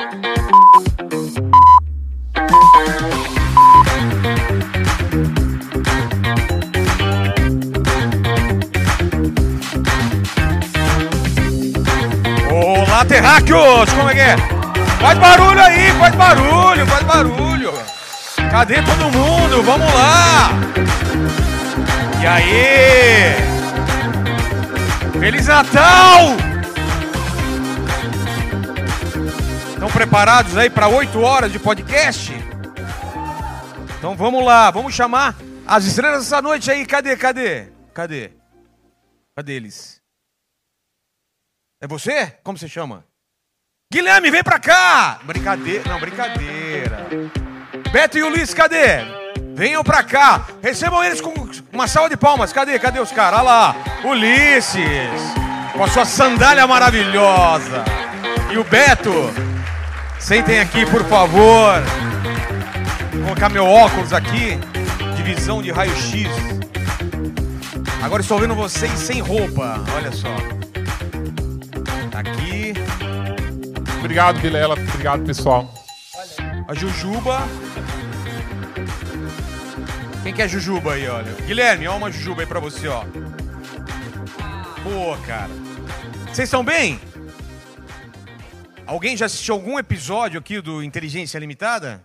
Olá, 0.00 0.08
terráqueos! 13.04 13.92
Como 13.92 14.08
é 14.08 14.14
que 14.14 14.20
é? 14.20 14.36
Faz 15.00 15.18
barulho 15.18 15.62
aí, 15.62 15.92
faz 15.98 16.14
barulho, 16.14 16.86
faz 16.86 17.04
barulho! 17.04 17.74
Cadê 18.50 18.80
todo 18.80 19.12
mundo? 19.12 19.62
Vamos 19.62 19.92
lá! 19.92 20.52
E 22.22 22.26
aí? 22.26 23.34
Feliz 25.20 25.46
Natal! 25.46 26.49
Estão 29.90 30.06
preparados 30.06 30.56
aí 30.56 30.70
para 30.70 30.86
8 30.86 31.20
horas 31.20 31.50
de 31.50 31.58
podcast? 31.58 32.32
Então 33.98 34.14
vamos 34.14 34.44
lá, 34.44 34.70
vamos 34.70 34.94
chamar 34.94 35.34
as 35.66 35.84
estrelas 35.84 36.22
dessa 36.22 36.40
noite 36.40 36.70
aí. 36.70 36.86
Cadê, 36.86 37.16
cadê? 37.16 37.72
Cadê? 37.92 38.30
Cadê 39.34 39.52
eles? 39.52 40.00
É 41.82 41.88
você? 41.88 42.38
Como 42.44 42.56
você 42.56 42.68
chama? 42.68 43.04
Guilherme, 43.92 44.30
vem 44.30 44.44
pra 44.44 44.60
cá! 44.60 45.18
Brincadeira. 45.24 45.82
Não, 45.90 45.98
brincadeira. 45.98 47.08
Beto 47.90 48.16
e 48.16 48.22
Ulisses, 48.22 48.54
cadê? 48.54 49.00
Venham 49.56 49.82
pra 49.82 50.04
cá. 50.04 50.46
Recebam 50.62 51.02
eles 51.02 51.20
com 51.20 51.34
uma 51.72 51.88
salva 51.88 52.10
de 52.10 52.16
palmas. 52.16 52.52
Cadê? 52.52 52.78
Cadê 52.78 53.00
os 53.00 53.10
caras? 53.10 53.40
Olha 53.40 53.48
lá. 53.48 53.76
Ulisses. 54.04 54.84
Com 55.72 55.82
a 55.82 55.88
sua 55.88 56.04
sandália 56.04 56.64
maravilhosa. 56.64 57.84
E 58.52 58.56
o 58.56 58.62
Beto. 58.62 59.49
Sentem 60.20 60.60
aqui, 60.60 60.86
por 60.86 61.02
favor. 61.06 61.82
Vou 63.12 63.22
colocar 63.24 63.48
meu 63.48 63.66
óculos 63.66 64.12
aqui. 64.12 64.58
De 65.16 65.22
visão 65.22 65.60
de 65.60 65.70
raio-x. 65.72 66.28
Agora 68.02 68.22
estou 68.22 68.38
vendo 68.38 68.54
vocês 68.54 68.92
sem 68.92 69.20
roupa. 69.20 69.82
Olha 69.96 70.12
só. 70.12 70.28
Tá 72.10 72.20
aqui. 72.20 72.74
Obrigado, 73.98 74.38
Vilela. 74.38 74.74
Obrigado, 74.74 75.24
pessoal. 75.24 75.72
A 76.68 76.74
Jujuba. 76.74 77.48
Quem 80.22 80.32
que 80.32 80.42
é 80.42 80.48
Jujuba 80.48 80.92
aí, 80.92 81.08
olha? 81.08 81.32
Guilherme, 81.46 81.88
olha 81.88 81.96
uma 81.96 82.12
Jujuba 82.12 82.42
aí 82.42 82.46
pra 82.46 82.60
você, 82.60 82.86
ó. 82.88 83.04
Boa, 84.84 85.16
cara. 85.26 85.50
Vocês 86.26 86.46
estão 86.46 86.62
bem? 86.62 87.00
Alguém 88.90 89.16
já 89.16 89.26
assistiu 89.26 89.54
algum 89.54 89.78
episódio 89.78 90.40
aqui 90.40 90.60
do 90.60 90.82
Inteligência 90.82 91.38
Limitada? 91.38 92.04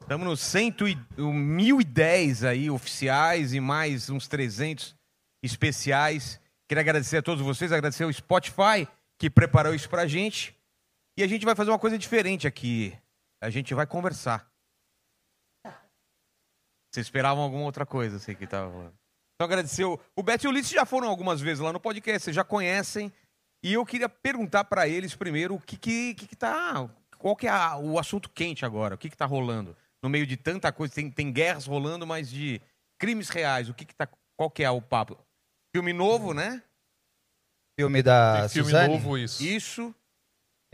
Estamos 0.00 0.26
no 0.26 0.36
100 0.36 0.74
o 1.18 1.32
1010 1.32 2.42
aí, 2.42 2.68
oficiais, 2.68 3.54
e 3.54 3.60
mais 3.60 4.10
uns 4.10 4.26
300 4.26 4.92
especiais. 5.40 6.40
Queria 6.68 6.80
agradecer 6.80 7.18
a 7.18 7.22
todos 7.22 7.46
vocês, 7.46 7.70
agradecer 7.70 8.02
ao 8.02 8.12
Spotify, 8.12 8.88
que 9.20 9.30
preparou 9.30 9.72
isso 9.72 9.88
pra 9.88 10.04
gente. 10.04 10.52
E 11.16 11.22
a 11.22 11.28
gente 11.28 11.44
vai 11.44 11.54
fazer 11.54 11.70
uma 11.70 11.78
coisa 11.78 11.96
diferente 11.96 12.48
aqui. 12.48 12.92
A 13.40 13.50
gente 13.50 13.72
vai 13.72 13.86
conversar. 13.86 14.50
Vocês 16.92 17.06
esperavam 17.06 17.44
alguma 17.44 17.66
outra 17.66 17.86
coisa, 17.86 18.18
sei 18.18 18.34
que 18.34 18.48
tava 18.48 18.72
falando. 18.72 18.94
Então 19.36 19.44
agradecer. 19.44 19.84
O, 19.84 19.96
o 20.16 20.24
Beto 20.24 20.46
e 20.46 20.48
o 20.48 20.50
Ulisses 20.50 20.72
já 20.72 20.84
foram 20.84 21.06
algumas 21.06 21.40
vezes 21.40 21.60
lá 21.60 21.72
no 21.72 21.78
podcast, 21.78 22.24
vocês 22.24 22.34
já 22.34 22.42
conhecem. 22.42 23.12
E 23.62 23.72
eu 23.74 23.84
queria 23.84 24.08
perguntar 24.08 24.64
para 24.64 24.88
eles 24.88 25.14
primeiro 25.14 25.54
o 25.56 25.60
que 25.60 25.76
que, 25.76 26.14
que, 26.14 26.26
que 26.28 26.36
tá. 26.36 26.88
Qual 27.18 27.36
que 27.36 27.46
é 27.46 27.50
a- 27.50 27.76
o 27.76 27.98
assunto 27.98 28.30
quente 28.30 28.64
agora? 28.64 28.94
O 28.94 28.98
que 28.98 29.10
que 29.10 29.16
tá 29.16 29.26
rolando? 29.26 29.76
No 30.02 30.08
meio 30.08 30.26
de 30.26 30.36
tanta 30.36 30.72
coisa, 30.72 30.94
tem, 30.94 31.10
tem 31.10 31.30
guerras 31.30 31.66
rolando, 31.66 32.06
mas 32.06 32.30
de 32.30 32.60
crimes 32.98 33.28
reais. 33.28 33.68
O 33.68 33.74
que 33.74 33.84
que 33.84 33.94
tá. 33.94 34.08
Qual 34.38 34.50
que 34.50 34.62
é 34.64 34.70
o 34.70 34.80
papo? 34.80 35.18
Filme 35.76 35.92
novo, 35.92 36.32
né? 36.32 36.62
Filme 37.78 38.02
da 38.02 38.40
Tem 38.40 38.48
filme 38.48 38.70
Suzane? 38.70 38.94
novo, 38.94 39.18
isso. 39.18 39.42
Isso. 39.42 39.94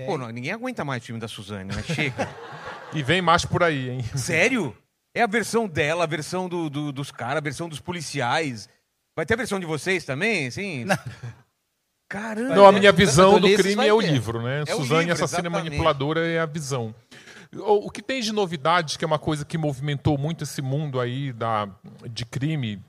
Pô, 0.05 0.17
não, 0.19 0.29
ninguém 0.31 0.53
aguenta 0.53 0.85
mais 0.85 1.03
o 1.03 1.07
filme 1.07 1.21
da 1.21 1.27
Suzane, 1.29 1.75
né? 1.75 1.83
Chega. 1.83 2.27
E 2.95 3.03
vem 3.03 3.21
mais 3.21 3.45
por 3.45 3.65
aí, 3.65 3.91
hein? 3.91 4.03
Sério? 4.17 4.77
É 5.13 5.21
a 5.21 5.27
versão 5.27 5.67
dela, 5.67 6.05
a 6.05 6.07
versão 6.07 6.49
do, 6.49 6.71
do- 6.71 6.93
dos 6.93 7.11
caras, 7.11 7.39
a 7.39 7.41
versão 7.41 7.69
dos 7.69 7.81
policiais. 7.81 8.69
Vai 9.17 9.27
ter 9.27 9.35
a 9.35 9.39
versão 9.39 9.59
de 9.59 9.67
vocês 9.67 10.05
também, 10.05 10.47
assim? 10.47 10.85
Caramba! 12.09 12.55
Não, 12.55 12.67
a 12.67 12.73
minha 12.73 12.93
visão 12.93 13.41
do 13.41 13.53
crime 13.55 13.87
é 13.87 13.93
o 13.93 14.01
livro, 14.01 14.43
né? 14.43 14.63
É 14.63 14.67
Suzane, 14.67 15.01
livro, 15.01 15.13
assassina 15.15 15.49
exatamente. 15.49 15.71
manipuladora, 15.71 16.27
é 16.27 16.39
a 16.39 16.47
visão. 16.47 16.95
O, 17.53 17.91
que 17.91 18.03
tem 18.03 18.21
de 18.21 18.33
novidade, 18.33 18.99
que 18.99 19.05
é 19.05 19.07
uma 19.07 19.19
coisa 19.19 19.45
que 19.45 19.57
movimentou 19.57 20.19
muito 20.19 20.45
esse 20.45 20.61
mundo 20.61 21.01
aí 21.01 21.33
da, 21.33 21.69
de 22.11 22.25
crime, 22.25 22.83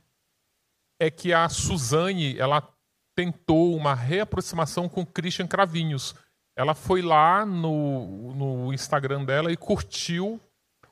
é 1.00 1.10
que 1.10 1.34
a 1.34 1.48
Suzane, 1.48 2.38
ela 2.38 2.68
tentou 3.16 3.76
uma 3.76 3.96
reaproximação 3.96 4.88
com 4.88 5.06
Christian 5.06 5.48
Cravinhos. 5.48 6.16
Ela 6.56 6.74
foi 6.74 7.02
lá 7.02 7.46
no, 7.46 8.34
no 8.34 8.74
Instagram 8.74 9.26
dela 9.26 9.52
e 9.52 9.58
curtiu 9.58 10.40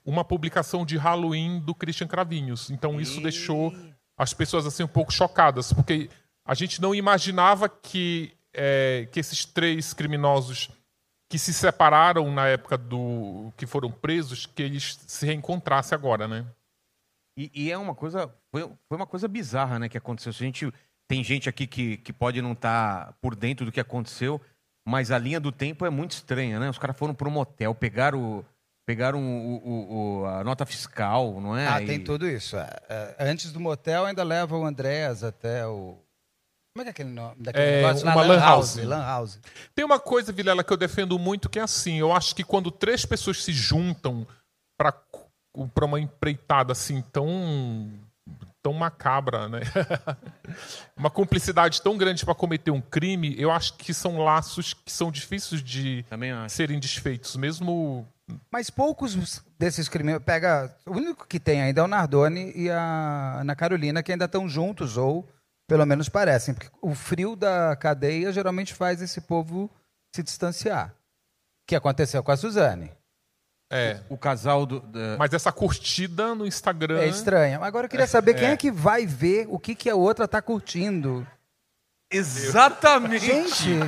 uma 0.03 0.24
publicação 0.24 0.85
de 0.85 0.97
Halloween 0.97 1.59
do 1.59 1.74
Christian 1.74 2.08
Cravinhos. 2.08 2.69
Então 2.69 3.02
isso 3.02 3.19
deixou 3.22 3.74
as 4.18 4.34
pessoas 4.34 4.66
assim 4.66 4.84
um 4.84 4.88
pouco 4.88 5.12
chocadas, 5.12 5.74
porque 5.74 6.09
a 6.46 6.54
gente 6.54 6.82
não 6.82 6.94
imaginava 6.94 7.68
que, 7.68 8.32
é, 8.54 9.08
que 9.12 9.20
esses 9.20 9.46
três 9.46 9.94
criminosos 9.94 10.70
que 11.30 11.40
se 11.40 11.54
separaram 11.54 12.32
na 12.32 12.48
época 12.48 12.78
do 12.78 13.52
que 13.58 13.66
foram 13.66 13.92
presos, 13.92 14.46
que 14.46 14.62
eles 14.62 14.98
se 15.08 15.26
reencontrassem 15.26 15.96
agora, 15.96 16.28
né? 16.28 16.46
E, 17.38 17.52
e 17.54 17.72
é 17.72 17.78
uma 17.78 17.96
coisa. 17.96 18.34
Foi, 18.52 18.62
foi 18.88 18.96
uma 18.98 19.08
coisa 19.08 19.28
bizarra, 19.28 19.80
né, 19.80 19.90
que 19.90 19.98
aconteceu. 19.98 20.30
A 20.30 20.34
gente, 20.34 20.72
tem 21.10 21.24
gente 21.24 21.50
aqui 21.50 21.68
que, 21.68 21.98
que 21.98 22.14
pode 22.14 22.42
não 22.42 22.54
estar 22.54 23.14
por 23.22 23.36
dentro 23.36 23.66
do 23.66 23.72
que 23.72 23.80
aconteceu, 23.80 24.40
mas 24.88 25.12
a 25.12 25.18
linha 25.18 25.40
do 25.40 25.52
tempo 25.52 25.86
é 25.86 25.90
muito 25.90 26.12
estranha, 26.12 26.60
né? 26.60 26.70
Os 26.70 26.78
caras 26.78 26.96
foram 26.98 27.14
para 27.14 27.28
um 27.28 27.32
motel, 27.32 27.74
pegaram, 27.76 28.22
o- 28.40 28.46
pegaram 28.88 29.20
o, 29.22 29.56
o- 29.58 30.20
o- 30.22 30.26
a 30.28 30.44
nota 30.44 30.66
fiscal, 30.66 31.42
não 31.42 31.58
é? 31.58 31.68
Ah, 31.68 31.82
E- 31.82 31.88
tem 31.88 32.00
tudo 32.02 32.26
isso. 32.30 32.56
é. 32.56 32.70
É, 32.88 33.16
Antes 33.32 33.52
do 33.52 33.60
motel, 33.60 34.06
ainda 34.06 34.24
leva 34.24 34.56
o 34.56 34.64
Andréas 34.66 35.24
até 35.24 35.66
o. 35.68 35.98
Como 36.75 36.81
é 36.81 36.84
que 36.84 36.90
é 36.90 36.91
aquele 36.91 37.09
nome? 37.16 37.36
Daquele 37.40 37.66
É, 37.66 37.81
negócio 37.84 38.06
lá? 38.06 38.12
uma 38.13 38.24
lan 38.25 38.40
house. 38.40 38.75
Lan 38.75 39.02
house. 39.02 39.40
Tem 39.74 39.86
uma 39.86 39.97
coisa, 39.97 40.34
Vilela, 40.34 40.62
que 40.62 40.74
eu 40.74 40.75
defendo 40.75 41.18
muito, 41.18 41.47
que 41.47 41.58
é 41.58 41.62
assim, 41.62 41.97
eu 42.00 42.12
acho 42.12 42.36
que 42.36 42.44
quando 42.44 42.69
três 42.69 43.06
pessoas 43.06 43.41
se 43.41 43.53
juntam 43.53 44.28
para 44.78 44.94
para 45.74 45.85
uma 45.85 45.97
empreitada 46.02 46.74
assim 46.74 47.02
tão 47.14 47.90
tão 48.62 48.74
macabra, 48.74 49.47
né? 49.47 49.62
uma 50.97 51.09
cumplicidade 51.09 51.81
tão 51.81 51.97
grande 51.97 52.25
para 52.25 52.35
cometer 52.35 52.72
um 52.72 52.81
crime, 52.81 53.34
eu 53.40 53.50
acho 53.50 53.75
que 53.75 53.94
são 53.94 54.18
laços 54.18 54.74
que 54.74 54.91
são 54.91 55.09
difíceis 55.09 55.64
de 55.64 56.03
serem 56.50 56.78
desfeitos, 56.78 57.38
mesmo 57.38 58.06
Mas 58.52 58.69
poucos 58.69 59.41
desses 59.58 59.88
crimes. 59.88 60.19
Pega. 60.25 60.75
O 60.85 60.91
único 60.91 61.25
que 61.25 61.40
tem 61.40 61.62
ainda 61.62 61.80
é 61.80 61.84
o 61.85 61.88
Nardoni 61.88 62.52
e 62.53 62.69
a 62.69 63.38
Ana 63.40 63.56
Carolina, 63.56 64.03
que 64.03 64.12
ainda 64.12 64.25
estão 64.25 64.50
juntos, 64.50 64.97
ou 64.97 65.25
pelo 65.68 65.86
menos 65.86 66.09
parecem. 66.09 66.53
Porque 66.53 66.70
o 66.81 66.94
frio 66.96 67.36
da 67.36 67.76
cadeia 67.76 68.31
geralmente 68.31 68.74
faz 68.74 69.02
esse 69.02 69.22
povo 69.22 69.70
se 70.16 70.22
distanciar. 70.24 70.94
Que 71.68 71.76
aconteceu 71.76 72.22
com 72.24 72.31
a 72.31 72.38
Suzane. 72.38 72.92
é. 73.72 74.00
O 74.09 74.18
casal 74.18 74.66
do. 74.66 74.80
da- 74.80 75.18
Mas 75.18 75.34
essa 75.34 75.52
curtida 75.52 76.36
no 76.36 76.46
Instagram. 76.46 77.00
É 77.00 77.08
estranho. 77.08 77.64
Agora 77.64 77.86
eu 77.86 77.90
queria 77.90 78.06
saber 78.08 78.36
quem 78.36 78.50
é 78.50 78.58
que 78.58 78.70
vai 78.72 79.06
ver 79.06 79.48
o 79.50 79.58
que, 79.58 79.74
que 79.74 79.90
a 79.90 79.96
outra 79.96 80.28
tá 80.28 80.42
curtindo. 80.42 81.26
Exatamente! 82.12 83.26
Gente, 83.26 83.80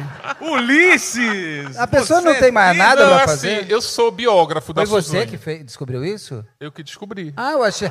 Ulisses! 0.42 1.78
a 1.78 1.86
pessoa 1.86 2.20
não 2.20 2.34
tem 2.34 2.52
mais 2.52 2.76
nada 2.76 3.06
Não, 3.06 3.14
pra 3.16 3.24
assim, 3.26 3.48
fazer. 3.56 3.72
eu 3.72 3.80
sou 3.80 4.12
biógrafo 4.12 4.74
da 4.74 4.82
Foi 4.82 4.90
você 5.02 5.08
Suzane. 5.10 5.28
que 5.28 5.38
fez- 5.38 5.64
descobriu 5.64 6.04
isso? 6.04 6.44
Eu 6.60 6.72
que 6.72 6.82
descobri. 6.82 7.32
Ah, 7.38 7.52
eu 7.52 7.64
achei. 7.64 7.88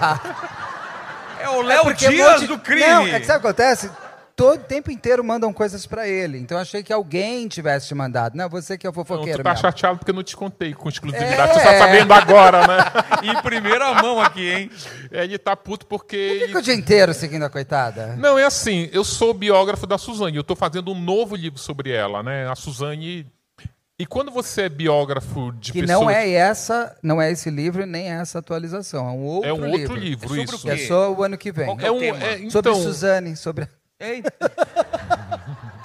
É 1.47 1.51
o 1.51 1.63
Léo 1.63 1.83
porque 1.85 2.09
Dias 2.09 2.33
monte- 2.41 2.47
do 2.49 2.59
crime! 2.59 2.81
Não, 2.87 3.07
é 3.07 3.21
que 3.21 3.27
sabe 3.27 3.39
o 3.39 3.43
que 3.43 3.47
acontece? 3.49 3.91
Todo 4.35 4.59
tempo 4.65 4.91
inteiro 4.91 5.25
mandam 5.25 5.51
coisas 5.51 5.87
pra 5.87 6.07
ele. 6.07 6.37
Então 6.39 6.59
eu 6.59 6.63
achei 6.63 6.83
que 6.83 6.93
alguém 6.93 7.49
tivesse 7.49 7.89
te 7.89 7.95
mandado. 7.95 8.37
Não, 8.37 8.51
você 8.51 8.77
que 8.77 8.87
é 8.87 8.91
o 8.91 8.93
Não, 8.93 8.95
fofoqueiro 9.03 9.39
tu 9.39 9.43
tá 9.43 9.49
mesmo. 9.51 9.63
chateado 9.63 9.97
porque 9.99 10.11
eu 10.11 10.15
não 10.15 10.23
te 10.23 10.37
contei 10.37 10.75
com 10.75 10.91
exclusividade. 10.91 11.53
É. 11.53 11.55
Você 11.55 11.61
tá 11.65 11.79
sabendo 11.79 12.13
agora, 12.13 12.67
né? 12.67 12.77
Em 13.33 13.41
primeira 13.41 13.95
mão 13.95 14.21
aqui, 14.21 14.47
hein? 14.47 14.71
Ele 15.11 15.39
tá 15.39 15.57
puto 15.57 15.87
porque. 15.87 16.33
Fica 16.35 16.45
ele- 16.45 16.59
o 16.59 16.61
dia 16.61 16.75
inteiro 16.75 17.15
seguindo 17.15 17.45
a 17.45 17.49
coitada. 17.49 18.15
Não, 18.19 18.39
é 18.39 18.45
assim, 18.45 18.91
eu 18.93 19.05
sou 19.05 19.33
biógrafo 19.33 19.87
da 19.87 19.97
Suzane, 19.97 20.37
eu 20.37 20.45
tô 20.45 20.55
fazendo 20.55 20.93
um 20.93 21.01
novo 21.01 21.35
livro 21.35 21.59
sobre 21.59 21.91
ela, 21.93 22.23
né? 22.23 22.47
A 22.47 22.55
Suzane. 22.55 23.27
E 23.99 24.05
quando 24.05 24.31
você 24.31 24.63
é 24.63 24.69
biógrafo 24.69 25.53
de 25.53 25.73
Que 25.73 25.81
pessoas. 25.81 26.01
não 26.01 26.11
é 26.11 26.31
essa, 26.31 26.95
não 27.03 27.21
é 27.23 27.31
esse 27.31 27.49
livro 27.49 27.87
nem 27.87 28.11
essa 28.11 28.39
atualização. 28.41 29.09
É 29.09 29.13
um 29.13 29.23
outro 29.25 29.49
É 29.49 29.53
um 29.55 29.57
livro. 29.75 29.81
outro 29.93 29.95
livro, 29.97 30.27
É 30.27 30.47
sobre 30.47 30.75
isso. 30.75 30.85
é 30.85 30.87
só 30.87 31.13
o 31.15 31.23
ano 31.23 31.39
que 31.39 31.51
vem. 31.51 31.65
Qual 31.65 31.77
que 31.79 31.85
É 31.85 31.89
é 31.89 31.91
o 31.91 31.95
um, 31.97 31.99
tema? 32.01 32.19
é, 32.23 32.51
Sobre 32.51 32.71
então, 32.71 32.75
Suzane, 32.83 33.37
sobre. 33.37 33.67
Ei. 33.99 34.23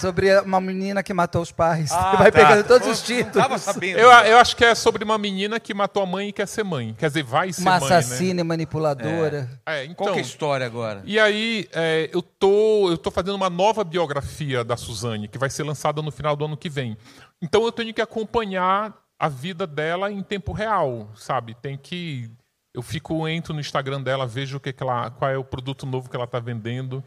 Sobre 0.02 0.40
uma 0.42 0.60
menina 0.60 1.04
que 1.04 1.14
matou 1.14 1.42
os 1.42 1.52
pais. 1.52 1.92
Ah, 1.92 2.16
Vai 2.20 2.32
tá. 2.32 2.40
pegando 2.40 2.68
todos 2.68 2.88
Eu 2.88 2.94
os 2.94 3.02
títulos. 3.02 3.34
Tava 3.34 3.58
sabendo. 3.58 4.00
Eu, 4.00 4.10
eu 4.10 4.38
acho 4.38 4.56
que 4.56 4.66
é 4.66 4.74
sobre 4.74 5.04
uma 5.04 5.18
menina 5.18 5.60
que 5.60 5.74
matou 5.74 6.04
a 6.04 6.06
mãe 6.06 6.30
e 6.30 6.34
quer 6.34 6.48
ser 6.48 6.64
mãe. 6.64 6.96
Quer 6.98 7.08
dizer, 7.08 7.24
vai 7.24 7.54
ser 7.54 7.62
Uma 7.62 7.80
mãe, 7.80 7.90
né? 7.90 7.98
assassina 7.98 8.42
e 8.42 8.44
manipuladora. 8.44 9.48
É, 9.66 9.84
então, 9.86 9.96
Qual 9.96 10.14
que 10.14 10.20
é 10.20 10.22
a 10.22 10.26
história 10.26 10.66
agora? 10.66 11.02
E 11.06 11.20
aí, 11.20 11.68
é, 11.72 12.10
eu, 12.12 12.22
tô, 12.22 12.90
eu 12.90 12.98
tô 12.98 13.12
fazendo 13.12 13.36
uma 13.36 13.50
nova 13.50 13.84
biografia 13.84 14.64
da 14.64 14.76
Suzane, 14.76 15.28
que 15.28 15.38
vai 15.38 15.50
ser 15.50 15.64
lançada 15.64 16.02
no 16.02 16.12
final 16.12 16.36
do 16.36 16.46
ano 16.46 16.58
que 16.58 16.70
vem. 16.70 16.98
Então 17.42 17.64
eu 17.64 17.72
tenho 17.72 17.94
que 17.94 18.02
acompanhar 18.02 18.94
a 19.20 19.30
vida 19.30 19.68
dela 19.68 20.12
em 20.12 20.24
tempo 20.24 20.52
real, 20.52 21.10
sabe? 21.16 21.54
Tem 21.54 21.78
que. 21.78 22.30
Eu 22.74 22.82
fico, 22.82 23.28
entro 23.28 23.54
no 23.54 23.60
Instagram 23.60 24.02
dela, 24.02 24.26
vejo 24.26 24.58
o 24.58 24.60
que, 24.60 24.74
que 24.74 24.82
ela, 24.82 25.12
qual 25.12 25.30
é 25.30 25.38
o 25.38 25.44
produto 25.44 25.86
novo 25.86 26.10
que 26.10 26.16
ela 26.16 26.26
está 26.26 26.40
vendendo. 26.40 27.04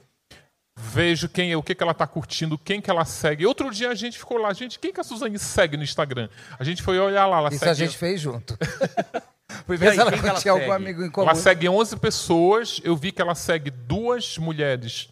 Vejo 0.76 1.28
quem 1.28 1.52
é, 1.52 1.56
o 1.56 1.62
que, 1.62 1.74
que 1.74 1.82
ela 1.82 1.92
está 1.92 2.06
curtindo, 2.06 2.58
quem 2.58 2.80
que 2.80 2.90
ela 2.90 3.04
segue. 3.04 3.46
Outro 3.46 3.70
dia 3.70 3.90
a 3.90 3.94
gente 3.94 4.18
ficou 4.18 4.38
lá, 4.38 4.52
gente, 4.52 4.78
quem 4.78 4.92
que 4.92 5.00
a 5.00 5.04
Suzane 5.04 5.38
segue 5.38 5.76
no 5.76 5.84
Instagram? 5.84 6.28
A 6.58 6.64
gente 6.64 6.82
foi 6.82 6.98
olhar 6.98 7.26
lá, 7.26 7.38
ela 7.38 7.48
Isso 7.48 7.58
segue, 7.60 7.70
a 7.70 7.74
gente 7.74 7.96
fez 7.96 8.20
junto. 8.20 8.56
Fui 9.66 9.76
E 9.76 9.78
ver 9.78 9.92
se 9.92 10.00
ela 10.00 10.10
tinha 10.40 10.52
algum 10.52 10.64
segue? 10.64 10.72
amigo 10.72 11.04
em 11.04 11.10
comum. 11.10 11.28
ela 11.28 11.36
segue 11.36 11.68
11 11.68 11.96
pessoas. 11.98 12.80
Eu 12.82 12.96
vi 12.96 13.12
que 13.12 13.22
ela 13.22 13.34
segue 13.36 13.70
duas 13.70 14.36
mulheres 14.36 15.08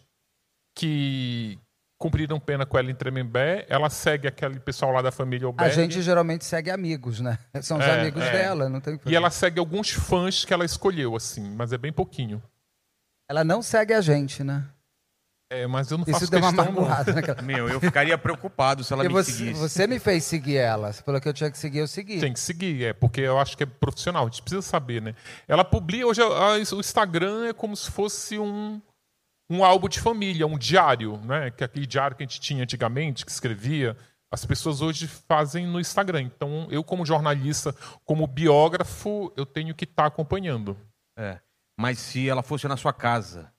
que 0.75 1.57
cumpriram 1.97 2.39
pena 2.39 2.65
com 2.65 2.77
ela 2.77 2.91
em 2.91 2.95
Tremembé. 2.95 3.65
Ela 3.69 3.89
segue 3.89 4.27
aquele 4.27 4.59
pessoal 4.59 4.91
lá 4.91 5.01
da 5.01 5.11
família 5.11 5.45
A 5.45 5.49
Alberg. 5.49 5.73
gente 5.73 6.01
geralmente 6.01 6.43
segue 6.43 6.69
amigos, 6.71 7.21
né? 7.21 7.37
São 7.61 7.77
os 7.77 7.85
É, 7.85 8.01
amigos 8.01 8.21
é. 8.23 8.31
dela, 8.31 8.67
não 8.67 8.81
tem 8.81 8.99
E 9.05 9.15
ela 9.15 9.29
segue 9.29 9.59
alguns 9.59 9.91
fãs 9.91 10.43
que 10.43 10.53
ela 10.53 10.65
escolheu, 10.65 11.15
assim, 11.15 11.49
mas 11.55 11.71
é 11.71 11.77
bem 11.77 11.93
pouquinho. 11.93 12.43
Ela 13.29 13.43
não 13.45 13.61
segue 13.61 13.93
a 13.93 14.01
gente, 14.01 14.43
né? 14.43 14.65
É, 15.53 15.67
mas 15.67 15.91
eu 15.91 15.97
não 15.97 16.05
faço 16.05 16.23
Isso 16.23 16.31
deu 16.31 16.39
uma 16.39 16.51
questão, 16.53 16.65
magoada, 16.73 17.13
né? 17.13 17.21
Meu, 17.43 17.69
eu 17.69 17.79
ficaria 17.79 18.17
preocupado 18.17 18.83
se 18.83 18.91
ela 18.91 19.03
Porque 19.03 19.15
me 19.15 19.23
você, 19.23 19.31
seguisse. 19.31 19.59
você 19.59 19.87
me 19.87 19.99
fez 19.99 20.23
seguir 20.23 20.57
ela. 20.57 20.91
Você 20.91 21.03
falou 21.03 21.21
que 21.21 21.29
eu 21.29 21.33
tinha 21.33 21.51
que 21.51 21.57
seguir, 21.57 21.79
eu 21.79 21.87
segui. 21.87 22.19
Tem 22.19 22.33
que 22.33 22.39
seguir, 22.39 22.83
é, 22.85 22.93
porque 22.93 23.21
eu 23.21 23.37
acho 23.39 23.55
que 23.55 23.63
é 23.63 23.65
profissional, 23.65 24.23
a 24.25 24.29
gente 24.29 24.41
precisa 24.41 24.61
saber, 24.61 25.01
né? 25.01 25.15
Ela 25.47 25.63
publica, 25.63 26.07
hoje 26.07 26.21
a- 26.21 26.25
a- 26.25 26.57
o 26.75 26.79
Instagram 26.79 27.47
é 27.49 27.53
como 27.53 27.75
se 27.75 27.91
fosse 27.91 28.39
um, 28.39 28.81
um 29.49 29.63
álbum 29.63 29.87
de 29.87 29.99
família, 29.99 30.47
um 30.47 30.57
diário, 30.57 31.17
né? 31.25 31.51
Que 31.51 31.63
é 31.63 31.65
aquele 31.65 31.85
diário 31.85 32.17
que 32.17 32.23
a 32.23 32.25
gente 32.25 32.41
tinha 32.41 32.63
antigamente, 32.63 33.23
que 33.25 33.31
escrevia, 33.31 33.95
as 34.31 34.43
pessoas 34.45 34.81
hoje 34.81 35.07
fazem 35.07 35.67
no 35.67 35.79
Instagram. 35.79 36.23
Então, 36.23 36.67
eu 36.71 36.83
como 36.83 37.05
jornalista, 37.05 37.75
como 38.03 38.25
biógrafo, 38.25 39.31
eu 39.37 39.45
tenho 39.45 39.75
que 39.75 39.83
estar 39.83 40.07
acompanhando. 40.07 40.75
É. 41.15 41.37
Mas 41.79 41.99
se 41.99 42.27
ela 42.27 42.41
fosse 42.41 42.67
na 42.67 42.75
sua 42.77 42.91
casa, 42.93 43.52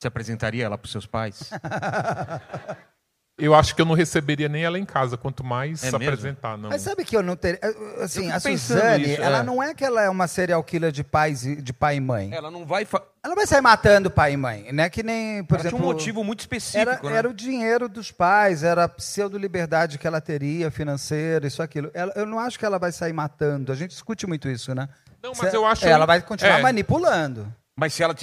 você 0.00 0.08
apresentaria 0.08 0.64
ela 0.64 0.78
pros 0.78 0.92
seus 0.92 1.06
pais? 1.06 1.50
Eu 3.38 3.54
acho 3.54 3.74
que 3.74 3.80
eu 3.80 3.86
não 3.86 3.94
receberia 3.94 4.50
nem 4.50 4.64
ela 4.64 4.78
em 4.78 4.84
casa, 4.84 5.16
quanto 5.16 5.42
mais 5.42 5.82
É 5.82 5.86
mesmo? 5.86 5.96
apresentar, 5.96 6.58
não. 6.58 6.68
Mas 6.68 6.82
sabe 6.82 7.06
que 7.06 7.16
eu 7.16 7.22
não 7.22 7.34
teria. 7.34 7.58
eu- 7.62 8.02
Assim, 8.04 8.24
fico 8.24 8.36
a 8.36 8.40
pensando 8.40 8.80
Suzane, 8.80 9.06
nisso, 9.06 9.22
ela 9.22 9.38
é. 9.38 9.42
não 9.42 9.62
é 9.62 9.72
que 9.74 9.82
ela 9.82 10.02
é 10.02 10.10
uma 10.10 10.28
serial 10.28 10.62
killer 10.62 10.92
de, 10.92 11.02
pais, 11.02 11.46
e- 11.46 11.56
de 11.56 11.72
pai 11.72 11.96
e 11.96 12.00
mãe. 12.00 12.30
ela 12.34 12.50
não 12.50 12.66
vai. 12.66 12.84
Fa... 12.84 13.02
Ela 13.24 13.34
vai 13.34 13.46
sair 13.46 13.62
matando 13.62 14.10
pai 14.10 14.34
e 14.34 14.36
mãe, 14.36 14.70
né? 14.72 14.90
Que 14.90 15.02
nem, 15.02 15.42
por 15.44 15.54
Ela 15.54 15.62
exemplo. 15.68 15.78
tinha 15.78 15.88
um 15.88 15.92
motivo 15.92 16.22
muito 16.24 16.40
específico, 16.40 16.78
Era, 16.90 17.00
né? 17.02 17.16
era 17.16 17.28
o 17.30 17.32
dinheiro 17.32 17.88
dos 17.88 18.10
pais, 18.10 18.62
era 18.62 18.84
a 18.84 18.88
pseudo-liberdade 18.88 19.96
que 19.98 20.06
ela 20.06 20.20
teria, 20.20 20.70
financeira, 20.70 21.46
isso, 21.46 21.62
aquilo. 21.62 21.90
Ela- 21.94 22.12
eu 22.16 22.26
não 22.26 22.38
acho 22.38 22.58
que 22.58 22.64
ela 22.66 22.78
vai 22.78 22.92
sair 22.92 23.14
matando. 23.14 23.72
A 23.72 23.74
gente 23.74 23.90
discute 23.92 24.26
muito 24.26 24.50
isso, 24.50 24.74
né? 24.74 24.86
Não, 25.22 25.32
mas 25.34 25.50
Se- 25.50 25.56
eu 25.56 25.64
acho- 25.64 25.86
Ela 25.86 26.04
vai 26.04 26.20
continuar 26.20 26.58
é. 26.58 26.62
manipulando. 26.62 27.50
Mas 27.80 27.94
se 27.94 28.02
ela 28.02 28.14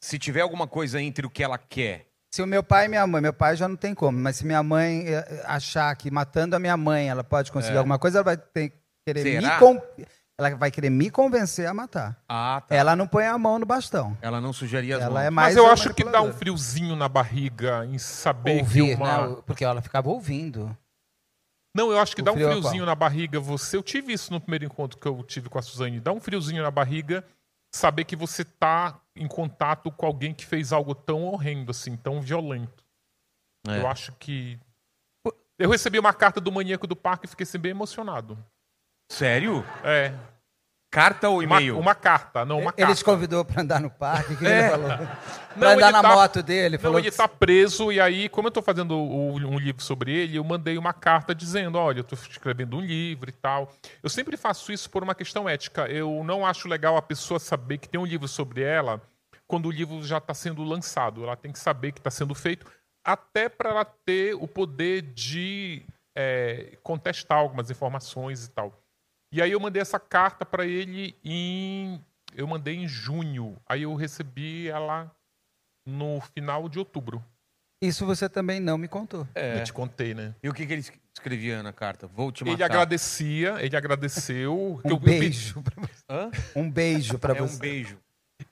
se- 0.00 0.18
tiver 0.18 0.40
alguma 0.40 0.66
coisa 0.66 1.00
entre 1.00 1.24
o 1.24 1.30
que 1.30 1.42
ela 1.44 1.56
quer. 1.56 2.06
Se 2.34 2.42
o 2.42 2.46
meu 2.48 2.64
pai 2.64 2.86
e 2.86 2.88
minha 2.88 3.06
mãe, 3.06 3.22
meu 3.22 3.32
pai 3.32 3.54
já 3.56 3.68
não 3.68 3.76
tem 3.76 3.94
como, 3.94 4.18
mas 4.18 4.34
se 4.36 4.44
minha 4.44 4.60
mãe 4.60 5.04
eh, 5.06 5.42
achar 5.46 5.94
que 5.94 6.10
matando 6.10 6.56
a 6.56 6.58
minha 6.58 6.76
mãe 6.76 7.08
ela 7.08 7.22
pode 7.22 7.52
conseguir 7.52 7.76
alguma 7.78 7.96
coisa, 7.96 8.18
ela 8.18 8.24
vai 8.24 8.36
ter, 8.36 8.72
querer 9.06 9.22
me 9.22 9.30
É. 9.36 9.40
Será? 9.40 9.58
con- 9.60 9.80
ela 10.36 10.56
vai 10.56 10.68
querer 10.72 10.90
me 10.90 11.10
convencer 11.10 11.64
a 11.68 11.72
matar. 11.72 12.20
Ah, 12.28 12.60
tá. 12.66 12.74
Ela 12.74 12.96
não 12.96 13.06
põe 13.06 13.24
a 13.24 13.38
mão 13.38 13.56
no 13.60 13.64
bastão. 13.64 14.18
Ela 14.20 14.40
não 14.40 14.52
sugeria 14.52 14.96
as 14.96 15.02
Ela 15.04 15.14
mãos. 15.14 15.22
é 15.26 15.30
Mas 15.30 15.44
mais 15.44 15.56
eu 15.56 15.62
uma 15.62 15.72
acho 15.72 15.94
que 15.94 16.02
dá 16.02 16.20
um 16.20 16.32
friozinho 16.32 16.96
na 16.96 17.08
barriga 17.08 17.86
em 17.86 17.98
saber 17.98 18.58
ouvir, 18.58 18.84
que 18.88 18.94
uma... 18.96 19.28
né? 19.28 19.36
Porque 19.46 19.64
ela 19.64 19.80
ficava 19.80 20.08
ouvindo. 20.08 20.76
Não, 21.76 21.92
eu 21.92 22.00
acho 22.00 22.16
que 22.16 22.22
O 22.22 22.24
dá 22.24 22.32
um 22.32 22.34
frio 22.34 22.48
é 22.48 22.50
friozinho 22.50 22.82
qual? 22.82 22.86
na 22.86 22.94
barriga. 22.96 23.38
Você, 23.38 23.76
eu 23.76 23.82
tive 23.82 24.12
isso 24.12 24.32
no 24.32 24.40
primeiro 24.40 24.64
encontro 24.64 24.98
que 24.98 25.06
eu 25.06 25.22
tive 25.22 25.48
com 25.48 25.58
a 25.58 25.62
Suzane. 25.62 26.00
Dá 26.00 26.10
um 26.12 26.20
friozinho 26.20 26.64
na 26.64 26.70
barriga 26.70 27.24
saber 27.74 28.04
que 28.04 28.14
você 28.14 28.44
tá 28.44 29.00
em 29.16 29.26
contato 29.26 29.90
com 29.90 30.06
alguém 30.06 30.32
que 30.32 30.46
fez 30.46 30.72
algo 30.72 30.94
tão 30.94 31.24
horrendo 31.24 31.72
assim, 31.72 31.96
tão 31.96 32.20
violento. 32.20 32.84
É. 33.66 33.80
Eu 33.80 33.88
acho 33.88 34.12
que 34.12 34.58
eu 35.58 35.70
recebi 35.70 35.98
uma 35.98 36.12
carta 36.12 36.40
do 36.40 36.52
maníaco 36.52 36.86
do 36.86 36.94
parque 36.94 37.26
e 37.26 37.28
fiquei 37.28 37.42
assim, 37.42 37.58
bem 37.58 37.70
emocionado. 37.70 38.38
Sério? 39.10 39.64
É, 39.82 40.14
Carta 40.94 41.28
ou 41.28 41.34
uma, 41.42 41.44
e-mail? 41.44 41.78
uma 41.78 41.94
carta, 41.94 42.44
não 42.44 42.60
uma 42.60 42.70
Ele 42.76 42.86
carta. 42.86 42.94
te 42.94 43.04
convidou 43.04 43.44
para 43.44 43.62
andar 43.62 43.80
no 43.80 43.90
parque, 43.90 44.36
que 44.36 44.46
É. 44.46 44.60
ele 44.60 44.70
falou? 44.70 44.88
Não, 44.88 44.96
Para 45.58 45.72
andar 45.72 45.72
ele 45.88 45.92
na 45.92 46.02
tá- 46.02 46.08
moto 46.14 46.42
dele, 46.42 46.76
Não, 46.76 46.82
falou 46.82 46.98
ele 46.98 47.10
que- 47.10 47.16
tá 47.16 47.26
preso 47.28 47.90
e 47.92 48.00
aí, 48.00 48.28
como 48.28 48.48
eu 48.48 48.52
tô 48.52 48.62
fazendo 48.62 48.96
o- 48.96 49.34
um 49.34 49.58
livro 49.58 49.82
sobre 49.82 50.12
ele, 50.16 50.36
eu 50.36 50.44
mandei 50.44 50.78
uma 50.78 50.92
carta 50.92 51.34
dizendo, 51.34 51.76
olha, 51.78 51.98
eu 52.00 52.04
tô 52.04 52.14
escrevendo 52.14 52.76
um 52.76 52.80
livro 52.80 53.28
e 53.28 53.32
tal. 53.32 53.72
Eu 54.02 54.08
sempre 54.08 54.36
faço 54.36 54.72
isso 54.72 54.88
por 54.88 55.02
uma 55.02 55.14
questão 55.14 55.48
ética. 55.48 55.86
Eu 55.88 56.22
não 56.24 56.46
acho 56.46 56.68
legal 56.68 56.96
a 56.96 57.02
pessoa 57.02 57.40
saber 57.40 57.78
que 57.78 57.88
tem 57.88 58.00
um 58.00 58.06
livro 58.06 58.28
sobre 58.28 58.62
ela 58.62 59.00
quando 59.46 59.66
o 59.66 59.70
livro 59.70 60.02
já 60.02 60.18
está 60.18 60.32
sendo 60.32 60.62
lançado. 60.64 61.22
Ela 61.24 61.36
tem 61.36 61.52
que 61.52 61.58
saber 61.58 61.92
que 61.92 61.98
está 62.00 62.10
sendo 62.10 62.34
feito, 62.34 62.66
até 63.04 63.48
para 63.48 63.70
ela 63.70 63.84
ter 63.84 64.34
o 64.34 64.46
poder 64.48 65.02
de 65.02 65.82
é, 66.16 66.78
contestar 66.82 67.38
algumas 67.38 67.68
informações 67.72 68.46
e 68.46 68.50
tal. 68.52 68.72
E 69.34 69.42
aí 69.42 69.50
eu 69.50 69.58
mandei 69.58 69.82
essa 69.82 69.98
carta 69.98 70.46
para 70.46 70.64
ele 70.64 71.16
em. 71.24 72.00
Eu 72.36 72.46
mandei 72.46 72.76
em 72.76 72.86
junho. 72.86 73.56
Aí 73.68 73.82
eu 73.82 73.92
recebi 73.96 74.68
ela 74.68 75.10
no 75.84 76.20
final 76.34 76.68
de 76.68 76.78
outubro. 76.78 77.20
Isso 77.82 78.06
você 78.06 78.28
também 78.28 78.60
não 78.60 78.78
me 78.78 78.86
contou. 78.86 79.26
É. 79.34 79.58
Eu 79.58 79.64
te 79.64 79.72
contei, 79.72 80.14
né? 80.14 80.36
E 80.40 80.48
o 80.48 80.54
que, 80.54 80.64
que 80.64 80.72
ele 80.72 80.84
escrevia 81.12 81.64
na 81.64 81.72
carta? 81.72 82.06
Vou 82.06 82.30
te 82.30 82.44
matar. 82.44 82.54
Ele 82.54 82.62
agradecia, 82.62 83.56
ele 83.60 83.76
agradeceu. 83.76 84.78
que 84.86 84.88
Um 84.88 84.90
eu- 84.92 84.96
eu 84.96 85.00
beijo. 85.00 85.64
Hã? 86.08 86.30
Um 86.54 86.70
beijo 86.70 87.18
para 87.18 87.36
É 87.36 87.42
um 87.42 87.48
você. 87.48 87.58
beijo. 87.58 87.98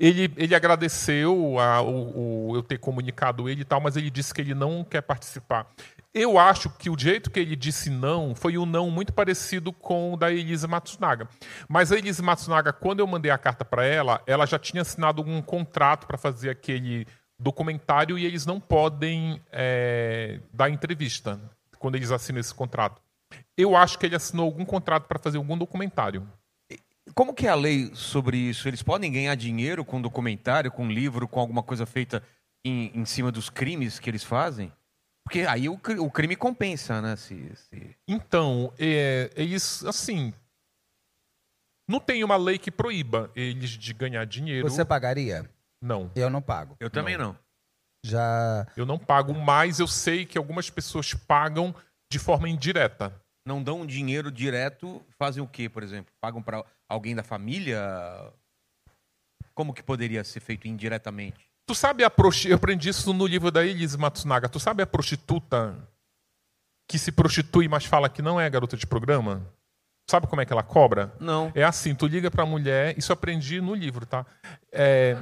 Ele, 0.01 0.33
ele 0.37 0.55
agradeceu 0.55 1.59
a, 1.61 1.81
o, 1.81 2.49
o- 2.51 2.57
eu 2.57 2.63
ter 2.63 2.79
comunicado 2.79 3.49
ele 3.49 3.63
e 3.63 3.65
tal, 3.65 3.81
mas 3.81 3.97
ele 3.97 4.11
disse 4.11 4.35
que 4.35 4.41
ele 4.41 4.55
não 4.55 4.83
quer 4.85 5.01
participar. 5.03 5.67
Eu 6.15 6.39
acho 6.39 6.69
que 6.69 6.91
o 6.91 6.99
jeito 6.99 7.31
que 7.31 7.41
ele 7.41 7.57
disse 7.57 7.89
não 7.89 8.35
foi 8.35 8.59
um 8.59 8.67
não 8.67 8.91
muito 8.91 9.15
parecido 9.15 9.73
com 9.73 10.13
o 10.13 10.17
da 10.17 10.31
Elise 10.31 10.67
Matsunaga. 10.67 11.27
Mas 11.67 11.91
a 11.91 11.97
Elise 11.97 12.23
Matsunaga, 12.23 12.71
quando 12.71 13.01
eu 13.01 13.07
mandei 13.07 13.31
a 13.31 13.39
carta 13.39 13.65
para 13.65 13.87
ela, 13.87 14.23
ela 14.27 14.45
já 14.45 14.59
tinha 14.59 14.83
assinado 14.83 15.23
um 15.23 15.41
contrato 15.41 16.07
para 16.07 16.19
fazer 16.19 16.51
aquele 16.51 17.07
documentário 17.39 18.19
e 18.19 18.27
eles 18.27 18.45
não 18.45 18.61
podem 18.61 19.41
é, 19.51 20.41
dar 20.53 20.69
entrevista 20.69 21.41
quando 21.79 21.95
eles 21.95 22.11
assinam 22.11 22.41
esse 22.41 22.55
contrato. 22.55 23.01
Eu 23.57 23.75
acho 23.75 23.99
que 23.99 24.05
ele 24.05 24.15
assinou 24.15 24.45
algum 24.45 24.67
contrato 24.67 25.09
para 25.09 25.19
fazer 25.19 25.39
algum 25.39 25.57
documentário. 25.57 26.29
Como 27.15 27.35
que 27.35 27.47
é 27.47 27.51
a 27.51 27.55
lei 27.55 27.91
sobre 27.95 28.37
isso? 28.37 28.69
Eles 28.69 28.83
podem 28.83 29.11
ganhar 29.11 29.35
dinheiro 29.35 29.83
com 29.83 30.01
documentário, 30.01 30.71
com 30.71 30.87
livro, 30.87 31.27
com 31.27 31.41
alguma 31.41 31.63
coisa 31.63 31.87
feita 31.87 32.23
em, 32.65 32.93
em 32.95 33.05
cima 33.07 33.33
dos 33.33 33.49
crimes 33.49 33.99
que 33.99 34.09
eles 34.09 34.23
fazem? 34.23 34.71
Porque 35.33 35.47
aí 35.49 35.67
o, 35.67 35.81
o 36.01 36.11
crime 36.11 36.37
compensa, 36.37 37.01
né? 37.01 37.17
Se, 37.17 37.57
se- 37.57 37.97
Então, 38.07 38.71
é, 38.79 39.31
eles, 39.35 39.83
assim. 39.83 40.35
Não 41.89 41.99
tem 41.99 42.23
uma 42.23 42.37
lei 42.37 42.59
que 42.59 42.71
proíba 42.71 43.31
eles 43.35 43.71
de 43.71 43.95
ganhar 43.95 44.27
dinheiro. 44.27 44.69
Você 44.69 44.85
pagaria? 44.85 45.51
Não. 45.83 46.13
Eu 46.15 46.29
não 46.29 46.43
pago. 46.43 46.77
Eu 46.79 46.91
também 46.91 47.17
não. 47.17 47.35
Já. 48.05 48.67
Eu 48.77 48.85
não 48.85 48.99
pago, 48.99 49.33
mas 49.33 49.81
eu 49.81 49.87
sei 49.87 50.27
que 50.27 50.37
algumas 50.37 50.69
pessoas 50.69 51.15
pagam 51.15 51.75
de 52.13 52.19
forma 52.19 52.47
indireta. 52.47 53.19
Não 53.47 53.63
dão 53.63 53.87
dinheiro 53.87 54.31
direto, 54.31 55.03
fazem 55.19 55.43
o 55.43 55.49
quê, 55.49 55.67
por 55.67 55.83
exemplo? 55.83 56.13
Pagam 56.21 56.43
para 56.43 56.63
alguém 56.87 57.15
da 57.15 57.23
família? 57.23 57.81
Como 59.55 59.73
que 59.73 59.83
poderia 59.83 60.23
ser 60.25 60.41
feito 60.41 60.69
indiretamente? 60.69 61.51
Tu 61.73 61.77
sabe 61.77 62.05
a 62.05 62.11
prosti... 62.11 62.51
Eu 62.51 62.57
aprendi 62.57 62.91
isso 62.91 63.15
no 63.15 63.27
livro 63.27 63.51
da 63.51 63.65
Elise 63.65 63.97
Matsunaga. 63.97 64.47
Tu 64.47 64.61
sabe 64.61 64.83
a 64.83 64.87
prostituta 64.87 65.75
que 66.87 66.99
se 66.99 67.11
prostitui, 67.11 67.67
mas 67.67 67.87
fala 67.87 68.11
que 68.11 68.21
não 68.21 68.39
é 68.39 68.51
garota 68.51 68.77
de 68.77 68.87
programa? 68.87 69.41
Sabe 70.07 70.27
como 70.27 70.43
é 70.43 70.45
que 70.45 70.53
ela 70.53 70.63
cobra? 70.63 71.15
Não. 71.19 71.51
É 71.55 71.65
assim, 71.65 71.95
tu 71.95 72.07
liga 72.07 72.31
pra 72.31 72.45
mulher, 72.45 72.99
isso 72.99 73.11
eu 73.11 73.15
aprendi 73.15 73.59
no 73.63 73.75
livro, 73.75 74.05
tá? 74.05 74.27
É... 74.73 75.17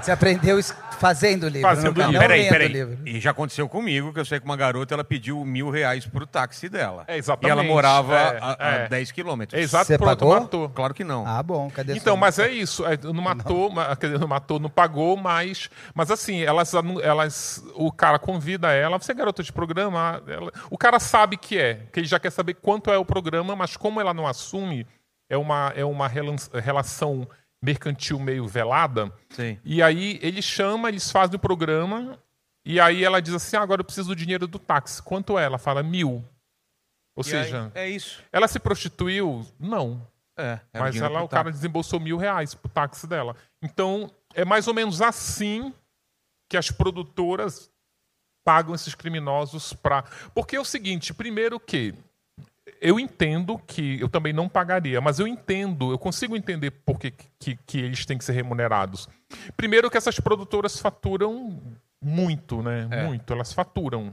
Você 0.00 0.10
aprendeu 0.10 0.58
fazendo 0.98 1.44
o 1.44 1.48
livro. 1.48 1.68
Fazendo 1.68 1.96
não, 1.98 2.08
o 2.08 2.10
livro. 2.10 2.12
não 2.12 2.20
Peraí, 2.20 2.48
peraí. 2.48 2.68
livro. 2.68 2.98
E 3.06 3.20
já 3.20 3.30
aconteceu 3.32 3.68
comigo, 3.68 4.12
que 4.12 4.18
eu 4.20 4.24
sei 4.24 4.40
que 4.40 4.44
uma 4.44 4.56
garota 4.56 4.94
ela 4.94 5.04
pediu 5.04 5.44
mil 5.44 5.68
reais 5.70 6.06
pro 6.06 6.26
táxi 6.26 6.68
dela. 6.68 7.04
É, 7.06 7.16
E 7.16 7.18
exatamente. 7.18 7.52
ela 7.52 7.62
morava 7.62 8.16
É, 8.16 8.38
a, 8.40 8.56
a 8.58 8.70
é. 8.84 8.88
10 8.88 9.12
quilômetros. 9.12 9.58
É 9.60 9.62
exato, 9.62 9.86
Você 9.86 9.98
pronto, 9.98 10.18
pagou? 10.20 10.40
matou. 10.40 10.68
Claro 10.70 10.94
que 10.94 11.04
não. 11.04 11.24
Ah, 11.26 11.42
bom, 11.42 11.70
cadê 11.70 11.92
Então, 11.92 12.14
sua- 12.14 12.16
mas 12.20 12.38
é 12.38 12.50
isso. 12.50 12.84
é, 12.86 12.96
não 13.02 13.22
matou, 13.22 13.72
quer 14.00 14.06
dizer, 14.06 14.18
não 14.18 14.28
matou, 14.28 14.58
não 14.58 14.70
pagou, 14.70 15.16
mas, 15.16 15.68
mas 15.94 16.10
assim, 16.10 16.42
elas, 16.42 16.72
elas, 17.02 17.62
o 17.74 17.92
cara 17.92 18.18
convida 18.18 18.72
ela, 18.72 18.98
você 18.98 19.12
é 19.12 19.14
garota 19.14 19.42
de 19.42 19.52
programa, 19.52 20.20
ela- 20.26 20.52
o 20.70 20.78
cara 20.78 20.98
sabe 20.98 21.36
que 21.36 21.58
é, 21.58 21.80
que 21.92 22.00
ele 22.00 22.06
já 22.08 22.18
quer 22.18 22.30
saber 22.30 22.54
quanto 22.54 22.90
é 22.90 22.98
o 22.98 23.04
programa, 23.04 23.54
mas 23.54 23.76
como 23.76 24.00
ela 24.00 24.12
não 24.14 24.26
assume, 24.26 24.86
é 25.28 25.36
uma, 25.36 25.72
é 25.76 25.84
uma 25.84 26.08
relação 26.08 27.26
mercantil 27.62 28.18
meio 28.18 28.46
velada. 28.46 29.12
Sim. 29.30 29.58
E 29.64 29.80
aí 29.82 30.18
ele 30.20 30.42
chama, 30.42 30.88
eles 30.88 31.10
fazem 31.10 31.36
o 31.36 31.38
programa, 31.38 32.18
e 32.64 32.80
aí 32.80 33.04
ela 33.04 33.22
diz 33.22 33.34
assim: 33.34 33.56
ah, 33.56 33.62
agora 33.62 33.80
eu 33.80 33.84
preciso 33.84 34.08
do 34.08 34.16
dinheiro 34.16 34.46
do 34.46 34.58
táxi. 34.58 35.02
Quanto 35.02 35.38
é? 35.38 35.44
Ela 35.44 35.58
fala 35.58 35.82
mil. 35.82 36.24
Ou 37.14 37.20
E 37.20 37.24
seja, 37.24 37.70
aí, 37.74 37.82
é 37.82 37.88
isso. 37.88 38.22
ela 38.32 38.48
se 38.48 38.58
prostituiu? 38.58 39.46
Não. 39.60 40.06
É, 40.36 40.58
era 40.72 40.84
Mas 40.84 40.94
dinheiro 40.94 41.14
ela, 41.14 41.24
o 41.24 41.28
cara 41.28 41.52
desembolsou 41.52 42.00
mil 42.00 42.16
reais 42.16 42.54
pro 42.54 42.70
táxi 42.70 43.06
dela. 43.06 43.36
Então, 43.62 44.10
é 44.34 44.44
mais 44.44 44.66
ou 44.66 44.72
menos 44.72 45.02
assim 45.02 45.74
que 46.48 46.56
as 46.56 46.70
produtoras 46.70 47.70
pagam 48.44 48.74
esses 48.74 48.94
criminosos 48.94 49.74
para. 49.74 50.04
Porque 50.34 50.56
é 50.56 50.60
o 50.60 50.64
seguinte, 50.64 51.12
primeiro 51.12 51.60
que 51.60 51.94
eu 52.82 52.98
entendo 52.98 53.56
que 53.58 54.00
eu 54.00 54.08
também 54.08 54.32
não 54.32 54.48
pagaria, 54.48 55.00
mas 55.00 55.20
eu 55.20 55.26
entendo, 55.26 55.92
eu 55.92 55.98
consigo 55.98 56.36
entender 56.36 56.72
por 56.72 56.98
que, 56.98 57.14
que, 57.38 57.56
que 57.64 57.78
eles 57.78 58.04
têm 58.04 58.18
que 58.18 58.24
ser 58.24 58.32
remunerados. 58.32 59.08
Primeiro 59.56 59.88
que 59.88 59.96
essas 59.96 60.18
produtoras 60.18 60.80
faturam 60.80 61.62
muito, 62.02 62.60
né? 62.60 62.88
É. 62.90 63.06
Muito, 63.06 63.32
elas 63.32 63.52
faturam. 63.52 64.12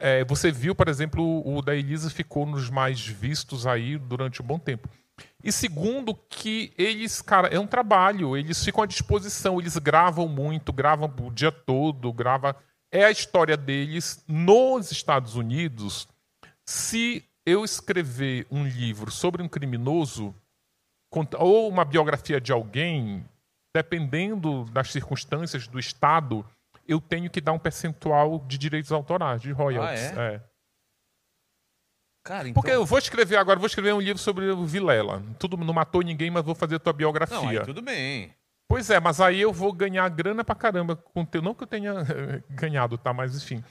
É, 0.00 0.24
você 0.24 0.50
viu, 0.50 0.74
por 0.74 0.88
exemplo, 0.88 1.46
o 1.46 1.60
da 1.60 1.76
Elisa 1.76 2.08
ficou 2.08 2.46
nos 2.46 2.70
mais 2.70 3.06
vistos 3.06 3.66
aí 3.66 3.98
durante 3.98 4.40
um 4.40 4.46
bom 4.46 4.58
tempo. 4.58 4.88
E 5.42 5.52
segundo, 5.52 6.14
que 6.14 6.72
eles, 6.78 7.20
cara, 7.20 7.48
é 7.48 7.58
um 7.58 7.66
trabalho, 7.66 8.34
eles 8.34 8.64
ficam 8.64 8.82
à 8.82 8.86
disposição, 8.86 9.60
eles 9.60 9.76
gravam 9.76 10.26
muito, 10.26 10.72
gravam 10.72 11.12
o 11.20 11.30
dia 11.30 11.52
todo, 11.52 12.10
grava. 12.14 12.56
É 12.90 13.04
a 13.04 13.10
história 13.10 13.58
deles 13.58 14.24
nos 14.26 14.90
Estados 14.90 15.36
Unidos. 15.36 16.08
Se 16.64 17.22
eu 17.46 17.64
escrever 17.64 18.46
um 18.50 18.66
livro 18.66 19.10
sobre 19.10 19.42
um 19.42 19.48
criminoso, 19.48 20.34
ou 21.38 21.68
uma 21.68 21.84
biografia 21.84 22.40
de 22.40 22.52
alguém, 22.52 23.24
dependendo 23.74 24.64
das 24.66 24.90
circunstâncias 24.90 25.68
do 25.68 25.78
Estado, 25.78 26.44
eu 26.86 27.00
tenho 27.00 27.30
que 27.30 27.40
dar 27.40 27.52
um 27.52 27.58
percentual 27.58 28.38
de 28.40 28.58
direitos 28.58 28.92
autorais, 28.92 29.40
de 29.40 29.52
royalties. 29.52 30.16
Ah, 30.16 30.32
é. 30.32 30.42
Cara, 32.24 32.48
então... 32.48 32.60
Porque 32.60 32.74
eu 32.74 32.86
vou 32.86 32.98
escrever 32.98 33.36
agora, 33.36 33.58
vou 33.58 33.66
escrever 33.66 33.92
um 33.92 34.00
livro 34.00 34.20
sobre 34.20 34.50
o 34.50 34.64
Vilela. 34.64 35.22
Tudo 35.38 35.56
não 35.58 35.74
matou 35.74 36.02
ninguém, 36.02 36.30
mas 36.30 36.44
vou 36.44 36.54
fazer 36.54 36.78
tua 36.78 36.92
biografia. 36.92 37.36
Não, 37.36 37.48
aí 37.48 37.60
tudo 37.64 37.82
bem. 37.82 38.34
Pois 38.66 38.88
é, 38.88 38.98
mas 38.98 39.20
aí 39.20 39.40
eu 39.40 39.52
vou 39.52 39.72
ganhar 39.72 40.08
grana 40.08 40.42
pra 40.42 40.54
caramba 40.54 40.96
com 40.96 41.24
teu. 41.24 41.42
Não 41.42 41.54
que 41.54 41.64
eu 41.64 41.66
tenha 41.66 41.92
eh, 41.92 42.42
ganhado, 42.48 42.96
tá? 42.96 43.12
Mas 43.12 43.36
enfim. 43.36 43.62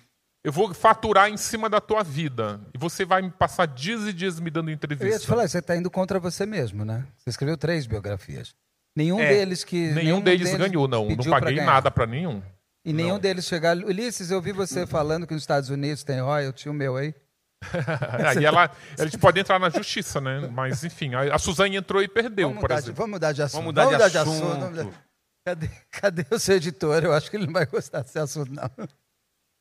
Eu 0.44 0.52
vou 0.52 0.74
faturar 0.74 1.30
em 1.30 1.38
cima 1.38 1.70
da 1.70 1.80
tua 1.80 2.04
vida. 2.04 2.60
E 2.74 2.78
você 2.78 3.06
vai 3.06 3.22
me 3.22 3.32
passar 3.32 3.66
dias 3.66 4.02
e 4.06 4.12
dias 4.12 4.40
me 4.40 4.50
dando 4.52 4.70
Eu 4.70 4.74
entrevista. 4.74 5.08
ia 5.08 5.20
te 5.20 5.26
falar, 5.28 5.48
você 5.48 5.60
está 5.60 5.76
indo 5.76 5.90
contra 5.90 6.20
você 6.20 6.46
mesmo, 6.46 6.84
né? 6.84 7.06
Você 7.18 7.30
escreveu 7.30 7.56
três 7.58 7.86
biografias. 7.88 8.54
Nenhum 8.96 9.20
É, 9.20 9.30
deles 9.30 9.64
que. 9.64 9.92
Nenhum 9.92 10.20
deles, 10.22 10.54
ganhou, 10.56 10.88
não. 10.88 11.08
Não 11.08 11.16
pra 11.18 11.40
paguei 11.40 11.56
ganhar. 11.56 11.66
nada 11.66 11.90
pra 11.90 12.06
nenhum. 12.06 12.44
E 12.86 12.92
nenhum 12.92 13.14
Não. 13.14 13.20
deles 13.20 13.46
chegar. 13.46 13.78
Ulisses, 13.78 14.30
eu 14.30 14.42
vi 14.42 14.52
você 14.52 14.86
falando 14.86 15.26
que 15.26 15.34
nos 15.34 15.44
Estados 15.44 15.70
Unidos 15.70 16.04
tem 16.04 16.20
royalty, 16.20 16.68
o 16.68 16.74
meu 16.74 16.98
aí. 16.98 17.16
aí 18.38 18.44
ela, 18.44 18.70
eles 19.00 19.16
podem 19.16 19.40
entrar 19.40 19.58
na 19.58 19.70
justiça, 19.70 20.20
né? 20.20 20.50
Mas 20.52 20.84
enfim, 20.84 21.16
a, 21.16 21.34
a 21.34 21.40
Suzane 21.40 21.78
entrou 21.78 22.04
e 22.04 22.10
perdeu, 22.10 22.50
vamos, 22.50 22.60
por 22.62 22.68
mudar 22.68 22.76
de, 22.76 22.82
exemplo. 22.88 22.98
vamos 22.98 23.12
mudar 23.16 23.32
de 23.32 23.42
assunto. 23.42 23.58
Vamos 23.64 23.74
mudar 23.74 24.10
de 24.10 24.18
assunto. 24.18 24.46
vamos 24.60 24.70
mudar- 24.70 25.04
Cadê, 25.48 25.70
cadê 25.92 26.26
o 26.30 26.38
seu 26.40 26.58
editor? 26.58 27.04
Eu 27.06 27.14
acho 27.14 27.32
que 27.32 27.38
ele 27.38 27.46
não 27.46 27.54
vai 27.54 27.66
gostar 27.66 28.02
desse 28.02 28.20
assunto, 28.20 28.52
não. 28.52 28.70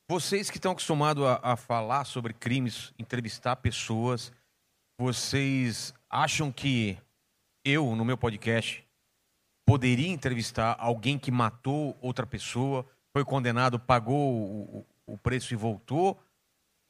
Vocês 0.09 0.51
que 0.51 0.59
estão 0.59 0.73
acostumados 0.73 1.25
a, 1.25 1.41
a 1.43 1.57
falar 1.57 2.05
sobre 2.05 2.33
crimes, 2.35 2.93
entrevistar 2.99 3.57
pessoas, 3.57 4.33
vocês 4.99 5.95
acham 6.11 6.53
que 6.53 6.99
eu, 7.65 7.95
no 7.97 8.05
meu 8.05 8.19
podcast, 8.19 8.85
poderia 9.67 10.09
entrevistar 10.09 10.77
alguém 10.79 11.19
que 11.19 11.31
matou 11.31 11.97
outra 12.01 12.27
pessoa, 12.27 12.85
foi 13.17 13.25
condenado, 13.25 13.79
pagou 13.79 14.17
o, 14.17 14.87
o- 15.07 15.19
preço 15.19 15.55
e 15.55 15.57
voltou? 15.57 16.21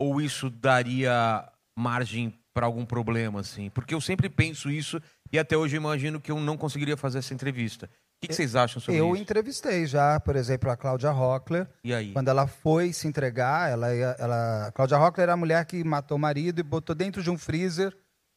Ou 0.00 0.20
isso 0.20 0.50
daria 0.50 1.48
margem 1.78 2.32
para 2.54 2.66
algum 2.66 2.84
problema, 2.84 3.40
assim? 3.40 3.70
Porque 3.70 3.94
eu 3.94 4.00
sempre 4.00 4.28
penso 4.28 4.70
isso 4.70 5.00
e 5.30 5.38
até 5.38 5.56
hoje 5.56 5.76
imagino 5.76 6.20
que 6.20 6.30
eu 6.30 6.40
não 6.40 6.56
conseguiria 6.56 6.96
fazer 6.96 7.18
essa 7.18 7.34
entrevista. 7.34 7.88
O 8.22 8.24
que, 8.24 8.28
que 8.28 8.34
vocês 8.36 8.54
acham 8.54 8.80
sobre 8.80 9.00
Eu 9.00 9.14
isso? 9.14 9.22
entrevistei 9.22 9.84
já, 9.84 10.20
por 10.20 10.36
exemplo, 10.36 10.70
a 10.70 10.76
Cláudia 10.76 11.10
Rockler. 11.10 11.66
E 11.82 11.92
aí? 11.92 12.12
Quando 12.12 12.28
ela 12.28 12.46
foi 12.46 12.92
se 12.92 13.08
entregar, 13.08 13.68
ela, 13.68 13.90
ela, 13.90 14.66
a 14.68 14.72
Cláudia 14.72 14.96
Rockler 14.96 15.24
era 15.24 15.32
a 15.32 15.36
mulher 15.36 15.64
que 15.64 15.82
matou 15.82 16.16
o 16.16 16.20
marido 16.20 16.60
e 16.60 16.62
botou 16.62 16.94
dentro 16.94 17.20
de 17.20 17.28
um 17.30 17.36
freezer 17.36 17.92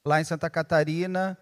lá 0.07 0.19
em 0.19 0.23
Santa 0.23 0.49
Catarina 0.49 1.37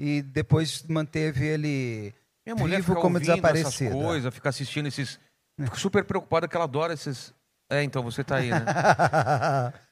e 0.00 0.22
depois 0.22 0.84
manteve 0.84 1.44
ele 1.44 2.14
Minha 2.46 2.54
mulher 2.54 2.76
vivo 2.76 2.94
como 2.94 3.16
ouvindo 3.16 3.30
desaparecida. 3.30 3.90
essas 3.90 4.02
coisas, 4.04 4.34
fica 4.34 4.48
assistindo 4.48 4.86
esses... 4.86 5.18
Fico 5.60 5.76
super 5.76 6.04
preocupada 6.04 6.46
que 6.46 6.54
ela 6.54 6.66
adora 6.66 6.92
esses... 6.94 7.34
É, 7.68 7.82
então 7.82 8.00
você 8.00 8.22
tá 8.22 8.36
aí, 8.36 8.48
né? 8.50 8.64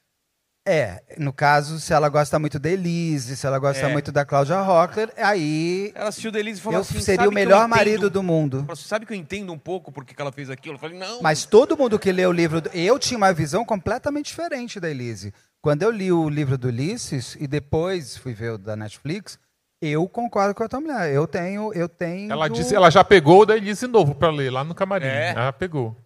é, 0.66 1.02
no 1.16 1.32
caso, 1.32 1.78
se 1.78 1.92
ela 1.92 2.08
gosta 2.08 2.38
muito 2.38 2.58
da 2.58 2.68
Elise, 2.68 3.36
se 3.36 3.46
ela 3.46 3.58
gosta 3.58 3.86
É. 3.86 3.92
muito 3.92 4.10
da 4.10 4.24
Cláudia 4.24 4.60
Rockler, 4.60 5.12
aí 5.16 5.92
Ela 5.94 6.08
assistiu 6.08 6.32
Delise 6.32 6.58
e 6.58 6.62
falou 6.62 6.78
eu 6.78 6.80
assim... 6.82 7.00
seria 7.00 7.16
"Sabe 7.24 7.28
o 7.28 7.32
melhor 7.32 7.68
marido 7.68 8.10
do 8.10 8.22
mundo. 8.22 8.58
Falou 8.60 8.72
assim, 8.72 8.82
sabe 8.88 9.06
que 9.06 9.12
eu 9.12 9.16
entendo 9.16 9.52
um 9.52 9.58
pouco 9.58 9.92
porque 9.92 10.14
que 10.14 10.20
ela 10.20 10.32
fez 10.32 10.50
aquilo? 10.50 10.74
Eu 10.74 10.78
falei, 10.78 10.98
não. 10.98 11.22
Mas 11.22 11.44
todo 11.46 11.76
mundo 11.76 11.98
que 11.98 12.10
lê 12.12 12.26
o 12.26 12.32
livro. 12.32 12.60
do- 12.60 12.68
Eu 12.74 12.98
tinha 12.98 13.16
uma 13.16 13.32
visão 13.32 13.64
completamente 13.64 14.26
diferente 14.26 14.78
da 14.80 14.90
Elise. 14.90 15.32
Quando 15.62 15.82
eu 15.82 15.90
li 15.90 16.10
o 16.12 16.28
livro 16.28 16.58
do 16.58 16.68
Ulisses 16.68 17.36
e 17.40 17.46
depois 17.46 18.16
fui 18.16 18.34
ver 18.34 18.52
o 18.52 18.58
da 18.58 18.76
Netflix, 18.76 19.38
eu 19.80 20.08
concordo 20.08 20.54
com 20.54 20.62
a 20.64 20.68
tua 20.68 20.80
mulher. 20.80 21.12
Eu 21.12 21.26
tenho. 21.26 21.72
Eu 21.74 21.88
tenho 21.88 22.30
Ela 22.32 22.48
disse, 22.48 22.74
ela 22.74 22.90
já 22.90 23.04
pegou 23.04 23.42
o 23.42 23.46
da 23.46 23.56
Elise 23.56 23.86
novo 23.86 24.14
pra 24.14 24.30
ler 24.30 24.50
lá 24.50 24.62
no 24.64 24.74
camarim. 24.74 25.06
É? 25.06 25.30
Ela 25.30 25.52
pegou. 25.52 25.96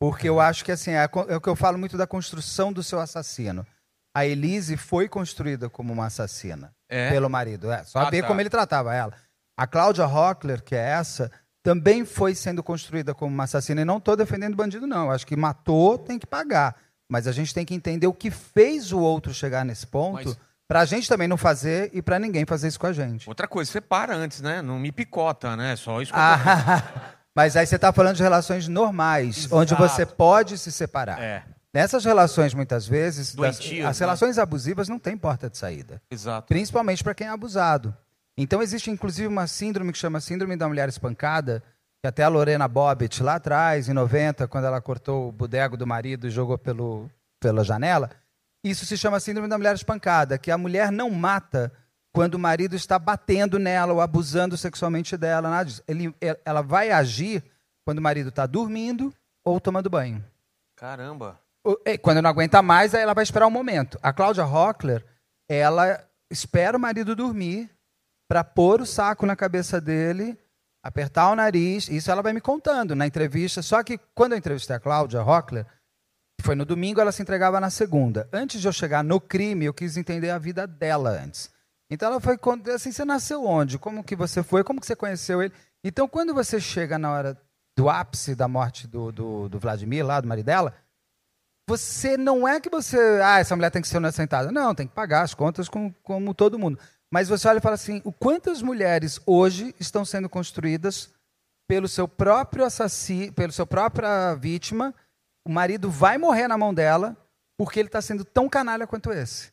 Porque 0.00 0.28
eu 0.28 0.38
acho 0.40 0.64
que 0.64 0.70
assim, 0.72 0.90
é, 0.90 1.08
é 1.28 1.36
o 1.36 1.40
que 1.40 1.48
eu 1.48 1.56
falo 1.56 1.78
muito 1.78 1.96
da 1.96 2.06
construção 2.06 2.72
do 2.72 2.82
seu 2.82 3.00
assassino. 3.00 3.66
A 4.16 4.24
Elise 4.26 4.76
foi 4.76 5.08
construída 5.08 5.68
como 5.68 5.92
uma 5.92 6.06
assassina 6.06 6.72
É? 6.88 7.10
pelo 7.10 7.28
marido. 7.28 7.70
É, 7.70 7.84
só 7.84 8.00
Ah, 8.00 8.10
ver 8.10 8.22
tá. 8.22 8.28
como 8.28 8.40
ele 8.40 8.48
tratava 8.50 8.94
ela. 8.94 9.12
A 9.58 9.66
Cláudia 9.66 10.04
Rockler, 10.06 10.62
que 10.62 10.74
é 10.74 10.78
essa, 10.90 11.30
também 11.62 12.04
foi 12.04 12.34
sendo 12.34 12.62
construída 12.62 13.14
como 13.14 13.34
uma 13.34 13.44
assassina. 13.44 13.80
E 13.82 13.84
não 13.84 13.98
estou 13.98 14.16
defendendo 14.16 14.56
bandido, 14.56 14.86
não. 14.86 15.06
Eu 15.06 15.10
acho 15.12 15.26
que 15.26 15.36
matou, 15.36 15.98
tem 15.98 16.18
que 16.18 16.26
pagar. 16.26 16.76
Mas 17.10 17.26
a 17.26 17.32
gente 17.32 17.52
tem 17.54 17.64
que 17.64 17.74
entender 17.74 18.06
o 18.06 18.12
que 18.12 18.30
fez 18.30 18.90
o 18.92 18.98
outro 19.00 19.34
chegar 19.34 19.64
nesse 19.64 19.86
ponto, 19.86 20.24
Mas- 20.30 20.38
para 20.68 20.80
a 20.80 20.84
gente 20.84 21.08
também 21.08 21.28
não 21.28 21.36
fazer 21.36 21.90
e 21.92 22.00
para 22.02 22.18
ninguém 22.18 22.44
fazer 22.44 22.68
isso 22.68 22.80
com 22.80 22.86
a 22.86 22.92
gente. 22.92 23.28
Outra 23.28 23.46
coisa, 23.46 23.70
você 23.70 23.80
para 23.80 24.14
antes, 24.14 24.40
né? 24.40 24.60
Não 24.62 24.78
me 24.78 24.90
picota, 24.90 25.54
né? 25.56 25.76
Só 25.76 26.00
isso 26.02 26.12
Ah, 26.14 26.82
mas 27.36 27.56
aí 27.56 27.66
você 27.66 27.76
está 27.76 27.92
falando 27.92 28.16
de 28.16 28.22
relações 28.22 28.66
normais, 28.66 29.38
Exato. 29.38 29.56
onde 29.56 29.74
você 29.74 30.04
pode 30.06 30.58
se 30.58 30.72
separar. 30.72 31.20
É, 31.22 31.44
Nessas 31.76 32.06
relações, 32.06 32.54
muitas 32.54 32.88
vezes, 32.88 33.34
das- 33.34 33.58
as 33.60 33.70
né? 33.70 33.92
relações 33.98 34.38
abusivas 34.38 34.88
não 34.88 34.98
têm 34.98 35.14
porta 35.14 35.50
de 35.50 35.58
saída, 35.58 36.00
exato. 36.10 36.48
principalmente 36.48 37.04
para 37.04 37.14
quem 37.14 37.26
é 37.26 37.30
abusado. 37.30 37.94
Então, 38.34 38.62
existe 38.62 38.90
inclusive 38.90 39.28
uma 39.28 39.46
síndrome 39.46 39.92
que 39.92 39.98
chama 39.98 40.18
Síndrome 40.18 40.56
da 40.56 40.66
Mulher 40.66 40.88
Espancada, 40.88 41.62
que 42.02 42.08
até 42.08 42.22
a 42.22 42.28
Lorena 42.28 42.66
Bobbitt, 42.66 43.22
lá 43.22 43.34
atrás, 43.34 43.90
em 43.90 43.92
90, 43.92 44.48
quando 44.48 44.64
ela 44.64 44.80
cortou 44.80 45.28
o 45.28 45.32
bodego 45.32 45.76
do 45.76 45.86
marido 45.86 46.26
e 46.26 46.30
jogou 46.30 46.56
pelo, 46.56 47.10
pela 47.38 47.62
janela, 47.62 48.08
isso 48.64 48.86
se 48.86 48.96
chama 48.96 49.20
Síndrome 49.20 49.46
da 49.46 49.58
Mulher 49.58 49.74
Espancada, 49.74 50.38
que 50.38 50.50
a 50.50 50.56
mulher 50.56 50.90
não 50.90 51.10
mata 51.10 51.70
quando 52.10 52.36
o 52.36 52.38
marido 52.38 52.74
está 52.74 52.98
batendo 52.98 53.58
nela 53.58 53.92
ou 53.92 54.00
abusando 54.00 54.56
sexualmente 54.56 55.14
dela. 55.14 55.50
Nada 55.50 55.66
disso. 55.66 55.82
Ele, 55.86 56.14
ela 56.42 56.62
vai 56.62 56.90
agir 56.90 57.44
quando 57.84 57.98
o 57.98 58.02
marido 58.02 58.30
está 58.30 58.46
dormindo 58.46 59.12
ou 59.44 59.60
tomando 59.60 59.90
banho. 59.90 60.24
Caramba. 60.74 61.38
É, 61.84 61.98
Quando 61.98 62.22
não 62.22 62.30
aguenta 62.30 62.62
mais, 62.62 62.94
aí 62.94 63.02
ela 63.02 63.14
vai 63.14 63.24
esperar 63.24 63.46
um 63.46 63.50
momento. 63.50 63.98
A 64.02 64.12
Cláudia 64.12 64.44
Rockler, 64.44 65.04
ela 65.48 66.02
espera 66.30 66.76
o 66.76 66.80
marido 66.80 67.14
dormir 67.14 67.70
para 68.28 68.42
pôr 68.42 68.80
o 68.80 68.86
saco 68.86 69.26
na 69.26 69.36
cabeça 69.36 69.80
dele, 69.80 70.38
apertar 70.82 71.30
o 71.30 71.36
nariz. 71.36 71.88
Isso 71.88 72.10
ela 72.10 72.22
vai 72.22 72.32
me 72.32 72.40
contando 72.40 72.94
na 72.94 73.06
entrevista. 73.06 73.62
Só 73.62 73.82
que 73.82 73.98
quando 74.14 74.32
eu 74.32 74.38
entrevistei 74.38 74.76
a 74.76 74.80
Cláudia 74.80 75.22
Rockler, 75.22 75.66
foi 76.42 76.54
no 76.54 76.64
domingo, 76.64 77.00
ela 77.00 77.12
se 77.12 77.22
entregava 77.22 77.60
na 77.60 77.70
segunda. 77.70 78.28
Antes 78.32 78.60
de 78.60 78.68
eu 78.68 78.72
chegar 78.72 79.02
no 79.02 79.20
crime, 79.20 79.64
eu 79.64 79.74
quis 79.74 79.96
entender 79.96 80.30
a 80.30 80.38
vida 80.38 80.66
dela 80.66 81.10
antes. 81.10 81.50
Então 81.90 82.10
ela 82.10 82.20
foi 82.20 82.38
assim, 82.74 82.92
você 82.92 83.04
nasceu 83.04 83.44
onde? 83.44 83.78
Como 83.78 84.02
que 84.02 84.16
você 84.16 84.42
foi? 84.42 84.64
Como 84.64 84.80
que 84.80 84.86
você 84.86 84.96
conheceu 84.96 85.42
ele? 85.42 85.52
Então 85.84 86.08
quando 86.08 86.34
você 86.34 86.60
chega 86.60 86.98
na 86.98 87.12
hora 87.12 87.40
do 87.76 87.88
ápice 87.88 88.34
da 88.34 88.48
morte 88.48 88.86
do, 88.86 89.12
do, 89.12 89.48
do 89.48 89.58
Vladimir, 89.58 90.04
lá, 90.04 90.20
do 90.20 90.26
marido 90.26 90.46
dela, 90.46 90.74
você 91.68 92.16
não 92.16 92.46
é 92.46 92.60
que 92.60 92.70
você. 92.70 92.98
Ah, 93.22 93.40
essa 93.40 93.56
mulher 93.56 93.70
tem 93.70 93.82
que 93.82 93.88
ser 93.88 93.96
inocentada. 93.96 94.52
Não, 94.52 94.74
tem 94.74 94.86
que 94.86 94.94
pagar 94.94 95.22
as 95.22 95.34
contas 95.34 95.68
como, 95.68 95.94
como 96.02 96.32
todo 96.32 96.58
mundo. 96.58 96.78
Mas 97.10 97.28
você 97.28 97.48
olha 97.48 97.58
e 97.58 97.62
fala 97.62 97.74
assim: 97.74 98.00
o 98.04 98.12
quantas 98.12 98.62
mulheres 98.62 99.20
hoje 99.26 99.74
estão 99.80 100.04
sendo 100.04 100.28
construídas 100.28 101.10
pelo 101.68 101.88
seu 101.88 102.06
próprio 102.06 102.64
assassino, 102.64 103.32
pelo 103.32 103.52
seu 103.52 103.66
própria 103.66 104.34
vítima, 104.34 104.94
o 105.44 105.50
marido 105.50 105.90
vai 105.90 106.16
morrer 106.16 106.46
na 106.46 106.56
mão 106.56 106.72
dela 106.72 107.16
porque 107.58 107.80
ele 107.80 107.88
está 107.88 108.00
sendo 108.00 108.24
tão 108.24 108.48
canalha 108.48 108.86
quanto 108.86 109.12
esse. 109.12 109.50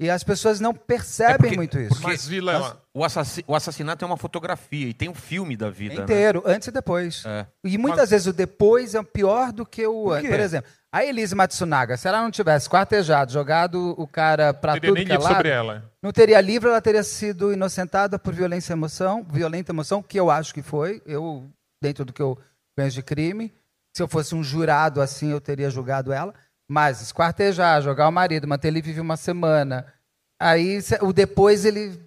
E 0.00 0.08
as 0.08 0.24
pessoas 0.24 0.60
não 0.60 0.72
percebem 0.72 1.34
É 1.34 1.38
porque- 1.38 1.56
muito 1.56 1.78
isso. 1.78 2.00
Mas, 2.02 2.26
Vila, 2.26 2.80
O, 2.94 3.04
assassi- 3.04 3.44
o 3.46 3.54
assassinato 3.54 4.02
é 4.02 4.06
uma 4.06 4.16
fotografia 4.16 4.88
e 4.88 4.94
tem 4.94 5.10
um 5.10 5.14
filme 5.14 5.56
da 5.58 5.68
vida. 5.68 5.94
né? 5.96 6.02
Inteiro, 6.02 6.42
antes 6.46 6.68
e 6.68 6.70
depois. 6.70 7.22
É. 7.26 7.46
E 7.62 7.76
muitas 7.76 8.08
vezes 8.10 8.26
o 8.26 8.32
depois 8.32 8.94
é 8.94 9.02
pior 9.02 9.52
do 9.52 9.66
que 9.66 9.86
o 9.86 10.04
Por 10.04 10.12
antes. 10.14 10.22
quê? 10.30 10.34
Por 10.34 10.40
exemplo, 10.40 10.70
a 10.90 11.04
Elise 11.04 11.34
Matsunaga, 11.34 11.96
se 11.98 12.08
ela 12.08 12.22
não 12.22 12.30
tivesse 12.30 12.68
quartejado, 12.68 13.30
jogado 13.30 13.94
o 13.98 14.06
cara 14.08 14.54
pra 14.54 14.72
teria 14.72 14.88
tudo 14.88 14.96
nem 14.96 15.06
que 15.06 15.12
é 15.12 15.18
lado, 15.18 15.34
sobre 15.34 15.48
ela. 15.50 15.84
não 16.02 16.10
teria 16.12 16.40
livro, 16.40 16.70
ela 16.70 16.80
teria 16.80 17.02
sido 17.04 17.52
inocentada 17.52 18.18
por 18.18 18.32
violência 18.34 18.72
e 18.72 18.74
emoção, 18.74 19.22
violenta 19.30 19.70
emoção, 19.70 20.02
que 20.02 20.18
eu 20.18 20.30
acho 20.30 20.54
que 20.54 20.62
foi, 20.62 21.02
eu, 21.04 21.44
dentro 21.82 22.06
do 22.06 22.12
que 22.12 22.22
eu 22.22 22.38
conheço 22.76 22.96
de 22.96 23.02
crime. 23.02 23.52
Se 23.94 24.02
eu 24.02 24.08
fosse 24.08 24.34
um 24.34 24.42
jurado 24.42 25.00
assim, 25.02 25.30
eu 25.30 25.40
teria 25.40 25.68
julgado 25.68 26.10
ela. 26.12 26.32
Mas 26.70 27.02
esquartejar, 27.02 27.82
jogar 27.82 28.06
o 28.06 28.12
marido, 28.12 28.46
manter 28.46 28.68
ele 28.68 28.80
vive 28.80 29.00
uma 29.00 29.16
semana. 29.16 29.92
Aí 30.40 30.78
o 31.02 31.12
depois 31.12 31.64
ele 31.64 32.00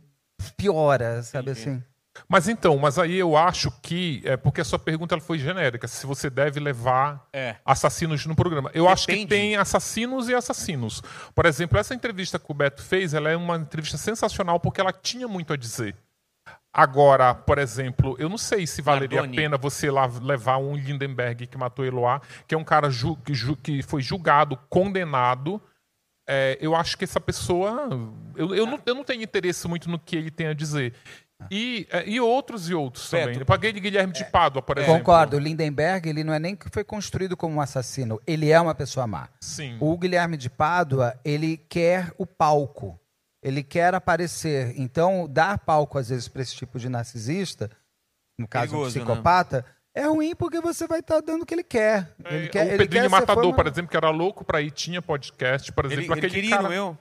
piora, 0.56 1.22
sabe 1.22 1.52
assim? 1.52 1.84
Mas 2.30 2.48
então, 2.48 2.78
mas 2.78 2.98
aí 2.98 3.16
eu 3.16 3.36
acho 3.36 3.70
que. 3.82 4.22
É 4.24 4.38
porque 4.38 4.62
a 4.62 4.64
sua 4.64 4.80
pergunta 4.80 5.16
ela 5.16 5.22
foi 5.22 5.38
genérica, 5.38 5.86
se 5.86 6.06
você 6.06 6.30
deve 6.30 6.62
levar 6.62 7.28
É. 7.34 7.58
assassinos 7.66 8.26
no 8.26 8.36
programa. 8.36 8.72
Eu 8.74 8.88
acho 8.88 9.06
que 9.06 9.12
Depende. 9.12 9.30
tem 9.30 9.56
assassinos 9.58 10.30
e 10.30 10.34
assassinos. 10.34 11.02
Por 11.36 11.46
exemplo, 11.46 11.78
essa 11.78 11.94
entrevista 11.94 12.40
que 12.40 12.50
o 12.50 12.54
Beto 12.54 12.82
fez, 12.82 13.14
ela 13.14 13.30
é 13.30 13.36
uma 13.36 13.58
entrevista 13.58 13.98
sensacional 13.98 14.62
porque 14.62 14.80
ela 14.80 14.94
tinha 14.94 15.28
muito 15.28 15.52
a 15.52 15.58
dizer. 15.58 15.94
Agora, 16.74 17.36
por 17.36 17.60
exemplo, 17.60 18.16
eu 18.18 18.28
não 18.28 18.38
sei 18.38 18.66
se 18.66 18.82
valeria 18.82 19.18
Nardoni. 19.20 19.38
a 19.38 19.42
pena 19.42 19.58
você 19.58 19.92
lá 19.92 20.08
levar 20.22 20.58
um 20.58 20.76
Lindenberg 20.76 21.46
que 21.46 21.56
matou 21.58 21.86
Eloá, 21.86 22.20
que 22.48 22.56
é 22.56 22.58
um 22.58 22.64
cara 22.64 22.90
ju- 22.90 23.16
que, 23.18 23.34
ju- 23.36 23.56
que 23.56 23.84
foi 23.84 24.02
julgado, 24.02 24.58
condenado. 24.70 25.62
É, 26.28 26.58
eu 26.60 26.76
acho 26.76 26.98
que 26.98 27.04
essa 27.04 27.20
pessoa. 27.20 27.88
Eu, 28.36 28.56
eu, 28.56 28.66
não, 28.66 28.80
eu 28.86 28.96
não 28.96 29.04
tenho 29.04 29.22
interesse 29.22 29.68
muito 29.68 29.88
no 29.90 30.00
que 30.00 30.16
ele 30.16 30.32
tem 30.32 30.48
a 30.48 30.54
dizer. 30.54 30.94
E, 31.52 31.86
é, 31.92 32.08
e 32.10 32.22
outros 32.22 32.70
e 32.70 32.74
outros 32.74 33.10
Beto. 33.12 33.26
também. 33.26 33.40
Eu 33.42 33.46
paguei 33.46 33.74
de 33.74 33.80
Guilherme 33.82 34.14
de 34.14 34.24
Pádua, 34.26 34.62
por 34.62 34.78
exemplo. 34.78 34.98
Concordo, 34.98 35.36
o 35.36 35.40
Lindenberg, 35.40 36.08
ele 36.08 36.24
não 36.24 36.34
é 36.34 36.40
nem 36.40 36.56
que 36.56 36.70
foi 36.72 36.84
construído 36.84 37.36
como 37.36 37.56
um 37.58 37.62
assassino, 37.62 38.20
ele 38.26 38.50
é 38.50 38.60
uma 38.60 38.74
pessoa 38.74 39.06
má. 39.06 39.28
Sim. 39.42 39.76
O 39.80 39.98
Guilherme 39.98 40.38
de 40.38 40.50
Pádua, 40.50 41.14
ele 41.24 41.58
quer 41.58 42.14
o 42.18 42.26
palco. 42.26 42.98
Ele 43.44 43.62
quer 43.62 43.94
aparecer. 43.94 44.74
Então, 44.80 45.28
dar 45.30 45.58
palco, 45.60 45.98
às 45.98 46.10
vezes, 46.10 46.28
para 46.28 46.42
esse 46.42 46.56
tipo 46.56 46.80
de 46.80 46.88
narcisista, 46.90 47.70
no 48.40 48.48
caso, 48.48 48.70
Perigoso, 48.72 48.98
um 48.98 49.00
né? 49.02 49.06
psicopata, 49.06 49.66
é 49.94 50.06
ruim 50.08 50.34
porque 50.36 50.62
você 50.62 50.88
vai 50.88 51.00
estar 51.02 51.20
dando 51.22 51.44
o 51.44 51.46
que 51.46 51.54
ele 51.54 51.64
quer. 51.64 52.16
Ele 52.26 52.46
É, 52.46 52.50
quer 52.50 52.66
o 52.66 52.70
ele 52.70 52.78
Pedrinho 52.78 53.04
quer 53.04 53.10
Matador, 53.10 53.44
fama- 53.44 53.56
por 53.56 53.68
exemplo, 53.68 53.92
que 53.92 53.98
era 53.98 54.10
louco 54.10 54.44
pra 54.46 54.62
ir, 54.62 54.72
tinha 54.72 55.02
podcast, 55.02 55.72
por 55.72 55.86
exemplo, 55.86 56.04
Ele, 56.06 56.12
ele 56.14 56.20
aquele 56.20 56.34
queria 56.34 56.56
cara... 56.58 56.70
meu. 56.70 56.98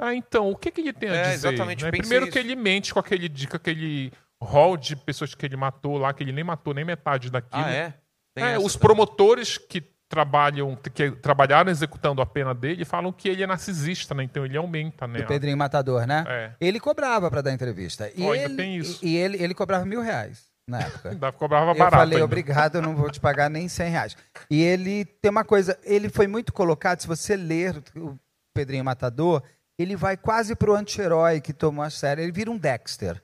Ah, 0.00 0.14
então, 0.14 0.50
o 0.50 0.56
que, 0.56 0.70
que 0.72 0.80
ele 0.80 0.92
tem 0.92 1.10
a 1.10 1.14
É, 1.14 1.22
dizer? 1.34 1.48
exatamente, 1.48 1.84
né? 1.84 1.90
Primeiro 1.92 2.24
que 2.26 2.30
isso. 2.30 2.38
ele 2.38 2.56
mente 2.56 2.92
com 2.92 2.98
aquele, 2.98 3.28
com 3.46 3.56
aquele 3.56 4.12
rol 4.42 4.76
de 4.76 4.96
pessoas 4.96 5.34
que 5.34 5.46
ele 5.46 5.56
matou 5.56 5.96
lá, 5.98 6.12
que 6.12 6.24
ele 6.24 6.32
nem 6.32 6.42
matou 6.42 6.74
nem 6.74 6.84
metade 6.84 7.30
daquilo. 7.30 7.62
Ah, 7.64 7.70
é? 7.70 7.94
É, 8.34 8.58
os 8.58 8.72
também. 8.72 8.78
promotores 8.88 9.58
que 9.58 9.84
trabalham, 10.12 10.76
que 10.76 11.10
trabalharam 11.10 11.70
executando 11.70 12.20
a 12.20 12.26
pena 12.26 12.54
dele, 12.54 12.84
falam 12.84 13.10
que 13.10 13.30
ele 13.30 13.42
é 13.42 13.46
narcisista, 13.46 14.14
né? 14.14 14.22
Então 14.22 14.44
ele 14.44 14.58
aumenta, 14.58 15.06
né? 15.06 15.20
Do 15.20 15.26
Pedrinho 15.26 15.56
Matador, 15.56 16.06
né? 16.06 16.22
É. 16.28 16.52
Ele 16.60 16.78
cobrava 16.78 17.30
para 17.30 17.40
dar 17.40 17.50
entrevista. 17.50 18.12
E, 18.14 18.22
ainda 18.22 18.36
ele, 18.44 18.54
tem 18.56 18.76
isso. 18.76 19.02
e 19.02 19.16
ele, 19.16 19.42
ele 19.42 19.54
cobrava 19.54 19.86
mil 19.86 20.02
reais 20.02 20.44
na 20.68 20.80
época. 20.80 21.08
Ainda 21.16 21.32
cobrava 21.32 21.70
Eu 21.70 21.78
barato. 21.78 21.96
falei, 21.96 22.16
ainda. 22.16 22.24
obrigado, 22.26 22.74
eu 22.74 22.82
não 22.82 22.94
vou 22.94 23.10
te 23.10 23.18
pagar 23.18 23.48
nem 23.48 23.68
100 23.68 23.90
reais. 23.90 24.16
E 24.50 24.62
ele 24.62 25.06
tem 25.06 25.30
uma 25.30 25.44
coisa, 25.44 25.78
ele 25.82 26.10
foi 26.10 26.26
muito 26.26 26.52
colocado, 26.52 27.00
se 27.00 27.08
você 27.08 27.34
ler 27.34 27.82
o 27.96 28.18
Pedrinho 28.54 28.84
Matador, 28.84 29.42
ele 29.78 29.96
vai 29.96 30.14
quase 30.14 30.54
pro 30.54 30.74
anti-herói 30.74 31.40
que 31.40 31.54
tomou 31.54 31.82
a 31.82 31.88
sério, 31.88 32.22
ele 32.22 32.32
vira 32.32 32.50
um 32.50 32.58
Dexter. 32.58 33.22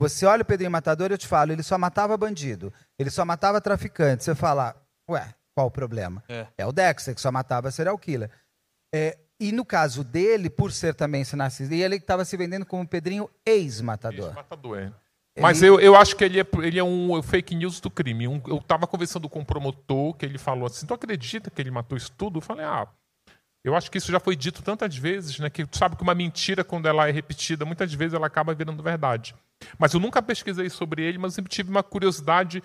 Você 0.00 0.24
olha 0.24 0.42
o 0.42 0.46
Pedrinho 0.46 0.70
Matador, 0.70 1.10
eu 1.10 1.18
te 1.18 1.26
falo, 1.26 1.52
ele 1.52 1.62
só 1.62 1.76
matava 1.76 2.16
bandido, 2.16 2.72
ele 2.98 3.10
só 3.10 3.22
matava 3.24 3.60
traficante. 3.60 4.24
Você 4.24 4.34
fala, 4.34 4.74
ué, 5.10 5.34
qual 5.56 5.68
o 5.68 5.70
problema? 5.70 6.22
É. 6.28 6.66
o 6.66 6.70
Dexter, 6.72 7.14
que 7.14 7.20
só 7.20 7.32
matava 7.32 7.70
serial 7.70 7.96
killer. 7.96 8.30
É, 8.94 9.16
e 9.40 9.50
no 9.52 9.64
caso 9.64 10.04
dele, 10.04 10.50
por 10.50 10.70
ser 10.70 10.94
também 10.94 11.22
esse 11.22 11.34
narcisista, 11.34 11.74
e 11.74 11.82
ele 11.82 11.96
estava 11.96 12.26
se 12.26 12.36
vendendo 12.36 12.66
como 12.66 12.86
Pedrinho 12.86 13.30
ex-matador. 13.44 14.34
Matador, 14.34 14.78
é. 14.78 14.92
Mas 15.40 15.62
eu, 15.62 15.80
eu 15.80 15.96
acho 15.96 16.14
que 16.14 16.24
ele 16.24 16.40
é, 16.40 16.46
ele 16.62 16.78
é 16.78 16.84
um 16.84 17.22
fake 17.22 17.54
news 17.54 17.80
do 17.80 17.90
crime. 17.90 18.28
Um- 18.28 18.40
eu 18.46 18.60
tava 18.60 18.86
conversando 18.86 19.28
com 19.30 19.40
um 19.40 19.44
promotor 19.44 20.14
que 20.14 20.24
ele 20.26 20.38
falou 20.38 20.66
assim: 20.66 20.86
Tu 20.86 20.92
acredita 20.94 21.50
que 21.50 21.60
ele 21.60 21.70
matou 21.70 21.96
isso 21.96 22.10
tudo? 22.12 22.38
Eu 22.38 22.42
falei: 22.42 22.64
Ah, 22.64 22.86
eu 23.64 23.74
acho 23.74 23.90
que 23.90 23.98
isso 23.98 24.10
já 24.12 24.20
foi 24.20 24.34
dito 24.36 24.62
tantas 24.62 24.96
vezes, 24.96 25.38
né? 25.38 25.50
Que 25.50 25.66
tu 25.66 25.76
sabe 25.76 25.96
que 25.96 26.02
uma 26.02 26.14
mentira, 26.14 26.64
quando 26.64 26.86
ela 26.86 27.06
é 27.08 27.10
repetida, 27.12 27.64
muitas 27.66 27.92
vezes 27.92 28.14
ela 28.14 28.26
acaba 28.26 28.54
virando 28.54 28.82
verdade. 28.82 29.34
Mas 29.78 29.92
eu 29.92 30.00
nunca 30.00 30.22
pesquisei 30.22 30.70
sobre 30.70 31.02
ele, 31.02 31.18
mas 31.18 31.32
eu 31.32 31.36
sempre 31.36 31.50
tive 31.50 31.68
uma 31.70 31.82
curiosidade, 31.82 32.62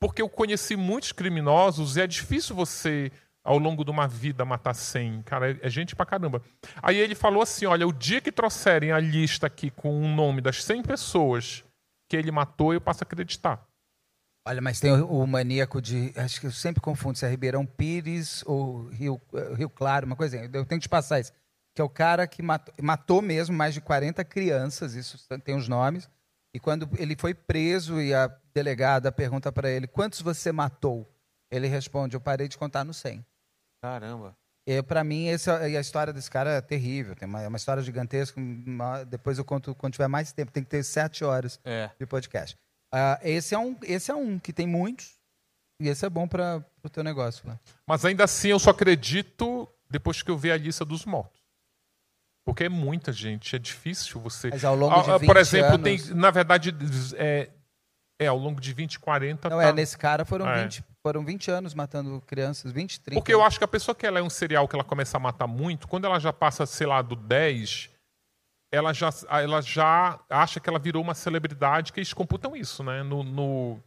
porque 0.00 0.22
eu 0.22 0.28
conheci 0.28 0.76
muitos 0.76 1.12
criminosos 1.12 1.96
e 1.96 2.00
é 2.00 2.06
difícil 2.06 2.54
você, 2.54 3.10
ao 3.42 3.58
longo 3.58 3.84
de 3.84 3.90
uma 3.90 4.06
vida, 4.06 4.44
matar 4.44 4.74
100. 4.74 5.22
Cara, 5.22 5.50
é, 5.50 5.58
é 5.62 5.70
gente 5.70 5.96
pra 5.96 6.06
caramba. 6.06 6.42
Aí 6.82 6.96
ele 6.96 7.14
falou 7.14 7.42
assim: 7.42 7.66
olha, 7.66 7.86
o 7.86 7.92
dia 7.92 8.20
que 8.20 8.30
trouxerem 8.30 8.92
a 8.92 9.00
lista 9.00 9.46
aqui 9.46 9.70
com 9.70 10.00
o 10.00 10.08
nome 10.08 10.40
das 10.40 10.62
100 10.64 10.82
pessoas 10.82 11.64
que 12.08 12.16
ele 12.16 12.30
matou, 12.30 12.72
eu 12.72 12.80
passo 12.80 13.02
a 13.02 13.06
acreditar. 13.06 13.66
Olha, 14.46 14.62
mas 14.62 14.80
tem 14.80 14.92
o, 14.92 15.06
o 15.06 15.26
maníaco 15.26 15.82
de. 15.82 16.12
Acho 16.16 16.40
que 16.40 16.46
eu 16.46 16.52
sempre 16.52 16.80
confundo 16.80 17.18
se 17.18 17.26
é 17.26 17.28
Ribeirão 17.28 17.66
Pires 17.66 18.42
ou 18.46 18.88
Rio, 18.88 19.20
eh, 19.34 19.54
Rio 19.54 19.68
Claro, 19.68 20.06
uma 20.06 20.16
coisa 20.16 20.38
assim. 20.38 20.46
Eu 20.46 20.64
tenho 20.64 20.80
que 20.80 20.86
te 20.86 20.88
passar 20.88 21.20
isso. 21.20 21.32
Que 21.74 21.82
é 21.82 21.84
o 21.84 21.88
cara 21.88 22.26
que 22.26 22.42
matou, 22.42 22.74
matou 22.80 23.20
mesmo 23.20 23.54
mais 23.54 23.74
de 23.74 23.80
40 23.80 24.24
crianças, 24.24 24.94
isso 24.94 25.18
tem 25.44 25.54
os 25.54 25.68
nomes. 25.68 26.08
E 26.54 26.58
quando 26.58 26.88
ele 26.98 27.14
foi 27.14 27.34
preso 27.34 28.00
e 28.00 28.14
a 28.14 28.28
delegada 28.58 29.12
pergunta 29.12 29.52
para 29.52 29.70
ele: 29.70 29.86
quantos 29.86 30.20
você 30.20 30.50
matou? 30.52 31.08
Ele 31.50 31.66
responde: 31.68 32.16
eu 32.16 32.20
parei 32.20 32.48
de 32.48 32.58
contar 32.58 32.84
no 32.84 32.92
100. 32.92 33.24
Caramba. 33.82 34.36
Para 34.86 35.02
mim, 35.02 35.28
essa, 35.28 35.66
e 35.66 35.78
a 35.78 35.80
história 35.80 36.12
desse 36.12 36.30
cara 36.30 36.50
é 36.50 36.60
terrível. 36.60 37.14
Tem 37.16 37.26
uma, 37.26 37.40
é 37.40 37.48
uma 37.48 37.56
história 37.56 37.82
gigantesca. 37.82 38.38
uma- 38.38 39.02
depois 39.04 39.38
eu 39.38 39.44
conto 39.44 39.74
quando 39.74 39.94
tiver 39.94 40.08
mais 40.08 40.30
tempo. 40.30 40.52
Tem 40.52 40.62
que 40.62 40.68
ter 40.68 40.82
sete 40.82 41.24
horas 41.24 41.58
É. 41.64 41.90
de 41.98 42.04
podcast. 42.04 42.54
Ah, 42.92 43.18
esse, 43.22 43.54
é 43.54 43.58
um, 43.58 43.74
esse 43.82 44.10
é 44.10 44.14
um 44.14 44.38
que 44.38 44.52
tem 44.52 44.66
muitos. 44.66 45.16
E 45.80 45.88
esse 45.88 46.04
é 46.04 46.10
bom 46.10 46.28
para 46.28 46.62
o 46.84 46.88
teu 46.90 47.02
negócio. 47.02 47.48
Né? 47.48 47.58
Mas 47.86 48.04
ainda 48.04 48.24
assim, 48.24 48.48
eu 48.48 48.58
só 48.58 48.70
acredito 48.70 49.66
depois 49.88 50.20
que 50.22 50.30
eu 50.30 50.36
ver 50.36 50.52
a 50.52 50.56
lista 50.58 50.84
dos 50.84 51.06
mortos. 51.06 51.40
Porque 52.46 52.64
é 52.64 52.68
muita 52.68 53.10
gente, 53.12 53.56
é 53.56 53.58
difícil 53.58 54.20
você. 54.20 54.48
Mas 54.50 54.64
ao 54.66 54.74
longo 54.74 55.02
de 55.02 55.10
Ah, 55.10 55.16
20 55.18 55.26
Por 55.26 55.36
exemplo, 55.38 55.74
anos... 55.74 55.84
tem, 56.06 56.14
na 56.14 56.30
verdade, 56.30 56.74
é, 57.16 57.48
é 58.18 58.26
ao 58.26 58.36
longo 58.36 58.60
de 58.60 58.72
20, 58.72 58.98
40. 58.98 59.48
Não, 59.48 59.58
tá- 59.58 59.64
é, 59.68 59.72
nesse 59.72 59.96
cara 59.96 60.24
foram, 60.24 60.48
É. 60.48 60.62
20, 60.64 60.82
foram 61.02 61.24
20 61.24 61.50
anos 61.50 61.72
matando 61.74 62.20
crianças. 62.26 62.72
20, 62.72 63.00
30. 63.00 63.20
Porque 63.20 63.32
eu 63.32 63.42
acho 63.42 63.58
que 63.58 63.64
a 63.64 63.68
pessoa 63.68 63.94
que 63.94 64.06
ela 64.06 64.18
é 64.18 64.22
um 64.22 64.30
serial 64.30 64.66
que 64.66 64.74
ela 64.74 64.84
começa 64.84 65.16
a 65.16 65.20
matar 65.20 65.46
muito, 65.46 65.86
quando 65.86 66.04
ela 66.06 66.18
já 66.18 66.32
passa, 66.32 66.66
sei 66.66 66.86
lá, 66.86 67.00
do 67.00 67.14
10, 67.14 67.90
ela 68.72 68.92
já, 68.92 69.08
ela 69.30 69.60
já 69.62 70.18
acha 70.28 70.58
que 70.60 70.68
ela 70.68 70.78
virou 70.78 71.02
uma 71.02 71.14
celebridade, 71.14 71.92
que 71.92 72.00
eles 72.00 72.12
computam 72.12 72.54
isso, 72.56 72.82
né? 72.82 73.02
No, 73.02 73.22
no- 73.22 73.80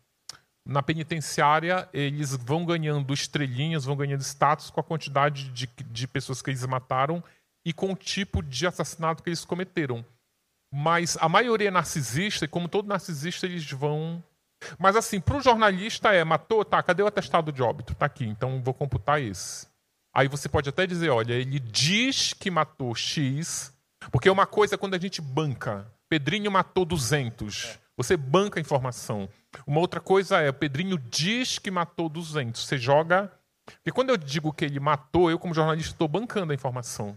na 0.66 0.82
penitenciária, 0.84 1.90
eles 1.92 2.36
vão 2.36 2.64
ganhando 2.66 3.14
estrelinhas, 3.14 3.84
vão 3.84 3.96
ganhando 3.96 4.22
status 4.22 4.70
com 4.70 4.80
a 4.80 4.84
quantidade 4.84 5.50
de, 5.50 5.68
de 5.68 6.08
pessoas 6.08 6.42
que 6.42 6.52
eles 6.52 6.64
mataram 6.66 7.24
e 7.66 7.74
com 7.74 7.92
o 7.92 7.96
tipo 7.96 8.42
de 8.44 8.66
assassinato 8.68 9.24
que 9.24 9.30
eles 9.30 9.44
cometeram. 9.44 10.06
Mas 10.74 11.18
a 11.20 11.28
maioria 11.28 11.68
é 11.68 11.72
narcisista, 11.72 12.46
e 12.46 12.48
como 12.48 12.68
todo 12.68 12.88
narcisista, 12.88 13.46
eles 13.46 13.70
vão 13.72 14.24
mas 14.78 14.96
assim, 14.96 15.20
para 15.20 15.38
o 15.38 15.42
jornalista 15.42 16.14
é, 16.14 16.24
matou, 16.24 16.64
tá, 16.64 16.82
cadê 16.84 17.02
o 17.02 17.08
atestado 17.08 17.52
de 17.52 17.64
óbito? 17.64 17.96
Tá 17.96 18.06
aqui, 18.06 18.26
então 18.26 18.62
vou 18.62 18.74
computar 18.74 19.22
esse. 19.22 19.68
Aí 20.14 20.28
você 20.28 20.50
pode 20.50 20.70
até 20.70 20.86
dizer, 20.86 21.10
olha, 21.10 21.34
ele 21.34 21.60
diz 21.60 22.34
que 22.34 22.52
matou 22.52 22.94
X, 22.94 23.74
porque 24.12 24.30
uma 24.30 24.46
coisa 24.46 24.76
é 24.76 24.78
quando 24.78 24.94
a 24.94 25.00
gente 25.00 25.22
banca. 25.22 25.88
Pedrinho 26.10 26.52
matou 26.52 26.84
200. 26.84 27.80
Você 27.96 28.18
banca 28.18 28.60
a 28.60 28.62
informação. 28.62 29.30
Uma 29.66 29.80
outra 29.80 30.00
coisa 30.00 30.40
é, 30.42 30.50
o 30.50 30.54
Pedrinho 30.54 30.98
diz 30.98 31.58
que 31.58 31.72
matou 31.72 32.10
200. 32.10 32.66
Você 32.66 32.78
joga... 32.78 33.32
Porque 33.66 33.92
quando 33.92 34.10
eu 34.10 34.18
digo 34.18 34.52
que 34.52 34.66
ele 34.66 34.80
matou, 34.80 35.32
eu 35.32 35.40
como 35.40 35.54
jornalista 35.54 35.94
estou 35.94 36.08
bancando 36.08 36.52
a 36.52 36.56
informação. 36.56 37.16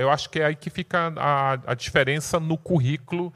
Eu 0.00 0.10
acho 0.10 0.28
que 0.30 0.40
é 0.40 0.46
aí 0.46 0.56
que 0.56 0.70
fica 0.70 1.12
a, 1.16 1.52
a 1.66 1.74
diferença 1.74 2.40
no 2.40 2.56
currículo 2.56 3.32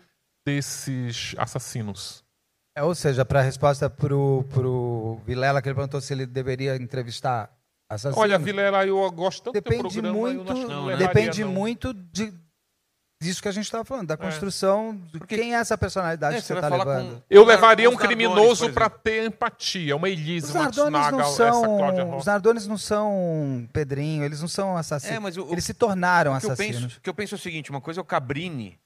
desses 0.46 1.34
assassinos. 1.38 2.24
É, 2.76 2.82
ou 2.82 2.94
seja, 2.94 3.24
para 3.24 3.40
a 3.40 3.42
resposta 3.42 3.88
pro, 3.88 4.44
pro 4.52 5.20
Vilela, 5.24 5.62
que 5.62 5.68
ele 5.68 5.76
perguntou 5.76 6.00
se 6.00 6.12
ele 6.12 6.26
deveria 6.26 6.74
entrevistar 6.76 7.50
assassinos. 7.88 8.18
Olha, 8.18 8.38
Vilela, 8.38 8.84
eu 8.84 9.10
gosto 9.12 9.44
tanto 9.44 9.54
do 9.54 9.62
depende 9.62 10.00
programa, 10.00 10.08
eu 10.08 10.14
muito, 10.14 10.54
não 10.54 10.68
não, 10.68 10.86
né? 10.86 10.96
depende 10.96 11.44
não. 11.44 11.52
muito 11.52 11.94
de, 11.94 12.32
disso 13.24 13.42
que 13.42 13.48
a 13.48 13.52
gente 13.52 13.64
estava 13.64 13.84
falando, 13.84 14.06
da 14.08 14.16
construção, 14.16 15.00
de 15.12 15.18
quem 15.20 15.54
é 15.54 15.58
essa 15.58 15.76
personalidade 15.76 16.36
É, 16.36 16.40
que 16.40 16.46
você 16.46 16.54
está 16.54 16.68
levando. 16.68 17.16
com- 17.16 17.22
Eu 17.28 17.44
levaria 17.44 17.90
um 17.90 17.96
criminoso 17.96 18.70
para 18.72 18.88
ter 18.88 19.26
empatia. 19.26 19.96
Uma 19.96 20.08
Elise, 20.08 20.46
Os 20.46 20.54
uma 20.54 20.64
Nardones 20.64 21.00
Tsunaga, 21.00 21.10
não 21.16 21.20
essa 21.20 21.36
Cláudia 21.50 22.02
são, 22.04 22.16
os. 22.18 22.26
Nardones 22.26 22.66
não 22.66 22.78
são 22.78 23.68
Pedrinho, 23.72 24.22
eles 24.24 24.40
não 24.40 24.48
são 24.48 24.76
assassinos. 24.76 25.16
É, 25.16 25.18
mas 25.18 25.36
o- 25.36 25.48
eles 25.50 25.64
se 25.64 25.74
tornaram 25.74 26.32
O 26.34 26.38
que 26.38 26.46
eu, 26.46 26.52
assassinos. 26.52 26.82
penso, 26.82 26.98
o 26.98 27.00
que 27.00 27.10
eu 27.10 27.14
penso 27.14 27.34
é 27.34 27.36
o 27.36 27.40
seguinte: 27.40 27.70
uma 27.70 27.80
coisa 27.80 28.00
é 28.00 28.02
o 28.02 28.04
Cabrini 28.04 28.78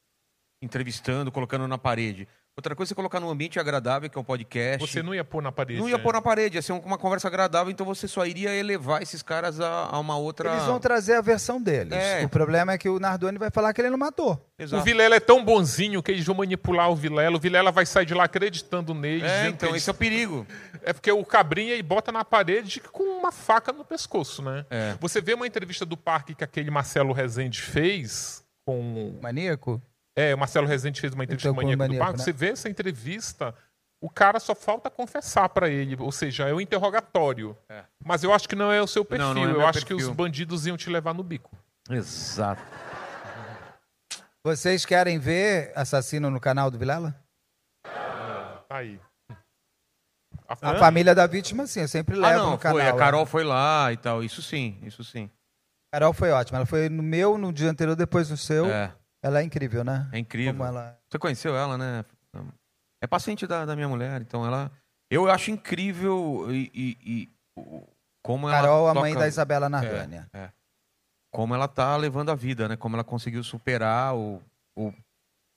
entrevistando, 0.62 1.30
colocando 1.30 1.66
na 1.68 1.78
parede. 1.78 2.26
Outra 2.58 2.74
coisa 2.74 2.88
é 2.88 2.90
você 2.90 2.94
colocar 2.96 3.20
num 3.20 3.30
ambiente 3.30 3.60
agradável, 3.60 4.10
que 4.10 4.18
é 4.18 4.20
um 4.20 4.24
podcast. 4.24 4.84
Você 4.84 5.00
não 5.00 5.14
ia 5.14 5.22
pôr 5.22 5.40
na 5.40 5.52
parede. 5.52 5.78
Não 5.78 5.88
ia 5.88 5.96
né? 5.96 6.02
pôr 6.02 6.12
na 6.12 6.20
parede, 6.20 6.56
ia 6.58 6.62
ser 6.62 6.72
um- 6.72 6.80
uma 6.80 6.98
conversa 6.98 7.28
agradável, 7.28 7.70
então 7.70 7.86
você 7.86 8.08
só 8.08 8.26
iria 8.26 8.52
elevar 8.52 9.00
esses 9.00 9.22
caras 9.22 9.60
a, 9.60 9.84
a 9.86 9.96
uma 10.00 10.16
outra. 10.16 10.50
Eles 10.54 10.64
vão 10.64 10.80
trazer 10.80 11.14
a 11.14 11.20
versão 11.20 11.62
deles. 11.62 11.92
É. 11.92 12.24
O 12.24 12.28
problema 12.28 12.72
é 12.72 12.78
que 12.78 12.88
o 12.88 12.98
Nardoni 12.98 13.38
vai 13.38 13.48
falar 13.48 13.72
que 13.72 13.80
ele 13.80 13.90
não 13.90 13.96
matou. 13.96 14.32
O 14.58 14.62
Exato. 14.64 14.82
Vilela 14.82 15.14
é 15.14 15.20
tão 15.20 15.44
bonzinho 15.44 16.02
que 16.02 16.10
eles 16.10 16.26
vão 16.26 16.34
manipular 16.34 16.90
o 16.90 16.96
Vilela. 16.96 17.36
O 17.36 17.38
Vilela 17.38 17.70
vai 17.70 17.86
sair 17.86 18.06
de 18.06 18.12
lá 18.12 18.24
acreditando 18.24 18.92
nele. 18.92 19.24
É, 19.24 19.46
então 19.46 19.68
eles- 19.68 19.82
esse 19.82 19.90
é 19.90 19.92
o 19.92 19.94
perigo. 19.94 20.44
É 20.82 20.92
porque 20.92 21.12
o 21.12 21.24
cabrinha 21.24 21.76
e 21.76 21.82
bota 21.82 22.10
na 22.10 22.24
parede 22.24 22.80
com 22.90 23.04
uma 23.20 23.30
faca 23.30 23.72
no 23.72 23.84
pescoço, 23.84 24.42
né? 24.42 24.66
É. 24.68 24.96
Você 25.00 25.20
vê 25.20 25.32
uma 25.32 25.46
entrevista 25.46 25.86
do 25.86 25.96
parque 25.96 26.34
que 26.34 26.42
aquele 26.42 26.72
Marcelo 26.72 27.12
Rezende 27.12 27.62
fez 27.62 28.42
com. 28.66 29.16
Maníaco? 29.22 29.80
É, 30.18 30.34
o 30.34 30.38
Marcelo 30.38 30.66
Rezende 30.66 31.00
fez 31.00 31.12
uma 31.12 31.24
entrevista 31.24 31.48
com 31.48 31.54
o 31.54 31.62
com 31.62 31.66
o 31.66 31.76
Maníaco 31.76 31.94
do 31.94 31.98
Parque. 31.98 32.18
né? 32.18 32.24
Você 32.24 32.32
vê 32.32 32.48
essa 32.48 32.68
entrevista, 32.68 33.54
o 34.00 34.10
cara 34.10 34.40
só 34.40 34.54
falta 34.54 34.90
confessar 34.90 35.48
pra 35.48 35.68
ele. 35.68 35.96
Ou 36.00 36.10
seja, 36.10 36.48
é 36.48 36.54
um 36.54 36.60
interrogatório. 36.60 37.56
É. 37.68 37.84
Mas 38.04 38.24
eu 38.24 38.32
acho 38.32 38.48
que 38.48 38.56
não 38.56 38.72
é 38.72 38.82
o 38.82 38.86
seu 38.86 39.04
perfil. 39.04 39.26
Não, 39.28 39.34
não 39.34 39.50
é 39.50 39.54
eu 39.54 39.66
acho 39.66 39.80
que 39.86 39.94
perfil. 39.94 40.10
os 40.10 40.16
bandidos 40.16 40.66
iam 40.66 40.76
te 40.76 40.90
levar 40.90 41.14
no 41.14 41.22
bico. 41.22 41.50
Exato. 41.90 42.62
Vocês 44.44 44.84
querem 44.84 45.18
ver 45.18 45.72
Assassino 45.74 46.30
no 46.30 46.40
canal 46.40 46.70
do 46.70 46.78
Vilela? 46.78 47.14
Tá 47.84 48.76
aí. 48.76 49.00
A 50.48 50.78
família 50.78 51.14
da 51.14 51.26
vítima, 51.26 51.66
sim, 51.66 51.80
eu 51.80 51.88
sempre 51.88 52.16
Ah, 52.16 52.28
levo 52.30 52.42
não, 52.44 52.50
no 52.52 52.58
canal. 52.58 52.78
foi. 52.78 52.86
A 52.86 52.94
é. 52.94 52.96
Carol 52.96 53.26
foi 53.26 53.44
lá 53.44 53.92
e 53.92 53.96
tal. 53.96 54.22
Isso 54.24 54.40
sim, 54.40 54.78
isso 54.82 55.04
sim. 55.04 55.30
Carol 55.92 56.12
foi 56.12 56.30
ótima. 56.30 56.58
Ela 56.58 56.66
foi 56.66 56.88
no 56.88 57.02
meu, 57.02 57.36
no 57.36 57.52
dia 57.52 57.70
anterior, 57.70 57.94
depois 57.94 58.30
no 58.30 58.36
seu. 58.36 58.66
É, 58.66 58.92
Ela 59.22 59.40
é 59.40 59.42
incrível, 59.44 59.82
né? 59.84 60.08
é 60.12 60.18
incrível. 60.18 60.64
Ela... 60.64 60.98
Você 61.10 61.18
conheceu 61.18 61.56
ela, 61.56 61.76
né? 61.76 62.04
É 63.02 63.06
paciente 63.06 63.46
da, 63.46 63.64
da 63.64 63.74
minha 63.74 63.88
mulher, 63.88 64.20
então 64.20 64.44
ela. 64.46 64.70
Eu 65.10 65.30
acho 65.30 65.50
incrível 65.50 66.46
e, 66.52 66.70
e- 66.74 66.98
e 67.04 67.98
como 68.22 68.48
ela. 68.48 68.60
Carol, 68.60 68.88
a 68.88 68.94
mãe 68.94 69.12
toca- 69.12 69.24
da 69.24 69.28
Isabela 69.28 69.68
Nardânia. 69.68 70.28
É, 70.32 70.38
é. 70.44 70.52
Como 71.32 71.54
ela 71.54 71.68
tá 71.68 71.96
levando 71.96 72.30
a 72.30 72.34
vida, 72.34 72.68
né? 72.68 72.76
Como 72.76 72.96
ela 72.96 73.04
conseguiu 73.04 73.42
superar 73.44 74.14
o. 74.14 74.42
o 74.76 74.92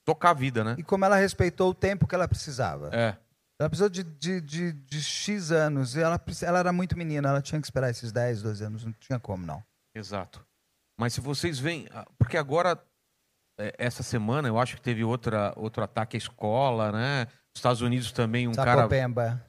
tocar 0.05 0.31
a 0.31 0.33
vida, 0.33 0.63
né? 0.63 0.75
E 0.77 0.83
como 0.83 1.05
ela 1.05 1.15
respeitou 1.15 1.69
o 1.71 1.73
tempo 1.73 2.07
que 2.07 2.15
ela 2.15 2.27
precisava. 2.27 2.89
É. 2.93 3.17
Ela 3.59 3.69
precisou 3.69 3.89
de, 3.89 4.03
de, 4.03 4.41
de, 4.41 4.73
de 4.73 5.01
X 5.03 5.51
anos. 5.51 5.95
E 5.95 6.01
ela, 6.01 6.19
ela 6.43 6.59
era 6.59 6.73
muito 6.73 6.97
menina, 6.97 7.29
ela 7.29 7.41
tinha 7.41 7.59
que 7.61 7.67
esperar 7.67 7.89
esses 7.91 8.11
10, 8.11 8.41
12 8.41 8.63
anos. 8.63 8.85
Não 8.85 8.93
tinha 8.93 9.19
como, 9.19 9.45
não. 9.45 9.63
Exato. 9.95 10.43
Mas 10.99 11.13
se 11.13 11.21
vocês 11.21 11.59
veem. 11.59 11.87
ah, 11.91 12.05
Porque 12.17 12.37
agora, 12.37 12.71
é, 12.71 12.77
essa 13.77 14.03
semana, 14.03 14.47
eu 14.47 14.59
acho 14.59 14.75
que 14.75 14.81
teve 14.81 15.03
outra, 15.03 15.53
outro 15.55 15.83
ataque 15.83 16.15
à 16.15 16.19
escola, 16.19 16.91
né? 16.91 17.25
Nos 17.25 17.57
Estados 17.57 17.81
Unidos 17.81 18.11
também, 18.11 18.47
um 18.47 18.53
cara. 18.53 18.73
Sapopemba. 18.83 19.45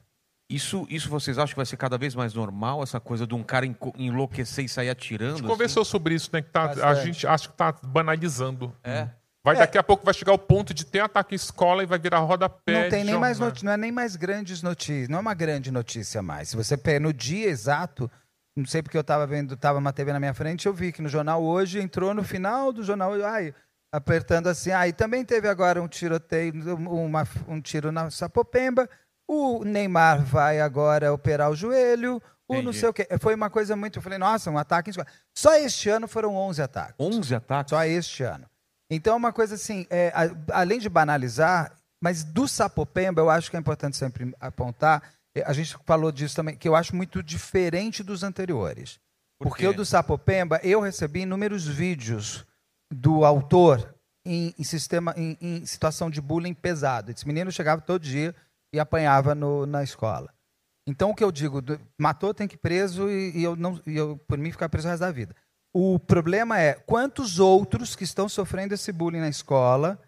Isso, 0.49 0.85
isso 0.89 1.09
vocês 1.09 1.37
acham 1.37 1.49
que 1.53 1.55
vai 1.55 1.65
ser 1.65 1.77
cada 1.77 1.97
vez 1.97 2.13
mais 2.13 2.33
normal, 2.33 2.83
essa 2.83 2.99
coisa 2.99 3.25
de 3.25 3.33
um 3.33 3.41
cara 3.41 3.65
enlouquecer 3.97 4.65
e 4.65 4.69
sair 4.69 4.89
atirando? 4.89 5.31
A 5.31 5.35
gente 5.37 5.39
assim? 5.45 5.51
conversou 5.51 5.85
sobre 5.85 6.13
isso, 6.13 6.29
né? 6.33 6.41
Que 6.41 6.49
tá, 6.49 6.63
a 6.63 6.67
Bastante. 6.67 7.03
gente 7.05 7.25
acha 7.25 7.47
que 7.49 7.55
tá 7.55 7.73
banalizando. 7.83 8.75
É. 8.83 9.07
Vai 9.43 9.55
É. 9.55 9.59
daqui 9.59 9.77
a 9.77 9.83
pouco 9.83 10.05
vai 10.05 10.13
chegar 10.13 10.31
o 10.33 10.37
ponto 10.37 10.73
de 10.73 10.85
ter 10.85 10.99
ataque 10.99 11.33
em 11.33 11.37
escola 11.37 11.81
e 11.83 11.85
vai 11.85 11.97
virar 11.97 12.19
rodapé. 12.19 12.83
Não 12.83 12.89
tem 12.89 13.03
nem 13.03 13.17
mais 13.17 13.37
jornal. 13.37 13.57
não 13.63 13.71
é 13.71 13.77
nem 13.77 13.91
mais 13.91 14.15
grandes 14.15 14.61
notícias, 14.61 15.09
não 15.09 15.17
é 15.17 15.21
uma 15.21 15.33
grande 15.33 15.71
notícia 15.71 16.21
mais. 16.21 16.49
Se 16.49 16.55
você 16.55 16.77
pega 16.77 16.99
no 16.99 17.11
dia 17.11 17.47
exato, 17.49 18.09
não 18.55 18.65
sei 18.65 18.83
porque 18.83 18.95
eu 18.97 19.01
estava 19.01 19.25
vendo, 19.25 19.55
estava 19.55 19.79
uma 19.79 19.91
TV 19.91 20.13
na 20.13 20.19
minha 20.19 20.33
frente, 20.33 20.65
eu 20.67 20.73
vi 20.73 20.91
que 20.91 21.01
no 21.01 21.09
jornal 21.09 21.43
hoje 21.43 21.81
entrou 21.81 22.13
no 22.13 22.23
final 22.23 22.71
do 22.71 22.83
jornal, 22.83 23.13
ai, 23.25 23.53
apertando 23.93 24.47
assim, 24.47 24.71
ah, 24.71 24.87
e 24.87 24.91
também 24.91 25.23
teve 25.23 25.47
agora 25.47 25.79
um 25.79 25.87
tiroteio, 25.87 26.51
uma- 26.75 27.27
um 27.47 27.61
tiro 27.61 27.91
na 27.91 28.09
Sapopemba, 28.09 28.89
o 29.27 29.63
Neymar 29.63 30.23
vai 30.23 30.59
agora 30.59 31.13
operar 31.13 31.51
o 31.51 31.55
joelho, 31.55 32.19
o 32.47 32.55
não 32.55 32.61
Entendi. 32.61 32.79
sei 32.79 32.89
o 32.89 32.93
quê. 32.93 33.07
Foi 33.19 33.35
uma 33.35 33.51
coisa 33.51 33.75
muito, 33.75 33.99
eu 33.99 34.01
falei, 34.03 34.17
nossa, 34.17 34.49
um 34.49 34.57
ataque. 34.57 34.89
Só 35.37 35.53
este 35.55 35.89
ano 35.89 36.07
foram 36.07 36.35
11 36.35 36.59
ataques. 36.61 36.95
11 36.99 37.35
ataques? 37.35 37.69
Só 37.69 37.83
este 37.85 38.23
ano. 38.23 38.45
Então, 38.89 39.13
é 39.13 39.17
uma 39.17 39.31
coisa 39.31 39.53
assim, 39.55 39.85
é, 39.91 40.11
a- 40.15 40.59
além 40.59 40.79
de 40.79 40.89
banalizar, 40.89 41.71
mas 42.01 42.23
do 42.23 42.47
Sapopemba, 42.47 43.21
eu 43.21 43.29
acho 43.29 43.49
que 43.51 43.55
é 43.55 43.59
importante 43.59 43.95
sempre 43.95 44.33
apontar, 44.39 45.03
é, 45.35 45.43
a 45.43 45.53
gente 45.53 45.77
falou 45.85 46.11
disso 46.11 46.35
também, 46.35 46.55
que 46.57 46.67
eu 46.67 46.75
acho 46.75 46.95
muito 46.95 47.21
diferente 47.21 48.01
dos 48.03 48.23
anteriores. 48.23 48.99
Por 49.39 49.49
Porque 49.49 49.67
o 49.67 49.73
do 49.73 49.85
Sapopemba, 49.85 50.59
eu 50.63 50.81
recebi 50.81 51.21
inúmeros 51.21 51.65
vídeos 51.67 52.43
do 52.93 53.25
autor 53.25 53.95
em, 54.25 54.53
em 54.57 54.63
sistema, 54.63 55.13
em, 55.17 55.37
em 55.41 55.65
situação 55.65 56.09
de 56.09 56.21
bullying 56.21 56.53
pesado. 56.53 57.11
Esse 57.11 57.27
menino 57.27 57.51
chegava 57.51 57.81
todo 57.81 58.01
dia 58.01 58.35
e 58.73 58.79
apanhava 58.79 59.35
no- 59.35 59.65
na 59.65 59.83
escola. 59.83 60.33
Então, 60.87 61.11
o 61.11 61.15
que 61.15 61.23
eu 61.23 61.31
digo, 61.31 61.61
do- 61.61 61.79
matou, 61.97 62.33
tem 62.33 62.47
que 62.47 62.55
ir 62.55 62.59
preso 62.59 63.09
e, 63.09 63.37
e 63.37 63.43
eu 63.43 63.55
não, 63.55 63.81
e 63.85 63.95
eu, 63.95 64.17
por 64.27 64.37
mim, 64.37 64.51
ficar 64.51 64.69
preso 64.69 64.87
o 64.87 64.91
resto 64.91 65.01
da 65.01 65.11
vida. 65.11 65.35
O 65.75 65.97
problema 65.97 66.59
é 66.59 66.73
quantos 66.73 67.39
outros 67.39 67.95
que 67.95 68.03
estão 68.03 68.29
sofrendo 68.29 68.73
esse 68.73 68.91
bullying 68.91 69.19
na 69.21 69.29
escola, 69.29 69.99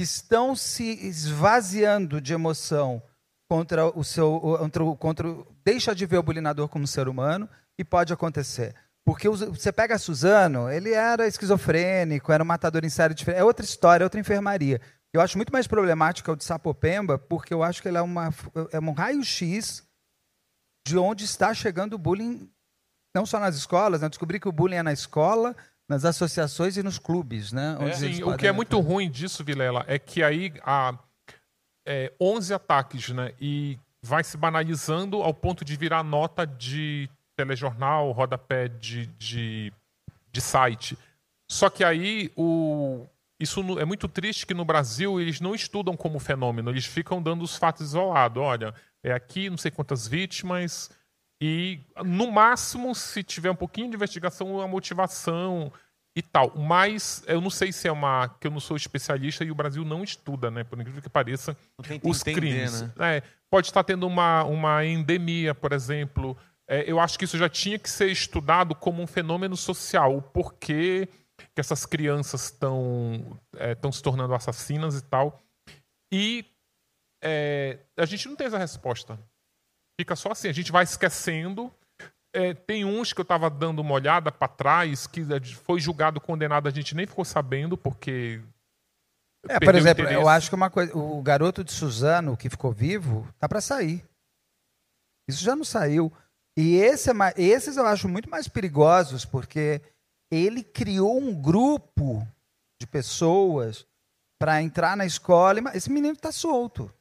estão 0.00 0.54
se 0.54 0.84
esvaziando 1.06 2.20
de 2.20 2.32
emoção 2.32 3.02
contra 3.50 3.86
o 3.98 4.04
seu. 4.04 4.40
Contra, 4.40 4.84
contra, 4.96 5.28
deixa 5.64 5.94
de 5.94 6.06
ver 6.06 6.18
o 6.18 6.22
bulinador 6.22 6.68
como 6.68 6.86
ser 6.86 7.08
humano 7.08 7.48
e 7.78 7.84
pode 7.84 8.12
acontecer. 8.12 8.74
Porque 9.08 9.26
você 9.26 9.72
pega 9.72 9.96
Suzano, 9.96 10.70
ele 10.70 10.92
era 10.92 11.26
esquizofrênico, 11.26 12.30
era 12.30 12.44
um 12.44 12.46
matador 12.46 12.84
em 12.84 12.90
série 12.90 13.14
diferente. 13.14 13.40
É 13.40 13.42
outra 13.42 13.64
história, 13.64 14.04
é 14.04 14.06
outra 14.06 14.20
enfermaria. 14.20 14.82
Eu 15.14 15.22
acho 15.22 15.38
muito 15.38 15.50
mais 15.50 15.66
problemático 15.66 16.30
é 16.30 16.34
o 16.34 16.36
de 16.36 16.44
Sapopemba, 16.44 17.18
porque 17.18 17.54
eu 17.54 17.62
acho 17.62 17.80
que 17.80 17.88
ele 17.88 17.96
é, 17.96 18.02
uma, 18.02 18.28
é 18.70 18.78
um 18.78 18.92
raio-x 18.92 19.82
de 20.86 20.98
onde 20.98 21.24
está 21.24 21.54
chegando 21.54 21.94
o 21.94 21.98
bullying, 21.98 22.50
não 23.16 23.24
só 23.24 23.40
nas 23.40 23.56
escolas, 23.56 24.02
né? 24.02 24.10
Descobri 24.10 24.38
que 24.38 24.46
o 24.46 24.52
bullying 24.52 24.76
é 24.76 24.82
na 24.82 24.92
escola, 24.92 25.56
nas 25.88 26.04
associações 26.04 26.76
e 26.76 26.82
nos 26.82 26.98
clubes, 26.98 27.50
né? 27.50 27.78
Eles 27.80 27.96
Sim, 27.96 28.22
o 28.24 28.36
que 28.36 28.44
é 28.44 28.50
entrar. 28.50 28.52
muito 28.52 28.78
ruim 28.78 29.10
disso, 29.10 29.42
Vilela, 29.42 29.86
é 29.88 29.98
que 29.98 30.22
aí 30.22 30.52
há 30.62 30.98
é, 31.86 32.12
11 32.20 32.52
ataques, 32.52 33.08
né? 33.08 33.32
E 33.40 33.78
vai 34.02 34.22
se 34.22 34.36
banalizando 34.36 35.22
ao 35.22 35.32
ponto 35.32 35.64
de 35.64 35.74
virar 35.78 36.02
nota 36.02 36.46
de 36.46 37.08
telejornal, 37.38 38.10
rodapé 38.10 38.66
de, 38.66 39.06
de, 39.06 39.72
de 40.32 40.40
site. 40.40 40.98
Só 41.48 41.70
que 41.70 41.84
aí 41.84 42.32
o, 42.36 43.06
isso 43.38 43.60
é 43.78 43.84
muito 43.84 44.08
triste 44.08 44.44
que 44.44 44.54
no 44.54 44.64
Brasil 44.64 45.20
eles 45.20 45.40
não 45.40 45.54
estudam 45.54 45.96
como 45.96 46.18
fenômeno, 46.18 46.70
eles 46.70 46.84
ficam 46.84 47.22
dando 47.22 47.42
os 47.44 47.56
fatos 47.56 47.86
isolados. 47.86 48.42
Olha, 48.42 48.74
é 49.04 49.12
aqui 49.12 49.48
não 49.48 49.56
sei 49.56 49.70
quantas 49.70 50.08
vítimas, 50.08 50.90
e 51.40 51.78
no 52.04 52.32
máximo, 52.32 52.92
se 52.94 53.22
tiver 53.22 53.50
um 53.50 53.56
pouquinho 53.56 53.88
de 53.88 53.94
investigação, 53.94 54.60
a 54.60 54.66
motivação 54.66 55.72
e 56.16 56.20
tal. 56.20 56.52
Mas 56.56 57.22
eu 57.28 57.40
não 57.40 57.50
sei 57.50 57.70
se 57.70 57.86
é 57.86 57.92
uma. 57.92 58.28
que 58.40 58.48
eu 58.48 58.50
não 58.50 58.58
sou 58.58 58.76
especialista 58.76 59.44
e 59.44 59.50
o 59.50 59.54
Brasil 59.54 59.84
não 59.84 60.02
estuda, 60.02 60.50
né? 60.50 60.64
Por 60.64 60.80
incrível 60.80 61.00
que 61.00 61.08
pareça, 61.08 61.56
os 62.02 62.20
entender, 62.20 62.40
crimes. 62.40 62.82
né? 62.82 62.92
É, 62.98 63.22
pode 63.48 63.68
estar 63.68 63.84
tendo 63.84 64.06
uma, 64.06 64.42
uma 64.44 64.84
endemia, 64.84 65.54
por 65.54 65.72
exemplo. 65.72 66.36
É, 66.68 66.88
eu 66.90 67.00
acho 67.00 67.18
que 67.18 67.24
isso 67.24 67.38
já 67.38 67.48
tinha 67.48 67.78
que 67.78 67.88
ser 67.88 68.10
estudado 68.10 68.74
como 68.74 69.02
um 69.02 69.06
fenômeno 69.06 69.56
social. 69.56 70.16
O 70.16 70.22
porquê 70.22 71.08
que 71.54 71.60
essas 71.60 71.86
crianças 71.86 72.44
estão 72.44 73.40
estão 73.70 73.90
se 73.90 74.02
tornando 74.02 74.34
assassinas 74.34 74.96
e 74.96 75.02
tal. 75.02 75.40
E 76.12 76.44
é, 77.22 77.78
a 77.96 78.04
gente 78.04 78.28
não 78.28 78.36
tem 78.36 78.46
essa 78.46 78.58
resposta. 78.58 79.18
Fica 79.98 80.14
só 80.14 80.30
assim, 80.30 80.48
a 80.48 80.52
gente 80.52 80.70
vai 80.70 80.84
esquecendo. 80.84 81.72
É, 82.32 82.52
tem 82.52 82.84
uns 82.84 83.12
que 83.12 83.20
eu 83.20 83.24
estava 83.24 83.48
dando 83.48 83.80
uma 83.80 83.94
olhada 83.94 84.30
para 84.30 84.46
trás 84.46 85.06
que 85.06 85.24
foi 85.64 85.80
julgado, 85.80 86.20
condenado, 86.20 86.68
a 86.68 86.70
gente 86.70 86.94
nem 86.94 87.06
ficou 87.06 87.24
sabendo, 87.24 87.76
porque. 87.76 88.42
É, 89.48 89.58
por 89.58 89.74
exemplo, 89.74 90.04
eu 90.04 90.28
acho 90.28 90.50
que 90.50 90.54
uma 90.54 90.68
coisa, 90.68 90.96
o 90.96 91.22
garoto 91.22 91.64
de 91.64 91.72
Suzano 91.72 92.36
que 92.36 92.50
ficou 92.50 92.72
vivo 92.72 93.26
tá 93.38 93.48
para 93.48 93.60
sair. 93.60 94.04
Isso 95.28 95.42
já 95.42 95.56
não 95.56 95.64
saiu. 95.64 96.12
E 96.58 96.74
esse 96.76 97.10
é 97.10 97.12
ma- 97.12 97.32
esses 97.36 97.76
eu 97.76 97.86
acho 97.86 98.08
muito 98.08 98.28
mais 98.28 98.48
perigosos 98.48 99.24
porque 99.24 99.80
ele 100.28 100.64
criou 100.64 101.16
um 101.16 101.32
grupo 101.32 102.26
de 102.80 102.86
pessoas 102.86 103.86
para 104.40 104.60
entrar 104.60 104.96
na 104.96 105.06
escola. 105.06 105.60
e 105.60 105.76
Esse 105.76 105.88
menino 105.88 106.14
está 106.14 106.32
solto. 106.32 106.92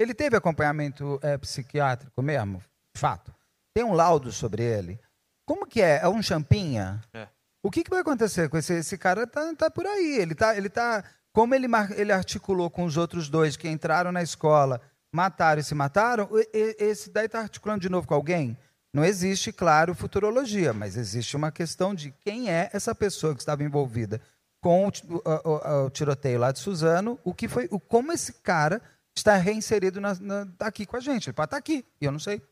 Ele 0.00 0.12
teve 0.14 0.36
acompanhamento 0.36 1.18
é, 1.22 1.38
psiquiátrico 1.38 2.20
mesmo? 2.20 2.60
Fato. 2.96 3.32
Tem 3.72 3.84
um 3.84 3.94
laudo 3.94 4.32
sobre 4.32 4.64
ele. 4.64 4.98
Como 5.46 5.64
que 5.64 5.80
é? 5.80 6.00
É 6.02 6.08
um 6.08 6.20
champinha? 6.20 7.00
É. 7.14 7.28
O 7.64 7.70
que, 7.70 7.84
que 7.84 7.90
vai 7.90 8.00
acontecer 8.00 8.48
com 8.48 8.58
esse, 8.58 8.74
esse 8.74 8.98
cara? 8.98 9.26
Tá, 9.26 9.54
tá 9.54 9.70
por 9.70 9.86
aí. 9.86 10.18
Ele 10.18 10.34
tá, 10.34 10.56
ele 10.56 10.68
tá. 10.68 11.04
Como 11.32 11.54
ele, 11.54 11.66
ele 11.96 12.12
articulou 12.12 12.68
com 12.68 12.84
os 12.84 12.96
outros 12.96 13.28
dois 13.28 13.56
que 13.56 13.68
entraram 13.68 14.10
na 14.10 14.22
escola, 14.22 14.80
mataram 15.14 15.60
e 15.60 15.64
se 15.64 15.74
mataram, 15.74 16.28
esse 16.52 17.10
daí 17.10 17.26
está 17.26 17.40
articulando 17.40 17.80
de 17.80 17.88
novo 17.88 18.06
com 18.08 18.14
alguém? 18.14 18.56
Não 18.94 19.04
existe, 19.04 19.52
claro, 19.52 19.94
futurologia, 19.94 20.72
mas 20.72 20.96
existe 20.96 21.36
uma 21.36 21.52
questão 21.52 21.94
de 21.94 22.10
quem 22.24 22.50
é 22.50 22.70
essa 22.72 22.94
pessoa 22.94 23.34
que 23.34 23.40
estava 23.40 23.62
envolvida 23.62 24.20
com 24.62 24.88
o, 24.88 24.90
o- 24.90 25.84
o- 25.86 25.90
tiroteio 25.90 26.38
lá 26.40 26.50
de 26.50 26.58
Suzano, 26.58 27.18
o 27.22 27.32
que 27.34 27.46
foi, 27.48 27.68
o, 27.70 27.78
como 27.78 28.12
esse 28.12 28.32
cara 28.34 28.80
está 29.16 29.36
reinserido 29.36 30.00
na, 30.00 30.14
na- 30.14 30.46
tá 30.58 30.66
aqui 30.66 30.86
com 30.86 30.96
a 30.96 31.00
gente. 31.00 31.28
Ele 31.28 31.34
pode 31.34 31.46
estar 31.48 31.56
aqui, 31.58 31.84
e 32.00 32.04
eu 32.06 32.12
não 32.12 32.18
sei. 32.18 32.42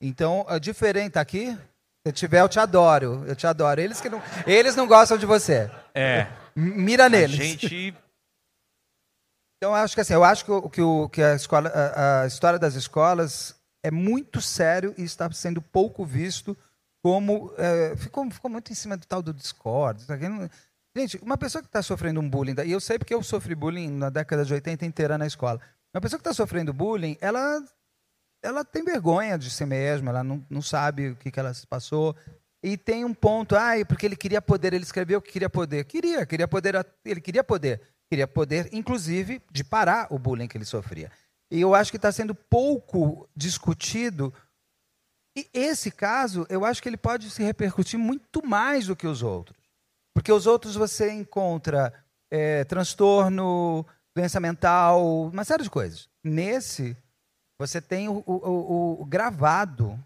Então, 0.00 0.44
é 0.48 0.58
diferente 0.58 1.12
tá 1.12 1.20
aqui. 1.20 1.56
Se 2.04 2.12
tiver, 2.12 2.40
eu 2.40 2.48
te 2.48 2.58
adoro. 2.58 3.24
Eu 3.28 3.36
te 3.36 3.46
adoro. 3.46 3.80
Eles 3.80 4.00
que 4.00 4.08
não, 4.08 4.20
eles 4.46 4.74
não 4.74 4.88
gostam 4.88 5.16
de 5.16 5.24
você. 5.26 5.70
É. 5.94 6.26
Mira 6.56 7.04
A 7.04 7.08
neles. 7.08 7.36
gente. 7.36 7.94
Então, 9.58 9.70
eu 9.70 9.74
acho 9.76 9.94
que 9.94 10.00
assim, 10.00 10.14
eu 10.14 10.24
acho 10.24 10.44
que, 10.44 10.68
que, 10.70 10.80
que 11.12 11.22
a, 11.22 11.34
escola, 11.36 11.68
a, 11.68 12.22
a 12.22 12.26
história 12.26 12.58
das 12.58 12.74
escolas 12.74 13.54
é 13.82 13.90
muito 13.90 14.40
sério 14.40 14.94
e 14.96 15.02
está 15.02 15.30
sendo 15.32 15.60
pouco 15.60 16.04
visto 16.04 16.56
como 17.02 17.52
é, 17.58 17.96
ficou, 17.96 18.30
ficou 18.30 18.50
muito 18.50 18.70
em 18.70 18.74
cima 18.74 18.96
do 18.96 19.06
tal 19.06 19.20
do 19.20 19.34
Discord. 19.34 20.04
Gente, 20.96 21.18
uma 21.22 21.36
pessoa 21.36 21.62
que 21.62 21.68
está 21.68 21.82
sofrendo 21.82 22.20
um 22.20 22.28
bullying, 22.28 22.54
e 22.64 22.70
eu 22.70 22.80
sei 22.80 22.98
porque 22.98 23.14
eu 23.14 23.22
sofri 23.22 23.54
bullying 23.54 23.90
na 23.90 24.10
década 24.10 24.44
de 24.44 24.52
80 24.52 24.84
inteira 24.84 25.18
na 25.18 25.26
escola. 25.26 25.60
Uma 25.92 26.00
pessoa 26.00 26.18
que 26.18 26.28
está 26.28 26.34
sofrendo 26.34 26.72
bullying, 26.72 27.16
ela, 27.20 27.64
ela 28.42 28.64
tem 28.64 28.84
vergonha 28.84 29.36
de 29.36 29.50
si 29.50 29.64
mesma, 29.64 30.10
ela 30.10 30.22
não, 30.22 30.44
não 30.48 30.62
sabe 30.62 31.10
o 31.10 31.16
que, 31.16 31.30
que 31.30 31.40
ela 31.40 31.52
se 31.52 31.66
passou. 31.66 32.14
E 32.62 32.76
tem 32.76 33.04
um 33.04 33.12
ponto, 33.12 33.56
ai, 33.56 33.84
porque 33.84 34.06
ele 34.06 34.14
queria 34.14 34.40
poder, 34.40 34.72
ele 34.72 34.84
escreveu 34.84 35.20
que 35.20 35.32
queria 35.32 35.50
poder. 35.50 35.84
Queria, 35.84 36.24
queria 36.24 36.46
poder, 36.46 36.86
ele 37.04 37.20
queria 37.20 37.42
poder. 37.42 37.80
Queria 38.08 38.28
poder, 38.28 38.68
inclusive, 38.72 39.42
de 39.50 39.64
parar 39.64 40.06
o 40.10 40.18
bullying 40.18 40.46
que 40.46 40.56
ele 40.56 40.66
sofria. 40.66 41.10
E 41.52 41.60
eu 41.60 41.74
acho 41.74 41.90
que 41.90 41.96
está 41.98 42.10
sendo 42.10 42.34
pouco 42.34 43.28
discutido. 43.36 44.32
E 45.36 45.48
esse 45.52 45.90
caso, 45.90 46.46
eu 46.48 46.64
acho 46.64 46.82
que 46.82 46.88
ele 46.88 46.96
pode 46.96 47.30
se 47.30 47.42
repercutir 47.42 47.98
muito 47.98 48.46
mais 48.46 48.86
do 48.86 48.96
que 48.96 49.06
os 49.06 49.22
outros. 49.22 49.58
Porque 50.14 50.32
os 50.32 50.46
outros 50.46 50.74
você 50.74 51.10
encontra 51.12 51.92
é, 52.30 52.64
transtorno, 52.64 53.84
doença 54.16 54.40
mental, 54.40 55.24
uma 55.26 55.44
série 55.44 55.62
de 55.62 55.70
coisas. 55.70 56.08
Nesse, 56.24 56.96
você 57.60 57.80
tem 57.80 58.08
o, 58.08 58.22
o- 58.26 58.32
o- 58.36 59.02
o 59.02 59.04
gravado 59.04 59.98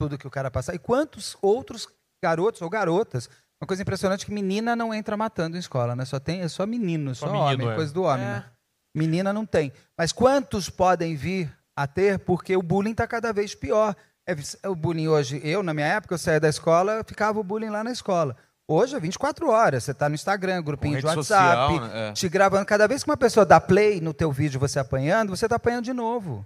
tudo 0.00 0.18
que 0.18 0.26
o 0.26 0.30
cara 0.30 0.50
passa. 0.50 0.74
E 0.74 0.78
quantos 0.78 1.36
outros 1.42 1.88
garotos 2.22 2.62
ou 2.62 2.70
garotas? 2.70 3.28
Uma 3.60 3.66
coisa 3.66 3.82
impressionante 3.82 4.22
é 4.22 4.26
que 4.26 4.32
menina 4.32 4.76
não 4.76 4.94
entra 4.94 5.16
matando 5.16 5.56
em 5.56 5.60
escola, 5.60 5.96
né? 5.96 6.04
Só 6.04 6.20
tem 6.20 6.40
é 6.42 6.48
só 6.48 6.64
menino, 6.66 7.14
só, 7.14 7.26
Só 7.26 7.32
menino, 7.32 7.64
homem, 7.64 7.68
é. 7.70 7.74
coisa 7.74 7.92
do 7.92 8.02
homem. 8.04 8.24
É. 8.24 8.28
né? 8.28 8.50
Menina 8.98 9.32
não 9.32 9.46
tem. 9.46 9.72
Mas 9.96 10.12
quantos 10.12 10.68
podem 10.68 11.14
vir 11.14 11.50
a 11.76 11.86
ter 11.86 12.18
porque 12.18 12.56
o 12.56 12.62
bullying 12.62 12.90
está 12.90 13.06
cada 13.06 13.32
vez 13.32 13.54
pior? 13.54 13.94
É, 14.26 14.34
o 14.68 14.74
bullying 14.74 15.08
hoje, 15.08 15.40
eu 15.44 15.62
na 15.62 15.72
minha 15.72 15.86
época, 15.86 16.14
eu 16.14 16.18
saía 16.18 16.40
da 16.40 16.48
escola, 16.48 17.02
ficava 17.06 17.38
o 17.38 17.44
bullying 17.44 17.70
lá 17.70 17.82
na 17.82 17.92
escola. 17.92 18.36
Hoje 18.70 18.94
é 18.94 19.00
24 19.00 19.48
horas, 19.48 19.84
você 19.84 19.92
está 19.92 20.10
no 20.10 20.14
Instagram, 20.14 20.62
grupinho 20.62 20.98
de 20.98 21.06
WhatsApp, 21.06 21.72
social, 21.72 21.80
né? 21.80 22.08
É. 22.10 22.12
te 22.12 22.28
gravando. 22.28 22.66
Cada 22.66 22.86
vez 22.86 23.02
que 23.02 23.08
uma 23.08 23.16
pessoa 23.16 23.46
dá 23.46 23.58
play 23.58 23.98
no 23.98 24.12
teu 24.12 24.30
vídeo 24.30 24.60
você 24.60 24.78
apanhando, 24.78 25.34
você 25.34 25.46
está 25.46 25.56
apanhando 25.56 25.84
de 25.84 25.94
novo. 25.94 26.44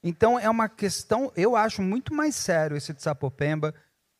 Então 0.00 0.38
é 0.38 0.48
uma 0.48 0.68
questão, 0.68 1.32
eu 1.34 1.56
acho 1.56 1.82
muito 1.82 2.14
mais 2.14 2.36
sério 2.36 2.76
esse 2.76 2.92
de 2.92 3.02
Sapopemba 3.02 3.74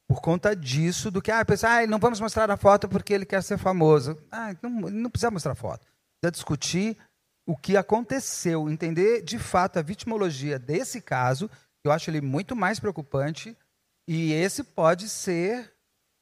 por 0.08 0.20
conta 0.20 0.56
disso 0.56 1.10
do 1.10 1.22
que 1.22 1.30
ah, 1.30 1.44
pensar, 1.44 1.82
ah, 1.82 1.86
não 1.86 1.98
vamos 1.98 2.20
mostrar 2.20 2.50
a 2.50 2.56
foto 2.56 2.88
porque 2.88 3.12
ele 3.12 3.24
quer 3.24 3.42
ser 3.42 3.58
famoso. 3.58 4.18
Ah, 4.32 4.54
não, 4.60 4.70
não 4.70 5.10
precisa 5.10 5.30
mostrar 5.30 5.54
foto. 5.54 5.86
Precisa 6.20 6.32
discutir 6.32 6.96
o 7.46 7.56
que 7.56 7.76
aconteceu, 7.76 8.68
entender 8.70 9.22
de 9.22 9.38
fato 9.38 9.78
a 9.78 9.82
vitimologia 9.82 10.58
desse 10.58 11.00
caso. 11.00 11.50
Eu 11.84 11.92
acho 11.92 12.08
ele 12.10 12.20
muito 12.20 12.56
mais 12.56 12.80
preocupante 12.80 13.56
e 14.08 14.32
esse 14.32 14.62
pode 14.64 15.08
ser 15.08 15.70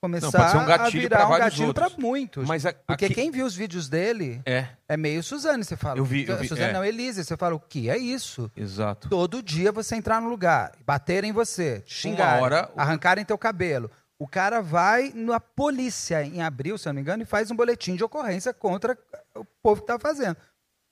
começar 0.02 0.32
pode 0.32 0.50
ser 0.50 0.56
um 0.56 0.60
a 0.62 0.88
virar 0.88 1.28
um 1.28 1.38
gatilho 1.38 1.72
para 1.74 1.88
muitos. 1.96 2.44
Mas 2.48 2.66
a- 2.66 2.72
porque 2.72 3.04
aqui- 3.04 3.14
quem 3.14 3.30
viu 3.30 3.46
os 3.46 3.54
vídeos 3.54 3.88
dele 3.88 4.42
É, 4.44 4.66
é 4.88 4.96
meio 4.96 5.22
Suzane, 5.22 5.62
você 5.62 5.76
fala. 5.76 5.98
Eu 6.00 6.04
vi, 6.04 6.26
eu 6.26 6.36
vi, 6.38 6.48
Suzane 6.48 6.70
é. 6.70 6.72
não, 6.72 6.84
Elise, 6.84 7.22
você 7.24 7.36
fala, 7.36 7.54
o 7.54 7.60
que 7.60 7.88
é 7.88 7.96
isso? 7.96 8.50
exato. 8.56 9.08
Todo 9.08 9.40
dia 9.40 9.70
você 9.70 9.94
entrar 9.94 10.20
no 10.20 10.28
lugar, 10.28 10.72
baterem 10.84 11.30
em 11.30 11.32
você, 11.32 11.80
te 11.82 11.94
xingarem, 11.94 12.42
hora- 12.42 12.68
arrancarem 12.76 13.24
teu 13.24 13.38
cabelo. 13.38 13.88
O 14.18 14.26
cara 14.26 14.60
vai 14.60 15.12
na 15.14 15.38
polícia 15.40 16.24
em 16.24 16.42
abril, 16.42 16.76
se 16.78 16.88
eu 16.88 16.92
não 16.92 16.96
me 16.96 17.00
engano, 17.02 17.22
e 17.22 17.26
faz 17.26 17.50
um 17.52 17.56
boletim 17.56 17.94
de 17.94 18.02
ocorrência 18.04 18.52
contra 18.52 18.98
o 19.36 19.44
povo 19.62 19.82
que 19.82 19.84
está 19.84 19.98
fazendo. 20.00 20.36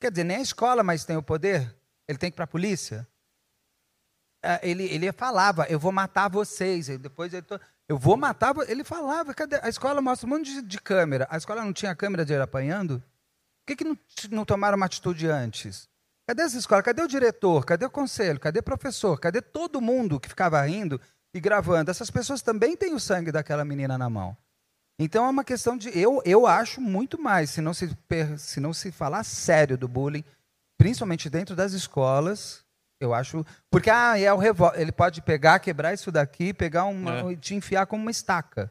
Quer 0.01 0.11
dizer, 0.11 0.25
nem 0.25 0.39
a 0.39 0.43
escola 0.43 0.83
mais 0.83 1.05
tem 1.05 1.17
o 1.17 1.23
poder, 1.23 1.77
ele 2.09 2.19
tem 2.19 2.31
que 2.31 2.35
ir 2.35 2.37
para 2.37 2.45
a 2.45 2.49
polícia. 2.49 3.07
Ah, 4.43 4.59
Ele, 4.63 4.85
ele 4.85 5.13
falava, 5.13 5.67
eu 5.69 5.79
vou 5.79 5.93
matar 5.93 6.29
vocês. 6.29 6.87
Depois 6.99 7.35
ele, 7.35 7.45
eu 7.87 7.99
vou 7.99 8.17
matar. 8.17 8.55
vo-" 8.55 8.63
Ele 8.63 8.83
falava, 8.83 9.35
cadê? 9.35 9.57
A 9.63 9.69
escola 9.69 10.01
mostra 10.01 10.27
um 10.27 10.31
monte 10.31 10.51
de, 10.51 10.63
de 10.63 10.81
câmera. 10.81 11.27
A 11.31 11.37
escola 11.37 11.63
não 11.63 11.73
tinha 11.73 11.95
câmera 11.95 12.25
de 12.25 12.33
ele 12.33 12.43
apanhando? 12.43 13.01
Por 13.01 13.67
que, 13.67 13.77
que 13.77 13.85
não, 13.85 13.99
não 14.31 14.45
tomaram 14.47 14.77
uma 14.77 14.87
atitude 14.87 15.29
antes? 15.29 15.89
Cadê 16.27 16.43
essa 16.43 16.57
escola? 16.57 16.83
Cadê 16.83 17.03
o 17.03 17.09
diretor? 17.09 17.67
Cadê 17.67 17.85
o 17.85 17.91
conselho? 17.91 18.41
Cadê 18.41 18.61
o 18.61 18.63
professor? 18.63 19.21
Cadê 19.21 19.43
todo 19.43 19.81
mundo 19.81 20.19
que 20.19 20.29
ficava 20.29 20.63
rindo 20.63 20.99
e 21.35 21.41
gravando? 21.41 21.91
Essas 21.91 22.11
pessoas 22.11 22.41
também 22.41 22.77
têm 22.77 22.95
o 22.95 23.01
sangue 23.01 23.31
daquela 23.31 23.65
menina 23.65 23.99
na 23.99 24.09
mão. 24.09 24.37
Então 25.03 25.25
é 25.25 25.31
uma 25.31 25.43
questão 25.45 25.79
de. 25.79 25.89
Eu, 25.99 26.21
eu 26.27 26.47
acho 26.47 26.79
muito 26.81 27.19
mais, 27.19 27.49
se 27.51 27.63
não 27.63 27.73
se, 27.73 27.89
se 28.37 28.61
não 28.61 28.75
se 28.75 28.93
falar 28.93 29.25
sério 29.25 29.79
do 29.79 29.89
bullying, 29.89 30.23
principalmente 30.79 31.31
dentro 31.31 31.57
das 31.57 31.73
escolas, 31.73 32.63
eu 33.01 33.15
acho. 33.15 33.45
Porque 33.71 33.89
ah, 33.89 34.19
é 34.19 34.31
o 34.31 34.37
revólver. 34.37 34.79
Ele 34.79 34.93
pode 34.93 35.23
pegar, 35.23 35.59
quebrar 35.59 35.95
isso 35.95 36.13
daqui, 36.13 36.53
pegar 36.53 36.85
uma, 36.85 37.21
É. 37.21 37.33
e 37.33 37.37
te 37.37 37.55
enfiar 37.55 37.87
como 37.87 38.03
uma 38.03 38.11
estaca. 38.11 38.71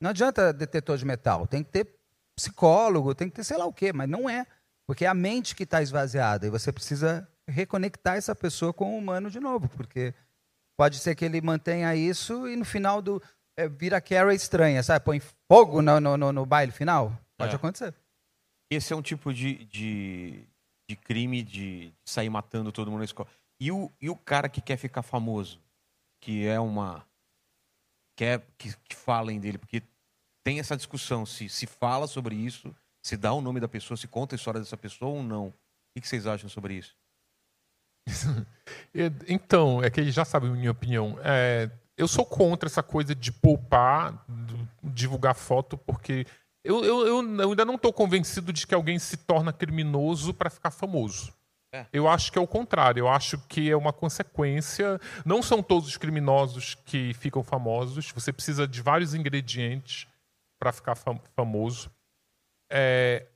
Não 0.00 0.10
adianta 0.10 0.50
detetor 0.50 0.96
de 0.96 1.04
metal. 1.04 1.46
Tem 1.46 1.62
que 1.62 1.70
ter 1.70 1.94
psicólogo, 2.38 3.14
tem 3.14 3.28
que 3.28 3.36
ter 3.36 3.44
sei 3.44 3.58
lá 3.58 3.66
o 3.66 3.72
quê, 3.72 3.92
mas 3.92 4.08
não 4.08 4.30
é. 4.30 4.46
Porque 4.88 5.04
é 5.04 5.08
a 5.08 5.14
mente 5.14 5.54
que 5.54 5.64
está 5.64 5.82
esvaziada 5.82 6.46
e 6.46 6.50
você 6.50 6.72
precisa 6.72 7.28
reconectar 7.48 8.16
essa 8.16 8.34
pessoa 8.34 8.72
com 8.72 8.94
o 8.94 8.98
humano 8.98 9.30
de 9.30 9.40
novo, 9.40 9.68
porque 9.70 10.14
pode 10.78 10.98
ser 10.98 11.14
que 11.14 11.24
ele 11.24 11.40
mantenha 11.40 11.94
isso 11.94 12.48
e 12.48 12.56
no 12.56 12.64
final 12.64 13.02
do. 13.02 13.22
é, 13.58 13.68
vira 13.68 14.00
Carrie 14.00 14.36
estranha, 14.36 14.82
sabe? 14.82 15.04
Põe 15.04 15.20
fogo 15.50 15.80
no, 15.82 16.00
no, 16.00 16.16
no- 16.16 16.32
no 16.32 16.46
baile 16.46 16.72
final. 16.72 17.12
Pode 17.36 17.52
É. 17.52 17.56
acontecer. 17.56 17.94
Esse 18.70 18.92
é 18.92 18.96
um 18.96 19.02
tipo 19.02 19.32
de, 19.32 19.64
de, 19.66 20.44
de 20.90 20.96
crime 20.96 21.42
de 21.42 21.92
sair 22.04 22.28
matando 22.30 22.72
todo 22.72 22.90
mundo 22.90 23.00
na 23.00 23.04
escola. 23.04 23.28
E 23.60 23.70
o, 23.70 23.90
e 24.00 24.10
o 24.10 24.16
cara 24.16 24.48
que 24.48 24.60
quer 24.60 24.76
ficar 24.76 25.02
famoso, 25.02 25.60
que 26.20 26.46
é 26.46 26.58
uma. 26.58 27.06
Quer 28.18 28.40
que, 28.58 28.74
que 28.88 28.96
falem 28.96 29.38
dele, 29.38 29.58
porque 29.58 29.82
tem 30.44 30.58
essa 30.58 30.76
discussão 30.76 31.24
se 31.26 31.48
se 31.48 31.66
fala 31.66 32.06
sobre 32.06 32.34
isso, 32.34 32.74
se 33.04 33.16
dá 33.16 33.32
o 33.32 33.40
nome 33.40 33.60
da 33.60 33.68
pessoa, 33.68 33.96
se 33.96 34.08
conta 34.08 34.34
a 34.34 34.38
história 34.38 34.60
dessa 34.60 34.76
pessoa 34.76 35.10
ou 35.12 35.22
não. 35.22 35.48
O 35.48 36.00
que 36.00 36.06
vocês 36.08 36.26
acham 36.26 36.48
sobre 36.48 36.74
isso? 36.74 36.94
Então, 39.28 39.82
é 39.82 39.90
que 39.90 40.00
ele 40.00 40.10
já 40.10 40.24
sabe 40.24 40.46
a 40.46 40.50
minha 40.50 40.70
opinião. 40.70 41.18
É, 41.22 41.70
eu 41.96 42.06
sou 42.08 42.24
contra 42.24 42.68
essa 42.68 42.82
coisa 42.82 43.14
de 43.14 43.32
poupar, 43.32 44.24
divulgar 44.82 45.34
foto, 45.34 45.76
porque 45.78 46.26
eu, 46.64 46.84
eu, 46.84 47.06
eu- 47.06 47.40
eu 47.40 47.50
ainda 47.50 47.64
não 47.64 47.76
estou 47.76 47.92
convencido 47.92 48.52
de 48.52 48.66
que 48.66 48.74
alguém 48.74 48.98
se 48.98 49.16
torna 49.16 49.52
criminoso 49.52 50.34
para 50.34 50.50
ficar 50.50 50.70
famoso. 50.70 51.32
É. 51.74 51.86
Eu 51.92 52.08
acho 52.08 52.30
que 52.32 52.38
é 52.38 52.40
o 52.40 52.46
contrário. 52.46 53.00
Eu 53.00 53.08
acho 53.08 53.38
que 53.48 53.70
é 53.70 53.76
uma 53.76 53.92
consequência. 53.92 55.00
Não 55.24 55.42
são 55.42 55.62
todos 55.62 55.88
os 55.88 55.96
criminosos 55.96 56.74
que 56.74 57.12
ficam 57.14 57.42
famosos. 57.42 58.10
Você 58.12 58.32
precisa 58.32 58.66
de 58.66 58.80
vários 58.80 59.14
ingredientes 59.14 60.06
para 60.60 60.72
ficar 60.72 60.94
fam- 60.94 61.20
famoso. 61.34 61.90
É, 62.70 63.26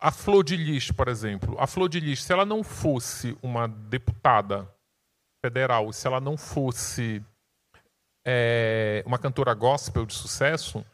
a 0.00 0.10
Flor 0.10 0.42
de 0.44 0.56
Lis, 0.56 0.90
por 0.90 1.08
exemplo. 1.08 1.56
A 1.58 1.66
Flor 1.66 1.88
de 1.88 2.00
Lis, 2.00 2.22
se 2.22 2.32
ela 2.32 2.46
não 2.46 2.62
fosse 2.64 3.36
uma 3.42 3.66
deputada 3.68 4.68
federal, 5.44 5.92
se 5.92 6.06
ela 6.06 6.20
não 6.20 6.36
fosse 6.36 7.22
é, 8.24 9.02
uma 9.06 9.18
cantora 9.18 9.54
gospel 9.54 10.06
de 10.06 10.14
sucesso, 10.14 10.84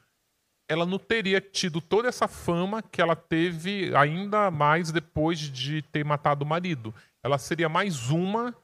ela 0.69 0.85
não 0.85 0.99
teria 0.99 1.41
tido 1.41 1.81
toda 1.81 2.09
essa 2.09 2.29
fama 2.29 2.83
que 2.83 3.01
ela 3.01 3.17
teve 3.17 3.95
ainda 3.97 4.51
mais 4.51 4.93
depois 4.93 5.39
de 5.39 5.83
ter 5.83 6.05
matado 6.05 6.45
o 6.45 6.49
marido. 6.49 6.95
Ela 7.23 7.39
seria 7.39 7.69
mais 7.69 8.11
uma 8.11 8.55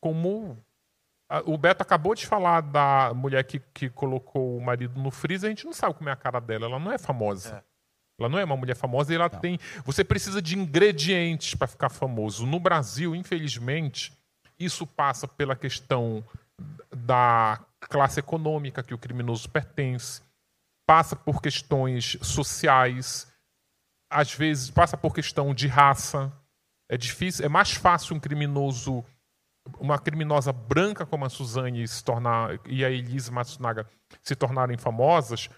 como 0.00 0.62
o 1.44 1.58
Beto 1.58 1.82
acabou 1.82 2.14
de 2.14 2.26
falar 2.26 2.60
da 2.60 3.12
mulher 3.12 3.42
que, 3.42 3.58
que 3.74 3.90
colocou 3.90 4.56
o 4.56 4.64
marido 4.64 5.00
no 5.00 5.10
freezer, 5.10 5.48
a 5.48 5.50
gente 5.50 5.64
não 5.64 5.72
sabe 5.72 5.94
como 5.94 6.08
é 6.08 6.12
a 6.12 6.16
cara 6.16 6.38
dela, 6.38 6.66
ela 6.66 6.78
não 6.78 6.92
é 6.92 6.98
famosa. 6.98 7.64
Ela 8.18 8.28
não 8.28 8.38
é 8.38 8.44
uma 8.44 8.56
mulher 8.56 8.76
famosa 8.76 9.12
e 9.12 9.16
ela 9.16 9.28
não. 9.30 9.40
tem. 9.40 9.58
Você 9.84 10.04
precisa 10.04 10.40
de 10.40 10.56
ingredientes 10.56 11.54
para 11.54 11.66
ficar 11.66 11.90
famoso. 11.90 12.46
No 12.46 12.60
Brasil, 12.60 13.14
infelizmente, 13.14 14.12
isso 14.58 14.86
passa 14.86 15.28
pela 15.28 15.56
questão 15.56 16.24
da 16.94 17.60
classe 17.80 18.20
econômica 18.20 18.82
que 18.82 18.94
o 18.94 18.98
criminoso 18.98 19.48
pertence, 19.50 20.22
passa 20.86 21.16
por 21.16 21.40
questões 21.42 22.16
sociais, 22.22 23.30
às 24.10 24.32
vezes 24.32 24.70
passa 24.70 24.96
por 24.96 25.14
questão 25.14 25.54
de 25.54 25.66
raça. 25.66 26.32
É 26.88 26.96
difícil, 26.96 27.44
é 27.44 27.48
mais 27.48 27.72
fácil 27.72 28.14
um 28.16 28.20
criminoso, 28.20 29.04
uma 29.78 29.98
criminosa 29.98 30.52
branca 30.52 31.04
como 31.04 31.24
a 31.24 31.28
Suzane 31.28 31.86
se 31.86 32.04
tornar 32.04 32.60
e 32.66 32.84
a 32.84 32.90
Elise 32.90 33.32
Matsunaga 33.32 33.88
se 34.22 34.36
tornarem 34.36 34.78
famosas 34.78 35.50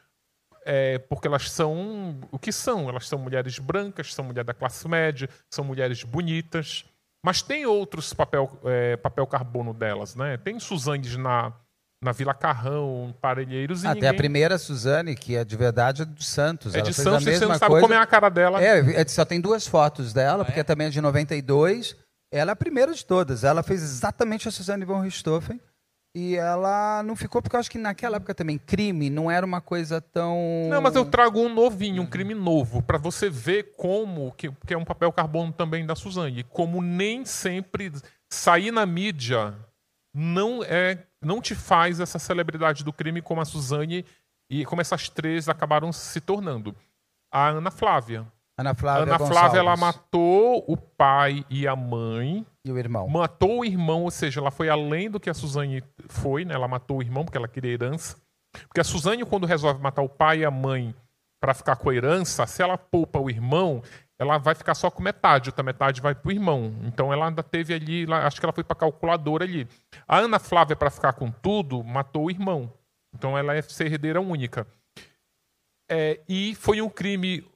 é, 0.71 0.99
porque 0.99 1.27
elas 1.27 1.51
são 1.51 2.21
o 2.31 2.39
que 2.39 2.53
são. 2.53 2.91
Elas 2.91 3.09
são 3.09 3.19
mulheres 3.19 3.59
brancas, 3.59 4.15
são 4.15 4.23
mulheres 4.23 4.47
da 4.47 4.53
classe 4.53 4.87
média, 4.87 5.27
são 5.51 5.65
mulheres 5.65 6.05
bonitas. 6.05 6.85
Mas 7.25 7.41
tem 7.41 7.65
outros 7.65 8.13
papel, 8.13 8.61
é, 8.65 8.95
papel 8.99 9.27
carbono 9.27 9.73
delas, 9.73 10.15
né? 10.15 10.37
Tem 10.37 10.61
Suzanes 10.61 11.17
na, 11.17 11.55
na 12.03 12.13
Vila 12.13 12.33
Carrão, 12.33 13.15
Parelheiros 13.21 13.83
e 13.83 13.87
Até 13.87 13.95
ninguém... 13.95 14.09
a 14.11 14.15
primeira 14.15 14.59
Suzane, 14.59 15.17
que 15.17 15.37
é 15.37 15.45
de 15.45 15.57
verdade, 15.57 16.03
é 16.03 16.05
do 16.05 16.23
Santos. 16.23 16.75
É 16.75 16.79
Ela 16.79 16.89
de 16.89 16.95
fez 16.95 17.05
Santos 17.05 17.27
e 17.27 17.37
você 17.37 17.47
não 17.47 17.55
sabe 17.59 17.71
coisa. 17.73 17.87
como 17.87 17.95
é 17.95 17.99
a 17.99 18.07
cara 18.07 18.29
dela. 18.29 18.63
É, 18.63 19.01
é, 19.01 19.09
só 19.09 19.25
tem 19.25 19.41
duas 19.41 19.67
fotos 19.67 20.13
dela, 20.13 20.43
Ah, 20.43 20.45
porque 20.45 20.61
é? 20.61 20.65
também 20.65 20.87
é 20.87 20.91
de 20.91 21.01
92. 21.01 21.97
Ela 22.33 22.53
é 22.53 22.55
a 22.55 22.57
primeira 22.57 22.93
de 22.93 23.05
todas. 23.05 23.43
Ela 23.43 23.63
fez 23.63 23.83
exatamente 23.83 24.47
a 24.49 24.51
Suzane 24.51 24.85
von 24.85 25.01
Richthofen. 25.01 25.61
E 26.17 26.37
ela 26.37 27.03
não 27.05 27.15
ficou, 27.15 27.43
porque 27.43 27.55
eu 27.55 27.61
acho 27.61 27.71
que 27.71 27.79
naquela 27.79 28.17
época 28.17 28.35
também, 28.35 28.59
crime 28.59 29.11
não 29.11 29.31
era 29.31 29.45
uma 29.45 29.61
coisa 29.61 30.01
tão. 30.01 30.37
Não, 30.71 30.81
mas 30.81 30.95
eu 30.97 31.05
trago 31.05 31.39
um 31.41 31.53
novinho, 31.53 32.03
um 32.03 32.07
crime 32.07 32.35
novo, 32.35 32.83
para 32.83 32.99
você 32.99 33.29
ver 33.29 33.75
como, 33.77 34.33
que, 34.33 34.51
que 34.67 34.75
é 34.75 34.79
um 34.79 34.85
papel 34.85 35.13
carbono 35.13 35.53
também 35.53 35.85
da 35.85 35.95
Suzane, 35.95 36.45
como 36.45 36.83
nem 36.83 37.25
sempre 37.25 37.93
sair 38.33 38.73
na 38.73 38.87
mídia 38.87 39.55
não 40.19 40.63
é 40.65 40.99
não 41.23 41.41
te 41.41 41.55
faz 41.55 42.01
essa 42.01 42.19
celebridade 42.19 42.85
do 42.85 42.93
crime 42.93 43.23
como 43.23 43.41
a 43.41 43.45
Suzane 43.45 44.05
e 44.51 44.65
como 44.65 44.81
essas 44.81 45.09
três 45.09 45.49
acabaram 45.49 45.93
se 45.93 46.21
tornando. 46.21 46.75
A 47.33 47.49
Ana 47.49 47.71
Flávia. 47.71 48.27
Ana 48.57 48.71
A 48.71 48.75
Flávia. 48.75 49.03
Ana 49.03 49.13
Gonçalves 49.19 49.39
Flávia 49.39 49.59
ela 49.61 49.77
matou 49.77 50.65
o 50.67 50.77
pai 50.77 51.45
e 51.49 51.67
a 51.69 51.77
mãe, 51.77 52.45
E 52.65 52.73
o 52.73 52.79
irmão. 52.79 53.09
matou 53.09 53.61
o 53.61 53.65
irmão, 53.65 54.03
ou 54.05 54.11
seja, 54.11 54.41
ela 54.41 54.51
foi 54.51 54.69
além 54.69 55.11
do 55.11 55.21
que 55.21 55.31
a 55.31 55.35
Suzane 55.35 55.83
foi, 56.09 56.45
né? 56.45 56.55
Ela 56.55 56.67
matou 56.67 56.99
o 56.99 57.03
irmão 57.03 57.25
porque 57.25 57.39
ela 57.39 57.47
queria 57.49 57.73
herança. 57.73 58.17
Porque 58.67 58.81
a 58.81 58.85
Suzane, 58.85 59.25
quando 59.25 59.47
resolve 59.47 59.81
matar 59.81 60.03
o 60.03 60.09
pai 60.09 60.41
e 60.41 60.45
a 60.45 60.51
mãe 60.51 60.95
para 61.41 61.55
ficar 61.55 61.77
com 61.77 61.91
a 61.91 61.95
herança, 61.95 62.47
se 62.47 62.63
ela 62.63 62.77
poupa 62.77 63.19
o 63.21 63.31
irmão, 63.31 63.83
ela 64.19 64.37
vai 64.37 64.55
ficar 64.55 64.75
só 64.75 64.91
com 64.91 65.03
metade, 65.03 65.51
outra 65.51 65.63
metade 65.63 66.01
vai 66.01 66.15
pro 66.15 66.33
irmão. 66.33 66.75
Então 66.83 67.13
ela 67.13 67.29
ainda 67.29 67.43
teve 67.43 67.73
ali, 67.73 68.07
acho 68.13 68.41
que 68.41 68.45
ela 68.45 68.53
foi 68.53 68.65
para 68.65 68.75
calculadora 68.75 69.45
ali. 69.45 69.69
A 70.07 70.19
Ana 70.19 70.39
Flávia, 70.39 70.75
para 70.75 70.91
ficar 70.91 71.13
com 71.13 71.31
tudo, 71.31 71.85
matou 71.85 72.25
o 72.25 72.31
irmão. 72.31 72.73
Então 73.15 73.39
ela 73.39 73.55
é 73.55 73.63
ser 73.63 73.87
herdeira 73.87 74.21
única. 74.21 74.67
É, 75.91 76.21
e 76.29 76.55
foi 76.57 76.83
um 76.83 76.91
crime 76.91 77.49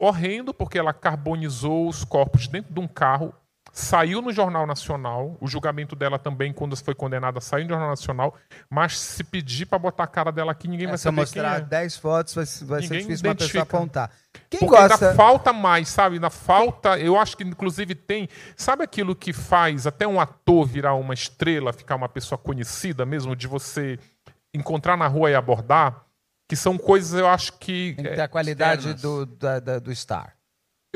horrendo, 0.00 0.52
porque 0.52 0.78
ela 0.78 0.92
carbonizou 0.92 1.88
os 1.88 2.04
corpos 2.04 2.48
dentro 2.48 2.72
de 2.72 2.80
um 2.80 2.88
carro, 2.88 3.34
saiu 3.78 4.22
no 4.22 4.32
Jornal 4.32 4.66
Nacional, 4.66 5.36
o 5.38 5.46
julgamento 5.46 5.94
dela 5.94 6.18
também, 6.18 6.50
quando 6.50 6.74
foi 6.78 6.94
condenada, 6.94 7.42
saiu 7.42 7.64
no 7.64 7.68
Jornal 7.70 7.90
Nacional, 7.90 8.34
mas 8.70 8.98
se 8.98 9.22
pedir 9.22 9.66
para 9.66 9.78
botar 9.78 10.04
a 10.04 10.06
cara 10.06 10.32
dela 10.32 10.52
aqui, 10.52 10.66
ninguém 10.66 10.86
vai 10.86 10.94
É, 10.94 10.96
se 10.96 11.06
eu 11.06 11.12
saber 11.12 11.20
mostrar 11.20 11.54
quem 11.56 11.62
é. 11.64 11.68
10 11.68 11.96
fotos, 11.98 12.34
vai, 12.34 12.44
vai 12.66 12.82
ser 12.82 12.98
difícil 13.00 13.28
uma 13.28 13.34
pessoa 13.34 13.62
apontar. 13.64 14.10
Quem 14.48 14.60
Porque 14.60 14.74
gosta. 14.80 15.08
ainda 15.08 15.14
falta 15.16 15.52
mais, 15.52 15.88
sabe? 15.88 16.14
Ainda 16.14 16.30
falta. 16.30 16.98
Eu 16.98 17.18
acho 17.18 17.36
que, 17.36 17.44
inclusive, 17.44 17.94
tem. 17.94 18.28
Sabe 18.56 18.82
aquilo 18.82 19.14
que 19.14 19.32
faz 19.32 19.86
até 19.86 20.06
um 20.06 20.18
ator 20.20 20.64
virar 20.66 20.94
uma 20.94 21.12
estrela, 21.12 21.72
ficar 21.72 21.96
uma 21.96 22.08
pessoa 22.08 22.38
conhecida 22.38 23.04
mesmo, 23.04 23.36
de 23.36 23.46
você 23.46 23.98
encontrar 24.54 24.96
na 24.96 25.06
rua 25.06 25.30
e 25.30 25.34
abordar? 25.34 26.02
Que 26.48 26.54
são 26.56 26.78
coisas, 26.78 27.18
eu 27.18 27.26
acho 27.26 27.52
que. 27.54 27.92
Tem 27.96 28.04
que 28.04 28.10
é, 28.10 28.14
ter 28.14 28.20
a 28.22 28.28
qualidade 28.28 28.88
externas. 28.90 29.02
do, 29.02 29.26
da- 29.26 29.58
da- 29.60 29.78
do 29.78 29.94
Star. 29.94 30.35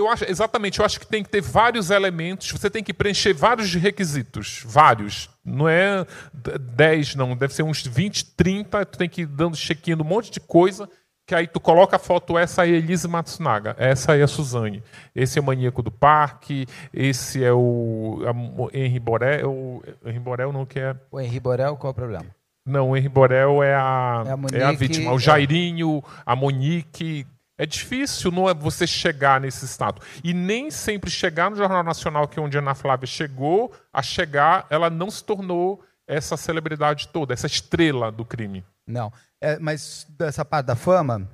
Eu 0.01 0.09
acho, 0.09 0.25
exatamente, 0.29 0.79
eu 0.81 0.85
acho 0.85 0.99
que 0.99 1.07
tem 1.07 1.23
que 1.23 1.29
ter 1.29 1.41
vários 1.41 1.91
elementos, 1.91 2.51
você 2.51 2.69
tem 2.71 2.83
que 2.83 2.93
preencher 2.95 3.33
vários 3.33 3.75
requisitos, 3.75 4.63
vários. 4.67 5.29
Não 5.45 5.69
é 5.69 6.05
d- 6.33 6.59
10, 6.59 7.15
não, 7.15 7.37
deve 7.37 7.55
ser 7.55 7.63
uns 7.63 7.87
20, 7.87 8.25
30, 8.35 8.85
tu 8.87 8.99
tem 8.99 9.09
que 9.09 9.23
ir 9.23 9.27
dando 9.27 9.57
check-in 9.57 9.95
um 9.95 10.05
monte 10.05 10.31
de 10.31 10.41
coisa, 10.41 10.89
que 11.27 11.35
aí 11.35 11.47
tu 11.47 11.61
coloca 11.61 11.97
a 11.97 11.99
foto, 11.99 12.37
essa 12.39 12.63
aí 12.63 12.73
é 12.73 12.77
Elise 12.77 13.07
Matsunaga, 13.07 13.77
essa 13.79 14.17
é 14.17 14.23
a 14.23 14.27
Suzane, 14.27 14.83
esse 15.15 15.39
é 15.39 15.43
o 15.43 15.45
Maníaco 15.45 15.83
do 15.83 15.91
Parque, 15.91 16.67
esse 16.93 17.45
é 17.45 17.53
o 17.53 18.21
a 18.27 18.77
Henri 18.77 18.99
Borel, 18.99 19.51
o 19.53 19.83
Henri 20.05 20.19
Borel 20.19 20.53
não 20.53 20.67
que 20.67 20.81
é... 20.81 20.97
O 21.13 21.21
Henri 21.21 21.39
Borel, 21.39 21.77
qual 21.77 21.91
é 21.91 21.93
o 21.93 21.95
problema? 21.95 22.27
Não, 22.67 22.91
o 22.91 22.97
Henri 22.97 23.09
Borel 23.09 23.63
é 23.63 23.75
a, 23.75 24.23
É 24.25 24.29
a 24.29 24.31
é 24.31 24.33
a, 24.33 24.37
Monique, 24.37 24.77
vítima. 24.77 25.13
O 25.13 25.17
é. 25.17 25.19
Jairinho, 25.19 26.05
a 26.25 26.37
Monique. 26.37 27.27
É 27.61 27.67
difícil 27.67 28.31
não 28.31 28.49
é 28.49 28.55
você 28.55 28.87
chegar 28.87 29.39
nesse 29.39 29.67
estado. 29.67 30.01
E 30.25 30.33
nem 30.33 30.71
sempre 30.71 31.11
chegar 31.11 31.51
no 31.51 31.57
Jornal 31.57 31.85
Nacional, 31.85 32.27
que 32.27 32.39
é 32.39 32.43
onde 32.43 32.57
a 32.57 32.61
Ana 32.61 32.75
Flávia 32.75 33.07
chegou, 33.07 33.71
a 33.93 34.01
chegar, 34.01 34.67
ela 34.71 34.89
não 34.89 35.11
se 35.11 35.23
tornou 35.23 35.85
essa 36.09 36.39
celebridade 36.39 37.09
toda, 37.09 37.35
essa 37.35 37.47
estrela 37.47 38.11
do 38.11 38.25
crime. 38.25 38.65
Não. 38.87 39.13
É, 39.39 39.59
mas 39.59 40.07
dessa 40.09 40.43
parte 40.43 40.69
da 40.69 40.75
fama, 40.75 41.31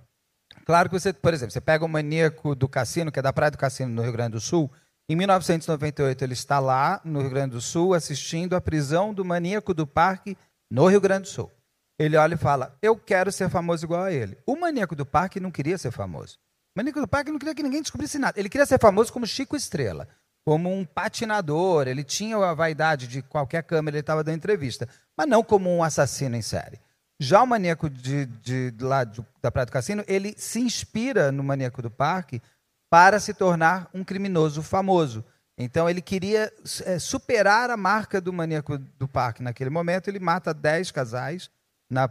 claro 0.65 0.89
que 0.89 0.99
você, 0.99 1.13
por 1.13 1.33
exemplo, 1.33 1.53
você 1.53 1.61
pega 1.61 1.85
o 1.85 1.89
maníaco 1.89 2.57
do 2.57 2.69
cassino, 2.69 3.13
que 3.13 3.21
é 3.21 3.23
da 3.23 3.33
Praia 3.33 3.53
do 3.53 3.59
Cassino, 3.59 3.95
no 3.95 4.03
Rio 4.03 4.13
Grande 4.13 4.33
do 4.33 4.41
Sul. 4.41 4.69
Em 5.09 5.15
1998, 5.15 6.25
ele 6.25 6.33
está 6.33 6.59
lá, 6.59 7.01
no 7.05 7.21
Rio 7.21 7.31
Grande 7.31 7.53
do 7.53 7.61
Sul, 7.61 7.95
assistindo 7.95 8.57
a 8.57 8.61
prisão 8.61 9.15
do 9.15 9.25
maníaco 9.25 9.73
do 9.73 9.87
parque 9.87 10.37
no 10.69 10.89
Rio 10.89 11.01
Grande 11.01 11.23
do 11.23 11.29
Sul. 11.29 11.53
Ele 11.99 12.17
olha 12.17 12.35
e 12.35 12.39
fala: 12.39 12.77
Eu 12.83 12.97
quero 12.97 13.33
ser 13.33 13.49
famoso 13.49 13.85
igual 13.87 14.03
a 14.05 14.13
ele. 14.13 14.37
O 14.47 14.57
maníaco 14.57 14.95
do 14.95 15.07
parque 15.07 15.41
não 15.41 15.51
queria 15.51 15.79
ser 15.79 15.91
famoso. 15.91 16.35
O 16.75 16.79
maníaco 16.79 17.01
do 17.01 17.09
parque 17.09 17.31
não 17.31 17.39
queria 17.39 17.55
que 17.55 17.63
ninguém 17.63 17.81
descobrisse 17.83 18.19
nada. 18.19 18.39
Ele 18.39 18.49
queria 18.49 18.67
ser 18.67 18.79
famoso 18.79 19.13
como 19.13 19.27
Chico 19.27 19.57
Estrela, 19.57 20.07
como 20.45 20.71
um 20.71 20.85
patinador. 20.85 21.89
Ele 21.89 22.05
tinha 22.05 22.37
a 22.37 22.53
vaidade 22.55 23.07
de 23.07 23.23
qualquer 23.23 23.63
câmera, 23.63 23.97
ele 23.97 24.01
estava 24.03 24.23
dando 24.23 24.37
entrevista, 24.37 24.87
mas 25.17 25.27
não 25.27 25.43
como 25.43 25.75
um 25.75 25.83
assassino 25.83 26.37
em 26.37 26.43
série. 26.43 26.79
Já 27.19 27.43
o 27.43 27.47
maníaco 27.47 27.89
de, 27.89 28.27
de- 28.27 28.71
de 28.73 28.85
lá 28.85 29.03
do- 29.03 29.25
da 29.41 29.51
Praia 29.51 29.65
do 29.65 29.73
Cassino, 29.73 30.05
ele 30.07 30.35
se 30.37 30.61
inspira 30.61 31.33
no 31.33 31.43
maníaco 31.43 31.81
do 31.81 31.91
parque 31.91 32.43
para 32.91 33.19
se 33.19 33.33
tornar 33.33 33.89
um 33.95 34.05
criminoso 34.05 34.63
famoso. 34.63 35.25
Então 35.59 35.89
ele 35.89 36.03
queria 36.03 36.53
eh, 36.85 36.99
superar 36.99 37.71
a 37.71 37.77
marca 37.77 38.21
do 38.21 38.31
maníaco 38.35 38.77
do 38.77 39.09
parque 39.09 39.43
naquele 39.43 39.71
momento. 39.71 40.09
Ele 40.09 40.19
mata 40.21 40.53
10 40.53 40.91
casais 40.91 41.49
na, 41.91 42.09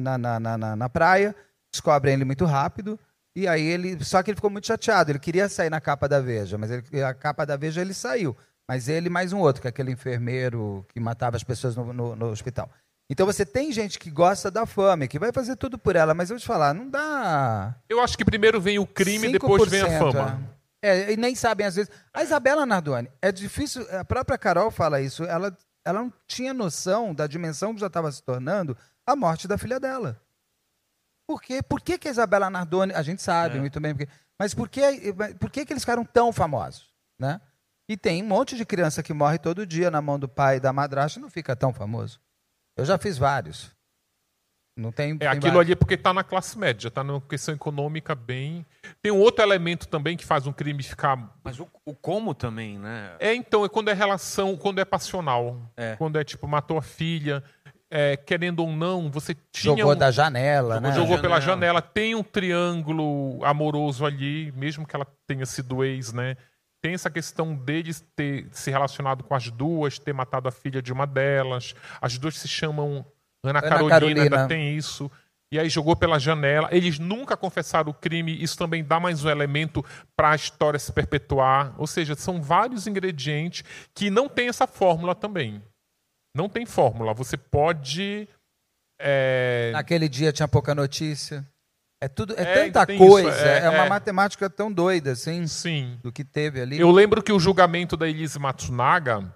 na, 0.00 0.18
na, 0.18 0.40
na, 0.40 0.76
na- 0.76 0.88
praia, 0.88 1.34
descobrem 1.72 2.14
ele 2.14 2.24
muito 2.24 2.44
rápido. 2.44 2.98
E 3.36 3.46
aí 3.46 3.62
ele. 3.62 4.02
Só 4.04 4.22
que 4.22 4.30
ele 4.30 4.36
ficou 4.36 4.50
muito 4.50 4.66
chateado. 4.66 5.10
Ele 5.10 5.18
queria 5.18 5.48
sair 5.48 5.70
na 5.70 5.80
capa 5.80 6.08
da 6.08 6.20
Veja, 6.20 6.56
mas 6.58 6.70
ele- 6.70 7.02
a 7.02 7.14
capa 7.14 7.44
da 7.46 7.56
Veja 7.56 7.80
ele 7.80 7.94
saiu. 7.94 8.36
Mas 8.68 8.88
ele 8.88 9.08
mais 9.08 9.32
um 9.32 9.38
outro, 9.38 9.62
que 9.62 9.68
é 9.68 9.70
aquele 9.70 9.92
enfermeiro 9.92 10.84
que 10.88 11.00
matava 11.00 11.36
as 11.36 11.44
pessoas 11.44 11.74
no, 11.76 11.92
no- 11.92 12.16
no 12.16 12.26
hospital. 12.30 12.68
Então 13.10 13.24
você 13.24 13.46
tem 13.46 13.72
gente 13.72 13.98
que 13.98 14.10
gosta 14.10 14.50
da 14.50 14.66
fama, 14.66 15.06
que 15.06 15.18
vai 15.18 15.32
fazer 15.32 15.56
tudo 15.56 15.78
por 15.78 15.96
ela, 15.96 16.12
mas 16.12 16.28
eu 16.28 16.36
vou 16.36 16.40
te 16.40 16.46
falar, 16.46 16.74
não 16.74 16.90
dá. 16.90 17.74
Eu 17.88 18.02
acho 18.02 18.18
que 18.18 18.24
primeiro 18.24 18.60
vem 18.60 18.78
o 18.78 18.86
crime, 18.86 19.32
depois 19.32 19.66
vem 19.70 19.80
a 19.80 19.86
5%, 19.88 20.12
fama. 20.12 20.40
É. 20.82 21.08
É, 21.08 21.12
e 21.12 21.16
nem 21.16 21.34
sabem 21.34 21.66
às 21.66 21.74
vezes. 21.76 21.90
A 22.12 22.22
Isabela 22.22 22.66
Nardoni, 22.66 23.08
é 23.22 23.32
difícil, 23.32 23.86
a 23.98 24.04
própria 24.04 24.36
Carol 24.36 24.70
fala 24.70 25.00
isso, 25.00 25.24
ela, 25.24 25.56
ela 25.84 26.00
não 26.02 26.12
tinha 26.26 26.52
noção 26.52 27.14
da 27.14 27.26
dimensão 27.26 27.74
que 27.74 27.80
já 27.80 27.86
estava 27.86 28.12
se 28.12 28.22
tornando 28.22 28.76
a 29.12 29.16
morte 29.16 29.48
da 29.48 29.56
filha 29.58 29.80
dela. 29.80 30.20
Por 31.26 31.42
quê? 31.42 31.62
Por 31.62 31.80
que, 31.80 31.98
que 31.98 32.08
a 32.08 32.10
Isabela 32.10 32.48
Nardoni, 32.48 32.92
a 32.92 33.02
gente 33.02 33.22
sabe 33.22 33.58
É. 33.58 33.60
muito 33.60 33.78
bem, 33.80 33.94
porque, 33.94 34.10
mas 34.38 34.54
por, 34.54 34.68
que, 34.68 34.80
por 35.38 35.50
que, 35.50 35.64
que 35.64 35.72
eles 35.72 35.82
ficaram 35.82 36.04
tão 36.04 36.32
famosos? 36.32 36.88
Né? 37.18 37.40
E 37.88 37.96
tem 37.96 38.22
um 38.22 38.26
monte 38.26 38.56
de 38.56 38.64
criança 38.64 39.02
que 39.02 39.12
morre 39.12 39.38
todo 39.38 39.66
dia 39.66 39.90
na 39.90 40.00
mão 40.00 40.18
do 40.18 40.28
pai 40.28 40.56
e 40.56 40.60
da 40.60 40.72
madrasta 40.72 41.18
e 41.18 41.22
não 41.22 41.30
fica 41.30 41.56
tão 41.56 41.72
famoso. 41.72 42.20
Eu 42.76 42.84
já 42.84 42.96
fiz 42.98 43.18
vários. 43.18 43.76
Não 44.76 44.92
tem. 44.92 45.12
É 45.14 45.16
tem 45.16 45.28
aquilo 45.28 45.42
vários. 45.54 45.60
ali 45.60 45.72
é 45.72 45.74
porque 45.74 45.94
está 45.94 46.14
na 46.14 46.22
classe 46.22 46.56
média, 46.56 46.86
está 46.86 47.02
numa 47.02 47.20
questão 47.20 47.52
econômica 47.52 48.14
bem. 48.14 48.64
Tem 49.02 49.10
um 49.10 49.18
outro 49.18 49.42
elemento 49.42 49.88
também 49.88 50.16
que 50.16 50.24
faz 50.24 50.46
um 50.46 50.52
crime 50.52 50.82
ficar 50.84 51.36
Mas 51.42 51.58
o, 51.58 51.68
o 51.84 51.94
como 51.94 52.32
também, 52.32 52.78
né? 52.78 53.16
É, 53.18 53.34
então, 53.34 53.64
é 53.64 53.68
quando 53.68 53.88
é 53.88 53.92
relação, 53.92 54.56
quando 54.56 54.78
é 54.78 54.84
passional. 54.84 55.60
É. 55.76 55.96
Quando 55.96 56.16
é 56.16 56.22
tipo, 56.22 56.46
matou 56.46 56.78
a 56.78 56.82
filha, 56.82 57.42
é, 57.90 58.16
querendo 58.16 58.60
ou 58.60 58.70
não, 58.70 59.10
você 59.10 59.34
tinha. 59.52 59.76
Jogou 59.76 59.92
um- 59.92 59.96
da 59.96 60.10
janela, 60.10 60.74
jogou, 60.76 60.88
né? 60.90 60.94
jogou 60.96 61.18
pela 61.18 61.40
Janela. 61.40 61.60
janela. 61.60 61.82
Tem 61.82 62.14
um 62.14 62.22
triângulo 62.22 63.44
amoroso 63.44 64.04
ali, 64.04 64.52
mesmo 64.56 64.86
que 64.86 64.94
ela 64.94 65.06
tenha 65.26 65.46
sido 65.46 65.82
ex, 65.84 66.12
né? 66.12 66.36
Tem 66.80 66.94
essa 66.94 67.10
questão 67.10 67.54
deles 67.54 68.04
ter 68.14 68.46
se 68.52 68.70
relacionado 68.70 69.24
com 69.24 69.34
as 69.34 69.50
duas, 69.50 69.98
ter 69.98 70.12
matado 70.12 70.48
a 70.48 70.52
filha 70.52 70.80
de 70.80 70.92
uma 70.92 71.06
delas. 71.06 71.74
As 72.00 72.16
duas 72.18 72.36
se 72.38 72.46
chamam 72.46 73.04
Ana, 73.42 73.58
Ana 73.58 73.62
Carolina, 73.62 73.90
Carolina. 73.90 74.22
ainda 74.22 74.46
tem 74.48 74.76
isso. 74.76 75.10
e 75.50 75.58
aí 75.58 75.68
jogou 75.70 75.96
pela 75.96 76.18
janela. 76.18 76.68
Eles 76.70 76.98
nunca 76.98 77.34
confessaram 77.36 77.90
o 77.90 77.94
crime, 77.94 78.36
isso 78.42 78.56
também 78.58 78.84
dá 78.84 79.00
mais 79.00 79.24
um 79.24 79.30
elemento 79.30 79.82
para 80.14 80.32
a 80.32 80.36
história 80.36 80.78
se 80.78 80.92
perpetuar. 80.92 81.74
Ou 81.78 81.86
seja, 81.86 82.14
são 82.14 82.42
vários 82.42 82.86
ingredientes 82.86 83.64
que 83.94 84.10
não 84.10 84.28
tem 84.28 84.48
essa 84.48 84.66
fórmula 84.66 85.14
também. 85.14 85.62
Não 86.34 86.48
tem 86.48 86.66
fórmula. 86.66 87.14
Você 87.14 87.36
pode. 87.36 88.28
É... 89.00 89.70
Naquele 89.72 90.08
dia 90.08 90.32
tinha 90.32 90.48
pouca 90.48 90.74
notícia. 90.74 91.46
É 92.00 92.06
tudo, 92.06 92.34
é, 92.38 92.42
é 92.42 92.70
tanta 92.70 92.86
coisa, 92.96 93.44
é, 93.44 93.64
é, 93.64 93.68
uma 93.68 93.86
é. 93.86 93.88
matemática 93.88 94.48
tão 94.48 94.70
doida, 94.70 95.12
assim, 95.12 95.48
Sim. 95.48 95.98
do 96.00 96.12
que 96.12 96.24
teve 96.24 96.60
ali. 96.60 96.78
Eu 96.78 96.92
lembro 96.92 97.20
que 97.20 97.32
o 97.32 97.40
julgamento 97.40 97.96
da 97.96 98.08
Elise 98.08 98.38
Matsunaga, 98.38 99.34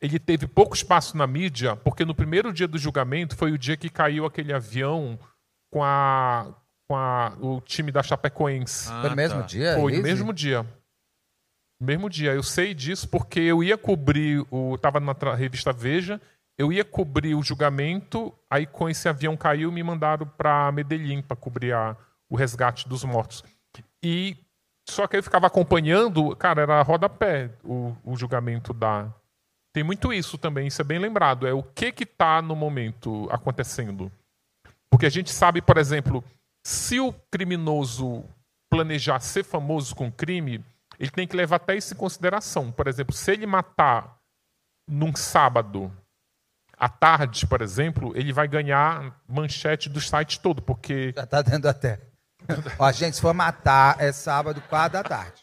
ele 0.00 0.18
teve 0.18 0.48
pouco 0.48 0.74
espaço 0.74 1.16
na 1.16 1.28
mídia, 1.28 1.76
porque 1.76 2.04
no 2.04 2.16
primeiro 2.16 2.52
dia 2.52 2.66
do 2.66 2.76
julgamento 2.78 3.36
foi 3.36 3.52
o 3.52 3.58
dia 3.58 3.76
que 3.76 3.88
caiu 3.88 4.26
aquele 4.26 4.52
avião 4.52 5.16
com 5.72 5.84
a 5.84 6.52
com 6.88 6.96
a, 6.96 7.36
o 7.40 7.60
time 7.60 7.92
da 7.92 8.02
Chapecoense. 8.02 8.88
Ah, 8.90 9.02
foi 9.02 9.10
no 9.10 9.16
mesmo 9.16 9.40
tá. 9.40 9.46
dia? 9.46 9.74
Foi 9.76 9.96
no 9.96 10.02
mesmo 10.02 10.32
dia. 10.32 10.66
Mesmo 11.80 12.10
dia. 12.10 12.32
Eu 12.32 12.42
sei 12.42 12.74
disso 12.74 13.08
porque 13.08 13.40
eu 13.40 13.62
ia 13.62 13.78
cobrir 13.78 14.44
o. 14.50 14.74
Estava 14.74 15.00
na 15.00 15.14
revista 15.34 15.72
Veja 15.72 16.20
eu 16.60 16.70
ia 16.70 16.84
cobrir 16.84 17.34
o 17.34 17.42
julgamento, 17.42 18.34
aí 18.50 18.66
com 18.66 18.86
esse 18.86 19.08
avião 19.08 19.34
caiu, 19.34 19.72
me 19.72 19.82
mandaram 19.82 20.26
para 20.26 20.70
Medellín 20.70 21.22
para 21.22 21.34
cobrir 21.34 21.72
a, 21.72 21.96
o 22.28 22.36
resgate 22.36 22.86
dos 22.86 23.02
mortos. 23.02 23.42
E 24.02 24.36
só 24.86 25.06
que 25.06 25.16
eu 25.16 25.22
ficava 25.22 25.46
acompanhando, 25.46 26.36
cara, 26.36 26.60
era 26.60 26.82
rodapé 26.82 27.50
o, 27.64 27.96
o 28.04 28.14
julgamento 28.14 28.74
da. 28.74 29.10
Tem 29.72 29.82
muito 29.82 30.12
isso 30.12 30.36
também, 30.36 30.66
isso 30.66 30.82
é 30.82 30.84
bem 30.84 30.98
lembrado. 30.98 31.46
É 31.46 31.54
o 31.54 31.62
que 31.62 31.90
que 31.92 32.04
está 32.04 32.42
no 32.42 32.54
momento 32.54 33.26
acontecendo. 33.30 34.12
Porque 34.90 35.06
a 35.06 35.10
gente 35.10 35.30
sabe, 35.30 35.62
por 35.62 35.78
exemplo, 35.78 36.22
se 36.62 37.00
o 37.00 37.10
criminoso 37.30 38.22
planejar 38.70 39.20
ser 39.20 39.44
famoso 39.44 39.96
com 39.96 40.12
crime, 40.12 40.62
ele 41.00 41.10
tem 41.10 41.26
que 41.26 41.34
levar 41.34 41.56
até 41.56 41.74
isso 41.74 41.94
em 41.94 41.96
consideração. 41.96 42.70
Por 42.70 42.86
exemplo, 42.86 43.14
se 43.14 43.32
ele 43.32 43.46
matar 43.46 44.18
num 44.86 45.16
sábado 45.16 45.90
à 46.76 46.90
tarde, 46.90 47.46
por 47.46 47.62
exemplo, 47.62 48.12
ele 48.14 48.34
vai 48.34 48.46
ganhar 48.46 49.18
manchete 49.26 49.88
do 49.88 49.98
site 49.98 50.38
todo, 50.40 50.60
porque. 50.60 51.14
Já 51.16 51.24
está 51.24 51.40
dando 51.40 51.66
até. 51.66 52.00
Ó, 52.78 52.92
gente, 52.92 53.16
se 53.16 53.22
for 53.22 53.32
matar, 53.32 53.96
é 53.98 54.12
sábado, 54.12 54.62
quatro 54.68 55.02
da 55.02 55.02
tarde. 55.02 55.42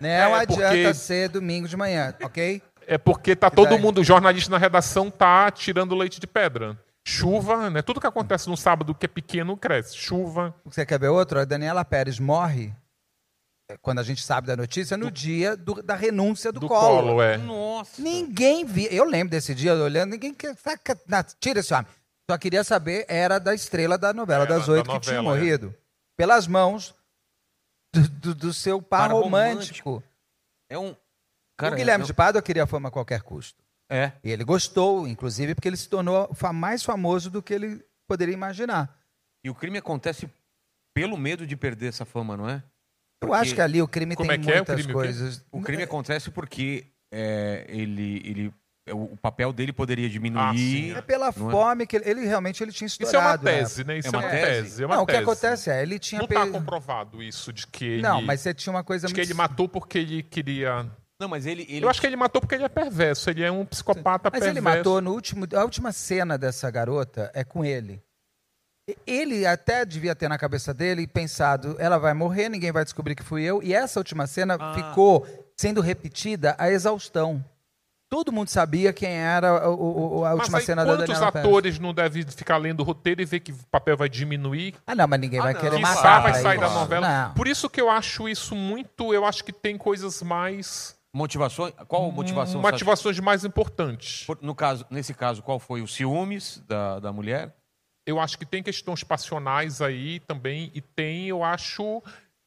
Não 0.00 0.08
é, 0.08 0.22
adianta 0.42 0.68
porque... 0.68 0.94
ser 0.94 1.28
domingo 1.28 1.66
de 1.66 1.76
manhã, 1.76 2.14
ok? 2.22 2.62
É 2.86 2.96
porque 2.96 3.34
tá 3.34 3.50
todo 3.50 3.78
mundo, 3.78 4.04
jornalista 4.04 4.50
na 4.50 4.58
redação, 4.58 5.10
tá 5.10 5.50
tirando 5.50 5.94
leite 5.96 6.20
de 6.20 6.26
pedra. 6.26 6.78
Chuva, 7.04 7.68
né? 7.68 7.82
Tudo 7.82 8.00
que 8.00 8.06
acontece 8.06 8.48
no 8.48 8.56
sábado 8.56 8.94
que 8.94 9.06
é 9.06 9.08
pequeno 9.08 9.56
cresce. 9.56 9.96
Chuva. 9.96 10.54
Você 10.64 10.86
quer 10.86 11.00
ver 11.00 11.08
outro? 11.08 11.40
A 11.40 11.44
Daniela 11.44 11.84
Pérez 11.84 12.20
morre 12.20 12.74
quando 13.76 13.98
a 13.98 14.02
gente 14.02 14.22
sabe 14.22 14.46
da 14.46 14.56
notícia, 14.56 14.96
no 14.96 15.10
dia 15.10 15.56
do, 15.56 15.82
da 15.82 15.94
renúncia 15.94 16.50
do, 16.50 16.60
do 16.60 16.68
Collor. 16.68 17.02
Collor 17.02 17.22
é. 17.22 17.36
Nossa. 17.36 18.00
Ninguém 18.00 18.64
via. 18.64 18.92
Eu 18.92 19.04
lembro 19.04 19.30
desse 19.30 19.54
dia 19.54 19.74
olhando, 19.74 20.12
ninguém 20.12 20.32
quer. 20.32 20.56
Tira 21.38 21.60
esse 21.60 21.74
homem. 21.74 21.86
Só 22.30 22.36
queria 22.38 22.64
saber, 22.64 23.04
era 23.08 23.38
da 23.38 23.54
estrela 23.54 23.96
da 23.96 24.12
novela 24.12 24.44
é, 24.44 24.46
das 24.46 24.68
oito 24.68 24.90
que 24.90 25.00
tinha 25.00 25.22
morrido. 25.22 25.74
É. 25.74 25.88
Pelas 26.16 26.46
mãos 26.46 26.94
do, 27.94 28.08
do, 28.08 28.34
do 28.34 28.54
seu 28.54 28.80
par 28.82 29.10
romântico. 29.10 29.90
romântico. 29.90 30.02
É 30.70 30.78
um. 30.78 30.94
Cara, 31.56 31.74
o 31.74 31.78
Guilherme 31.78 32.04
de 32.04 32.14
Pádua 32.14 32.42
queria 32.42 32.66
fama 32.66 32.88
a 32.88 32.92
qualquer 32.92 33.22
custo. 33.22 33.62
É. 33.90 34.12
E 34.22 34.30
ele 34.30 34.44
gostou, 34.44 35.08
inclusive, 35.08 35.54
porque 35.54 35.68
ele 35.68 35.76
se 35.76 35.88
tornou 35.88 36.30
mais 36.54 36.82
famoso 36.82 37.30
do 37.30 37.42
que 37.42 37.54
ele 37.54 37.84
poderia 38.06 38.34
imaginar. 38.34 38.94
E 39.42 39.50
o 39.50 39.54
crime 39.54 39.78
acontece 39.78 40.28
pelo 40.94 41.16
medo 41.16 41.46
de 41.46 41.56
perder 41.56 41.88
essa 41.88 42.04
fama, 42.04 42.36
não 42.36 42.48
é? 42.48 42.62
Eu 43.22 43.34
acho 43.34 43.54
que 43.54 43.60
ali 43.60 43.82
o 43.82 43.88
crime 43.88 44.14
Como 44.14 44.28
tem 44.28 44.38
é, 44.38 44.42
é 44.42 44.54
muitas 44.56 44.68
é? 44.68 44.72
o 44.72 44.76
crime, 44.76 44.92
coisas. 44.92 45.44
O 45.50 45.60
crime 45.60 45.82
acontece 45.82 46.30
porque 46.30 46.86
é, 47.12 47.64
ele, 47.68 48.22
ele 48.24 48.54
é, 48.88 48.94
o 48.94 49.16
papel 49.20 49.52
dele 49.52 49.72
poderia 49.72 50.08
diminuir. 50.08 50.94
Ah, 50.94 50.98
é 50.98 51.02
pela 51.02 51.32
fome 51.32 51.86
que 51.86 51.96
ele, 51.96 52.08
ele, 52.08 52.26
realmente 52.26 52.62
ele 52.62 52.72
tinha 52.72 52.86
estourado. 52.86 53.16
Isso 53.18 53.48
é 53.48 53.52
uma 53.52 53.60
tese, 53.60 53.84
né? 53.84 53.98
Isso 53.98 54.08
é 54.08 54.10
uma, 54.10 54.22
é 54.22 54.26
uma 54.26 54.30
tese. 54.30 54.62
tese. 54.62 54.82
É 54.82 54.86
uma 54.86 54.96
não, 54.96 55.06
tese. 55.06 55.18
o 55.18 55.20
que 55.20 55.30
acontece 55.30 55.70
é, 55.70 55.82
ele 55.82 55.98
tinha... 55.98 56.20
Não 56.20 56.26
está 56.26 56.46
comprovado 56.46 57.22
isso, 57.22 57.52
de 57.52 57.66
que 57.66 57.84
ele... 57.84 58.02
Não, 58.02 58.22
mas 58.22 58.40
você 58.40 58.54
tinha 58.54 58.72
uma 58.72 58.84
coisa 58.84 59.06
de 59.06 59.12
muito... 59.12 59.26
que 59.26 59.32
ele 59.32 59.36
matou 59.36 59.68
porque 59.68 59.98
ele 59.98 60.22
queria... 60.22 60.86
Não, 61.20 61.28
mas 61.28 61.46
ele, 61.46 61.66
ele... 61.68 61.84
Eu 61.84 61.90
acho 61.90 62.00
que 62.00 62.06
ele 62.06 62.16
matou 62.16 62.40
porque 62.40 62.54
ele 62.54 62.64
é 62.64 62.68
perverso, 62.68 63.28
ele 63.28 63.42
é 63.42 63.50
um 63.50 63.66
psicopata 63.66 64.30
mas 64.30 64.40
perverso. 64.40 64.62
Mas 64.62 64.74
ele 64.74 64.78
matou 64.78 65.00
no 65.00 65.12
último... 65.12 65.46
A 65.54 65.64
última 65.64 65.92
cena 65.92 66.38
dessa 66.38 66.70
garota 66.70 67.30
é 67.34 67.42
com 67.42 67.64
ele. 67.64 68.00
Ele 69.06 69.46
até 69.46 69.84
devia 69.84 70.14
ter 70.14 70.28
na 70.28 70.38
cabeça 70.38 70.72
dele 70.72 71.06
pensado, 71.06 71.76
ela 71.78 71.98
vai 71.98 72.14
morrer, 72.14 72.48
ninguém 72.48 72.72
vai 72.72 72.84
descobrir 72.84 73.14
que 73.14 73.22
fui 73.22 73.42
eu. 73.42 73.62
E 73.62 73.74
essa 73.74 74.00
última 74.00 74.26
cena 74.26 74.56
ah. 74.58 74.74
ficou 74.74 75.26
sendo 75.56 75.80
repetida 75.80 76.54
a 76.58 76.70
exaustão. 76.70 77.44
Todo 78.08 78.32
mundo 78.32 78.48
sabia 78.48 78.90
quem 78.90 79.10
era 79.10 79.68
o, 79.68 80.20
o, 80.20 80.24
a 80.24 80.32
última 80.32 80.60
cena 80.62 80.82
da 80.82 80.96
Daniela 80.96 81.20
Quantos 81.20 81.40
atores 81.40 81.78
não 81.78 81.92
devem 81.92 82.22
ficar 82.22 82.56
lendo 82.56 82.80
o 82.80 82.82
roteiro 82.82 83.20
e 83.20 83.24
ver 83.26 83.40
que 83.40 83.52
o 83.52 83.56
papel 83.70 83.98
vai 83.98 84.08
diminuir? 84.08 84.76
Ah, 84.86 84.94
não, 84.94 85.06
mas 85.06 85.20
ninguém 85.20 85.40
ah, 85.40 85.42
vai 85.42 85.52
não. 85.52 85.60
querer 85.60 85.78
matar. 85.78 85.94
Quizá 85.96 86.20
vai 86.20 86.34
sair 86.34 86.58
da 86.58 86.70
novela. 86.70 87.06
Não. 87.06 87.34
Por 87.34 87.46
isso 87.46 87.68
que 87.68 87.78
eu 87.78 87.90
acho 87.90 88.26
isso 88.26 88.56
muito... 88.56 89.12
Eu 89.12 89.26
acho 89.26 89.44
que 89.44 89.52
tem 89.52 89.76
coisas 89.76 90.22
mais... 90.22 90.96
Motivações? 91.12 91.74
Qual 91.86 92.10
motivação? 92.10 92.62
Motivações 92.62 93.18
mais 93.20 93.44
importantes. 93.44 94.26
No 94.40 94.54
caso, 94.54 94.86
nesse 94.90 95.12
caso, 95.12 95.42
qual 95.42 95.58
foi 95.58 95.82
o 95.82 95.88
ciúmes 95.88 96.62
da, 96.66 97.00
da 97.00 97.12
mulher? 97.12 97.54
Eu 98.08 98.18
acho 98.18 98.38
que 98.38 98.46
tem 98.46 98.62
questões 98.62 99.04
passionais 99.04 99.82
aí 99.82 100.18
também, 100.20 100.72
e 100.74 100.80
tem, 100.80 101.28
eu 101.28 101.44
acho 101.44 102.02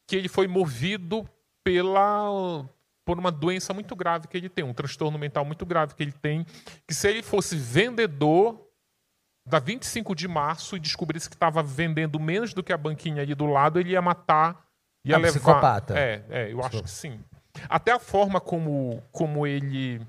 que 0.07 0.15
ele 0.15 0.27
foi 0.27 0.47
movido 0.47 1.29
pela 1.63 2.67
por 3.05 3.19
uma 3.19 3.31
doença 3.31 3.71
muito 3.73 3.95
grave 3.95 4.27
que 4.27 4.35
ele 4.35 4.49
tem, 4.49 4.63
um 4.65 4.73
transtorno 4.73 5.19
mental 5.19 5.45
muito 5.45 5.63
grave 5.65 5.93
que 5.93 6.01
ele 6.01 6.11
tem, 6.11 6.45
que 6.87 6.95
se 6.95 7.07
ele 7.07 7.21
fosse 7.21 7.55
vendedor 7.55 8.67
da 9.47 9.59
25 9.59 10.15
de 10.15 10.27
março 10.27 10.75
e 10.75 10.79
descobrisse 10.79 11.29
que 11.29 11.35
estava 11.35 11.61
vendendo 11.61 12.19
menos 12.19 12.53
do 12.53 12.63
que 12.63 12.73
a 12.73 12.77
banquinha 12.77 13.21
ali 13.21 13.35
do 13.35 13.45
lado, 13.45 13.79
ele 13.79 13.91
ia 13.91 14.01
matar, 14.01 14.67
ia 15.05 15.15
é 15.15 15.17
levar. 15.17 15.33
Psicopata. 15.33 15.99
É, 15.99 16.23
é, 16.29 16.53
eu 16.53 16.63
acho 16.63 16.81
que 16.81 16.89
sim. 16.89 17.19
Até 17.69 17.91
a 17.91 17.99
forma 17.99 18.39
como, 18.39 19.03
como 19.11 19.45
ele 19.45 20.01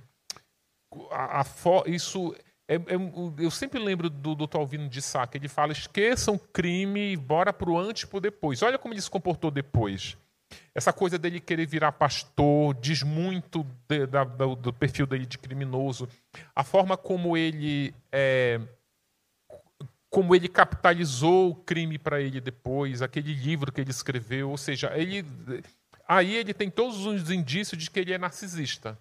a, 1.11 1.41
a 1.41 1.45
isso 1.87 2.35
é, 2.75 2.95
é, 2.95 3.45
eu 3.45 3.51
sempre 3.51 3.79
lembro 3.79 4.09
do 4.09 4.35
Dr. 4.35 4.57
Alvino 4.57 4.89
de 4.89 5.01
Sá, 5.03 5.27
que 5.27 5.39
ele 5.39 5.49
fala: 5.49 5.73
esqueçam 5.73 6.39
crime 6.53 7.17
bora 7.17 7.53
pro 7.53 7.79
antes 7.79 8.05
pro 8.05 8.21
depois. 8.21 8.63
Olha 8.63 8.79
como 8.79 8.95
ele 8.95 9.03
se 9.03 9.11
comportou 9.11 9.51
depois. 9.51 10.17
Essa 10.75 10.93
coisa 10.93 11.19
dele 11.19 11.41
querer 11.41 11.67
virar 11.67 11.93
pastor 11.93 12.75
diz 12.75 13.03
muito 13.03 13.67
de, 13.89 14.07
da, 14.07 14.25
do, 14.25 14.55
do, 14.55 14.73
perfil 14.73 15.07
dele 15.07 15.27
de 15.27 15.39
criminoso. 15.39 16.09
A 16.55 16.63
forma 16.63 16.97
como 16.97 17.37
ele 17.37 17.95
é, 18.11 18.61
como 20.11 20.35
ele 20.35 20.49
capitalizou 20.49 21.51
o 21.51 21.55
crime 21.55 21.99
para 21.99 22.21
ele 22.21 22.41
depois, 22.41 23.01
aquele 23.01 23.33
livro 23.33 23.73
que 23.73 23.81
ele 23.81 23.91
escreveu, 23.91 24.51
ou 24.51 24.59
seja, 24.59 24.93
ele 24.95 25.25
aí 26.07 26.37
ele 26.37 26.53
tem 26.53 26.71
todos 26.71 27.07
os 27.07 27.31
indícios 27.31 27.83
de 27.83 27.91
que 27.91 28.01
ele 28.01 28.13
é 28.13 28.19
narcisista. 28.19 28.99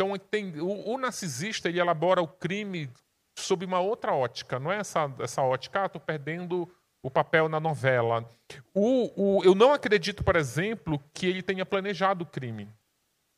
Então 0.00 0.16
tem, 0.16 0.58
o, 0.58 0.94
o, 0.94 0.98
narcisista 0.98 1.68
ele 1.68 1.78
elabora 1.78 2.22
o 2.22 2.26
crime 2.26 2.88
sob 3.38 3.66
uma 3.66 3.80
outra 3.80 4.14
ótica, 4.14 4.58
não 4.58 4.72
é 4.72 4.78
essa, 4.78 5.12
essa 5.18 5.42
ótica, 5.42 5.82
ah, 5.82 5.86
estou 5.86 6.00
perdendo 6.00 6.66
o 7.02 7.10
papel 7.10 7.50
na 7.50 7.60
novela. 7.60 8.26
O, 8.74 9.38
o, 9.38 9.44
eu 9.44 9.54
não 9.54 9.74
acredito, 9.74 10.24
por 10.24 10.36
exemplo, 10.36 10.98
que 11.12 11.26
ele 11.26 11.42
tenha 11.42 11.66
planejado 11.66 12.24
o 12.24 12.26
crime. 12.26 12.66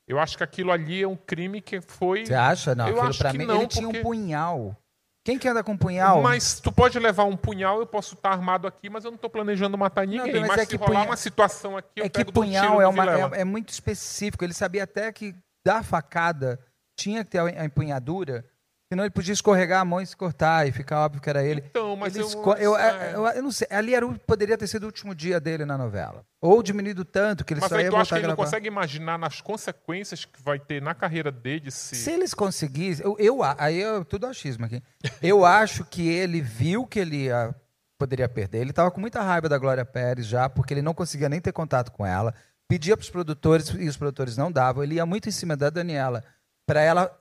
Eu 0.07 0.21
acho 0.21 0.37
que 0.37 0.45
aquilo 0.45 0.71
ali 0.71 1.03
é 1.03 1.09
um 1.09 1.17
crime 1.17 1.61
que 1.61 1.81
foi. 1.81 2.27
Você 2.27 2.35
acha? 2.35 2.77
Não, 2.77 2.89
eu 2.89 3.03
acho 3.03 3.19
pra 3.19 3.33
que 3.33 3.39
mim, 3.39 3.45
não, 3.45 3.57
ele 3.57 3.67
tinha 3.67 3.89
um 3.89 4.03
punhal. 4.03 4.77
Quem 5.25 5.39
que 5.39 5.49
anda 5.49 5.65
com 5.65 5.73
um 5.73 5.77
punhal? 5.77 6.23
Mas 6.23 6.61
tu 6.61 6.71
pode 6.71 6.99
levar 6.99 7.25
um 7.25 7.37
punhal, 7.37 7.81
eu 7.81 7.87
posso 7.87 8.15
estar 8.15 8.31
armado 8.31 8.69
aqui, 8.69 8.89
mas 8.89 9.05
eu 9.05 9.11
não 9.11 9.17
estou 9.17 9.31
planejando 9.31 9.77
matar 9.79 10.07
ninguém. 10.07 10.33
Não, 10.33 10.41
mas, 10.41 10.49
mas 10.49 10.61
é 10.61 10.65
se 10.67 10.77
rolar 10.77 10.93
punha... 10.93 11.05
uma 11.05 11.17
situação 11.17 11.77
aqui, 11.77 12.01
eu 12.01 12.07
é 12.07 12.09
que 12.09 12.25
punhal 12.25 12.81
é, 12.81 12.87
uma, 12.87 13.37
é, 13.37 13.41
é, 13.41 13.45
muito 13.45 13.71
específico. 13.71 14.45
Ele 14.45 14.53
sabia 14.53 14.83
até 14.83 15.13
que 15.13 15.35
da 15.65 15.83
facada 15.83 16.59
tinha 16.97 17.25
que 17.25 17.31
ter 17.31 17.39
a 17.39 17.65
empunhadura, 17.65 18.45
senão 18.93 19.05
ele 19.05 19.11
podia 19.11 19.33
escorregar 19.33 19.81
a 19.81 19.85
mão 19.85 20.01
e 20.01 20.07
se 20.07 20.17
cortar 20.17 20.69
e 20.69 20.73
ficar 20.73 21.05
óbvio 21.05 21.21
que 21.21 21.31
era 21.31 21.43
ele. 21.43 21.63
Então, 21.67 21.97
mas 21.97 22.15
ele 22.15 22.25
eu, 22.25 22.57
eu, 22.57 22.77
é. 22.77 23.15
eu, 23.15 23.27
eu, 23.27 23.43
não 23.43 23.51
sei. 23.51 23.67
Ali 23.71 23.95
era, 23.95 24.07
poderia 24.27 24.57
ter 24.59 24.67
sido 24.67 24.83
o 24.85 24.87
último 24.87 25.15
dia 25.15 25.41
dele 25.41 25.65
na 25.65 25.79
novela. 25.79 26.25
Ou 26.41 26.63
diminuído 26.63 27.05
tanto 27.05 27.45
que 27.45 27.55
ele 27.55 27.61
mas 27.61 27.71
só 27.71 27.81
ia 27.81 27.85
voltar 27.85 28.03
acha 28.03 28.15
que 28.15 28.21
ele 28.21 28.27
não 28.29 28.37
consegue 28.37 28.69
imaginar 28.69 29.19
nas 29.19 29.41
consequências 29.41 30.25
que 30.25 30.43
vai 30.43 30.59
ter 30.59 30.83
na 30.83 30.95
carreira 30.95 31.33
dele 31.33 31.71
se... 31.71 31.97
Se 31.97 32.11
eles 32.11 32.35
conseguissem... 32.35 33.05
Eu, 33.05 33.17
eu, 33.19 33.39
aí 33.57 33.83
é 33.83 34.05
tudo 34.05 34.27
achismo 34.27 34.67
aqui. 34.67 34.83
Eu 35.23 35.45
acho 35.47 35.85
que 35.85 36.07
ele 36.09 36.41
viu 36.41 36.87
que 36.87 36.99
ele 36.99 37.25
ia, 37.25 37.55
poderia 37.99 38.29
perder. 38.29 38.59
Ele 38.59 38.71
estava 38.71 38.91
com 38.91 39.01
muita 39.01 39.23
raiva 39.23 39.49
da 39.49 39.57
Glória 39.57 39.85
Pérez 39.85 40.27
já, 40.27 40.49
porque 40.49 40.75
ele 40.75 40.83
não 40.83 40.93
conseguia 40.93 41.29
nem 41.29 41.41
ter 41.41 41.53
contato 41.53 41.93
com 41.93 42.05
ela 42.05 42.35
pedia 42.69 42.97
para 42.97 43.03
os 43.05 43.11
produtores 43.11 43.69
e 43.69 43.89
os 43.89 43.97
produtores 43.97 44.37
não 44.37 44.51
davam. 44.51 44.83
Ele 44.83 44.95
ia 44.97 45.07
muito 45.07 45.29
em 45.29 45.33
cima 45.33 45.57
da 45.57 45.71
Daniela 45.71 46.25
para 46.67 46.81
ela 46.81 47.21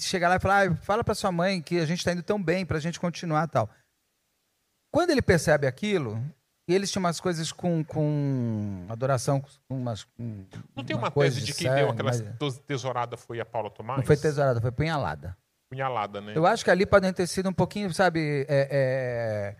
chegar 0.00 0.28
lá 0.28 0.36
e 0.36 0.40
falar: 0.40 0.68
ah, 0.70 0.76
fala 0.76 1.02
para 1.04 1.14
sua 1.14 1.32
mãe 1.32 1.60
que 1.62 1.78
a 1.78 1.86
gente 1.86 1.98
está 1.98 2.12
indo 2.12 2.22
tão 2.22 2.42
bem 2.42 2.64
para 2.66 2.76
a 2.76 2.80
gente 2.80 3.00
continuar 3.00 3.46
tal. 3.48 3.68
quando 4.92 5.10
ele 5.10 5.22
percebe 5.22 5.66
aquilo, 5.66 6.22
e 6.68 6.74
eles 6.74 6.90
tinham 6.90 7.04
umas 7.04 7.20
coisas 7.20 7.52
com, 7.52 7.84
com 7.84 8.86
adoração, 8.88 9.40
com 9.40 9.76
umas. 9.76 10.04
Com 10.04 10.44
Não 10.74 10.84
tem 10.84 10.96
uma, 10.96 11.10
coisa 11.10 11.36
tese 11.36 11.46
de 11.46 11.54
quem 11.54 11.72
deu 11.72 11.90
aquela 11.90 12.10
mas- 12.10 12.20
tes- 12.38 12.58
tesourada 12.66 13.16
foi 13.16 13.40
a 13.40 13.44
Paula 13.44 13.70
Tomás? 13.70 13.98
Não 13.98 14.06
foi 14.06 14.16
tesourada, 14.16 14.60
foi 14.60 14.72
punhalada. 14.72 15.36
Punhalada, 15.70 16.20
né? 16.20 16.32
Eu 16.34 16.46
acho 16.46 16.64
que 16.64 16.70
ali 16.70 16.86
podem 16.86 17.12
ter 17.12 17.26
sido 17.26 17.48
um 17.48 17.52
pouquinho, 17.52 17.92
sabe, 17.92 18.46
é, 18.48 18.68
é, 18.70 19.56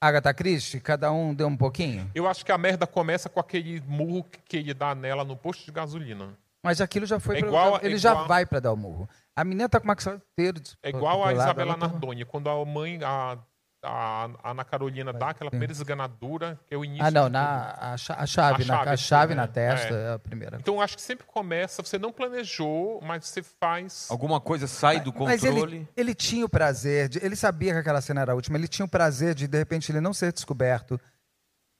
Agatha 0.00 0.34
Christie, 0.34 0.80
cada 0.80 1.10
um 1.10 1.34
deu 1.34 1.46
um 1.46 1.56
pouquinho. 1.56 2.10
Eu 2.14 2.26
acho 2.28 2.44
que 2.44 2.52
a 2.52 2.58
merda 2.58 2.86
começa 2.86 3.28
com 3.28 3.40
aquele 3.40 3.80
murro 3.86 4.24
que 4.46 4.56
ele 4.58 4.74
dá 4.74 4.94
nela 4.94 5.24
no 5.24 5.36
posto 5.36 5.64
de 5.64 5.72
gasolina. 5.72 6.36
Mas 6.62 6.80
aquilo 6.80 7.06
já 7.06 7.18
foi. 7.20 7.36
É 7.36 7.38
pra- 7.40 7.48
igual- 7.48 7.78
ele 7.82 7.94
é 7.94 7.98
já 7.98 8.10
igual- 8.12 8.26
vai 8.28 8.46
para 8.46 8.60
dar 8.60 8.72
o 8.72 8.76
murro. 8.76 9.08
A 9.36 9.44
menina 9.44 9.68
tá 9.68 9.78
com 9.78 9.84
o 9.84 9.88
maxilar 9.88 10.18
inteiro. 10.32 10.60
É 10.82 10.88
igual 10.90 11.24
a 11.24 11.32
Isabela 11.32 11.72
ela 11.72 11.78
tá- 11.78 11.88
Nardoni, 11.88 12.24
quando 12.24 12.48
a 12.48 12.64
mãe, 12.64 12.98
a, 13.02 13.38
a 13.84 14.30
Ana 14.50 14.64
Carolina 14.64 15.12
dá 15.12 15.30
aquela 15.30 15.50
primeira 15.50 15.72
esganadura, 15.72 16.58
que 16.66 16.74
é 16.74 16.78
o 16.78 16.84
início. 16.84 17.04
Ah, 17.04 17.10
não, 17.10 17.28
na, 17.28 17.74
a, 17.78 17.96
cha- 17.96 18.14
a 18.14 18.26
chave, 18.26 18.62
A 18.62 18.66
na, 18.66 18.74
chave, 18.76 18.90
a 18.90 18.96
chave 18.96 19.34
né? 19.34 19.40
na 19.42 19.46
testa 19.46 19.94
É. 19.94 20.10
é 20.10 20.12
a 20.14 20.18
primeira. 20.18 20.56
Então 20.60 20.80
acho 20.80 20.96
que 20.96 21.02
sempre 21.02 21.26
começa, 21.26 21.82
você 21.82 21.98
não 21.98 22.12
planejou, 22.12 23.00
mas 23.02 23.26
você 23.26 23.42
faz. 23.42 24.06
Alguma 24.10 24.40
coisa 24.40 24.66
sai 24.66 25.00
do 25.00 25.12
Mas 25.18 25.42
controle. 25.42 25.76
ele, 25.76 25.88
ele 25.96 26.14
tinha 26.14 26.44
o 26.44 26.48
prazer, 26.48 27.08
de, 27.08 27.24
ele 27.24 27.36
sabia 27.36 27.72
que 27.72 27.78
aquela 27.78 28.00
cena 28.00 28.20
era 28.22 28.32
a 28.32 28.34
última, 28.34 28.56
ele 28.58 28.68
tinha 28.68 28.86
o 28.86 28.88
prazer 28.88 29.34
de, 29.34 29.46
de 29.46 29.58
repente, 29.58 29.92
ele 29.92 30.00
não 30.00 30.12
ser 30.14 30.32
descoberto. 30.32 31.00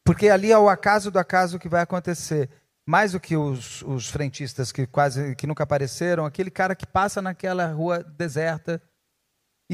Porque 0.05 0.29
ali 0.29 0.53
é 0.53 0.59
o 0.59 0.69
acaso 0.69 1.11
do 1.11 1.19
acaso 1.19 1.59
que 1.59 1.69
vai 1.69 1.83
acontecer. 1.83 2.51
Mais 2.87 3.13
do 3.13 3.21
que 3.21 3.35
os, 3.35 3.81
os 3.83 4.11
frentistas 4.11 4.71
que 4.71 4.87
quase 4.87 5.35
que 5.37 5.47
nunca 5.47 5.65
apareceram, 5.65 6.27
aquele 6.27 6.51
cara 6.51 6.75
que 6.75 6.87
passa 6.87 7.23
naquela 7.23 7.67
rua 7.69 8.05
deserta 8.05 8.83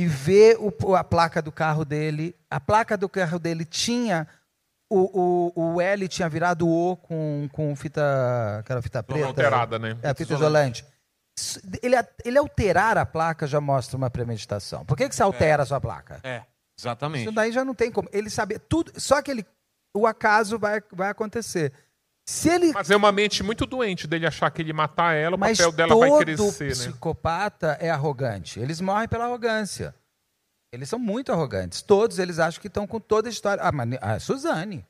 e 0.03 0.07
vê 0.07 0.57
o- 0.59 0.95
a 0.97 1.05
placa 1.05 1.43
do 1.43 1.53
carro 1.53 1.85
dele. 1.85 2.35
A 2.51 2.59
placa 2.61 2.97
do 2.97 3.09
carro 3.09 3.39
dele 3.39 3.65
tinha. 3.65 4.27
O, 4.93 5.53
o, 5.57 5.75
o 5.75 5.81
L 5.81 6.09
tinha 6.09 6.29
virado 6.29 6.69
O 6.69 6.97
com, 6.97 7.49
com 7.53 7.77
fita. 7.77 8.59
aquela 8.59 8.83
fita 8.83 9.03
preta. 9.03 9.27
alterada, 9.27 9.79
né? 9.79 9.97
É, 10.03 10.13
fita 10.15 10.35
isolante. 10.35 10.85
Ele, 11.83 11.97
ele 12.25 12.39
alterar 12.39 12.99
a 12.99 13.07
placa 13.07 13.47
já 13.47 13.61
mostra 13.61 13.97
uma 13.97 14.11
premeditação. 14.11 14.85
Por 14.85 14.97
que, 14.97 15.09
que 15.09 15.15
você 15.15 15.23
altera 15.23 15.63
a 15.63 15.67
sua 15.67 15.81
placa? 15.81 16.21
É, 16.25 16.43
exatamente. 16.79 17.23
Isso 17.25 17.33
daí 17.33 17.53
já 17.53 17.65
não 17.65 17.75
tem 17.75 17.91
como. 17.91 18.09
Ele 18.13 18.29
sabia 18.29 18.59
tudo. 18.59 18.93
Só 19.01 19.23
que 19.23 19.31
ele, 19.31 19.47
o 19.95 20.07
acaso 20.07 20.59
vai, 20.59 20.83
vai 20.93 21.09
acontecer. 21.09 21.73
Se 22.31 22.49
ele. 22.49 22.73
Mas 22.73 22.91
é 22.91 22.97
uma 22.97 23.11
mente 23.11 23.43
muito 23.43 23.67
doente 23.67 24.07
dele 24.07 24.27
achar 24.27 24.49
que 24.51 24.63
ele 24.63 24.73
matar 24.73 25.15
ela, 25.15 25.35
o 25.37 25.39
Mas 25.39 25.59
papel 25.59 25.73
dela 25.73 25.89
todo 25.89 26.01
vai 26.01 26.25
crescer, 26.25 26.65
né? 26.65 26.71
psicopata 26.71 27.77
é 27.81 27.91
arrogante. 27.91 28.61
Eles 28.61 28.81
morrem 28.81 29.09
pela 29.09 29.25
arrogância. 29.25 29.95
Eles 30.73 30.89
são 30.89 30.99
muito 30.99 31.33
arrogantes. 31.33 31.83
Todos 31.83 32.21
eles 32.21 32.39
acham 32.39 32.61
que 32.61 32.69
estão 32.69 32.87
com 32.87 33.01
toda 33.01 33.29
a 33.29 33.33
história. 33.33 33.63
Ah, 33.63 33.73
mas 33.73 33.89
a 34.01 34.21
Suzane. 34.21 34.87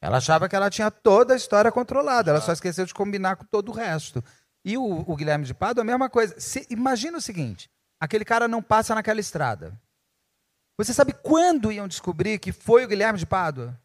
Ela 0.00 0.16
achava 0.16 0.48
que 0.48 0.56
ela 0.56 0.70
tinha 0.70 0.90
toda 0.90 1.34
a 1.34 1.36
história 1.36 1.70
controlada. 1.70 2.30
Ela 2.30 2.40
só 2.40 2.52
esqueceu 2.52 2.86
de 2.86 2.94
combinar 2.94 3.36
com 3.36 3.44
todo 3.44 3.68
o 3.68 3.72
resto. 3.74 4.24
E 4.64 4.78
o, 4.78 5.04
o 5.06 5.14
Guilherme 5.14 5.44
de 5.44 5.52
Pádua, 5.52 5.82
a 5.82 5.84
mesma 5.84 6.08
coisa. 6.08 6.34
Se- 6.40 6.66
imagina 6.70 7.18
o 7.18 7.20
seguinte: 7.20 7.70
aquele 8.00 8.24
cara 8.24 8.48
não 8.48 8.62
passa 8.62 8.94
naquela 8.94 9.20
estrada. 9.20 9.78
Você 10.78 10.94
sabe 10.94 11.12
quando 11.12 11.70
iam 11.70 11.86
descobrir 11.86 12.38
que 12.38 12.50
foi 12.50 12.84
o 12.84 12.88
Guilherme 12.88 13.18
de 13.18 13.26
Pádua? 13.26 13.78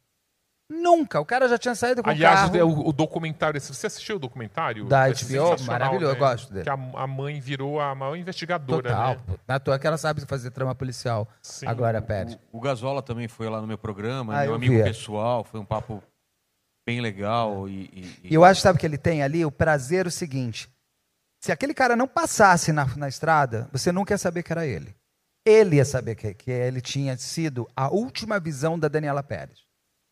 Nunca. 0.69 1.19
O 1.21 1.25
cara 1.25 1.47
já 1.47 1.57
tinha 1.57 1.73
saído 1.75 2.03
com 2.03 2.09
Aliás, 2.09 2.49
o 2.51 2.55
é 2.55 2.59
carro. 2.59 2.71
o, 2.83 2.89
o 2.89 2.93
documentário, 2.93 3.59
você 3.59 3.87
assistiu 3.87 4.17
o 4.17 4.19
documentário? 4.19 4.85
Da 4.85 5.07
É 5.09 5.13
HBO? 5.13 5.63
Maravilhoso, 5.65 6.05
né? 6.05 6.11
eu 6.11 6.15
gosto 6.19 6.51
dele. 6.53 6.63
Que 6.65 6.69
a, 6.69 6.73
a 6.73 7.07
mãe 7.07 7.39
virou 7.39 7.79
a 7.79 7.95
maior 7.95 8.15
investigadora, 8.17 8.89
Total. 8.89 9.15
né? 9.27 9.37
Na 9.47 9.55
é 9.55 9.59
toa 9.59 9.79
que 9.79 9.87
ela 9.87 9.97
sabe 9.97 10.21
fazer 10.25 10.51
trama 10.51 10.75
policial. 10.75 11.25
Sim. 11.41 11.67
A 11.67 11.73
Glória 11.73 12.01
Pérez. 12.01 12.37
O, 12.51 12.57
o 12.57 12.61
Gazola 12.61 13.01
também 13.01 13.27
foi 13.29 13.49
lá 13.49 13.61
no 13.61 13.67
meu 13.67 13.77
programa, 13.77 14.33
Ah, 14.35 14.41
meu 14.41 14.49
eu 14.51 14.55
amigo 14.55 14.73
vi. 14.75 14.83
pessoal, 14.83 15.43
foi 15.45 15.59
um 15.59 15.65
papo 15.65 16.03
bem 16.85 16.99
legal. 16.99 17.69
E, 17.69 17.83
e- 17.93 18.19
E 18.25 18.33
eu 18.35 18.43
acho, 18.43 18.59
sabe, 18.61 18.77
que 18.77 18.85
ele 18.85 18.97
tem 18.97 19.23
ali 19.23 19.45
o 19.45 19.51
prazer 19.51 20.05
o 20.05 20.11
seguinte: 20.11 20.69
se 21.41 21.49
aquele 21.51 21.73
cara 21.73 21.95
não 21.95 22.09
passasse 22.09 22.73
na, 22.73 22.85
na 22.97 23.07
estrada, 23.07 23.69
você 23.71 23.89
nunca 23.91 24.13
ia 24.13 24.17
saber 24.17 24.43
que 24.43 24.51
era 24.51 24.65
ele. 24.65 24.93
Ele 25.45 25.77
ia 25.77 25.85
saber 25.85 26.15
que, 26.15 26.33
que 26.33 26.51
ele 26.51 26.81
tinha 26.81 27.15
sido 27.15 27.65
a 27.73 27.87
última 27.87 28.37
visão 28.37 28.77
da 28.77 28.89
Daniela 28.89 29.23
Pérez. 29.23 29.65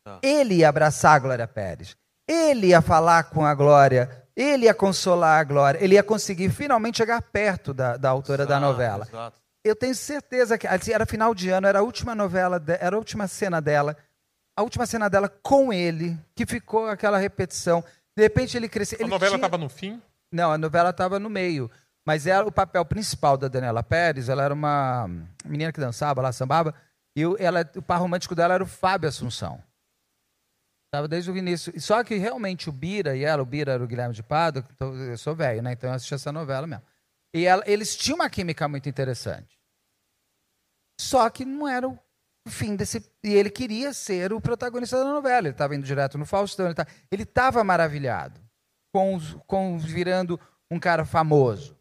Tá. 0.05 0.19
Ele 0.21 0.55
ia 0.55 0.69
abraçar 0.69 1.15
a 1.15 1.19
Glória 1.19 1.47
Pérez. 1.47 1.95
Ele 2.29 2.67
ia 2.67 2.81
falar 2.81 3.23
com 3.23 3.43
a 3.43 3.53
Glória. 3.55 4.23
Ele 4.35 4.65
ia 4.65 4.73
consolar 4.73 5.39
a 5.39 5.43
Glória. 5.43 5.83
Ele 5.83 5.95
ia 5.95 6.03
conseguir 6.03 6.49
finalmente 6.49 6.97
chegar 6.97 7.21
perto 7.23 7.73
da, 7.73 7.97
da 7.97 8.09
autora 8.11 8.45
da 8.45 8.55
Exato, 8.57 8.71
novela. 8.71 9.07
exato. 9.09 9.41
Eu 9.65 9.75
tenho 9.75 9.95
certeza 9.95 10.59
que 10.59 10.67
assim, 10.67 10.91
era 10.91 11.07
final 11.07 11.33
de 11.33 11.49
ano, 11.49 11.65
era 11.65 11.79
a 11.79 11.81
última 11.81 12.13
novela, 12.13 12.59
de- 12.59 12.77
era 12.79 12.95
a 12.95 12.99
última 12.99 13.27
cena 13.27 13.59
dela, 13.59 13.97
a 14.55 14.61
última 14.61 14.85
cena 14.85 15.09
dela 15.09 15.27
com 15.27 15.73
ele, 15.73 16.15
que 16.35 16.45
ficou 16.45 16.87
aquela 16.87 17.17
repetição. 17.17 17.83
De 18.15 18.21
repente 18.21 18.55
ele 18.55 18.69
cresceu. 18.69 18.99
A 18.99 19.01
ele 19.01 19.09
novela 19.09 19.31
tinha- 19.31 19.37
estava 19.37 19.57
no 19.57 19.67
fim? 19.67 19.99
Não, 20.31 20.51
a 20.51 20.57
novela 20.57 20.91
estava 20.91 21.17
no 21.17 21.31
meio. 21.31 21.69
Mas 22.05 22.27
era 22.27 22.45
o 22.47 22.51
papel 22.51 22.85
principal 22.85 23.35
da 23.37 23.47
Daniela 23.47 23.81
Pérez, 23.81 24.29
ela 24.29 24.43
era 24.43 24.53
uma 24.53 25.09
menina 25.43 25.71
que 25.73 25.79
dançava 25.79 26.21
lá, 26.21 26.31
sambava, 26.31 26.75
e 27.17 27.23
ela, 27.39 27.67
o 27.75 27.81
par 27.81 27.99
romântico 27.99 28.35
dela 28.35 28.53
era 28.53 28.63
o 28.63 28.67
Fábio 28.67 29.09
Assunção. 29.09 29.59
Estava 30.87 31.07
desde 31.07 31.29
o 31.31 31.37
início. 31.37 31.73
E 31.75 31.81
Só 31.81 32.03
que 32.03 32.15
realmente 32.15 32.69
o 32.69 32.71
Bira 32.71 33.15
e 33.15 33.23
ela, 33.23 33.41
o 33.41 33.45
Bira 33.45 33.73
era 33.73 33.83
o 33.83 33.87
Guilherme 33.87 34.13
de 34.13 34.23
Pado, 34.23 34.63
então 34.73 34.93
eu 34.95 35.17
sou 35.17 35.35
velho, 35.35 35.61
né? 35.61 35.73
Então 35.73 35.89
eu 35.89 35.95
assisti 35.95 36.13
essa 36.13 36.31
novela 36.31 36.65
mesmo. 36.65 36.83
E 37.35 37.45
ela- 37.45 37.63
eles 37.67 37.95
tinham 37.97 38.15
uma 38.15 38.29
química 38.29 38.67
muito 38.67 38.87
interessante. 38.87 39.59
Só 40.99 41.29
que 41.29 41.43
não 41.43 41.67
era 41.67 41.87
o 41.87 41.99
fim 42.47 42.75
desse. 42.75 43.05
E 43.23 43.33
ele 43.33 43.49
queria 43.49 43.93
ser 43.93 44.31
o 44.31 44.39
protagonista 44.39 44.97
da 44.97 45.03
novela. 45.11 45.39
Ele 45.47 45.49
estava 45.49 45.75
indo 45.75 45.85
direto 45.85 46.17
no 46.17 46.25
Faustão. 46.25 46.73
Ele 47.11 47.23
estava 47.23 47.63
maravilhado 47.63 48.39
com, 48.93 49.15
os- 49.15 49.35
com 49.45 49.77
virando 49.77 50.39
um 50.71 50.79
cara 50.79 51.03
famoso. 51.03 51.75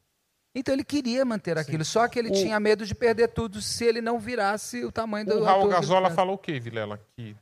Então 0.57 0.73
ele 0.75 0.85
queria 0.85 1.25
manter 1.25 1.59
aquilo, 1.59 1.85
só 1.85 2.07
que 2.09 2.17
ele 2.19 2.29
O- 2.31 2.33
tinha 2.33 2.59
medo 2.61 2.87
de 2.87 2.95
perder 2.95 3.29
tudo 3.29 3.61
se 3.61 3.85
ele 3.85 4.01
não 4.01 4.19
virasse 4.21 4.85
o 4.85 4.91
tamanho 4.93 5.27
do 5.27 5.39
O 5.41 5.45
Raul 5.45 5.69
Gazola 5.69 6.11
falou 6.11 6.35
o 6.37 6.39
quê, 6.39 6.61
Vilela? 6.61 7.01
Que 7.17 7.37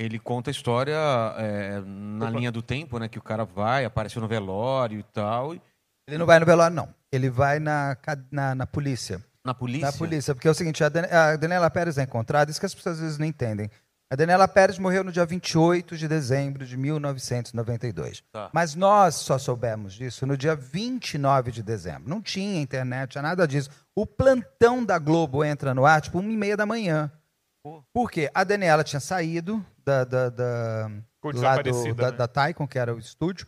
Ele 0.00 0.16
conta 0.16 0.48
a 0.48 0.52
história 0.52 0.96
é, 1.38 1.80
na 1.84 2.28
Opa. 2.28 2.38
linha 2.38 2.52
do 2.52 2.62
tempo, 2.62 3.00
né? 3.00 3.08
Que 3.08 3.18
o 3.18 3.22
cara 3.22 3.44
vai, 3.44 3.84
apareceu 3.84 4.22
no 4.22 4.28
velório 4.28 5.00
e 5.00 5.02
tal. 5.02 5.54
Ele 6.06 6.16
não 6.16 6.24
vai 6.24 6.38
no 6.38 6.46
velório, 6.46 6.76
não. 6.76 6.88
Ele 7.10 7.28
vai 7.28 7.58
na, 7.58 7.96
na, 8.30 8.54
na 8.54 8.66
polícia. 8.66 9.20
Na 9.44 9.52
polícia. 9.52 9.86
Na 9.86 9.92
polícia, 9.92 10.34
porque 10.36 10.46
é 10.46 10.50
o 10.52 10.54
seguinte, 10.54 10.84
a, 10.84 10.88
Dan- 10.88 11.08
a 11.10 11.34
Daniela 11.34 11.68
Pérez 11.68 11.98
é 11.98 12.04
encontrada, 12.04 12.48
isso 12.48 12.60
que 12.60 12.66
as 12.66 12.74
pessoas 12.74 12.96
às 12.96 13.00
vezes 13.02 13.18
não 13.18 13.26
entendem. 13.26 13.68
A 14.10 14.14
Daniela 14.16 14.46
Pérez 14.46 14.78
morreu 14.78 15.02
no 15.02 15.10
dia 15.12 15.26
28 15.26 15.96
de 15.96 16.06
dezembro 16.06 16.64
de 16.64 16.76
1992. 16.76 18.22
Tá. 18.32 18.50
Mas 18.52 18.74
nós 18.74 19.16
só 19.16 19.36
soubemos 19.36 19.94
disso 19.94 20.24
no 20.26 20.36
dia 20.36 20.54
29 20.54 21.50
de 21.50 21.62
dezembro. 21.62 22.08
Não 22.08 22.22
tinha 22.22 22.60
internet, 22.60 23.10
tinha 23.10 23.22
nada 23.22 23.46
disso. 23.48 23.68
O 23.94 24.06
plantão 24.06 24.84
da 24.84 24.98
Globo 24.98 25.44
entra 25.44 25.74
no 25.74 25.84
ar, 25.84 26.00
tipo, 26.00 26.20
uma 26.20 26.32
e 26.32 26.36
meia 26.36 26.56
da 26.56 26.64
manhã. 26.64 27.10
Por 27.92 28.10
quê? 28.10 28.30
A 28.34 28.44
Daniela 28.44 28.84
tinha 28.84 29.00
saído 29.00 29.64
da, 29.84 30.04
da, 30.04 30.30
da, 30.30 30.90
lá 31.34 31.56
do- 31.62 31.94
da, 31.94 32.10
né? 32.10 32.16
da 32.16 32.28
Taikon, 32.28 32.66
que 32.66 32.78
era 32.78 32.94
o 32.94 32.98
estúdio. 32.98 33.46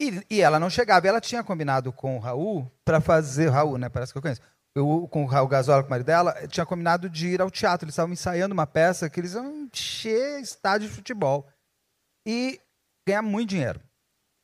E, 0.00 0.22
e 0.30 0.40
ela 0.40 0.60
não 0.60 0.70
chegava. 0.70 1.06
Ela 1.08 1.20
tinha 1.20 1.42
combinado 1.42 1.92
com 1.92 2.16
o 2.16 2.20
Raul 2.20 2.70
para 2.84 3.00
fazer. 3.00 3.48
Raul, 3.48 3.78
né? 3.78 3.88
Parece 3.88 4.12
que 4.12 4.18
eu 4.18 4.22
conheço. 4.22 4.40
Eu, 4.74 5.08
com 5.10 5.24
o 5.24 5.26
Raul 5.26 5.48
Gazola, 5.48 5.82
com 5.82 5.86
o 5.88 5.90
marido 5.90 6.06
dela, 6.06 6.46
tinha 6.48 6.66
combinado 6.66 7.08
de 7.08 7.28
ir 7.28 7.40
ao 7.40 7.50
teatro. 7.50 7.84
Eles 7.86 7.94
estavam 7.94 8.12
ensaiando 8.12 8.52
uma 8.52 8.66
peça 8.66 9.08
que 9.08 9.18
eles 9.18 9.32
iam 9.32 9.68
encher 9.72 10.40
estádio 10.40 10.88
de 10.88 10.94
futebol. 10.94 11.48
E 12.26 12.60
ganhar 13.08 13.22
muito 13.22 13.50
dinheiro. 13.50 13.80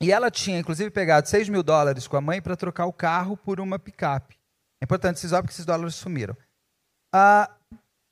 E 0.03 0.11
ela 0.11 0.31
tinha, 0.31 0.59
inclusive, 0.59 0.91
pegado 0.91 1.29
6 1.29 1.49
mil 1.49 1.63
dólares 1.63 2.09
com 2.09 2.17
a 2.17 2.21
mãe 2.21 2.41
para 2.41 2.57
trocar 2.57 2.87
o 2.87 2.93
carro 2.93 3.37
por 3.37 3.61
uma 3.61 3.79
picape. 3.79 4.37
É 4.83 4.85
importante 4.85 5.17
esses 5.17 5.31
porque 5.31 5.51
esses 5.51 5.67
dólares 5.67 5.95
sumiram. 5.95 6.37
Ah, 7.15 7.49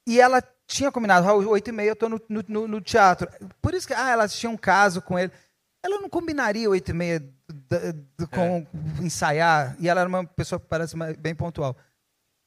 e 0.06 0.20
ela 0.20 0.42
tinha 0.70 0.92
combinado, 0.92 1.26
Raul, 1.26 1.46
8 1.48 1.68
e 1.68 1.72
meia 1.72 1.88
eu 1.88 1.92
estou 1.94 2.08
no, 2.08 2.20
no- 2.28 2.68
no- 2.68 2.80
teatro. 2.80 3.28
Por 3.60 3.74
isso 3.74 3.86
que 3.86 3.94
ah, 3.94 4.10
ela 4.10 4.28
tinha 4.28 4.48
um 4.50 4.56
caso 4.56 5.02
com 5.02 5.18
ele. 5.18 5.32
Ela 5.84 6.00
não 6.00 6.08
combinaria 6.08 6.68
8 6.70 6.90
e 6.90 6.94
meia 6.94 7.34
com 8.32 8.66
ensaiar, 9.02 9.74
e 9.80 9.88
ela 9.88 10.00
era 10.00 10.08
uma 10.08 10.24
pessoa 10.24 10.60
que 10.60 10.66
parece 10.66 10.94
bem 11.18 11.34
pontual. 11.34 11.76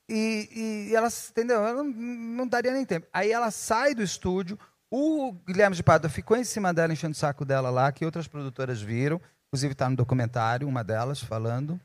E, 0.09 0.87
e 0.91 0.95
ela, 0.95 1.07
entendeu? 1.29 1.57
Ela 1.65 1.83
não, 1.83 1.91
não 1.91 2.47
daria 2.47 2.71
nem 2.71 2.85
tempo. 2.85 3.07
Aí 3.11 3.31
ela 3.31 3.51
sai 3.51 3.93
do 3.95 4.03
estúdio, 4.03 4.57
o 4.91 5.31
Guilherme 5.45 5.75
de 5.75 5.83
Pádua 5.83 6.09
ficou 6.09 6.37
em 6.37 6.43
cima 6.43 6.73
dela, 6.73 6.93
enchendo 6.93 7.13
o 7.13 7.17
saco 7.17 7.43
dela 7.43 7.69
lá, 7.69 7.91
que 7.91 8.05
outras 8.05 8.27
produtoras 8.27 8.81
viram, 8.81 9.19
inclusive 9.47 9.73
está 9.73 9.89
no 9.89 9.95
documentário, 9.95 10.67
uma 10.67 10.83
delas 10.83 11.19
falando. 11.19 11.79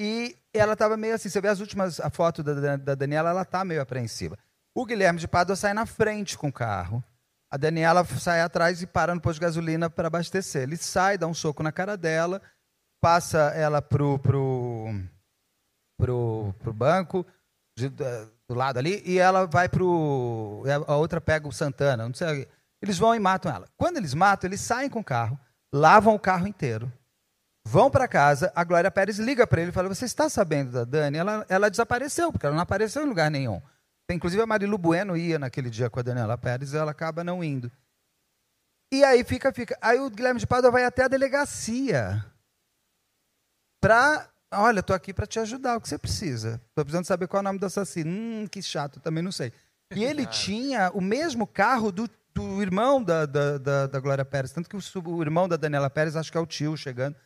E 0.00 0.36
ela 0.52 0.72
estava 0.72 0.96
meio 0.96 1.14
assim, 1.14 1.28
você 1.28 1.40
vê 1.40 1.48
as 1.48 1.60
últimas, 1.60 2.00
a 2.00 2.10
foto 2.10 2.42
da- 2.42 2.76
da 2.76 2.94
Daniela, 2.94 3.30
ela 3.30 3.42
está 3.42 3.64
meio 3.64 3.80
apreensiva. 3.80 4.36
O 4.74 4.86
Guilherme 4.86 5.18
de 5.18 5.28
Pádua 5.28 5.56
sai 5.56 5.74
na 5.74 5.86
frente 5.86 6.36
com 6.38 6.48
o 6.48 6.52
carro. 6.52 7.02
A 7.50 7.56
Daniela 7.56 8.04
sai 8.04 8.40
atrás 8.40 8.80
e 8.80 8.86
para 8.86 9.14
no 9.14 9.20
posto 9.20 9.34
de 9.34 9.44
gasolina 9.44 9.90
para 9.90 10.06
abastecer. 10.06 10.62
Ele 10.62 10.76
sai, 10.76 11.18
dá 11.18 11.26
um 11.26 11.34
soco 11.34 11.62
na 11.62 11.70
cara 11.70 11.96
dela, 11.96 12.40
passa 13.02 13.38
ela 13.54 13.82
pro, 13.82 14.18
pro, 14.20 14.86
pro, 15.98 16.54
pro 16.58 16.72
banco, 16.72 17.26
de- 17.76 17.90
do 17.90 18.54
lado 18.54 18.78
ali, 18.78 19.02
e 19.04 19.18
ela 19.18 19.46
vai 19.46 19.68
pro. 19.68 20.62
A 20.86 20.96
outra 20.96 21.20
pega 21.20 21.46
o 21.46 21.52
Santana, 21.52 22.06
não 22.06 22.14
sei. 22.14 22.48
Eles 22.80 22.98
vão 22.98 23.14
e 23.14 23.18
matam 23.20 23.52
ela. 23.54 23.68
Quando 23.76 23.98
eles 23.98 24.14
matam, 24.14 24.48
eles 24.48 24.60
saem 24.60 24.88
com 24.88 25.00
o 25.00 25.04
carro, 25.04 25.38
lavam 25.72 26.14
o 26.14 26.18
carro 26.18 26.46
inteiro, 26.46 26.90
vão 27.66 27.90
para 27.90 28.08
casa. 28.08 28.50
A 28.54 28.64
Glória 28.64 28.90
Pérez 28.90 29.18
liga 29.18 29.46
para 29.46 29.60
ele 29.60 29.70
e 29.70 29.74
fala: 29.74 29.88
Você 29.88 30.06
está 30.06 30.28
sabendo 30.30 30.72
da 30.72 30.84
Dani? 30.84 31.18
Ela, 31.18 31.46
ela 31.48 31.70
desapareceu, 31.70 32.32
porque 32.32 32.46
ela 32.46 32.54
não 32.54 32.62
apareceu 32.62 33.02
em 33.02 33.08
lugar 33.08 33.30
nenhum. 33.30 33.60
Inclusive 34.12 34.42
a 34.42 34.46
Marilu 34.46 34.78
Bueno 34.78 35.16
ia 35.16 35.38
naquele 35.38 35.70
dia 35.70 35.90
com 35.90 36.00
a 36.00 36.02
Daniela 36.02 36.38
Pérez 36.38 36.74
ela 36.74 36.90
acaba 36.90 37.24
não 37.24 37.42
indo. 37.42 37.70
E 38.92 39.02
aí 39.04 39.24
fica, 39.24 39.52
fica. 39.52 39.78
Aí 39.80 39.98
o 39.98 40.10
Guilherme 40.10 40.38
de 40.38 40.46
Pádua 40.46 40.70
vai 40.70 40.84
até 40.84 41.04
a 41.04 41.08
delegacia 41.08 42.24
pra. 43.80 44.28
Olha, 44.54 44.82
tô 44.82 44.92
aqui 44.92 45.14
para 45.14 45.26
te 45.26 45.40
ajudar, 45.40 45.78
o 45.78 45.80
que 45.80 45.88
você 45.88 45.96
precisa. 45.96 46.60
Tô 46.74 46.84
precisando 46.84 47.06
saber 47.06 47.26
qual 47.26 47.38
é 47.38 47.40
o 47.40 47.44
nome 47.44 47.58
do 47.58 47.64
assassino. 47.64 48.10
Hum, 48.10 48.46
que 48.46 48.62
chato, 48.62 49.00
também 49.00 49.22
não 49.22 49.32
sei. 49.32 49.50
E 49.94 50.04
ele 50.04 50.26
tinha 50.26 50.90
o 50.92 51.00
mesmo 51.00 51.46
carro 51.46 51.90
do, 51.90 52.06
do 52.34 52.60
irmão 52.60 53.02
da, 53.02 53.24
da, 53.24 53.56
da, 53.56 53.86
da 53.86 53.98
Glória 53.98 54.26
Pérez, 54.26 54.52
tanto 54.52 54.68
que 54.68 54.76
o, 54.76 54.80
o 55.06 55.22
irmão 55.22 55.48
da 55.48 55.56
Daniela 55.56 55.88
Pérez, 55.88 56.14
acho 56.14 56.30
que 56.30 56.36
é 56.36 56.40
o 56.40 56.46
tio 56.46 56.76
chegando. 56.76 57.16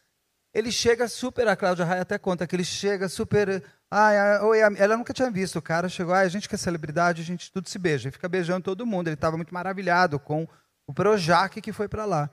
Ele 0.55 0.71
chega 0.71 1.09
super, 1.09 1.49
a 1.49 1.57
Cláudia 1.57 1.85
Raia 1.85 2.03
até 2.03 2.17
conta 2.17 2.47
que 2.47 2.55
ele 2.55 2.65
chega 2.65 3.09
super. 3.09 3.63
Ai, 3.91 4.17
ai, 4.19 4.41
oi, 4.41 4.63
am- 4.63 4.77
ela 4.77 4.97
nunca 4.97 5.13
tinha 5.15 5.31
visto 5.31 5.57
o 5.59 5.63
cara, 5.63 5.89
chegou, 5.89 6.13
ai, 6.13 6.27
a 6.27 6.29
gente 6.29 6.49
que 6.49 6.55
é 6.55 6.59
celebridade, 6.59 7.23
a 7.23 7.25
gente 7.25 7.53
tudo 7.53 7.69
se 7.69 7.79
beija. 7.79 8.09
E 8.09 8.13
fica 8.13 8.29
beijando 8.29 8.63
todo 8.65 8.85
mundo. 8.87 9.07
Ele 9.09 9.15
estava 9.15 9.37
muito 9.37 9.55
maravilhado 9.55 10.19
com 10.19 10.47
o 10.89 10.93
Projac 10.93 11.61
que 11.61 11.73
foi 11.73 11.89
para 11.89 12.05
lá. 12.05 12.29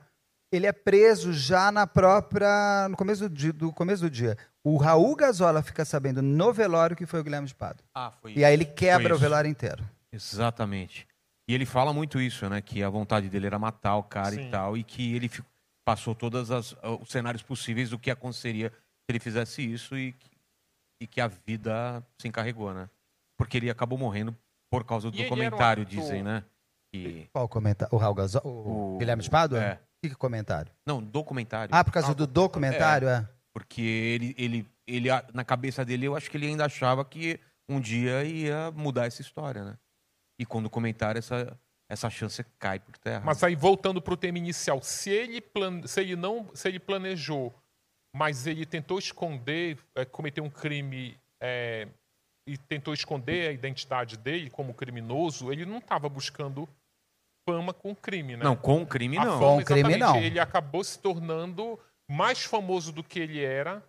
Ele 0.52 0.66
é 0.66 0.72
preso 0.72 1.32
já 1.32 1.70
na 1.72 1.86
própria. 1.86 2.88
no 2.88 2.96
começo 2.96 3.28
do 3.28 3.34
dia. 3.34 3.52
Do 3.52 3.72
começo 3.72 4.02
do 4.02 4.10
dia. 4.10 4.36
O 4.64 4.76
Raul 4.76 5.14
Gazola 5.16 5.62
fica 5.62 5.84
sabendo 5.84 6.22
no 6.22 6.52
velório 6.52 6.96
que 6.96 7.06
foi 7.06 7.20
o 7.20 7.24
Guilherme 7.24 7.46
de 7.48 7.54
Pado. 7.54 7.82
Ah, 7.94 8.10
foi 8.10 8.32
E 8.34 8.44
aí 8.44 8.52
ele 8.54 8.64
quebra 8.64 9.12
o 9.12 9.16
isso. 9.16 9.20
velório 9.22 9.48
inteiro. 9.50 9.84
Exatamente. 10.12 11.06
E 11.48 11.54
ele 11.54 11.66
fala 11.66 11.92
muito 11.92 12.20
isso, 12.20 12.48
né? 12.48 12.60
Que 12.62 12.82
a 12.82 12.88
vontade 12.88 13.28
dele 13.28 13.46
era 13.46 13.58
matar 13.58 13.96
o 13.96 14.02
cara 14.02 14.30
Sim. 14.30 14.46
e 14.48 14.50
tal, 14.50 14.76
e 14.76 14.82
que 14.84 15.14
ele 15.14 15.30
passou 15.84 16.14
todos 16.14 16.48
os 16.50 16.76
cenários 17.08 17.42
possíveis 17.42 17.90
do 17.90 17.98
que 17.98 18.10
aconteceria 18.10 18.70
se 18.70 19.10
ele 19.10 19.18
fizesse 19.20 19.60
isso 19.62 19.96
e, 19.98 20.12
que- 20.12 20.33
e 21.00 21.06
que 21.06 21.20
a 21.20 21.26
vida 21.28 22.04
se 22.18 22.28
encarregou, 22.28 22.72
né? 22.72 22.88
Porque 23.36 23.56
ele 23.56 23.70
acabou 23.70 23.98
morrendo 23.98 24.36
por 24.70 24.84
causa 24.84 25.10
do 25.10 25.16
E 25.16 25.26
um 25.26 25.28
comentário, 25.28 25.82
ator- 25.82 25.90
dizem, 25.94 26.22
né? 26.22 26.44
Que... 26.92 27.28
Qual 27.32 27.44
o 27.44 27.48
comentário? 27.48 27.94
O 27.94 27.98
Raul 27.98 28.14
Gazola? 28.14 28.46
O, 28.46 28.94
O- 28.94 28.98
Guilherme 28.98 29.22
de 29.22 29.30
Pado? 29.30 29.56
é. 29.56 29.74
O 29.74 29.78
que, 30.04 30.08
que 30.10 30.14
é 30.14 30.18
comentário? 30.18 30.70
Não, 30.86 31.02
documentário. 31.02 31.74
Ah, 31.74 31.82
por 31.82 31.90
causa 31.92 32.14
do 32.14 32.26
documentário? 32.26 33.08
É. 33.08 33.26
Porque 33.54 33.80
ele, 33.80 34.34
ele, 34.36 34.68
ele, 34.86 35.08
na 35.32 35.44
cabeça 35.44 35.82
dele, 35.84 36.06
eu 36.06 36.14
acho 36.14 36.30
que 36.30 36.36
ele 36.36 36.46
ainda 36.46 36.66
achava 36.66 37.02
que 37.04 37.40
um 37.68 37.80
dia 37.80 38.22
ia 38.24 38.70
mudar 38.72 39.06
essa 39.06 39.22
história, 39.22 39.64
né? 39.64 39.78
E 40.38 40.44
quando 40.44 40.68
comentar 40.68 41.16
essa, 41.16 41.58
essa 41.88 42.10
chance 42.10 42.44
cai 42.58 42.78
por 42.80 42.98
terra. 42.98 43.22
Mas 43.24 43.42
aí, 43.42 43.54
voltando 43.56 44.02
para 44.02 44.12
o 44.12 44.16
tema 44.16 44.36
inicial, 44.36 44.82
se 44.82 45.08
ele, 45.08 45.40
plan... 45.40 45.80
se 45.86 46.00
ele 46.02 46.16
não, 46.16 46.50
se 46.54 46.68
ele 46.68 46.78
planejou, 46.78 47.54
mas 48.14 48.46
ele 48.46 48.64
tentou 48.64 48.98
esconder, 48.98 49.76
é, 49.94 50.04
cometer 50.04 50.40
um 50.40 50.48
crime 50.48 51.18
é, 51.42 51.88
e 52.48 52.56
tentou 52.56 52.94
esconder 52.94 53.48
a 53.48 53.52
identidade 53.52 54.16
dele 54.16 54.50
como 54.50 54.72
criminoso, 54.72 55.52
ele 55.52 55.64
não 55.66 55.78
estava 55.78 56.08
buscando 56.08 56.68
fama 57.48 57.74
com 57.74 57.90
o 57.90 57.96
crime, 57.96 58.36
né? 58.36 58.44
Não, 58.44 58.56
com 58.56 58.82
o 58.82 58.86
crime 58.86 59.18
a 59.18 59.24
não. 59.24 59.38
fama, 59.38 59.56
Com 59.56 59.58
o 59.62 59.64
crime, 59.64 59.96
não. 59.96 60.16
Ele 60.16 60.38
acabou 60.38 60.82
se 60.84 60.98
tornando 60.98 61.78
mais 62.10 62.44
famoso 62.44 62.92
do 62.92 63.02
que 63.02 63.18
ele 63.18 63.42
era 63.42 63.82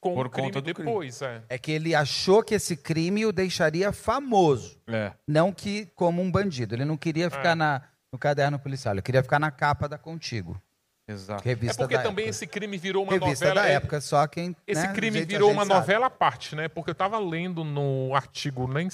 com 0.00 0.14
Por 0.14 0.26
o 0.26 0.30
crime 0.30 0.48
conta 0.48 0.60
do 0.60 0.72
crime. 0.74 0.88
depois, 0.88 1.20
é. 1.22 1.42
É 1.48 1.58
que 1.58 1.72
ele 1.72 1.94
achou 1.94 2.42
que 2.42 2.54
esse 2.54 2.76
crime 2.76 3.26
o 3.26 3.32
deixaria 3.32 3.92
famoso, 3.92 4.80
É. 4.86 5.12
não 5.26 5.52
que 5.52 5.86
como 5.94 6.22
um 6.22 6.30
bandido. 6.30 6.74
Ele 6.74 6.84
não 6.84 6.96
queria 6.96 7.28
ficar 7.28 7.50
É. 7.52 7.54
na, 7.56 7.82
no 8.12 8.18
caderno 8.18 8.58
policial, 8.58 8.94
ele 8.94 9.02
queria 9.02 9.22
ficar 9.22 9.40
na 9.40 9.50
capa 9.50 9.88
da 9.88 9.98
Contigo, 9.98 10.60
Exato. 11.08 11.42
É 11.42 11.48
revista 11.48 11.82
porque 11.82 11.96
da 11.96 12.02
também 12.02 12.24
época. 12.24 12.30
esse 12.30 12.46
crime 12.46 12.76
virou 12.76 13.02
uma 13.04 13.12
revista 13.12 13.46
novela. 13.48 13.62
da 13.66 13.68
é- 13.68 13.74
época, 13.76 14.00
só 14.00 14.26
quem 14.26 14.54
Esse 14.66 14.86
né, 14.86 14.92
crime 14.92 15.18
gente- 15.20 15.28
virou 15.28 15.50
uma 15.50 15.64
sabe. 15.64 15.74
novela 15.80 16.06
à 16.06 16.10
parte, 16.10 16.54
né? 16.54 16.68
Porque 16.68 16.90
eu 16.90 16.92
estava 16.92 17.18
lendo 17.18 17.64
no 17.64 18.14
artigo 18.14 18.68
nem 18.72 18.88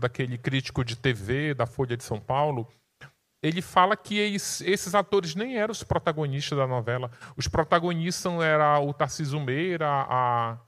daquele 0.00 0.36
crítico 0.36 0.84
de 0.84 0.96
TV 0.96 1.54
da 1.54 1.66
Folha 1.66 1.96
de 1.96 2.02
São 2.02 2.18
Paulo, 2.18 2.66
ele 3.42 3.62
fala 3.62 3.96
que 3.96 4.18
eles- 4.18 4.60
esses 4.62 4.94
atores 4.94 5.34
nem 5.36 5.56
eram 5.58 5.70
os 5.72 5.82
protagonistas 5.84 6.58
da 6.58 6.66
novela. 6.66 7.10
Os 7.36 7.46
protagonistas 7.48 8.32
eram 8.42 8.88
o 8.88 8.92
Tarcísio 8.92 9.38
Meira, 9.40 9.86
a, 9.88 10.58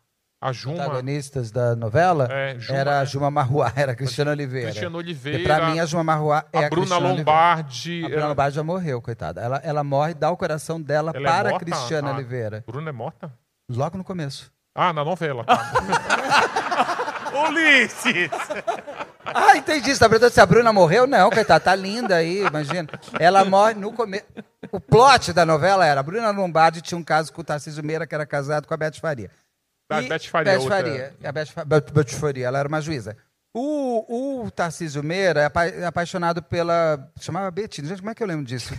a 0.43 0.53
Juma, 0.53 0.77
protagonistas 0.77 1.51
da 1.53 1.77
novela 1.77 2.27
É, 2.31 2.57
era 2.69 2.99
a 2.99 3.03
é. 3.03 3.07
Juma 3.07 3.31
Marruá, 3.31 3.73
era 3.77 3.93
a 3.93 3.95
Cristiana 3.95 4.33
Oliveira. 4.33 4.67
Cristiano 4.71 4.97
Porque 4.99 5.11
Oliveira, 5.11 5.43
pra 5.45 5.67
mim 5.71 5.79
a 5.79 5.87
Juma 5.87 6.03
Marruá 6.05 6.45
é 6.53 6.65
a, 6.65 6.67
a 6.67 6.69
Bruna 6.71 6.87
Cristiana 6.87 7.07
Oliveira. 7.07 7.31
Lombardi. 7.31 8.05
A 8.05 8.09
Bruna 8.09 8.25
é- 8.25 8.29
Lombardi 8.29 8.57
já 8.57 8.63
morreu, 8.65 9.01
coitada. 9.01 9.41
Ela, 9.41 9.61
ela 9.65 9.85
morre, 9.85 10.15
dá 10.15 10.31
o 10.31 10.37
coração 10.37 10.81
dela 10.83 11.13
Ela 11.15 11.29
é 11.29 11.31
para 11.33 11.49
a 11.49 11.51
morta? 11.53 11.65
Cristiana 11.65 12.11
Ah. 12.11 12.15
Oliveira. 12.15 12.65
Bruna 12.67 12.89
é 12.91 12.93
morta? 12.93 13.33
Logo 13.71 13.97
no 13.97 14.05
começo. 14.05 14.51
Ah, 14.75 14.93
na 14.93 15.05
novela. 15.05 15.45
tá. 15.45 15.73
Ulisses! 17.49 18.31
Ah, 19.25 19.57
entendi. 19.57 19.93
Você 19.95 19.99
tá 19.99 20.09
perguntando 20.09 20.33
se 20.35 20.41
a 20.41 20.47
Bruna 20.47 20.73
morreu? 20.73 21.07
Não, 21.07 21.31
coitada, 21.31 21.61
tá 21.65 21.75
linda 21.75 22.17
aí, 22.17 22.45
imagina. 22.45 22.89
Ela 23.19 23.45
morre 23.45 23.75
no 23.75 23.93
começo. 23.93 24.25
O 24.71 24.79
plot 24.81 25.33
da 25.33 25.47
novela 25.47 25.87
era: 25.87 26.01
a 26.01 26.03
Bruna 26.03 26.31
Lombardi 26.31 26.83
tinha 26.83 26.99
um 26.99 27.03
caso 27.03 27.33
com 27.33 27.41
o 27.41 27.45
Tarcísio 27.45 27.83
Meira, 27.85 28.07
que 28.07 28.15
era 28.15 28.27
casado 28.27 28.67
com 28.67 28.75
a 28.75 28.77
Beth 28.77 28.99
Faria. 29.01 29.31
E- 30.01 30.09
Beth 30.09 30.21
Faria, 30.31 30.53
Beth 30.53 30.61
outra. 30.63 30.77
Faria. 30.77 31.15
A 31.25 31.33
Beth, 31.33 31.47
Fa- 31.47 31.65
Beth- 31.65 31.91
Beth 31.93 32.11
Faria, 32.11 32.47
ela 32.47 32.59
era 32.59 32.69
uma 32.69 32.81
juíza. 32.81 33.17
O, 33.55 34.45
o 34.45 34.51
Tarcísio 34.51 35.03
Meira 35.03 35.43
é 35.43 35.45
apa- 35.47 35.67
é 35.67 35.85
apaixonado 35.85 36.43
pela. 36.43 37.11
Chamava 37.21 37.51
Betina. 37.51 37.89
Gente, 37.89 37.99
como 37.99 38.11
é 38.11 38.15
que 38.15 38.23
eu 38.23 38.27
lembro 38.27 38.45
disso? 38.47 38.73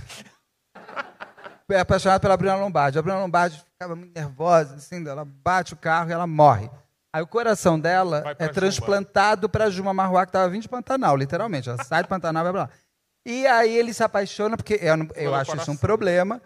É 1.70 1.80
apaixonado 1.80 2.22
pela 2.22 2.38
Bruna 2.38 2.56
Lombardi. 2.56 3.00
A 3.00 3.02
Bruna 3.02 3.20
Lombardi 3.20 3.58
ficava 3.74 3.96
muito 3.96 4.14
nervosa, 4.14 4.76
assim, 4.76 5.08
ela 5.08 5.26
bate 5.26 5.74
o 5.74 5.78
carro 5.78 6.10
e 6.10 6.14
ela 6.14 6.28
morre. 6.28 6.70
Aí 7.12 7.22
o 7.22 7.28
coração 7.28 7.80
dela 7.80 8.22
é 8.40 8.48
transplantado 8.54 9.50
para 9.50 9.70
Juma 9.70 9.94
Marruá, 9.94 10.26
que 10.26 10.30
estava 10.30 10.50
vindo 10.50 10.64
de 10.64 10.70
Pantanal, 10.70 11.16
literalmente. 11.16 11.70
Ela 11.70 11.84
sai 11.84 12.04
de 12.04 12.10
Pantanal 12.10 12.44
e 12.44 12.46
vai 12.46 12.52
pra 12.54 12.62
lá. 12.64 12.70
E 13.26 13.48
aí 13.48 13.76
ele 13.76 13.94
se 13.94 14.04
apaixona, 14.04 14.58
porque 14.58 14.74
eu, 14.82 14.96
eu 15.16 15.34
acho 15.34 15.56
isso 15.56 15.72
um 15.72 15.78
problema, 15.78 16.42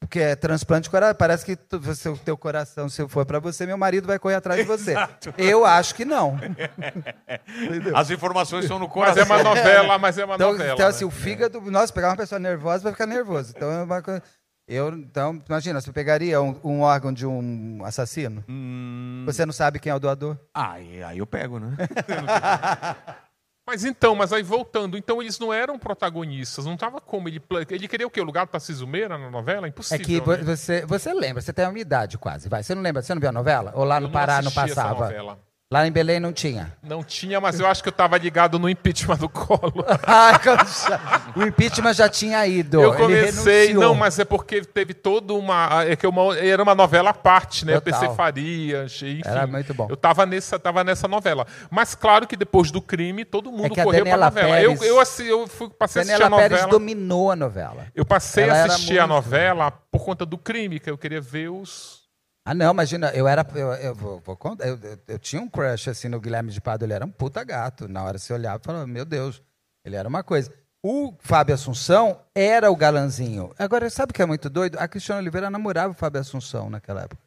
porque 0.00 0.18
é 0.18 0.34
transplante 0.34 0.84
de 0.84 0.90
coração. 0.90 1.14
Parece 1.14 1.44
que 1.44 1.54
tu- 1.54 1.78
você- 1.78 2.08
o 2.08 2.16
teu 2.16 2.36
coração, 2.36 2.88
se 2.88 3.06
for 3.06 3.24
para 3.26 3.38
você, 3.38 3.66
meu 3.66 3.76
marido 3.76 4.06
vai 4.06 4.18
correr 4.18 4.36
atrás 4.36 4.58
de 4.60 4.66
você. 4.66 4.94
Eu 5.36 5.64
acho 5.66 5.94
que 5.94 6.04
não. 6.06 6.38
As 7.94 8.10
informações 8.10 8.64
são 8.64 8.78
no 8.78 8.86
Mas 8.86 8.94
coração. 8.94 9.22
é 9.22 9.26
uma 9.26 9.42
novela, 9.44 9.98
mas 9.98 10.18
é 10.18 10.24
uma 10.24 10.34
Então, 10.36 10.52
novela. 10.52 10.72
então 10.72 10.86
né? 10.86 10.90
assim, 10.90 11.04
o 11.04 11.10
fígado. 11.10 11.60
Nossa, 11.70 11.92
pegar 11.92 12.08
uma 12.08 12.16
pessoa 12.16 12.38
nervosa 12.38 12.82
vai 12.82 12.92
ficar 12.92 13.06
nervoso. 13.06 13.52
Então, 13.54 13.70
é 13.70 13.82
uma 13.82 14.02
coisa- 14.02 14.22
eu, 14.66 14.88
então 14.94 15.42
imagina, 15.48 15.80
você 15.80 15.92
pegaria 15.92 16.40
um, 16.40 16.58
um 16.64 16.80
órgão 16.80 17.12
de 17.12 17.26
um 17.26 17.82
assassino? 17.84 18.42
Hum, 18.48 19.24
Você 19.26 19.44
não 19.44 19.52
sabe 19.52 19.78
quem 19.78 19.90
é 19.90 19.94
o 19.94 19.98
doador? 20.00 20.38
aí, 20.54 21.02
aí 21.02 21.18
eu 21.18 21.26
pego, 21.26 21.58
né? 21.58 21.76
Mas 23.70 23.84
então, 23.84 24.16
mas 24.16 24.32
aí 24.32 24.42
voltando, 24.42 24.98
então 24.98 25.22
eles 25.22 25.38
não 25.38 25.52
eram 25.54 25.78
protagonistas, 25.78 26.66
não 26.66 26.76
tava 26.76 27.00
como 27.00 27.28
ele 27.28 27.40
ele 27.70 27.86
queria 27.86 28.04
o 28.04 28.10
quê? 28.10 28.20
O 28.20 28.24
lugar 28.24 28.44
do 28.44 28.50
Tarcísio 28.50 28.84
Meira 28.84 29.16
na 29.16 29.30
novela? 29.30 29.66
É 29.66 29.68
Impossível. 29.68 30.04
que 30.04 30.20
vo- 30.20 30.32
né? 30.32 30.42
você, 30.42 30.84
você 30.84 31.14
lembra, 31.14 31.40
você 31.40 31.52
tem 31.52 31.64
uma 31.68 31.78
idade 31.78 32.18
quase, 32.18 32.48
vai. 32.48 32.64
Você 32.64 32.74
não 32.74 32.82
lembra? 32.82 33.00
Você 33.00 33.14
não 33.14 33.20
viu 33.20 33.28
a 33.28 33.32
novela? 33.32 33.70
Ou 33.76 33.84
lá 33.84 33.98
Eu 33.98 34.00
no 34.00 34.06
não 34.08 34.12
Pará 34.12 34.42
não 34.42 34.48
essa 34.50 34.60
passava? 34.66 35.04
novela. 35.04 35.38
Lá 35.72 35.86
em 35.86 35.92
Belém 35.92 36.18
não 36.18 36.32
tinha. 36.32 36.72
Não 36.82 37.04
tinha, 37.04 37.40
mas 37.40 37.60
eu 37.60 37.66
acho 37.68 37.80
que 37.80 37.88
eu 37.88 37.92
tava 37.92 38.18
ligado 38.18 38.58
no 38.58 38.68
impeachment 38.68 39.18
do 39.18 39.28
Collor. 39.28 39.84
Ai, 40.04 40.34
como- 40.42 41.44
o 41.44 41.46
impeachment 41.46 41.92
já 41.94 42.08
tinha 42.08 42.44
ido. 42.44 42.82
Eu 42.82 42.92
comecei, 42.96 43.72
não, 43.72 43.94
mas 43.94 44.18
é 44.18 44.24
porque 44.24 44.62
teve 44.62 44.92
toda 44.94 45.32
uma. 45.32 45.84
É 45.84 45.94
que 45.94 46.04
uma, 46.08 46.36
era 46.36 46.60
uma 46.60 46.74
novela 46.74 47.10
à 47.10 47.14
parte, 47.14 47.64
né? 47.64 47.78
Total. 47.78 48.00
PC 48.00 48.14
Farias, 48.16 48.94
enfim. 49.00 49.20
Era 49.24 49.46
muito 49.46 49.72
bom. 49.72 49.86
Eu 49.88 49.96
tava 49.96 50.26
nessa, 50.26 50.58
tava 50.58 50.82
nessa 50.82 51.06
novela. 51.06 51.46
Mas 51.70 51.94
claro 51.94 52.26
que 52.26 52.34
depois 52.34 52.72
do 52.72 52.82
crime, 52.82 53.24
todo 53.24 53.52
mundo 53.52 53.66
É 53.66 53.70
que 53.70 53.80
a 53.80 53.84
correu 53.84 54.04
pra 54.04 54.16
Daniela 54.16 54.26
novela. 54.30 54.56
Pérez- 54.56 54.82
Eu, 54.82 54.88
eu, 54.88 55.00
assi- 55.00 55.28
eu 55.28 55.46
fui, 55.46 55.70
passei 55.70 56.00
a 56.00 56.02
assistir 56.02 56.20
a 56.20 56.24
Daniela 56.24 56.42
Pérez 56.42 56.60
novela. 56.62 56.78
dominou 56.80 57.30
a 57.30 57.36
novela. 57.36 57.86
Eu 57.94 58.04
passei 58.04 58.42
Ela 58.42 58.54
a 58.62 58.64
assistir 58.64 58.98
a 58.98 59.06
novela 59.06 59.70
por 59.70 60.04
conta 60.04 60.26
do 60.26 60.36
crime, 60.36 60.80
que 60.80 60.90
eu 60.90 60.98
queria 60.98 61.20
ver 61.20 61.48
os. 61.48 61.99
Ah, 62.44 62.54
não, 62.54 62.72
imagina, 62.72 63.10
eu 63.10 63.28
era. 63.28 63.46
Eu, 63.54 63.72
eu 63.74 63.94
vou, 63.94 64.20
vou 64.20 64.36
contar, 64.36 64.66
eu, 64.66 64.78
eu- 64.82 64.98
eu 65.08 65.18
tinha 65.18 65.40
um 65.42 65.48
crush 65.48 65.88
assim 65.90 66.08
no 66.08 66.20
Guilherme 66.20 66.50
de 66.50 66.60
Pado, 66.60 66.84
ele 66.84 66.92
era 66.94 67.04
um 67.04 67.10
puta 67.10 67.44
gato. 67.44 67.86
Na 67.86 68.02
hora 68.04 68.18
você 68.18 68.32
olhava 68.32 68.60
e 68.62 68.64
falava, 68.66 68.86
meu 68.86 69.04
Deus, 69.04 69.42
ele 69.84 69.96
era 69.96 70.08
uma 70.08 70.22
coisa. 70.22 70.52
O 70.82 71.14
Fábio 71.20 71.54
Assunção 71.54 72.22
era 72.34 72.70
o 72.70 72.76
galanzinho. 72.76 73.52
Agora, 73.58 73.88
sabe 73.90 74.12
o 74.12 74.14
que 74.14 74.22
é 74.22 74.26
muito 74.26 74.48
doido? 74.48 74.78
A 74.78 74.88
Cristiana 74.88 75.20
Oliveira 75.20 75.50
namorava 75.50 75.92
o 75.92 75.94
Fábio 75.96 76.20
Assunção 76.20 76.70
naquela 76.70 77.02
época. 77.02 77.22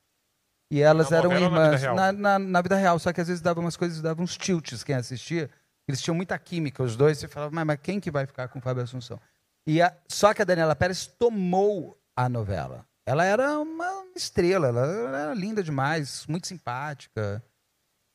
E 0.72 0.82
elas 0.82 1.11
Na 1.11 1.18
eram 1.18 1.30
ou 1.30 1.36
na 1.36 1.41
irmãs. 1.45 1.82
vida? 1.82 1.93
Na, 1.93 2.11
na- 2.11 2.39
na 2.39 2.61
vida 2.64 2.76
real, 2.76 2.97
só 2.97 3.14
que 3.14 3.22
às 3.22 3.28
vezes 3.28 3.41
dava 3.43 3.59
umas 3.59 3.78
coisas, 3.78 4.01
dava 4.01 4.24
uns 4.24 4.36
tilts 4.36 4.84
quem 4.84 4.95
assistia. 4.95 5.47
Eles 5.88 6.01
tinham 6.01 6.16
muita 6.16 6.38
química, 6.39 6.82
os 6.82 6.95
dois. 6.95 7.20
Você 7.20 7.28
falava, 7.28 7.53
mas, 7.53 7.66
mas 7.66 7.80
quem 7.84 7.99
que 7.99 8.09
vai 8.09 8.26
ficar 8.26 8.47
com 8.47 8.57
o 8.57 8.61
Fábio 8.61 8.82
Assunção? 8.82 9.20
E 9.68 9.80
a- 9.80 9.95
só 10.07 10.34
que 10.34 10.41
a 10.41 10.45
Daniela 10.45 10.76
Pérez 10.76 11.05
tomou 11.05 12.01
a 12.16 12.28
novela. 12.28 12.84
Ela 13.06 13.26
era 13.26 13.60
uma 13.60 14.06
estrela, 14.16 14.68
ela 14.68 15.20
era 15.20 15.34
linda 15.34 15.62
demais, 15.62 16.26
muito 16.28 16.47
simpática, 16.47 17.43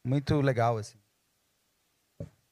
muito 0.06 0.40
legal, 0.40 0.78
assim. 0.78 0.98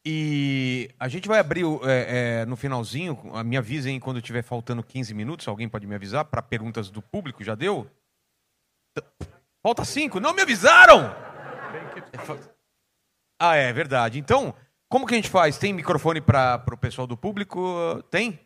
E 0.05 0.89
a 1.01 1.09
gente 1.09 1.27
vai 1.27 1.41
abrir 1.41 1.65
é, 1.83 2.43
é, 2.43 2.47
no 2.47 2.55
finalzinho, 2.57 3.19
me 3.45 3.57
avisem 3.57 3.99
quando 3.99 4.23
tiver 4.23 4.43
faltando 4.43 4.83
15 4.83 5.13
minutos, 5.15 5.49
alguém 5.49 5.69
pode 5.69 5.87
me 5.87 5.95
avisar, 5.95 6.25
para 6.27 6.41
perguntas 6.41 6.91
do 6.91 7.03
público, 7.03 7.43
já 7.43 7.55
deu? 7.57 7.91
Falta 9.63 9.85
5? 9.85 10.21
Não 10.21 10.33
me 10.33 10.43
avisaram! 10.43 11.13
Ah, 13.39 13.57
é 13.57 13.73
verdade. 13.73 14.19
Então, 14.19 14.55
como 14.89 15.07
que 15.07 15.15
a 15.15 15.17
gente 15.17 15.29
faz? 15.29 15.59
Tem 15.59 15.73
microfone 15.73 16.21
para 16.21 16.65
o 16.73 16.77
pessoal 16.77 17.07
do 17.07 17.17
público? 17.17 18.03
Tem? 18.11 18.46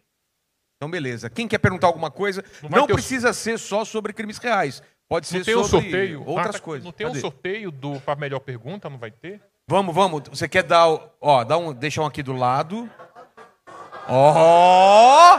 Então, 0.81 0.91
beleza. 0.91 1.28
Quem 1.28 1.47
quer 1.47 1.59
perguntar 1.59 1.89
alguma 1.89 2.11
coisa, 2.11 2.43
Não 2.62 2.70
não, 2.70 2.87
ter 2.87 2.95
o- 2.95 2.97
precisa 2.97 3.35
ser 3.35 3.59
só 3.59 3.85
sobre 3.85 4.14
crimes 4.14 4.39
reais. 4.39 4.83
Pode 5.07 5.26
ser 5.26 5.45
tem 5.45 5.55
um 5.55 5.62
sobre 5.64 5.91
sorteio? 5.91 6.24
outras 6.26 6.59
coisas. 6.59 6.85
Não 6.85 6.93
tem 6.93 7.07
um 7.07 7.14
sorteio 7.14 7.70
do 7.70 8.01
para 8.01 8.18
melhor 8.18 8.39
pergunta? 8.41 8.89
Não 8.89 8.97
vai 8.97 9.11
ter? 9.11 9.43
Vamos, 9.68 9.95
vamos. 9.95 10.22
Você 10.31 10.49
quer 10.49 10.62
dar, 10.62 10.89
o- 10.89 11.11
ó, 11.20 11.45
dá 11.45 11.59
um, 11.59 11.74
deixa 11.74 12.01
um 12.01 12.07
aqui 12.07 12.22
do 12.22 12.33
lado. 12.33 12.89
Ó! 14.09 15.39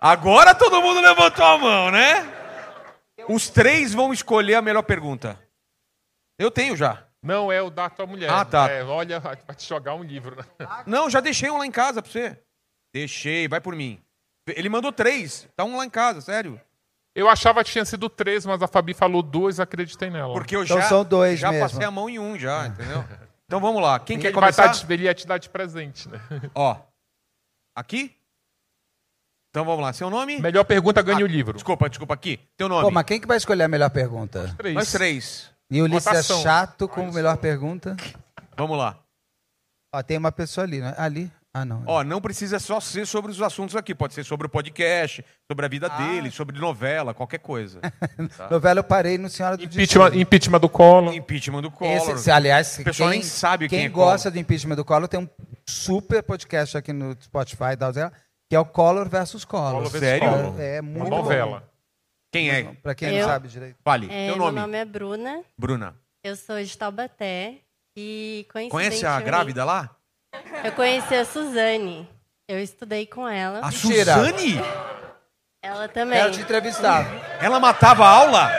Agora 0.00 0.52
todo 0.54 0.82
mundo 0.82 1.00
levantou 1.00 1.44
a 1.44 1.56
mão, 1.58 1.90
né? 1.92 2.26
Os 3.28 3.48
três 3.48 3.94
vão 3.94 4.12
escolher 4.12 4.54
a 4.56 4.62
melhor 4.62 4.82
pergunta. 4.82 5.38
Eu 6.38 6.50
tenho 6.50 6.76
já. 6.76 7.04
Não, 7.22 7.52
é 7.52 7.62
o 7.62 7.70
da 7.70 7.88
tua 7.88 8.04
mulher. 8.04 8.28
Ah, 8.30 8.44
tá. 8.44 8.68
É, 8.68 8.82
olha, 8.82 9.20
vai 9.20 9.36
te 9.54 9.66
jogar 9.66 9.94
um 9.94 10.02
livro. 10.02 10.36
Né? 10.36 10.66
Não, 10.86 11.08
já 11.08 11.20
deixei 11.20 11.48
um 11.50 11.58
lá 11.58 11.64
em 11.66 11.70
casa 11.70 12.02
pra 12.02 12.10
você. 12.10 12.36
Deixei, 12.92 13.46
vai 13.48 13.60
por 13.60 13.74
mim. 13.76 14.00
Ele 14.48 14.68
mandou 14.68 14.92
três. 14.92 15.48
Tá 15.56 15.64
um 15.64 15.76
lá 15.76 15.84
em 15.84 15.90
casa, 15.90 16.20
sério. 16.20 16.60
Eu 17.14 17.28
achava 17.28 17.62
que 17.62 17.70
tinha 17.70 17.84
sido 17.84 18.08
três, 18.08 18.44
mas 18.44 18.60
a 18.60 18.66
Fabi 18.66 18.92
falou 18.92 19.22
duas, 19.22 19.60
acreditei 19.60 20.10
nela. 20.10 20.34
Porque 20.34 20.56
eu 20.56 20.64
Então 20.64 20.80
já, 20.80 20.88
são 20.88 21.04
dois 21.04 21.38
já 21.38 21.50
mesmo. 21.52 21.68
passei 21.68 21.84
a 21.86 21.90
mão 21.90 22.10
em 22.10 22.18
um 22.18 22.36
já, 22.38 22.66
entendeu? 22.66 23.04
Então 23.46 23.60
vamos 23.60 23.80
lá. 23.80 24.00
Quem 24.00 24.18
quer 24.18 24.28
ele, 24.28 24.34
vai 24.34 24.52
começar? 24.52 24.74
tá, 24.86 24.92
ele 24.92 25.04
ia 25.04 25.14
te 25.14 25.26
dar 25.26 25.38
de 25.38 25.48
presente, 25.48 26.08
né? 26.08 26.20
Ó. 26.54 26.76
Aqui? 27.76 28.16
Então 29.50 29.64
vamos 29.64 29.80
lá. 29.82 29.92
Seu 29.92 30.10
nome? 30.10 30.40
Melhor 30.40 30.64
pergunta 30.64 31.00
ganha 31.02 31.20
Ah, 31.20 31.22
o 31.24 31.26
livro. 31.26 31.54
Desculpa, 31.54 31.88
desculpa 31.88 32.14
aqui. 32.14 32.40
Teu 32.56 32.68
nome? 32.68 32.82
Pô, 32.82 32.90
mas 32.90 33.04
quem 33.04 33.20
que 33.20 33.26
vai 33.28 33.36
escolher 33.36 33.62
a 33.62 33.68
melhor 33.68 33.90
pergunta? 33.90 34.52
Três. 34.56 34.74
Nós 34.74 34.90
três. 34.90 35.50
E 35.70 35.80
o 35.80 35.84
Ulisses 35.84 36.06
é 36.08 36.22
chato 36.42 36.88
com 36.88 37.08
a 37.08 37.12
melhor 37.12 37.36
pergunta? 37.36 37.96
Vamos 38.56 38.76
lá. 38.76 38.98
Ó, 39.94 40.02
tem 40.02 40.18
uma 40.18 40.32
pessoa 40.32 40.64
ali, 40.66 40.80
né? 40.80 40.92
Ali? 40.98 41.30
Ah, 41.56 41.64
não. 41.64 41.84
Ó, 41.86 42.02
não 42.02 42.20
precisa 42.20 42.58
só 42.58 42.80
ser 42.80 43.06
sobre 43.06 43.30
os 43.30 43.40
assuntos 43.40 43.76
aqui. 43.76 43.94
Pode 43.94 44.12
ser 44.12 44.24
sobre 44.24 44.48
o 44.48 44.50
podcast, 44.50 45.24
sobre 45.48 45.64
a 45.64 45.68
vida 45.68 45.86
Ah. 45.88 45.96
dele, 45.98 46.28
sobre 46.32 46.58
novela, 46.58 47.14
qualquer 47.14 47.38
coisa. 47.38 47.80
Novela 48.50 48.80
eu 48.80 48.84
parei 48.84 49.16
no 49.18 49.28
Senhora 49.30 49.56
do 49.56 49.62
Impeachment, 49.62 50.04
Destino. 50.06 50.20
impeachment 50.22 50.58
do 50.60 50.68
Collor. 50.68 51.14
Impeachment 51.14 51.62
do 51.62 51.70
Collor. 51.70 51.94
Esse, 51.94 52.18
se- 52.24 52.30
aliás, 52.32 52.76
O 52.80 52.82
pessoal 52.82 53.10
quem, 53.10 53.20
nem 53.20 53.28
sabe 53.28 53.68
quem 53.68 53.78
quem 53.78 53.86
é 53.86 53.90
Collor. 53.90 54.08
gosta 54.10 54.32
do 54.32 54.38
impeachment 54.38 54.74
do 54.74 54.84
Collor 54.84 55.06
tem 55.06 55.20
um 55.20 55.28
super 55.64 56.24
podcast 56.24 56.76
aqui 56.76 56.92
no 56.92 57.16
Spotify, 57.22 57.76
da 57.78 57.92
que 58.50 58.56
é 58.56 58.58
o 58.58 58.64
Collor 58.64 59.08
versus 59.08 59.44
Collor. 59.44 59.74
Collor 59.74 59.90
versus 59.90 60.00
Sério? 60.00 60.28
Collor. 60.28 60.60
É 60.60 60.80
Uma 60.80 60.90
muito 60.90 61.10
novela. 61.10 61.70
Quem 62.32 62.50
é? 62.50 62.64
bom. 62.64 62.74
Pra 62.82 62.96
quem 62.96 63.10
Eu- 63.14 63.20
não 63.22 63.28
sabe 63.32 63.46
direito. 63.46 63.76
Fale. 63.84 64.06
É, 64.06 64.26
Teu 64.26 64.36
meu 64.36 64.46
nome? 64.46 64.60
nome 64.60 64.76
é 64.76 64.84
Bruna, 64.84 65.40
Bruna. 65.56 65.94
eu 66.24 66.34
sou 66.34 66.60
de 66.60 66.76
Taubaté 66.76 67.60
e 67.96 68.44
Conhece 68.70 69.06
a 69.06 69.20
grávida 69.20 69.64
lá? 69.64 69.93
Eu 70.62 70.72
conheci 70.72 71.14
a 71.14 71.24
Suzane, 71.24 72.08
eu 72.48 72.58
estudei 72.58 73.06
com 73.06 73.28
ela, 73.28 73.60
A 73.60 73.70
Mentira. 73.70 74.14
Suzane? 74.14 74.60
ela 75.62 75.88
também. 75.88 76.18
Quero 76.18 76.32
te 76.32 76.40
entrevistar. 76.40 77.06
Ela 77.40 77.58
matava 77.58 78.04
a 78.04 78.10
aula? 78.10 78.50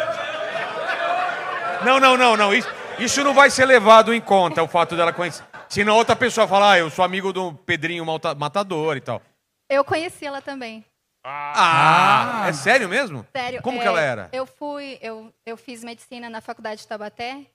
Não, 1.84 2.00
não, 2.00 2.18
não, 2.18 2.36
não. 2.36 2.54
Isso, 2.54 2.68
isso 3.00 3.24
não 3.24 3.34
vai 3.34 3.50
ser 3.50 3.66
levado 3.66 4.14
em 4.14 4.22
conta, 4.22 4.64
o 4.64 4.68
fato 4.68 4.96
dela 4.96 5.14
conhecer. 5.14 5.44
Senão 5.70 5.96
outra 5.96 6.16
pessoa 6.16 6.48
fala, 6.48 6.72
ah, 6.72 6.80
eu 6.80 6.90
sou 6.90 7.04
amigo 7.04 7.34
do 7.34 7.54
Pedrinho 7.54 8.06
Matador 8.38 8.98
e 8.98 9.02
tal. 9.02 9.22
Eu 9.70 9.84
conheci 9.84 10.26
ela 10.26 10.42
também. 10.42 10.86
Ah, 11.24 12.46
é 12.48 12.54
sério 12.54 12.88
mesmo? 12.88 13.26
Sério. 13.36 13.62
Como 13.62 13.80
é, 13.80 13.82
que 13.82 13.88
ela 13.88 14.00
era? 14.00 14.30
Eu 14.32 14.46
fui, 14.46 15.00
eu, 15.02 15.34
eu 15.44 15.58
fiz 15.58 15.84
medicina 15.84 16.30
na 16.30 16.40
faculdade 16.40 16.82
de 16.82 16.88
Taubaté 16.88 17.48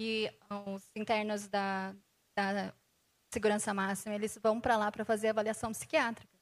e 0.00 0.30
os 0.66 0.82
internos 0.96 1.46
da, 1.46 1.92
da 2.36 2.72
segurança 3.32 3.74
máxima, 3.74 4.14
eles 4.14 4.38
vão 4.42 4.60
para 4.60 4.76
lá 4.76 4.90
para 4.90 5.04
fazer 5.04 5.28
avaliação 5.28 5.70
psiquiátrica. 5.72 6.32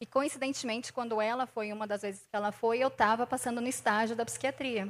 E 0.00 0.04
coincidentemente, 0.06 0.92
quando 0.92 1.20
ela 1.20 1.46
foi, 1.46 1.72
uma 1.72 1.86
das 1.86 2.02
vezes 2.02 2.22
que 2.22 2.36
ela 2.36 2.52
foi, 2.52 2.78
eu 2.78 2.88
estava 2.88 3.26
passando 3.26 3.60
no 3.60 3.68
estágio 3.68 4.14
da 4.14 4.24
psiquiatria. 4.26 4.88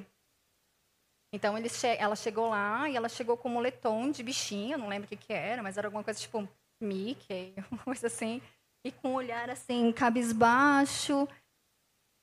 Então 1.33 1.57
eles 1.57 1.73
che- 1.79 1.97
ela 1.99 2.17
chegou 2.17 2.49
lá 2.49 2.89
e 2.89 2.97
ela 2.97 3.09
chegou 3.09 3.37
com 3.37 3.49
um 3.49 3.53
moletom 3.53 4.11
de 4.11 4.23
bichinho, 4.23 4.79
não 4.79 4.89
lembro 4.89 5.07
o 5.07 5.09
que, 5.09 5.17
que 5.17 5.33
era, 5.33 5.63
mas 5.63 5.77
era 5.77 5.87
alguma 5.87 6.03
coisa 6.03 6.19
tipo 6.19 6.49
Mickey, 6.81 7.55
uma 7.71 7.83
coisa 7.83 8.07
assim, 8.07 8.41
e 8.85 8.91
com 8.91 9.11
um 9.11 9.15
olhar 9.15 9.51
assim, 9.51 9.93
cabisbaixo. 9.93 11.29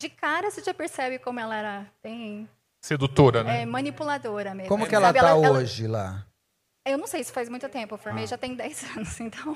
De 0.02 0.10
cara 0.10 0.50
você 0.52 0.62
já 0.62 0.74
percebe 0.74 1.20
como 1.20 1.40
ela 1.40 1.56
era 1.56 1.92
bem 2.02 2.50
Sedutora, 2.84 3.44
né? 3.44 3.62
é, 3.62 3.66
manipuladora 3.66 4.54
mesmo. 4.54 4.68
Como 4.70 4.88
que 4.88 4.96
ela 4.96 5.08
sabe? 5.08 5.20
tá 5.20 5.36
hoje 5.36 5.88
lá? 5.88 6.26
Eu 6.86 6.98
não 6.98 7.08
sei 7.08 7.24
se 7.24 7.32
faz 7.32 7.48
muito 7.50 7.68
tempo, 7.70 7.94
eu 7.94 8.00
Ah. 8.00 8.02
formei 8.02 8.28
já 8.28 8.38
tem 8.38 8.54
10 8.56 8.84
anos, 8.98 9.20
então, 9.20 9.56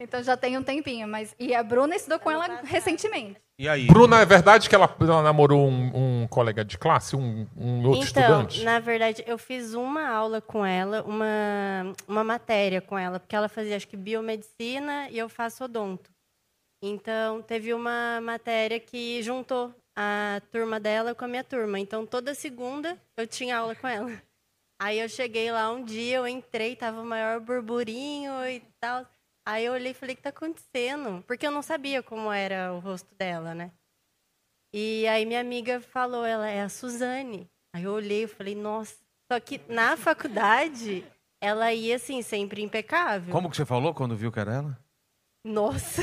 então 0.00 0.22
já 0.22 0.36
tem 0.36 0.56
um 0.58 0.62
tempinho. 0.62 1.06
Mas, 1.06 1.34
e 1.38 1.54
a 1.54 1.62
Bruna 1.62 1.94
estudou 1.94 2.18
com 2.18 2.30
ela 2.30 2.60
recentemente. 2.62 3.40
E 3.56 3.68
aí? 3.68 3.86
Bruna, 3.86 4.20
é 4.20 4.24
verdade 4.26 4.68
que 4.68 4.74
ela, 4.74 4.92
ela 5.00 5.22
namorou 5.22 5.68
um, 5.68 6.22
um 6.22 6.26
colega 6.26 6.64
de 6.64 6.76
classe, 6.76 7.14
um, 7.14 7.46
um 7.56 7.86
outro 7.86 8.08
Então, 8.08 8.42
estudante? 8.42 8.64
na 8.64 8.80
verdade, 8.80 9.22
eu 9.28 9.38
fiz 9.38 9.74
uma 9.74 10.08
aula 10.08 10.40
com 10.40 10.66
ela, 10.66 11.04
uma, 11.04 11.92
uma 12.08 12.24
matéria 12.24 12.80
com 12.80 12.98
ela, 12.98 13.20
porque 13.20 13.36
ela 13.36 13.48
fazia, 13.48 13.76
acho 13.76 13.86
que, 13.86 13.96
biomedicina 13.96 15.08
e 15.10 15.16
eu 15.18 15.28
faço 15.28 15.62
odonto. 15.62 16.10
Então, 16.82 17.40
teve 17.42 17.72
uma 17.72 18.20
matéria 18.20 18.80
que 18.80 19.22
juntou 19.22 19.72
a 19.96 20.42
turma 20.50 20.80
dela 20.80 21.14
com 21.14 21.24
a 21.24 21.28
minha 21.28 21.44
turma. 21.44 21.78
Então, 21.78 22.04
toda 22.04 22.34
segunda 22.34 22.98
eu 23.16 23.26
tinha 23.26 23.56
aula 23.58 23.76
com 23.76 23.86
ela. 23.86 24.10
Aí 24.84 24.98
eu 24.98 25.08
cheguei 25.08 25.50
lá 25.50 25.72
um 25.72 25.82
dia, 25.82 26.18
eu 26.18 26.28
entrei, 26.28 26.76
tava 26.76 27.00
o 27.00 27.06
maior 27.06 27.40
burburinho 27.40 28.46
e 28.46 28.60
tal. 28.78 29.06
Aí 29.42 29.64
eu 29.64 29.72
olhei 29.72 29.92
e 29.92 29.94
falei, 29.94 30.12
o 30.12 30.16
que 30.16 30.22
tá 30.22 30.28
acontecendo? 30.28 31.24
Porque 31.26 31.46
eu 31.46 31.50
não 31.50 31.62
sabia 31.62 32.02
como 32.02 32.30
era 32.30 32.70
o 32.70 32.80
rosto 32.80 33.08
dela, 33.14 33.54
né? 33.54 33.70
E 34.74 35.06
aí 35.06 35.24
minha 35.24 35.40
amiga 35.40 35.80
falou, 35.80 36.22
ela 36.26 36.50
é 36.50 36.60
a 36.60 36.68
Suzane. 36.68 37.48
Aí 37.74 37.84
eu 37.84 37.92
olhei 37.92 38.24
e 38.24 38.26
falei, 38.26 38.54
nossa. 38.54 38.94
Só 39.32 39.40
que 39.40 39.58
na 39.70 39.96
faculdade, 39.96 41.02
ela 41.42 41.72
ia 41.72 41.96
assim, 41.96 42.20
sempre 42.20 42.60
impecável. 42.60 43.32
Como 43.32 43.48
que 43.48 43.56
você 43.56 43.64
falou 43.64 43.94
quando 43.94 44.14
viu 44.14 44.30
que 44.30 44.38
era 44.38 44.52
ela? 44.52 44.78
Nossa. 45.46 46.02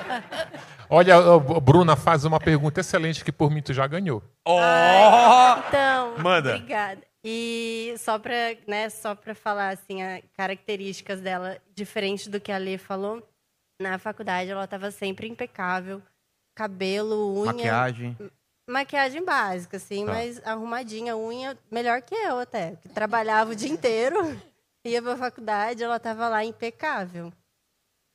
Olha, 0.88 1.16
Bruna 1.60 1.94
faz 1.94 2.24
uma 2.24 2.40
pergunta 2.40 2.80
excelente 2.80 3.22
que 3.22 3.32
por 3.32 3.50
mim 3.50 3.60
tu 3.60 3.74
já 3.74 3.86
ganhou. 3.86 4.22
Ó! 4.46 5.58
Então, 5.68 6.16
Manda. 6.16 6.54
obrigada. 6.54 7.11
E 7.24 7.94
só 7.98 8.18
para, 8.18 8.56
né, 8.66 8.90
só 8.90 9.16
falar 9.34 9.68
assim, 9.70 10.02
as 10.02 10.22
características 10.36 11.20
dela 11.20 11.60
diferente 11.74 12.28
do 12.28 12.40
que 12.40 12.50
a 12.50 12.58
Lê 12.58 12.76
falou, 12.78 13.22
na 13.80 13.98
faculdade 13.98 14.50
ela 14.50 14.64
estava 14.64 14.90
sempre 14.90 15.28
impecável, 15.28 16.02
cabelo, 16.54 17.32
unha, 17.40 17.52
Maquiagem. 17.52 18.16
maquiagem 18.68 19.24
básica 19.24 19.76
assim, 19.76 20.04
Tá. 20.04 20.12
mas 20.12 20.44
arrumadinha, 20.44 21.16
unha 21.16 21.56
melhor 21.70 22.02
que 22.02 22.14
eu 22.14 22.40
até, 22.40 22.76
que 22.76 22.88
trabalhava 22.88 23.52
o 23.52 23.56
dia 23.56 23.70
inteiro, 23.70 24.16
ia 24.84 25.00
para 25.00 25.16
faculdade, 25.16 25.82
ela 25.84 25.96
estava 25.96 26.28
lá 26.28 26.44
impecável. 26.44 27.32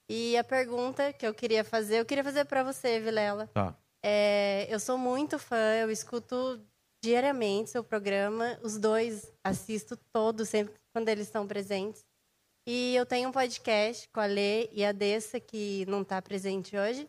E 0.09 0.37
a 0.37 0.43
pergunta 0.43 1.11
que 1.13 1.25
eu 1.25 1.33
queria 1.33 1.63
fazer, 1.63 1.99
eu 1.99 2.05
queria 2.05 2.23
fazer 2.23 2.45
para 2.45 2.63
você, 2.63 2.99
Vilela. 2.99 3.47
Tá. 3.53 3.73
É, 4.03 4.65
eu 4.69 4.79
sou 4.79 4.97
muito 4.97 5.37
fã, 5.39 5.75
eu 5.81 5.89
escuto 5.91 6.61
diariamente 7.01 7.69
seu 7.69 7.83
programa, 7.83 8.59
os 8.63 8.77
dois 8.77 9.31
assisto 9.43 9.97
todos, 10.11 10.49
sempre 10.49 10.73
quando 10.93 11.09
eles 11.09 11.27
estão 11.27 11.47
presentes. 11.47 12.05
E 12.65 12.95
eu 12.95 13.05
tenho 13.05 13.29
um 13.29 13.31
podcast 13.31 14.09
com 14.09 14.19
a 14.19 14.25
Lê 14.25 14.69
e 14.71 14.83
a 14.83 14.91
Dessa, 14.91 15.39
que 15.39 15.85
não 15.87 16.01
está 16.01 16.21
presente 16.21 16.75
hoje. 16.75 17.07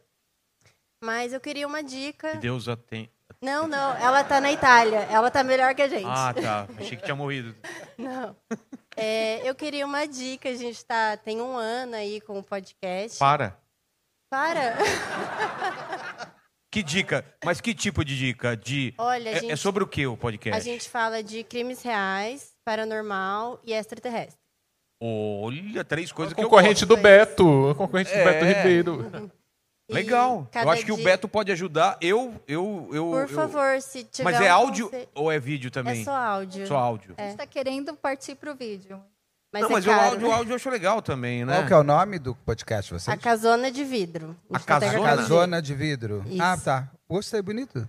Mas 1.02 1.32
eu 1.32 1.40
queria 1.40 1.66
uma 1.66 1.82
dica. 1.82 2.32
Que 2.32 2.38
Deus 2.38 2.68
a 2.68 2.76
tem. 2.76 3.10
Não, 3.40 3.68
não, 3.68 3.96
ela 3.96 4.22
está 4.22 4.40
na 4.40 4.50
Itália, 4.50 5.00
ela 5.10 5.28
está 5.28 5.44
melhor 5.44 5.74
que 5.74 5.82
a 5.82 5.88
gente. 5.88 6.06
Ah, 6.06 6.34
tá. 6.34 6.68
Achei 6.78 6.96
que 6.96 7.04
tinha 7.04 7.14
morrido. 7.14 7.54
Não. 7.96 8.34
É, 8.96 9.48
eu 9.48 9.54
queria 9.54 9.86
uma 9.86 10.06
dica, 10.06 10.48
a 10.48 10.54
gente 10.54 10.84
tá, 10.84 11.16
tem 11.16 11.40
um 11.40 11.56
ano 11.56 11.94
aí 11.94 12.20
com 12.20 12.38
o 12.38 12.42
podcast. 12.42 13.18
Para. 13.18 13.56
Para! 14.28 14.76
Que 16.78 16.82
dica? 16.84 17.24
Mas 17.44 17.60
que 17.60 17.74
tipo 17.74 18.04
de 18.04 18.16
dica? 18.16 18.56
De... 18.56 18.94
Olha, 18.96 19.32
a 19.32 19.34
é, 19.34 19.40
gente- 19.40 19.52
é 19.52 19.56
sobre 19.56 19.82
o 19.82 19.86
que 19.86 20.06
o 20.06 20.16
podcast? 20.16 20.56
A 20.56 20.62
gente 20.62 20.88
fala 20.88 21.24
de 21.24 21.42
crimes 21.42 21.82
reais, 21.82 22.52
paranormal 22.64 23.60
e 23.64 23.72
extraterrestre. 23.72 24.38
Olha, 25.02 25.82
três 25.84 26.12
coisas 26.12 26.32
que 26.32 26.40
eu 26.40 26.44
Concorrente 26.44 26.86
do 26.86 26.96
Beto, 26.96 27.74
concorrente 27.76 28.10
do 28.12 28.16
É. 28.18 28.24
Beto 28.24 28.44
Ribeiro. 28.44 29.30
E 29.88 29.92
Legal. 29.94 30.48
Eu 30.54 30.70
acho 30.70 30.84
que 30.84 30.92
o 30.92 30.96
dia- 30.96 31.04
Beto 31.04 31.26
pode 31.26 31.50
ajudar. 31.50 31.98
Eu, 32.00 32.40
eu, 32.46 32.88
eu. 32.92 33.04
Por 33.06 33.22
eu- 33.22 33.28
favor, 33.28 33.80
se 33.80 34.04
tiver 34.04 34.30
Mas 34.30 34.40
é 34.40 34.52
um 34.52 34.54
áudio 34.54 34.84
conselho- 34.86 35.08
ou 35.14 35.32
é 35.32 35.38
vídeo 35.40 35.70
também? 35.72 36.02
É 36.02 36.04
só 36.04 36.12
áudio. 36.14 36.66
Só 36.66 36.76
áudio. 36.76 37.14
A 37.16 37.22
gente 37.22 37.30
está 37.32 37.46
querendo 37.46 37.94
partir 37.96 38.36
para 38.36 38.52
o 38.52 38.54
vídeo. 38.54 39.02
Mas 39.52 39.62
não, 39.62 39.70
é 39.70 39.72
mas 39.72 39.86
o 39.86 39.90
áudio, 39.90 40.28
o 40.28 40.32
áudio 40.32 40.52
eu 40.52 40.56
acho 40.56 40.68
legal 40.68 41.00
também, 41.00 41.44
né? 41.44 41.54
Qual 41.54 41.66
que 41.66 41.72
é 41.72 41.76
o 41.76 41.82
nome 41.82 42.18
do 42.18 42.34
podcast 42.34 42.92
de 42.92 43.00
vocês? 43.00 43.08
A 43.08 43.16
casona 43.16 43.70
de 43.70 43.82
vidro. 43.82 44.36
A 44.52 44.60
casona? 44.60 45.12
A. 45.12 45.16
Casona 45.16 45.62
de 45.62 45.74
Vidro. 45.74 46.22
Isso. 46.26 46.42
Ah, 46.42 46.56
tá. 46.56 46.90
Gostei, 47.08 47.40
bonito. 47.40 47.88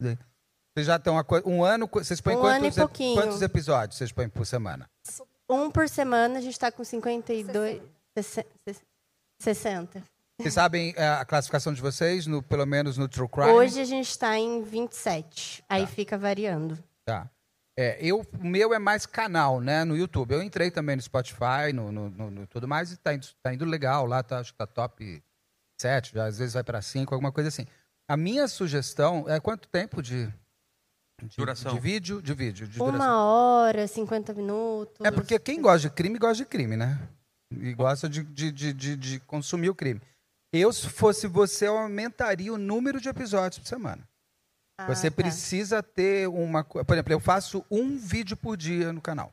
Vocês 0.00 0.86
já 0.86 0.96
estão 0.96 1.20
um 1.44 1.64
ano. 1.64 1.88
Vocês 1.92 2.20
põem 2.20 2.36
Um 2.36 2.40
quantos, 2.40 2.56
ano 2.58 2.66
e 2.66 2.72
pouquinho. 2.72 3.20
quantos 3.20 3.42
episódios 3.42 3.98
vocês 3.98 4.12
põem 4.12 4.28
por 4.28 4.46
semana? 4.46 4.88
Um 5.48 5.68
por 5.68 5.88
semana, 5.88 6.38
a 6.38 6.40
gente 6.40 6.52
está 6.52 6.70
com 6.70 6.84
52... 6.84 7.82
60. 9.40 10.02
Vocês 10.38 10.54
sabem 10.54 10.94
é, 10.96 11.08
a 11.08 11.24
classificação 11.24 11.72
de 11.72 11.80
vocês, 11.80 12.26
no, 12.26 12.42
pelo 12.42 12.66
menos 12.66 12.96
no 12.96 13.08
True 13.08 13.28
Crime? 13.28 13.50
Hoje 13.50 13.80
a 13.80 13.84
gente 13.84 14.08
está 14.08 14.38
em 14.38 14.62
27. 14.62 15.64
Aí 15.68 15.86
fica 15.86 16.16
variando. 16.16 16.78
Tá. 17.04 17.28
É, 17.80 17.96
eu, 17.98 18.26
o 18.38 18.44
meu 18.46 18.74
é 18.74 18.78
mais 18.78 19.06
canal, 19.06 19.58
né, 19.58 19.84
no 19.84 19.96
YouTube. 19.96 20.32
Eu 20.34 20.42
entrei 20.42 20.70
também 20.70 20.96
no 20.96 21.02
Spotify, 21.02 21.72
no, 21.72 21.90
no, 21.90 22.10
no- 22.10 22.30
no 22.30 22.46
tudo 22.46 22.68
mais, 22.68 22.92
e 22.92 22.96
tá 22.98 23.14
indo, 23.14 23.26
tá 23.42 23.54
indo 23.54 23.64
legal 23.64 24.04
lá, 24.04 24.22
tá, 24.22 24.38
acho 24.38 24.52
que 24.52 24.58
tá 24.58 24.66
top 24.66 25.22
7, 25.80 26.12
já, 26.14 26.26
às 26.26 26.36
vezes 26.36 26.52
vai 26.52 26.62
para 26.62 26.82
5, 26.82 27.14
alguma 27.14 27.32
coisa 27.32 27.48
assim. 27.48 27.66
A 28.06 28.18
minha 28.18 28.46
sugestão 28.48 29.24
é 29.26 29.40
quanto 29.40 29.66
tempo 29.66 30.02
de, 30.02 30.26
de, 31.22 31.36
Duração. 31.38 31.72
de 31.72 31.80
vídeo? 31.80 32.20
De 32.20 32.34
vídeo, 32.34 32.66
de 32.68 32.76
duração. 32.76 32.96
Uma 32.98 33.24
hora, 33.24 33.86
50 33.86 34.34
minutos. 34.34 34.96
É 35.02 35.10
porque 35.10 35.38
quem 35.38 35.62
gosta 35.62 35.88
de 35.88 35.94
crime, 35.94 36.18
gosta 36.18 36.36
de 36.36 36.44
crime, 36.44 36.76
né? 36.76 37.00
E 37.50 37.72
gosta 37.72 38.10
de, 38.10 38.22
de, 38.24 38.52
de, 38.52 38.72
de, 38.74 38.96
de 38.96 39.20
consumir 39.20 39.70
o 39.70 39.74
crime. 39.74 40.02
Eu, 40.52 40.70
se 40.70 40.86
fosse 40.86 41.26
você, 41.26 41.66
eu 41.66 41.78
aumentaria 41.78 42.52
o 42.52 42.58
número 42.58 43.00
de 43.00 43.08
episódios 43.08 43.58
por 43.60 43.66
semana. 43.66 44.06
Ah, 44.82 44.86
Você 44.94 45.10
tá. 45.10 45.16
precisa 45.16 45.82
ter 45.82 46.28
uma. 46.28 46.64
Por 46.64 46.92
exemplo, 46.94 47.12
eu 47.12 47.20
faço 47.20 47.64
um 47.70 47.96
vídeo 47.98 48.36
por 48.36 48.56
dia 48.56 48.92
no 48.92 49.00
canal. 49.00 49.32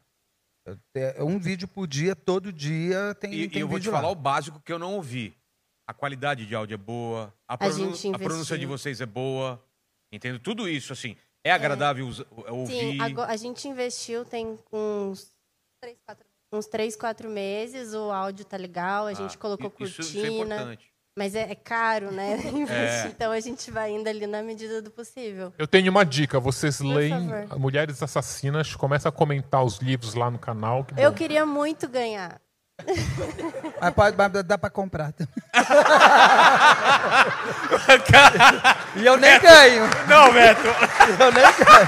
Eu 0.94 1.26
Um 1.26 1.40
vídeo 1.40 1.68
por 1.68 1.88
dia, 1.88 2.14
todo 2.16 2.52
dia 2.52 3.16
tem, 3.22 3.34
E, 3.34 3.48
tem 3.50 3.60
e 3.60 3.62
eu 3.62 3.68
vou 3.68 3.78
te 3.80 3.84
vídeo 3.84 3.92
falar 3.94 4.08
lá. 4.08 4.12
o 4.12 4.16
básico 4.16 4.60
que 4.60 4.72
eu 4.74 4.78
não 4.80 4.96
ouvi. 4.96 5.34
A 5.90 5.94
qualidade 5.94 6.46
de 6.46 6.54
áudio 6.54 6.74
é 6.76 6.78
boa, 6.78 7.34
a, 7.48 7.54
A 7.54 7.58
pronun- 7.58 7.94
a 8.14 8.20
pronúncia 8.20 8.58
de 8.58 8.66
vocês 8.66 9.00
é 9.00 9.06
boa. 9.06 9.64
Entendo? 10.12 10.40
Tudo 10.40 10.68
isso, 10.68 10.92
assim, 10.92 11.16
é 11.46 11.52
agradável 11.52 12.06
us- 12.08 12.26
ouvir. 12.50 12.74
Sim, 12.94 13.02
agora, 13.02 13.32
a 13.32 13.38
gente 13.38 13.68
investiu 13.68 14.26
tem 14.26 14.58
uns, 14.72 15.32
Três, 15.82 15.98
quatro. 16.06 16.26
uns 16.52 16.66
3, 16.68 16.96
4 16.98 17.30
meses. 17.30 17.94
O 17.94 18.12
áudio 18.12 18.44
tá 18.44 18.58
legal, 18.58 19.06
a 19.08 19.14
gente 19.14 19.36
Ah, 19.36 19.40
colocou 19.40 19.68
isso, 19.68 19.98
cortina. 19.98 20.04
isso 20.06 20.18
é 20.26 20.28
importante. 20.30 20.94
Mas 21.18 21.34
é, 21.34 21.52
é 21.52 21.56
caro, 21.56 22.12
né? 22.12 22.36
investir. 22.46 23.06
É. 23.06 23.08
Então 23.08 23.32
a 23.32 23.40
gente 23.40 23.72
vai 23.72 23.90
indo 23.92 24.08
ali 24.08 24.28
na 24.28 24.44
medida 24.44 24.84
do 24.84 24.92
possível. 24.92 25.52
Eu 25.58 25.66
tenho 25.66 25.90
uma 25.90 26.06
dica. 26.06 26.40
Vocês 26.40 26.80
leem 26.80 27.28
favor. 27.28 27.60
Mulheres 27.60 28.04
Assassinas, 28.04 28.76
começa 28.76 29.10
a 29.10 29.12
comentar 29.12 29.64
os 29.64 29.80
livros 29.80 30.14
lá 30.14 30.30
no 30.30 30.38
canal. 30.38 30.86
que 30.86 30.94
Eu 30.96 31.10
bom. 31.10 31.18
queria 31.18 31.44
muito 31.46 31.88
ganhar. 31.88 32.40
Mas 33.82 33.94
pode, 33.96 34.16
mas 34.16 34.32
dá 34.44 34.56
pra 34.56 34.70
comprar 34.70 35.12
também. 35.12 35.34
E 38.96 39.06
eu 39.06 39.18
nem 39.18 39.40
ganho. 39.40 39.84
Não, 40.08 40.32
Beto! 40.32 40.68
Eu 41.20 41.32
nem 41.32 41.44
ganho. 41.44 41.88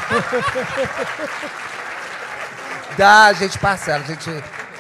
Dá, 2.98 3.26
a 3.26 3.34
gente 3.34 3.60
parcela. 3.60 4.04
A 4.04 4.08
gente, 4.08 4.30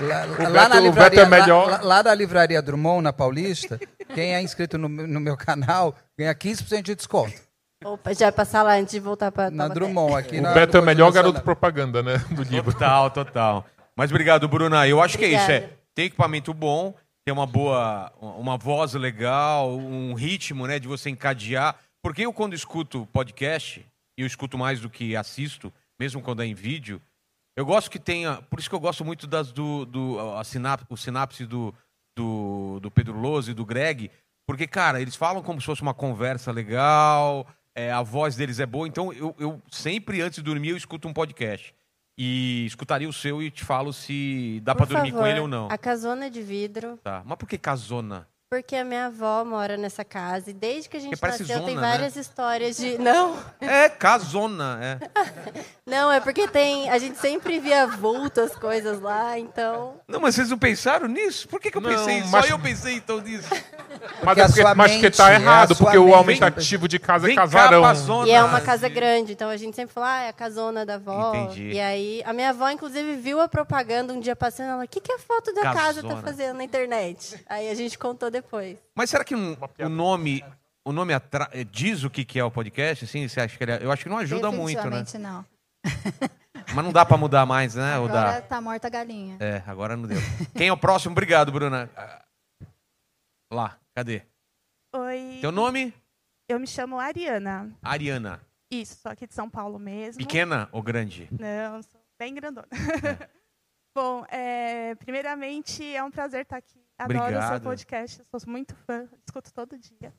lá, 0.01 0.25
lá 0.25 0.35
Beto- 0.49 0.69
na 0.69 0.75
o 0.75 0.83
livraria, 0.83 1.09
Beto 1.09 1.19
é 1.21 1.39
melhor. 1.39 1.69
Lá, 1.69 1.79
lá 1.81 2.01
da 2.01 2.13
livraria 2.13 2.61
Drummond, 2.61 3.03
na 3.03 3.13
Paulista, 3.13 3.79
quem 4.13 4.33
é 4.35 4.41
inscrito 4.41 4.77
no, 4.77 4.87
no 4.89 5.19
meu 5.19 5.35
canal 5.37 5.95
ganha 6.17 6.33
15% 6.33 6.81
de 6.83 6.95
desconto. 6.95 7.33
Opa, 7.83 8.13
já 8.13 8.25
vai 8.25 8.31
passar 8.33 8.61
lá 8.63 8.73
antes 8.75 8.91
de 8.91 8.99
voltar 8.99 9.31
para 9.31 9.49
Na 9.49 9.67
Drummond, 9.69 10.13
aqui 10.15 10.39
O 10.39 10.41
na, 10.41 10.51
Beto 10.53 10.75
é 10.77 10.79
o 10.81 10.83
melhor 10.83 11.11
garoto 11.11 11.41
propaganda, 11.41 12.03
né? 12.03 12.17
Do 12.31 12.43
livro. 12.43 12.73
Total, 12.73 13.09
total. 13.09 13.65
Mas 13.95 14.11
obrigado, 14.11 14.47
Bruna. 14.47 14.85
Eu 14.87 15.01
acho 15.01 15.17
que 15.17 15.25
é 15.25 15.29
isso. 15.29 15.49
É, 15.51 15.57
Obrigada. 15.57 15.79
tem 15.95 16.05
equipamento 16.05 16.53
bom, 16.53 16.93
tem 17.25 17.33
uma 17.33 17.45
boa, 17.47 18.11
uma 18.19 18.57
voz 18.57 18.93
legal, 18.93 19.77
um 19.77 20.13
ritmo, 20.13 20.67
né, 20.67 20.77
de 20.79 20.87
você 20.89 21.09
encadear. 21.09 21.75
Porque 22.03 22.25
eu 22.25 22.33
quando 22.33 22.53
escuto 22.53 23.07
podcast, 23.13 23.85
e 24.17 24.21
eu 24.21 24.27
escuto 24.27 24.57
mais 24.57 24.81
do 24.81 24.89
que 24.89 25.15
assisto, 25.15 25.71
mesmo 25.99 26.21
quando 26.21 26.41
é 26.41 26.45
em 26.45 26.53
vídeo, 26.53 27.01
eu 27.55 27.65
gosto 27.65 27.89
que 27.89 27.99
tenha. 27.99 28.41
Por 28.43 28.59
isso 28.59 28.69
que 28.69 28.75
eu 28.75 28.79
gosto 28.79 29.03
muito 29.03 29.27
das 29.27 29.51
do, 29.51 29.85
do 29.85 30.19
a 30.35 30.43
sinap, 30.43 30.81
o 30.89 30.97
sinapse 30.97 31.45
do, 31.45 31.73
do, 32.17 32.79
do 32.81 32.91
Pedro 32.91 33.17
Lose 33.19 33.51
e 33.51 33.53
do 33.53 33.65
Greg, 33.65 34.11
porque, 34.47 34.65
cara, 34.67 35.01
eles 35.01 35.15
falam 35.15 35.43
como 35.43 35.59
se 35.59 35.65
fosse 35.65 35.81
uma 35.81 35.93
conversa 35.93 36.51
legal, 36.51 37.45
é, 37.75 37.91
a 37.91 38.01
voz 38.01 38.35
deles 38.35 38.59
é 38.59 38.65
boa, 38.65 38.87
então 38.87 39.13
eu, 39.13 39.35
eu 39.39 39.61
sempre, 39.71 40.21
antes 40.21 40.37
de 40.37 40.43
dormir, 40.43 40.69
eu 40.69 40.77
escuto 40.77 41.07
um 41.07 41.13
podcast. 41.13 41.73
E 42.21 42.65
escutaria 42.65 43.07
o 43.07 43.13
seu 43.13 43.41
e 43.41 43.49
te 43.49 43.63
falo 43.63 43.93
se 43.93 44.59
dá 44.61 44.75
pra 44.75 44.85
Por 44.85 44.93
dormir 44.93 45.13
com 45.13 45.25
ele 45.25 45.39
ou 45.39 45.47
não. 45.47 45.69
A 45.71 45.77
casona 45.77 46.29
de 46.29 46.41
vidro, 46.41 46.97
Tá. 47.01 47.23
Mas 47.25 47.37
por 47.37 47.47
que 47.47 47.57
casona? 47.57 48.27
Porque 48.49 48.75
a 48.75 48.83
minha 48.83 49.05
avó 49.05 49.45
mora 49.45 49.77
nessa 49.77 50.03
casa 50.03 50.49
e 50.49 50.53
desde 50.53 50.89
que 50.89 50.97
a 50.97 50.99
gente 50.99 51.11
Porque 51.15 51.27
nasceu 51.43 51.45
tem 51.65 51.75
zona, 51.75 51.81
né? 51.81 51.87
várias 51.91 52.15
histórias 52.15 52.77
de 52.77 52.97
não, 53.01 53.37
É, 53.61 53.87
casona, 53.87 54.79
é. 54.81 54.99
não 55.85 56.11
é 56.11 56.19
porque 56.19 56.47
tem 56.47 56.89
a 56.89 56.97
gente 56.97 57.19
sempre 57.19 57.59
via 57.59 57.85
vulto 57.85 58.41
as 58.41 58.55
coisas 58.55 58.99
lá, 59.01 59.37
então 59.37 59.97
Não, 60.07 60.19
mas 60.19 60.33
vocês 60.33 60.49
não 60.49 60.57
pensaram 60.57 61.07
nisso? 61.07 61.47
Por 61.47 61.59
que, 61.59 61.69
que 61.69 61.77
eu 61.77 61.81
Não, 61.81 61.91
pensei? 61.91 62.23
mas- 62.23 62.45
Só 62.47 62.51
eu 62.51 62.57
pensei 62.57 62.95
então 62.95 63.21
nisso. 63.21 63.47
Mas 64.23 64.37
a 64.37 64.41
é 64.41 64.45
porque, 64.47 64.63
mas 64.63 64.91
porque 64.93 65.03
mente, 65.05 65.17
tá 65.17 65.29
é 65.29 65.35
a 65.35 65.39
errado, 65.39 65.75
porque 65.75 65.97
o 65.97 66.15
aumentativo 66.15 66.87
de 66.87 66.97
casa 66.97 67.27
Vem 67.27 67.33
é 67.33 67.35
cá, 67.35 67.41
casarão. 67.43 67.81
passona. 67.83 68.27
e 68.27 68.31
é 68.31 68.41
uma 68.43 68.61
casa 68.61 68.89
grande, 68.89 69.33
então 69.33 69.49
a 69.49 69.57
gente 69.57 69.75
sempre 69.75 69.93
fala, 69.93 70.11
ah, 70.13 70.21
é 70.23 70.29
a 70.29 70.33
casona 70.33 70.85
da 70.87 70.95
avó. 70.95 71.35
Entendi. 71.35 71.71
E 71.73 71.79
aí 71.79 72.23
a 72.25 72.33
minha 72.33 72.49
avó 72.49 72.67
inclusive 72.71 73.15
viu 73.17 73.39
a 73.41 73.47
propaganda 73.47 74.11
um 74.11 74.19
dia 74.19 74.35
passando, 74.35 74.69
ela, 74.71 74.83
o 74.85 74.87
que 74.87 74.99
que 74.99 75.11
a 75.11 75.19
foto 75.19 75.53
da 75.53 75.61
casa 75.73 76.01
tá 76.01 76.07
Casona. 76.07 76.21
fazendo 76.23 76.57
na 76.57 76.63
internet? 76.63 77.43
Aí 77.47 77.69
a 77.69 77.75
gente 77.75 77.95
contou 77.97 78.29
depois. 78.31 78.38
Mas 78.95 79.09
será 79.09 79.23
que 79.23 79.35
um- 79.35 79.55
o 79.79 79.89
nome, 79.89 80.43
o 80.85 80.91
nome 80.91 81.13
atra- 81.13 81.49
eh, 81.53 81.63
diz 81.63 82.03
o 82.03 82.09
que, 82.09 82.23
que 82.25 82.39
é 82.39 82.43
o 82.43 82.51
podcast? 82.51 83.05
Assim, 83.05 83.27
você 83.27 83.39
acha 83.41 83.57
que 83.57 83.63
ele 83.63 83.71
é- 83.71 83.83
Eu 83.83 83.91
acho 83.91 84.03
que 84.03 84.09
não 84.09 84.17
ajuda 84.17 84.51
muito, 84.51 84.77
né? 84.89 85.01
Definitivamente 85.01 85.17
não. 85.17 85.45
Mas 86.75 86.85
não 86.85 86.91
dá 86.91 87.03
pra 87.05 87.17
mudar 87.17 87.45
mais, 87.45 87.73
né? 87.75 87.97
Ou 87.97 88.05
Agora 88.07 88.33
dá? 88.33 88.41
tá 88.41 88.61
morta 88.61 88.87
a 88.87 88.89
galinha. 88.89 89.37
É, 89.39 89.63
agora 89.65 89.95
não 89.97 90.07
deu. 90.07 90.19
Quem 90.55 90.67
é 90.67 90.73
o 90.73 90.77
próximo? 90.77 91.13
Obrigado, 91.13 91.51
Bruna. 91.51 91.89
Ah, 91.95 92.23
Lá, 93.51 93.79
cadê? 93.95 94.21
Oi, 94.95 95.39
Teu 95.41 95.51
nome? 95.51 95.93
eu 96.47 96.59
me 96.59 96.67
chamo 96.67 96.99
Ariana. 96.99 97.71
Ariana. 97.81 98.39
Isso, 98.71 98.99
sou 99.01 99.11
aqui 99.11 99.25
de 99.25 99.33
São 99.33 99.49
Paulo 99.49 99.79
mesmo. 99.79 100.19
Pequena 100.19 100.69
ou 100.71 100.81
grande? 100.83 101.27
Não, 101.31 101.81
sou 101.81 101.99
bem 102.19 102.35
grandona. 102.35 102.67
Bom, 103.95 104.23
é, 104.29 104.93
primeiramente 104.95 105.83
é 105.95 106.03
um 106.03 106.11
prazer 106.11 106.41
estar 106.43 106.57
aqui. 106.57 106.78
Adoro 106.99 107.19
o 107.19 107.23
seu 107.23 107.37
Obrigado. 107.37 107.63
podcast, 107.63 108.23
sou 108.29 108.41
muito 108.51 108.75
fã, 108.75 109.07
escuto 109.25 109.53
todo 109.53 109.77
dia. 109.77 110.13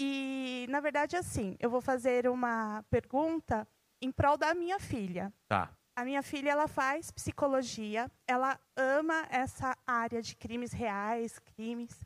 E, 0.00 0.64
na 0.70 0.80
verdade, 0.80 1.16
assim, 1.16 1.56
eu 1.58 1.68
vou 1.68 1.80
fazer 1.80 2.28
uma 2.28 2.84
pergunta 2.88 3.66
em 4.00 4.12
prol 4.12 4.38
da 4.38 4.54
minha 4.54 4.78
filha. 4.78 5.32
Tá. 5.48 5.70
A 5.96 6.04
minha 6.04 6.22
filha 6.22 6.50
ela 6.50 6.68
faz 6.68 7.10
psicologia, 7.10 8.08
ela 8.26 8.58
ama 8.76 9.26
essa 9.28 9.76
área 9.84 10.22
de 10.22 10.36
crimes 10.36 10.72
reais, 10.72 11.38
crimes, 11.40 12.00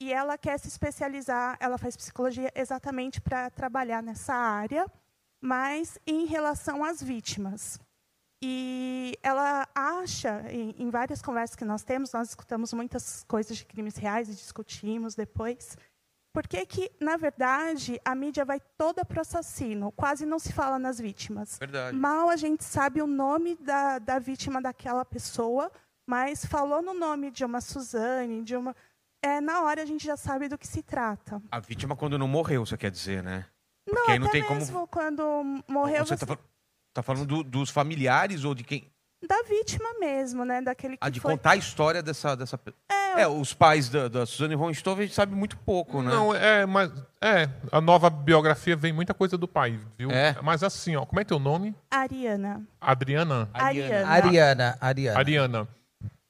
e 0.00 0.12
ela 0.12 0.36
quer 0.36 0.58
se 0.58 0.68
especializar. 0.68 1.56
Ela 1.58 1.78
faz 1.78 1.96
psicologia 1.96 2.52
exatamente 2.54 3.18
para 3.20 3.48
trabalhar 3.50 4.02
nessa 4.02 4.34
área, 4.34 4.86
mas 5.42 5.98
em 6.06 6.26
relação 6.26 6.84
às 6.84 7.02
vítimas. 7.02 7.80
E 8.42 9.18
ela 9.22 9.68
acha, 9.74 10.42
em, 10.50 10.88
várias 10.90 11.20
conversas 11.20 11.54
que 11.54 11.64
nós 11.64 11.82
temos, 11.82 12.12
nós 12.12 12.30
escutamos 12.30 12.72
muitas 12.72 13.22
coisas 13.28 13.56
de 13.56 13.64
crimes 13.66 13.96
reais 13.96 14.28
e 14.28 14.32
discutimos 14.34 15.14
depois. 15.14 15.76
Por 16.32 16.46
que, 16.46 16.64
que, 16.64 16.90
na 17.00 17.16
verdade, 17.16 18.00
a 18.04 18.14
mídia 18.14 18.44
vai 18.44 18.60
toda 18.78 19.04
para 19.04 19.18
o 19.18 19.20
assassino? 19.20 19.92
Quase 19.92 20.24
não 20.24 20.38
se 20.38 20.52
fala 20.52 20.78
nas 20.78 20.98
vítimas. 20.98 21.58
Verdade. 21.58 21.96
Mal 21.96 22.30
a 22.30 22.36
gente 22.36 22.64
sabe 22.64 23.02
o 23.02 23.06
nome 23.06 23.56
da, 23.56 23.98
da 23.98 24.18
vítima 24.18 24.62
daquela 24.62 25.04
pessoa, 25.04 25.70
mas 26.08 26.44
falou 26.44 26.80
no 26.80 26.94
nome 26.94 27.30
de 27.30 27.44
uma 27.44 27.60
Suzane, 27.60 28.42
de 28.42 28.56
uma. 28.56 28.74
É, 29.22 29.40
na 29.40 29.62
hora 29.64 29.82
a 29.82 29.84
gente 29.86 30.06
já 30.06 30.16
sabe 30.16 30.48
do 30.48 30.56
que 30.56 30.66
se 30.66 30.82
trata. 30.82 31.42
A 31.50 31.58
vítima 31.60 31.94
quando 31.94 32.16
não 32.16 32.28
morreu, 32.28 32.64
você 32.64 32.76
quer 32.76 32.90
dizer, 32.90 33.22
né? 33.22 33.44
Não, 33.86 33.94
Porque 33.96 34.12
aí 34.12 34.18
não 34.18 34.28
até 34.28 34.38
tem 34.38 34.46
como- 34.46 34.60
mesmo 34.60 34.86
quando 34.86 35.62
morreu 35.68 36.06
você 36.06 36.16
você... 36.16 36.26
tá, 36.26 36.26
fal- 36.34 36.38
tá 36.92 37.02
falando 37.02 37.26
do- 37.26 37.42
dos 37.44 37.70
familiares 37.70 38.44
ou 38.44 38.54
de 38.54 38.64
quem? 38.64 38.90
da 39.28 39.42
vítima 39.42 39.86
mesmo, 40.00 40.46
né? 40.46 40.62
Daquele 40.62 40.94
que 40.96 40.98
Ah, 41.02 41.10
de 41.10 41.20
foi. 41.20 41.32
contar 41.32 41.50
a 41.50 41.56
história 41.56 42.02
dessa. 42.02 42.34
dessa... 42.34 42.58
É, 43.16 43.28
os 43.28 43.52
pais 43.52 43.90
da, 43.90 44.08
da 44.08 44.24
Suzane 44.24 44.56
von 44.56 44.68
Richthofen 44.68 45.02
a 45.04 45.06
gente 45.06 45.14
sabe 45.14 45.34
muito 45.34 45.58
pouco, 45.58 46.00
né? 46.00 46.10
Não, 46.10 46.34
é, 46.34 46.64
mas. 46.64 46.90
É, 47.20 47.46
a 47.70 47.80
nova 47.82 48.08
biografia 48.08 48.74
vem 48.74 48.94
muita 48.94 49.12
coisa 49.12 49.36
do 49.36 49.46
pai, 49.46 49.78
viu? 49.98 50.10
É? 50.10 50.36
Mas 50.42 50.62
assim, 50.62 50.96
ó, 50.96 51.04
como 51.04 51.20
é 51.20 51.24
teu 51.24 51.38
nome? 51.38 51.74
Ariana. 51.90 52.62
Adriana? 52.80 53.50
Ariana. 53.52 54.08
Ariana, 54.08 54.78
Ariana. 54.80 55.18
Ariana. 55.18 55.68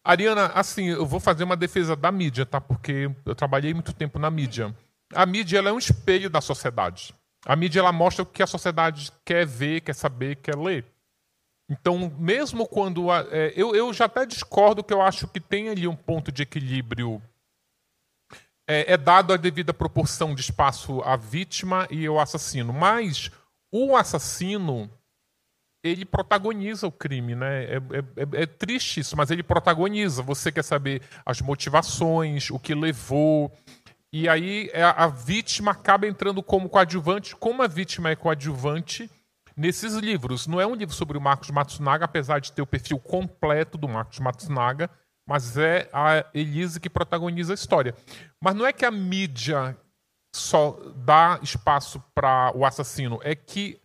Ariana, 0.05 0.47
assim, 0.55 0.87
eu 0.87 1.07
vou 1.07 1.21
fazer 1.21 1.45
uma 1.45 1.57
defesa 1.57 1.95
da 1.95 2.11
mídia, 2.11 2.45
tá? 2.45 2.61
Porque 2.61 3.09
eu 3.25 3.35
trabalhei 3.37 3.73
muito 3.73 3.93
tempo 3.93 4.19
na 4.19 4.31
mídia. 4.31 4.75
A 5.15 5.25
mídia 5.27 5.59
ela 5.59 5.69
é 5.69 5.73
um 5.73 5.79
espelho 5.79 6.29
da 6.29 6.41
sociedade. 6.41 7.15
A 7.47 7.57
mídia 7.57 7.81
ela 7.81 7.93
mostra 7.93 8.23
o 8.23 8.27
que 8.27 8.43
a 8.43 8.47
sociedade 8.47 9.11
quer 9.25 9.47
ver, 9.47 9.81
quer 9.81 9.95
saber, 9.95 10.37
quer 10.37 10.57
ler. 10.57 10.85
Então, 11.71 12.13
mesmo 12.19 12.67
quando. 12.67 13.11
a- 13.11 13.27
é, 13.31 13.53
eu, 13.57 13.75
eu 13.75 13.93
já 13.93 14.07
até 14.07 14.27
discordo 14.27 14.83
que 14.85 14.93
eu 14.93 15.01
acho 15.01 15.29
que 15.29 15.41
tem 15.41 15.69
ali 15.69 15.87
um 15.87 15.97
ponto 15.97 16.31
de 16.33 16.43
equilíbrio. 16.43 17.23
É, 18.69 18.93
é 18.93 18.97
dado 18.97 19.33
a 19.33 19.37
devida 19.37 19.73
proporção 19.75 20.35
de 20.35 20.41
espaço 20.43 21.01
à 21.03 21.17
vítima 21.17 21.87
e 21.91 22.07
ao 22.07 22.21
assassino. 22.21 22.73
Mas 22.73 23.31
o 23.73 23.97
assassino. 23.97 24.91
Ele 25.83 26.05
protagoniza 26.05 26.87
o 26.87 26.93
crime, 26.93 27.35
né? 27.35 27.65
É, 27.65 27.77
é- 27.77 28.39
é- 28.39 28.43
é 28.43 28.47
triste 28.47 29.01
isso, 29.01 29.17
mas 29.17 29.31
ele 29.31 29.43
protagoniza. 29.43 30.23
Você 30.23 30.53
quer 30.53 30.63
saber 30.63 31.01
as 31.25 31.41
motivações, 31.41 32.51
o 32.51 32.59
que 32.59 32.75
levou. 32.75 33.51
E 34.13 34.29
aí 34.29 34.71
é, 34.73 34.83
a 34.83 35.07
vítima 35.07 35.71
acaba 35.71 36.07
entrando 36.07 36.43
como 36.43 36.69
coadjuvante. 36.69 37.37
Como 37.37 37.63
a 37.63 37.67
vítima 37.67 38.11
é 38.11 38.17
coadjuvante, 38.17 39.11
nesses 39.61 39.95
livros. 39.95 40.47
Não 40.47 40.59
é 40.59 40.67
um 40.67 40.75
livro 40.75 40.95
sobre 40.95 41.19
o 41.19 41.21
Marcos 41.21 41.51
Matsunaga, 41.51 42.07
apesar 42.07 42.41
de 42.41 42.51
ter 42.51 42.63
o 42.63 42.67
perfil 42.67 42.99
completo 42.99 43.77
do 43.77 43.87
Marcos 43.87 44.19
Matsunaga, 44.19 44.91
mas 45.29 45.59
é 45.59 45.89
a 45.93 46.25
Elise 46.33 46.81
que 46.81 46.89
protagoniza 46.89 47.53
a 47.53 47.55
história. 47.55 47.95
Mas 48.43 48.55
não 48.55 48.67
é 48.67 48.73
que 48.73 48.87
a 48.87 48.91
mídia 48.91 49.77
só 50.35 50.79
dá 50.97 51.39
espaço 51.43 52.03
para 52.15 52.53
o 52.55 52.65
assassino, 52.65 53.21
é 53.23 53.35
que 53.35 53.79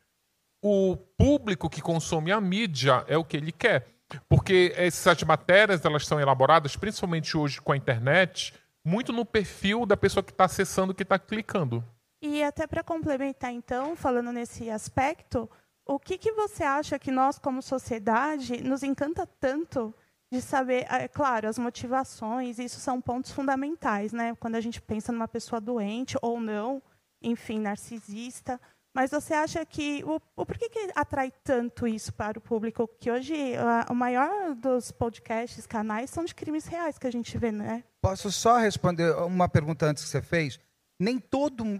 o 0.64 0.96
público 1.18 1.70
que 1.70 1.82
consome 1.82 2.32
a 2.32 2.40
mídia 2.40 3.04
é 3.08 3.18
o 3.18 3.26
que 3.26 3.36
ele 3.36 3.52
quer. 3.52 3.86
Porque 4.30 4.72
essas 4.78 5.22
matérias 5.24 5.84
elas 5.84 6.08
são 6.08 6.20
elaboradas, 6.20 6.76
principalmente 6.78 7.36
hoje 7.36 7.60
com 7.60 7.72
a 7.72 7.78
internet, 7.78 8.54
muito 8.86 9.12
no 9.12 9.26
perfil 9.26 9.84
da 9.86 9.98
pessoa 9.98 10.24
que 10.24 10.32
está 10.32 10.46
acessando, 10.46 10.94
que 10.94 11.02
está 11.02 11.18
clicando. 11.18 11.84
E 12.22 12.44
até 12.44 12.68
para 12.68 12.84
complementar, 12.84 13.52
então, 13.52 13.96
falando 13.96 14.32
nesse 14.32 14.70
aspecto, 14.70 15.50
o 15.86 16.00
que, 16.00 16.18
que 16.18 16.32
você 16.32 16.64
acha 16.64 17.00
que 17.00 17.12
nós, 17.12 17.40
como 17.40 17.62
sociedade, 17.62 18.64
nos 18.64 18.84
encanta 18.84 19.28
tanto 19.40 19.94
de 20.32 20.42
saber, 20.42 20.86
é 20.90 21.08
claro, 21.08 21.48
as 21.48 21.58
motivações, 21.58 22.60
isso 22.60 22.80
são 22.80 23.02
pontos 23.02 23.32
fundamentais, 23.32 24.14
né? 24.14 24.36
Quando 24.40 24.56
a 24.56 24.62
gente 24.62 24.82
pensa 24.82 25.12
numa 25.12 25.28
pessoa 25.28 25.60
doente 25.60 26.18
ou 26.22 26.40
não, 26.40 26.82
enfim, 27.22 27.60
narcisista. 27.60 28.60
Mas 28.96 29.12
você 29.12 29.34
acha 29.34 29.66
que 29.66 30.02
o, 30.06 30.22
o 30.38 30.46
por 30.46 30.58
que, 30.58 30.70
que 30.70 30.90
atrai 30.96 31.30
tanto 31.44 31.86
isso 31.86 32.14
para 32.14 32.40
o 32.40 32.42
público? 32.42 32.88
Que 32.98 33.12
hoje 33.12 33.36
a- 33.58 33.88
o 33.92 33.94
maior 33.94 34.56
dos 34.56 34.90
podcasts, 34.90 35.68
canais, 35.68 36.10
são 36.10 36.24
de 36.24 36.34
crimes 36.34 36.66
reais 36.66 36.98
que 36.98 37.06
a 37.06 37.12
gente 37.12 37.38
vê, 37.38 37.52
né? 37.52 37.84
Posso 38.02 38.32
só 38.32 38.58
responder 38.58 39.14
uma 39.18 39.50
pergunta 39.50 39.86
antes 39.86 40.02
que 40.04 40.10
você 40.10 40.22
fez? 40.22 40.58
Nem 40.98 41.20
todo. 41.20 41.78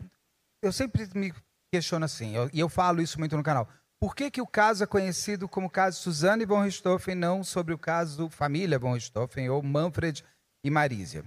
Eu 0.62 0.74
sempre 0.74 1.08
me 1.16 1.34
questiono 1.74 2.04
assim, 2.04 2.36
eu- 2.36 2.50
e 2.52 2.60
eu 2.60 2.68
falo 2.68 3.02
isso 3.02 3.18
muito 3.18 3.38
no 3.38 3.44
canal. 3.44 3.66
Por 3.98 4.14
que, 4.14 4.30
que 4.30 4.42
o 4.42 4.48
caso 4.48 4.84
é 4.84 4.88
conhecido 4.88 5.48
como 5.48 5.70
caso 5.70 6.02
Suzane 6.02 6.44
von 6.46 6.62
Richthofen, 6.64 7.16
não 7.16 7.46
sobre 7.46 7.74
o 7.74 7.78
caso 7.78 8.30
Família 8.30 8.78
von 8.78 8.94
Richthofen 8.94 9.50
ou 9.50 9.64
Manfred 9.64 10.22
e 10.66 10.70
Marísia? 10.70 11.24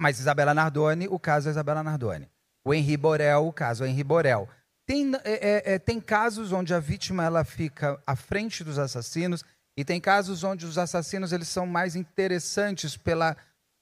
Mas 0.00 0.18
Isabela 0.18 0.54
Nardoni, 0.54 1.08
o 1.08 1.18
caso 1.18 1.48
é 1.48 1.50
Isabela 1.50 1.82
Nardoni. 1.82 2.30
O 2.64 2.72
Henri 2.72 2.96
Borel, 2.96 3.46
o 3.46 3.52
caso 3.52 3.84
é 3.84 3.88
Henri 3.88 4.02
Borel. 4.02 4.48
Tem, 4.86 5.14
é, 5.24 5.32
é, 5.32 5.74
é, 5.74 5.78
tem 5.78 5.98
casos 5.98 6.52
onde 6.52 6.74
a 6.74 6.78
vítima 6.78 7.24
ela 7.24 7.42
fica 7.42 7.98
à 8.06 8.14
frente 8.14 8.62
dos 8.62 8.78
assassinos 8.78 9.42
e 9.76 9.84
tem 9.84 9.98
casos 9.98 10.44
onde 10.44 10.66
os 10.66 10.76
assassinos 10.76 11.32
eles 11.32 11.48
são 11.48 11.66
mais 11.66 11.96
interessantes 11.96 12.96
pela 12.96 13.34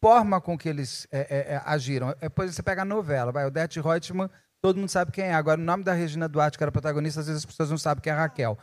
forma 0.02 0.40
com 0.40 0.56
que 0.56 0.68
eles 0.68 1.08
é, 1.10 1.20
é, 1.20 1.54
é, 1.54 1.62
agiram. 1.64 2.14
Depois 2.20 2.54
você 2.54 2.62
pega 2.62 2.82
a 2.82 2.84
novela, 2.84 3.32
vai, 3.32 3.44
Odete 3.44 3.80
Reutemann, 3.80 4.30
todo 4.60 4.78
mundo 4.78 4.88
sabe 4.88 5.10
quem 5.10 5.24
é. 5.24 5.34
Agora, 5.34 5.60
o 5.60 5.64
nome 5.64 5.82
da 5.82 5.92
Regina 5.92 6.28
Duarte, 6.28 6.56
que 6.56 6.62
era 6.62 6.70
protagonista, 6.70 7.20
às 7.20 7.26
vezes 7.26 7.42
as 7.42 7.46
pessoas 7.46 7.70
não 7.70 7.78
sabem 7.78 8.02
quem 8.02 8.12
é 8.12 8.16
Raquel. 8.16 8.56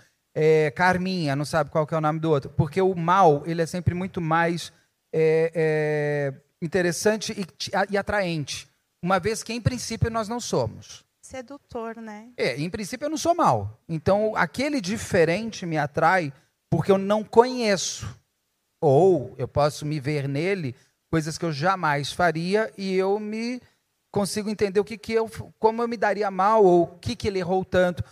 Carminha, 0.74 1.36
não 1.36 1.44
sabe 1.44 1.70
qual 1.70 1.86
é 1.92 1.96
o 1.96 2.02
nome 2.02 2.20
do 2.20 2.30
outro. 2.30 2.50
Porque 2.52 2.82
o 2.82 2.96
mal, 2.96 3.44
ele 3.46 3.62
é 3.62 3.66
sempre 3.66 3.94
muito 3.94 4.22
mais 4.22 4.72
interessante 6.62 7.34
e, 7.34 7.46
e 7.90 7.98
atraente. 7.98 8.70
Uma 9.04 9.20
vez 9.20 9.44
que, 9.44 9.52
em 9.52 9.60
princípio, 9.60 10.10
nós 10.10 10.30
não 10.30 10.40
somos. 10.40 11.04
Sedutor, 11.30 11.98
né? 11.98 12.30
É, 12.36 12.60
em 12.60 12.72
princípio 12.72 13.06
eu 13.06 13.10
não 13.10 13.18
sou 13.18 13.36
mal. 13.36 13.80
Então, 13.88 14.36
aquele 14.36 14.82
diferente 14.82 15.64
me 15.64 15.78
atrai 15.78 16.34
porque 16.72 16.92
eu 16.92 16.98
não 16.98 17.24
conheço. 17.24 18.20
Ou 18.82 19.36
eu 19.38 19.48
posso 19.48 19.86
me 19.86 20.00
ver 20.00 20.28
nele 20.28 20.76
coisas 21.12 21.38
que 21.38 21.46
eu 21.46 21.52
jamais 21.52 22.12
faria 22.12 22.74
e 22.76 22.96
eu 22.96 23.20
me 23.20 23.62
consigo 24.12 24.50
entender 24.50 24.80
o 24.80 24.84
que, 24.84 24.98
que 24.98 25.14
eu, 25.14 25.30
como 25.60 25.84
eu 25.84 25.88
me 25.88 25.98
daria 25.98 26.32
mal 26.32 26.66
ou 26.66 26.84
o 26.84 26.98
que, 26.98 27.16
que 27.16 27.28
ele 27.28 27.38
errou 27.38 27.64
tanto. 27.64 28.04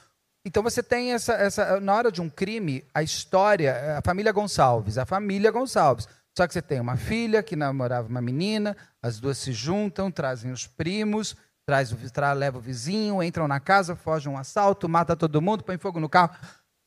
Então 0.45 0.61
você 0.61 0.83
tem 0.83 1.13
essa, 1.13 1.33
essa, 1.33 1.79
na 1.79 1.95
hora 1.95 2.11
de 2.11 2.21
um 2.21 2.29
crime, 2.29 2.85
a 2.93 3.01
história, 3.01 3.97
a 3.97 4.01
família 4.03 4.31
Gonçalves, 4.31 4.95
a 4.95 5.07
família 5.07 5.49
Gonçalves. 5.49 6.07
Só 6.37 6.45
que 6.45 6.53
você 6.53 6.61
tem 6.61 6.79
uma 6.79 6.97
filha 6.97 7.41
que 7.41 7.55
namorava 7.55 8.07
uma 8.07 8.21
menina, 8.21 8.77
as 9.01 9.19
duas 9.19 9.39
se 9.39 9.51
juntam, 9.51 10.11
trazem 10.11 10.51
os 10.51 10.67
primos, 10.67 11.35
traz 11.67 11.91
o, 11.91 11.97
tra, 12.09 12.31
leva 12.31 12.57
o 12.57 12.61
vizinho, 12.61 13.21
entram 13.21 13.45
na 13.45 13.59
casa, 13.59 13.93
fogem 13.93 14.31
um 14.31 14.37
assalto, 14.37 14.87
mata 14.87 15.17
todo 15.17 15.41
mundo, 15.41 15.65
põe 15.65 15.77
fogo 15.77 15.99
no 15.99 16.07
carro. 16.07 16.33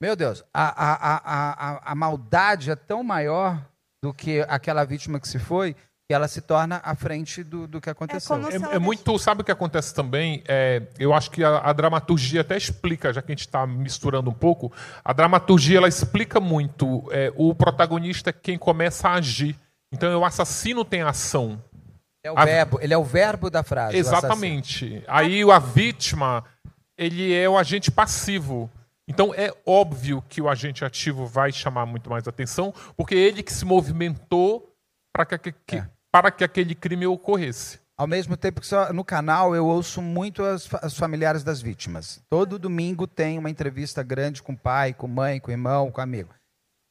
Meu 0.01 0.17
Deus, 0.17 0.43
a, 0.55 0.69
a, 0.69 0.95
a, 0.95 1.77
a, 1.77 1.93
a 1.93 1.95
maldade 1.95 2.71
é 2.71 2.77
tão 2.77 3.05
maior 3.05 3.63
do 4.03 4.15
que 4.15 4.41
aquela 4.49 4.83
vítima 4.85 5.21
que 5.21 5.29
se 5.29 5.39
foi, 5.39 5.75
que 5.75 6.15
ela 6.15 6.27
se 6.27 6.41
torna 6.41 6.81
à 6.83 6.95
frente 6.95 7.45
do, 7.45 7.67
do 7.69 7.79
que 7.79 7.91
aconteceu. 7.91 8.37
como 8.37 8.51
se 8.51 8.57
ela 8.57 8.73
É, 8.73 8.77
é 8.77 8.79
muito. 8.79 9.19
Sabe 9.19 9.43
o 9.43 9.45
que 9.45 9.53
acontece 9.53 9.95
também? 9.95 10.43
É, 10.49 10.83
eu 10.99 11.13
acho 11.13 11.31
que 11.31 11.45
a, 11.45 11.59
a 11.59 11.73
dramaturgia 11.75 12.41
até 12.41 12.57
explica, 12.57 13.13
já 13.13 13.21
que 13.21 13.31
a 13.31 13.35
gente 13.35 13.47
está 13.47 13.67
misturando 13.67 14.31
um 14.31 14.35
pouco, 14.35 14.73
a 15.05 15.13
dramaturgia 15.13 15.77
ela 15.77 15.89
explica 15.89 16.41
muito. 16.41 17.07
é, 17.13 17.31
o 17.37 17.55
protagonista 17.55 18.31
é 18.31 18.33
quem 18.33 18.57
começa 18.57 19.11
a 19.11 19.15
agir. 19.17 19.55
Então, 19.93 20.19
o 20.19 20.25
assassino 20.25 20.85
tem 20.85 21.03
ação. 21.03 21.63
É 22.23 22.31
o 22.31 22.39
A- 22.39 22.45
verbo, 22.45 22.79
ele 22.83 22.93
é 22.95 22.99
o 22.99 23.05
verbo 23.05 23.49
da 23.51 23.63
frase. 23.63 23.97
Exatamente. 23.97 25.03
Aí 25.09 25.43
a 25.51 25.59
vítima, 25.59 26.45
ele 26.99 27.33
é 27.33 27.49
o 27.49 27.57
agente 27.57 27.91
passivo. 27.91 28.71
Então 29.09 29.35
é 29.35 29.53
óbvio 29.67 30.23
que 30.29 30.41
o 30.41 30.49
agente 30.49 30.85
ativo 30.85 31.27
vai 31.27 31.51
chamar 31.51 31.87
muito 31.87 32.09
mais 32.11 32.29
atenção, 32.29 32.73
porque 32.97 33.15
é 33.15 33.19
ele 33.19 33.43
que 33.43 33.53
se 33.53 33.65
movimentou 33.65 34.73
para 35.13 35.25
que, 35.27 35.53
que- 35.67 35.77
É. 35.77 35.89
para 36.13 36.31
que 36.31 36.45
aquele 36.45 36.75
crime 36.75 37.07
ocorresse. 37.07 37.81
Ao 37.99 38.07
mesmo 38.07 38.37
tempo 38.37 38.61
que 38.61 38.67
só- 38.67 38.93
no 38.93 39.05
canal 39.05 39.55
eu 39.55 39.67
ouço 39.67 40.01
muito 40.01 40.43
as, 40.43 40.69
os 40.85 40.97
familiares 40.97 41.43
das 41.43 41.61
vítimas. 41.61 42.23
Todo 42.31 42.59
domingo 42.59 43.07
tem 43.07 43.39
uma 43.39 43.51
entrevista 43.51 44.03
grande 44.03 44.43
com 44.43 44.53
o 44.53 44.57
pai, 44.57 44.95
com 44.95 45.07
mãe, 45.09 45.41
com 45.41 45.49
o 45.49 45.53
irmão, 45.53 45.91
com 45.91 46.01
o 46.01 46.05
amigo. 46.05 46.31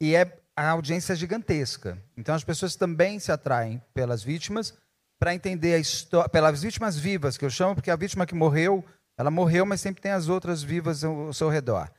E 0.02 0.14
é, 0.16 0.38
a 0.56 0.70
audiência 0.72 1.14
é 1.14 1.16
gigantesca. 1.16 1.98
Então 2.18 2.36
as 2.36 2.44
pessoas 2.44 2.76
também 2.76 3.18
se 3.20 3.32
atraem 3.32 3.82
pelas 3.94 4.22
vítimas 4.22 4.78
para 5.20 5.36
entender 5.36 5.74
a 5.74 5.78
história, 5.78 6.30
pelas 6.30 6.64
vítimas 6.64 6.98
vivas, 6.98 7.38
que 7.38 7.44
eu 7.44 7.50
chamo, 7.50 7.76
porque 7.76 7.92
a 7.92 7.96
vítima 7.96 8.26
que 8.26 8.34
morreu, 8.34 8.84
ela 9.18 9.30
morreu, 9.30 9.66
mas 9.66 9.82
sempre 9.82 10.02
tem 10.02 10.12
as 10.12 10.30
outras 10.30 10.64
vivas 10.64 11.04
ao, 11.04 11.34
seu 11.34 11.50
redor. 11.50 11.92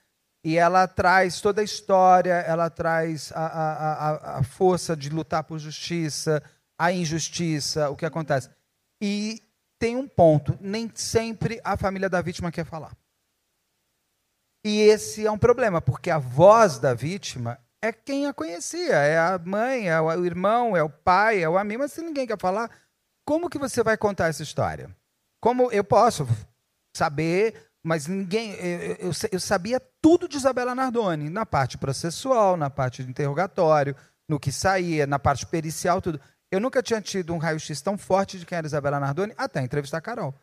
E 0.43 0.57
ela 0.57 0.89
traz 0.89 1.39
toda 1.41 1.61
a 1.61 1.65
história, 1.65 2.33
ela 2.33 2.71
traz 2.71 3.31
a, 3.33 3.47
a, 3.47 3.93
a, 3.93 4.39
a 4.39 4.43
força 4.43 4.97
de 4.97 5.11
lutar 5.11 5.45
por 5.45 5.59
justiça, 5.59 6.43
a 6.79 6.91
injustiça, 6.91 7.91
o 7.91 7.97
que 7.97 8.07
acontece. 8.07 8.49
E 9.03 9.43
tem 9.79 9.97
um 9.97 10.09
ponto: 10.09 10.57
nem 10.59 10.91
sempre 10.95 11.61
a 11.63 11.77
família 11.77 12.09
da 12.09 12.23
vítima 12.23 12.51
quer 12.51 12.65
falar. 12.65 12.97
E 14.65 14.81
esse 14.81 15.27
é 15.27 15.31
um 15.31 15.39
problema, 15.39 15.83
porque 15.83 16.11
a 16.11 16.19
voz 16.19 16.79
da 16.79 16.95
vítima 16.95 17.59
é 17.83 17.93
quem 17.93 18.27
a 18.27 18.33
conhecia, 18.33 18.95
é 18.95 19.19
a 19.19 19.39
mãe, 19.39 19.89
é 19.89 20.01
o 20.01 20.25
irmão, 20.25 20.77
é 20.77 20.83
o 20.83 20.91
pai, 20.91 21.43
é 21.43 21.49
o 21.49 21.57
amigo, 21.57 21.83
mas 21.83 21.93
se 21.93 22.03
ninguém 22.03 22.27
quer 22.27 22.39
falar, 22.39 22.71
como 23.31 23.49
que 23.49 23.61
você 23.61 23.81
vai 23.85 23.97
contar 23.97 24.27
essa 24.27 24.43
história? 24.43 24.91
Como 25.41 25.71
eu 25.71 25.85
posso 25.85 26.27
saber, 26.93 27.71
mas 27.81 28.09
ninguém. 28.09 28.55
Eu, 28.55 28.95
eu, 28.95 29.13
eu 29.31 29.39
sabia 29.39 29.81
tudo 30.03 30.29
de 30.29 30.37
Isabela 30.37 30.75
Nardoni, 30.75 31.31
na 31.31 31.47
parte 31.47 31.79
processual, 31.79 32.57
na 32.57 32.69
parte 32.69 33.05
de 33.05 33.11
interrogatório, 33.11 33.95
no 34.29 34.41
que 34.41 34.51
saía, 34.51 35.07
na 35.07 35.17
parte 35.17 35.47
pericial, 35.47 36.03
tudo. 36.03 36.21
Eu 36.51 36.59
nunca 36.59 36.83
tinha 36.83 37.01
tido 37.01 37.33
um 37.33 37.39
raio-x 37.39 37.81
tão 37.81 37.97
forte 37.97 38.37
de 38.37 38.45
quem 38.45 38.59
era 38.59 38.67
Isabela 38.67 38.99
Nardoni 38.99 39.33
até 39.37 39.63
entrevistar 39.63 39.99
a 39.99 40.01
Carol. 40.01 40.35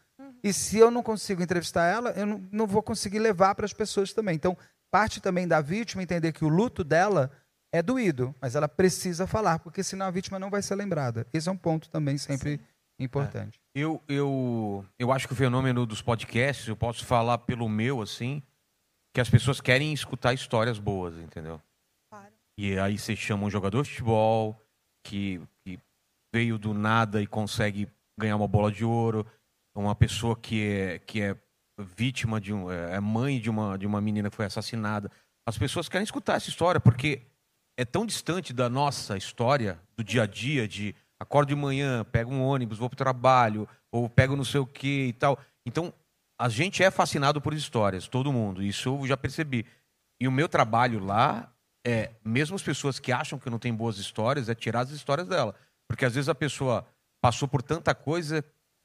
E 0.41 0.53
se 0.53 0.77
eu 0.77 0.89
não 0.89 1.03
consigo 1.03 1.43
entrevistar 1.43 1.87
ela, 1.87 2.11
eu 2.11 2.25
não, 2.25 2.47
não 2.49 2.65
vou 2.65 2.81
conseguir 2.81 3.19
levar 3.19 3.53
para 3.53 3.65
as 3.65 3.73
pessoas 3.73 4.13
também. 4.13 4.35
Então, 4.35 4.57
parte 4.89 5.19
também 5.19 5.45
da 5.45 5.59
vítima 5.59 6.03
entender 6.03 6.31
que 6.31 6.45
o 6.45 6.47
luto 6.47 6.85
dela 6.85 7.29
é 7.69 7.81
doído, 7.81 8.33
mas 8.39 8.55
ela 8.55 8.69
precisa 8.69 9.27
falar, 9.27 9.59
porque 9.59 9.83
senão 9.83 10.05
a 10.05 10.11
vítima 10.11 10.39
não 10.39 10.49
vai 10.49 10.61
ser 10.61 10.75
lembrada. 10.75 11.27
Esse 11.33 11.49
é 11.49 11.51
um 11.51 11.57
ponto 11.57 11.89
também 11.89 12.17
sempre 12.17 12.61
importante. 12.99 13.59
Eu, 13.75 14.01
eu, 14.07 14.85
eu 14.97 15.11
acho 15.11 15.27
que 15.27 15.33
o 15.33 15.35
fenômeno 15.35 15.85
dos 15.85 16.01
podcasts, 16.01 16.67
eu 16.67 16.75
posso 16.75 17.05
falar 17.05 17.37
pelo 17.39 17.69
meu, 17.69 18.01
assim, 18.01 18.41
que 19.13 19.21
as 19.21 19.29
pessoas 19.29 19.61
querem 19.61 19.93
escutar 19.93 20.33
histórias 20.33 20.79
boas, 20.79 21.17
entendeu? 21.17 21.61
Claro. 22.09 22.33
E 22.57 22.77
aí 22.79 22.97
você 22.97 23.15
chama 23.15 23.45
um 23.45 23.49
jogador 23.49 23.83
de 23.83 23.89
futebol 23.89 24.59
que, 25.05 25.41
que 25.63 25.79
veio 26.33 26.57
do 26.57 26.73
nada 26.73 27.21
e 27.21 27.27
consegue 27.27 27.87
ganhar 28.19 28.35
uma 28.35 28.47
bola 28.47 28.71
de 28.71 28.83
ouro, 28.83 29.25
uma 29.75 29.95
pessoa 29.95 30.35
que 30.35 30.67
é, 30.67 30.99
que 30.99 31.21
é 31.21 31.37
vítima 31.79 32.41
de 32.41 32.51
um. 32.51 32.71
é 32.71 32.99
mãe 32.99 33.39
de 33.39 33.49
uma, 33.49 33.77
de 33.77 33.85
uma 33.85 34.01
menina 34.01 34.29
que 34.29 34.35
foi 34.35 34.45
assassinada. 34.45 35.11
As 35.47 35.57
pessoas 35.57 35.87
querem 35.87 36.03
escutar 36.03 36.35
essa 36.35 36.49
história, 36.49 36.81
porque 36.81 37.21
é 37.77 37.85
tão 37.85 38.05
distante 38.05 38.51
da 38.51 38.67
nossa 38.69 39.15
história, 39.15 39.79
do 39.95 40.03
dia 40.03 40.23
a 40.23 40.27
dia, 40.27 40.67
de 40.67 40.95
acordo 41.19 41.49
de 41.49 41.55
manhã, 41.55 42.05
pego 42.05 42.31
um 42.31 42.43
ônibus, 42.43 42.77
vou 42.77 42.89
para 42.89 42.95
o 42.95 42.97
trabalho, 42.97 43.67
ou 43.91 44.09
pego 44.09 44.35
não 44.35 44.43
sei 44.43 44.59
o 44.59 44.65
que 44.65 45.07
e 45.07 45.13
tal. 45.13 45.39
Então, 45.65 45.93
a 46.39 46.49
gente 46.49 46.83
é 46.83 46.91
fascinado 46.91 47.41
por 47.41 47.53
histórias, 47.53 48.07
todo 48.07 48.31
mundo, 48.31 48.61
isso 48.61 48.89
eu 48.89 49.07
já 49.07 49.17
percebi. 49.17 49.65
E 50.19 50.27
o 50.27 50.31
meu 50.31 50.47
trabalho 50.47 51.03
lá 51.03 51.51
é, 51.87 52.11
mesmo 52.21 52.53
as 52.53 52.61
pessoas 52.61 52.99
que 52.99 53.13
acham 53.13 53.39
que 53.39 53.49
não 53.49 53.57
tem 53.57 53.73
boas 53.73 53.97
histórias, 53.97 54.49
é 54.49 54.55
tirar 54.55 54.81
as 54.81 54.89
histórias 54.89 55.25
dela. 55.25 55.55
Porque 55.87 56.03
às 56.03 56.13
vezes 56.13 56.27
a 56.27 56.35
pessoa 56.35 56.85
passou 57.21 57.47
por 57.47 57.61
tanta 57.61 57.95
coisa 57.95 58.43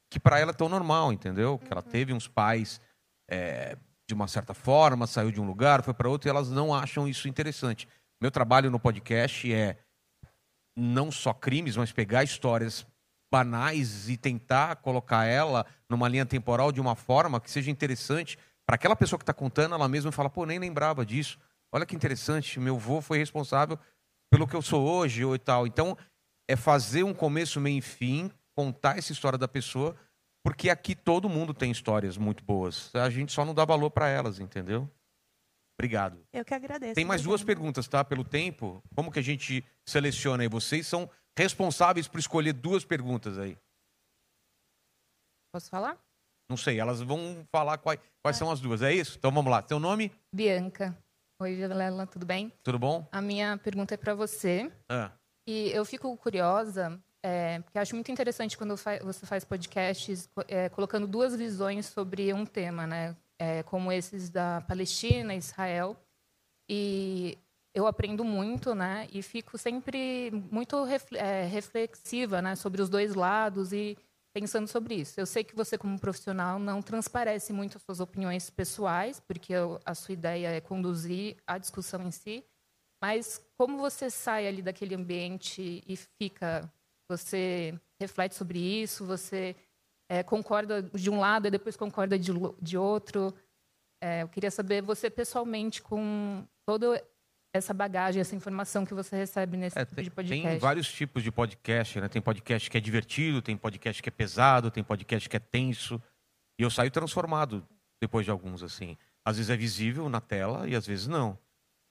que 0.09 0.21
para 0.21 0.39
ela 0.39 0.53
é 0.53 0.55
tão 0.55 0.69
normal, 0.69 1.13
entendeu? 1.13 1.59
Que 1.59 1.73
ela 1.73 1.83
teve 1.83 2.13
uns 2.13 2.29
pais 2.29 2.81
é, 3.29 3.77
de 4.07 4.15
uma 4.15 4.29
certa 4.29 4.55
forma, 4.55 5.09
saiu 5.09 5.33
de 5.33 5.41
um 5.41 5.45
lugar, 5.45 5.83
foi 5.83 5.93
para 5.93 6.09
outro, 6.09 6.29
e 6.29 6.31
elas 6.31 6.49
não 6.49 6.73
acham 6.73 7.09
isso 7.09 7.27
interessante. 7.27 7.89
Meu 8.21 8.31
trabalho 8.31 8.71
no 8.71 8.79
podcast 8.79 9.53
é 9.53 9.79
não 10.77 11.11
só 11.11 11.33
crimes, 11.33 11.77
mas 11.77 11.93
pegar 11.93 12.25
histórias 12.25 12.87
banais 13.31 14.09
e 14.09 14.17
tentar 14.17 14.77
colocar 14.77 15.25
ela 15.25 15.65
numa 15.89 16.09
linha 16.09 16.27
temporal 16.27 16.71
de 16.71 16.81
uma 16.81 16.95
forma 16.95 17.41
que 17.41 17.51
seja 17.51 17.71
interessante 17.71 18.39
para 18.67 18.77
aquela 18.77 18.95
pessoa 18.95 19.19
que 19.19 19.23
está 19.23 19.33
contando, 19.33 19.75
ela 19.75 19.89
mesma 19.89 20.13
fala, 20.13 20.31
pô, 20.31 20.45
nem 20.45 20.59
lembrava 20.59 21.05
disso. 21.05 21.39
Olha 21.73 21.87
que 21.87 21.97
interessante, 21.97 22.61
meu 22.61 22.77
avô 22.77 23.01
foi 23.01 23.19
responsável 23.19 23.79
pelo 24.31 24.47
que 24.47 24.55
eu 24.55 24.63
sou 24.63 24.87
hoje 24.87 25.25
ou 25.25 25.39
tal. 25.39 25.67
Então, 25.67 25.97
é 26.49 26.57
fazer 26.57 27.03
um 27.03 27.15
começo, 27.15 27.61
meio 27.61 27.79
e 27.79 27.83
fim, 27.83 28.31
contar 28.55 28.99
essa 28.99 29.13
história 29.13 29.39
da 29.39 29.49
pessoa, 29.49 29.97
porque 30.45 30.69
aqui 30.69 30.95
todo 30.95 31.29
mundo 31.29 31.55
tem 31.55 31.71
histórias 31.71 32.17
muito 32.17 32.45
boas. 32.45 32.95
A 32.95 33.09
gente 33.09 33.33
só 33.33 33.45
não 33.45 33.55
dá 33.55 33.65
valor 33.65 33.91
para 33.91 34.09
elas, 34.09 34.39
entendeu? 34.39 34.91
Obrigado. 35.79 36.25
Eu 36.33 36.45
que 36.45 36.55
agradeço. 36.55 36.95
Tem 36.95 37.05
mais 37.05 37.23
duas 37.23 37.43
perguntas, 37.43 37.89
tá? 37.89 38.05
Pelo 38.05 38.25
tempo. 38.25 38.83
Como 38.95 39.11
que 39.11 39.19
a 39.19 39.23
gente 39.23 39.65
seleciona 39.87 40.43
aí? 40.43 40.49
Vocês 40.49 40.87
são 40.87 41.11
responsáveis 41.37 42.07
por 42.07 42.21
escolher 42.21 42.53
duas 42.53 42.85
perguntas 42.85 43.39
aí. 43.39 43.57
Posso 45.53 45.69
falar? 45.69 45.99
Não 46.49 46.57
sei, 46.57 46.79
elas 46.79 47.01
vão 47.01 47.47
falar 47.51 47.79
quais, 47.79 48.01
quais 48.23 48.37
são 48.37 48.51
as 48.51 48.61
duas. 48.61 48.83
É 48.83 48.93
isso? 48.93 49.17
Então 49.19 49.31
vamos 49.31 49.51
lá. 49.51 49.65
Seu 49.67 49.79
nome? 49.79 50.13
Bianca. 50.35 50.97
Oi, 51.41 51.57
Vilela, 51.57 52.07
tudo 52.07 52.25
bem? 52.25 52.53
Tudo 52.63 52.79
bom? 52.79 53.07
A 53.11 53.21
minha 53.21 53.59
pergunta 53.59 53.95
é 53.95 53.97
para 53.97 54.15
você. 54.15 54.71
Ah. 54.89 55.11
E 55.49 55.71
eu 55.73 55.85
fico 55.85 56.17
curiosa, 56.17 57.03
é, 57.23 57.61
porque 57.61 57.79
acho 57.79 57.95
muito 57.95 58.13
interessante 58.13 58.57
quando 58.57 58.77
você 58.77 59.27
faz 59.27 59.45
podcasts 59.45 60.31
é, 60.47 60.69
colocando 60.69 61.07
duas 61.07 61.35
visões 61.35 61.87
sobre 61.87 62.33
um 62.33 62.47
tema, 62.47 62.87
né? 62.87 63.17
É, 63.43 63.65
como 63.65 63.91
esses 63.91 64.31
da 64.31 64.61
Palestina, 64.61 65.35
Israel. 65.35 65.97
E 66.69 67.37
eu 67.75 67.89
aprendo 67.89 68.23
muito, 68.23 68.73
né? 68.73 69.09
E 69.13 69.21
fico 69.21 69.59
sempre 69.59 70.31
muito 70.49 70.77
é, 71.17 71.45
reflexiva, 71.47 72.41
né? 72.41 72.55
Sobre 72.55 72.81
os 72.81 72.89
dois 72.89 73.17
lados 73.17 73.73
e 73.73 73.99
pensando 74.33 74.69
sobre 74.69 74.95
isso. 74.95 75.19
Eu 75.19 75.27
sei 75.27 75.43
que 75.43 75.57
você, 75.57 75.77
como 75.77 75.99
profissional, 75.99 76.61
não 76.61 76.81
transparece 76.81 77.53
muito 77.53 77.79
as 77.79 77.83
suas 77.83 77.99
opiniões 77.99 78.49
pessoais, 78.49 79.19
porque 79.19 79.53
a 79.85 79.95
sua 79.95 80.13
ideia 80.13 80.47
é 80.49 80.61
conduzir 80.61 81.37
a 81.45 81.59
discussão 81.59 82.01
em 82.03 82.13
si. 82.13 82.45
Mas 83.03 83.45
como 83.59 83.77
você 83.79 84.09
sai 84.09 84.47
ali 84.47 84.63
daquele 84.63 84.95
ambiente 84.95 85.83
e 85.85 85.97
fica, 85.97 86.73
você 87.11 87.77
reflete 88.01 88.37
sobre 88.37 88.61
isso, 88.61 89.05
você 89.05 89.57
é, 90.13 90.23
concorda 90.23 90.83
de 90.83 91.09
um 91.09 91.19
lado 91.19 91.49
e 91.49 91.51
depois 91.51 91.75
concorda 91.75 92.19
de, 92.19 92.33
de 92.61 92.77
outro. 92.77 93.35
É, 93.99 94.23
eu 94.23 94.29
queria 94.29 94.51
saber 94.51 94.83
você 94.83 95.09
pessoalmente, 95.09 95.81
com 95.81 96.47
todo 96.67 96.95
essa 97.55 97.73
bagagem, 97.73 98.21
essa 98.21 98.37
informação 98.37 98.85
que 98.85 98.93
você 98.93 99.17
recebe 99.17 99.57
nesse 99.57 99.79
é, 99.79 99.87
tipo 99.87 99.95
tem, 99.95 100.05
de 100.05 100.11
podcast? 100.11 100.49
Tem 100.51 100.59
vários 100.59 100.93
tipos 100.93 101.23
de 101.23 101.33
podcast, 101.33 101.99
né? 101.99 102.09
Tem 102.09 102.21
podcast 102.21 102.69
que 102.69 102.77
é 102.77 102.81
divertido, 102.81 103.41
tem 103.41 103.57
podcast 103.57 104.03
que 104.03 104.09
é 104.11 104.13
pesado, 104.13 104.71
tem 104.71 104.85
podcast 104.85 105.27
que 105.27 105.37
é 105.37 105.41
tenso. 105.41 106.03
E 106.61 106.63
eu 106.63 106.69
saio 106.69 106.91
transformado 106.91 107.67
depois 107.99 108.27
de 108.27 108.31
alguns, 108.31 108.63
assim. 108.63 108.99
Às 109.25 109.39
vezes 109.39 109.49
é 109.49 109.57
visível 109.57 110.11
na 110.11 110.21
tela 110.21 110.69
e 110.69 110.77
às 110.77 110.87
vezes 110.87 111.07
não. 111.07 111.39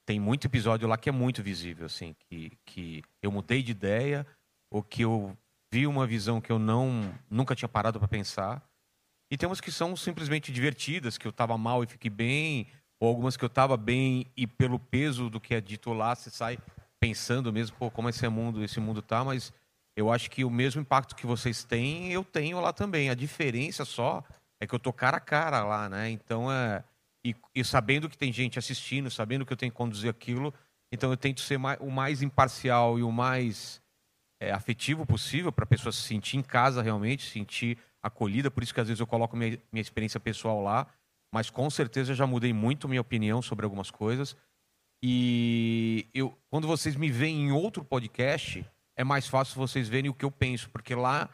Tem 0.06 0.20
muito 0.20 0.46
episódio 0.46 0.88
lá 0.88 0.96
que 0.96 1.10
é 1.10 1.12
muito 1.12 1.42
visível, 1.42 1.88
assim, 1.88 2.16
que, 2.20 2.52
que 2.66 3.02
eu 3.20 3.32
mudei 3.32 3.64
de 3.64 3.72
ideia 3.72 4.28
ou 4.70 4.84
que 4.84 5.02
eu 5.02 5.36
vi 5.72 5.88
uma 5.88 6.06
visão 6.06 6.42
que 6.42 6.52
eu 6.52 6.60
não 6.60 7.14
nunca 7.30 7.56
tinha 7.56 7.70
parado 7.70 8.00
para 8.00 8.08
pensar. 8.08 8.62
E 9.32 9.38
tem 9.38 9.50
que 9.62 9.72
são 9.72 9.96
simplesmente 9.96 10.52
divertidas, 10.52 11.18
que 11.18 11.26
eu 11.26 11.30
estava 11.30 11.58
mal 11.58 11.84
e 11.84 11.88
fiquei 11.88 12.10
bem, 12.10 12.68
ou 13.00 13.08
algumas 13.08 13.38
que 13.38 13.44
eu 13.44 13.48
estava 13.48 13.78
bem 13.78 14.26
e 14.36 14.46
pelo 14.46 14.78
peso 14.78 15.30
do 15.30 15.40
que 15.40 15.56
é 15.56 15.62
dito 15.62 15.94
lá, 15.94 16.14
você 16.14 16.30
sai 16.30 16.60
pensando 17.00 17.52
mesmo, 17.52 17.78
pô, 17.78 17.90
como 17.90 18.10
esse 18.10 18.28
mundo, 18.28 18.64
esse 18.64 18.80
mundo 18.80 19.02
tá, 19.02 19.24
mas 19.24 19.54
eu 19.96 20.12
acho 20.12 20.30
que 20.30 20.44
o 20.44 20.50
mesmo 20.50 20.82
impacto 20.82 21.16
que 21.16 21.26
vocês 21.26 21.64
têm, 21.64 22.12
eu 22.12 22.24
tenho 22.24 22.60
lá 22.60 22.72
também. 22.72 23.10
A 23.10 23.14
diferença 23.14 23.86
só 23.86 24.24
é 24.60 24.68
que 24.68 24.76
eu 24.76 24.80
tô 24.80 24.94
cara 24.94 25.18
a 25.18 25.22
cara 25.22 25.64
lá, 25.64 25.90
né? 25.90 26.10
Então 26.10 26.52
é 26.52 26.84
e, 27.26 27.36
e 27.54 27.64
sabendo 27.64 28.10
que 28.10 28.18
tem 28.18 28.34
gente 28.34 28.58
assistindo, 28.58 29.10
sabendo 29.10 29.46
que 29.46 29.54
eu 29.54 29.58
tenho 29.58 29.72
que 29.72 29.78
conduzir 29.78 30.10
aquilo, 30.10 30.54
então 30.92 31.12
eu 31.12 31.18
tento 31.18 31.42
ser 31.42 31.58
mais, 31.58 31.80
o 31.80 31.90
mais 31.90 32.22
imparcial 32.22 32.98
e 32.98 33.04
o 33.04 33.12
mais 33.12 33.81
é, 34.42 34.52
afetivo 34.52 35.06
possível 35.06 35.52
para 35.52 35.64
a 35.64 35.68
pessoa 35.68 35.94
se 35.94 36.02
sentir 36.02 36.38
em 36.38 36.42
casa 36.42 36.82
realmente, 36.82 37.24
se 37.24 37.32
sentir 37.32 37.78
acolhida. 38.02 38.50
Por 38.50 38.64
isso 38.64 38.74
que 38.74 38.82
às 38.82 38.88
vezes 38.88 39.00
eu 39.00 39.08
coloco 39.08 39.38
minha, 39.38 39.58
minha 39.72 39.82
experiência 39.82 40.20
pessoal 40.20 40.62
lá 40.62 40.88
mas 41.34 41.50
com 41.50 41.70
certeza 41.70 42.14
já 42.14 42.28
mudei 42.28 42.52
muito 42.52 42.90
minha 42.90 43.02
opinião 43.02 43.42
sobre 43.42 43.66
algumas 43.66 43.90
coisas. 43.90 44.36
E 45.02 46.08
eu, 46.14 46.38
quando 46.50 46.68
vocês 46.68 46.96
me 46.96 47.10
veem 47.10 47.48
em 47.48 47.52
outro 47.52 47.84
podcast, 47.84 48.66
é 48.96 49.04
mais 49.04 49.28
fácil 49.28 49.56
vocês 49.56 49.88
verem 49.88 50.12
o 50.12 50.14
que 50.14 50.26
eu 50.26 50.32
penso, 50.32 50.70
porque 50.70 50.94
lá 50.94 51.30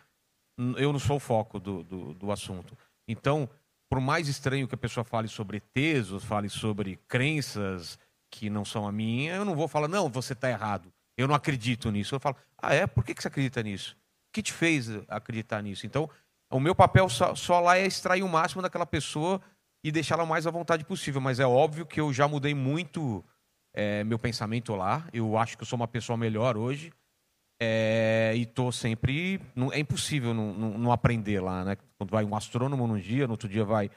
eu 0.78 0.94
não 0.94 1.00
sou 1.00 1.18
o 1.18 1.20
foco 1.20 1.60
do, 1.60 1.84
do, 1.84 2.14
do 2.14 2.32
assunto. 2.32 2.78
Então, 3.08 3.50
por 3.90 4.00
mais 4.00 4.28
estranho 4.28 4.68
que 4.68 4.76
a 4.76 4.78
pessoa 4.78 5.04
fale 5.04 5.28
sobre 5.28 5.60
tesos, 5.60 6.24
fale 6.24 6.48
sobre 6.48 6.98
crenças 7.08 8.00
que 8.32 8.50
não 8.50 8.64
são 8.64 8.88
a 8.88 8.92
minha, 8.92 9.36
eu 9.36 9.46
não 9.46 9.56
vou 9.56 9.68
falar, 9.68 9.88
não, 9.88 10.10
você 10.10 10.34
está 10.34 10.50
errado. 10.50 10.94
Eu 11.18 11.28
não 11.28 11.36
acredito 11.36 11.90
nisso. 11.90 12.16
Eu 12.16 12.20
falo, 12.20 12.36
ah, 12.62 12.74
é? 12.74 12.86
Por 12.86 13.04
que, 13.04 13.14
você 13.20 13.28
acredita 13.28 13.64
nisso? 13.64 13.98
O 14.30 14.34
que 14.34 14.44
te 14.44 14.54
fez 14.54 14.88
acreditar 15.08 15.62
nisso? 15.62 15.86
Então, 15.86 16.10
o 16.52 16.60
meu 16.60 16.76
papel 16.76 17.10
só, 17.10 17.34
só 17.34 17.60
lá 17.60 17.78
é 17.78 17.88
extrair 17.88 18.24
o 18.24 18.30
máximo 18.30 18.62
daquela 18.62 18.86
pessoa 18.86 19.42
e 19.84 19.92
deixá-la 19.92 20.24
o 20.24 20.28
mais 20.28 20.46
à 20.46 20.52
vontade 20.52 20.86
possível. 20.86 21.20
Mas 21.20 21.40
é 21.40 21.46
óbvio 21.48 21.86
que 21.86 22.00
eu 22.00 22.14
já 22.14 22.28
mudei 22.28 22.54
muito 22.54 23.26
é, 23.74 24.04
meu 24.04 24.20
pensamento 24.20 24.76
lá. 24.76 25.08
Eu 25.12 25.38
acho 25.38 25.58
que 25.58 25.64
eu 25.64 25.68
sou 25.68 25.78
uma 25.78 25.88
pessoa 25.88 26.16
melhor 26.16 26.56
hoje. 26.56 26.92
É, 27.60 28.34
e 28.36 28.46
tô 28.46 28.72
sempre. 28.72 29.42
É 29.72 29.80
impossível 29.80 30.34
não, 30.34 30.54
não, 30.54 30.78
não, 30.78 30.92
aprender 30.92 31.40
lá, 31.40 31.66
né? 31.66 31.78
Quando 31.98 32.12
vai 32.12 32.24
um 32.24 32.36
astrônomo 32.36 32.86
num 32.86 33.00
dia, 33.00 33.26
no 33.26 33.34
outro 33.34 33.50
dia 33.50 33.66
vai 33.66 33.90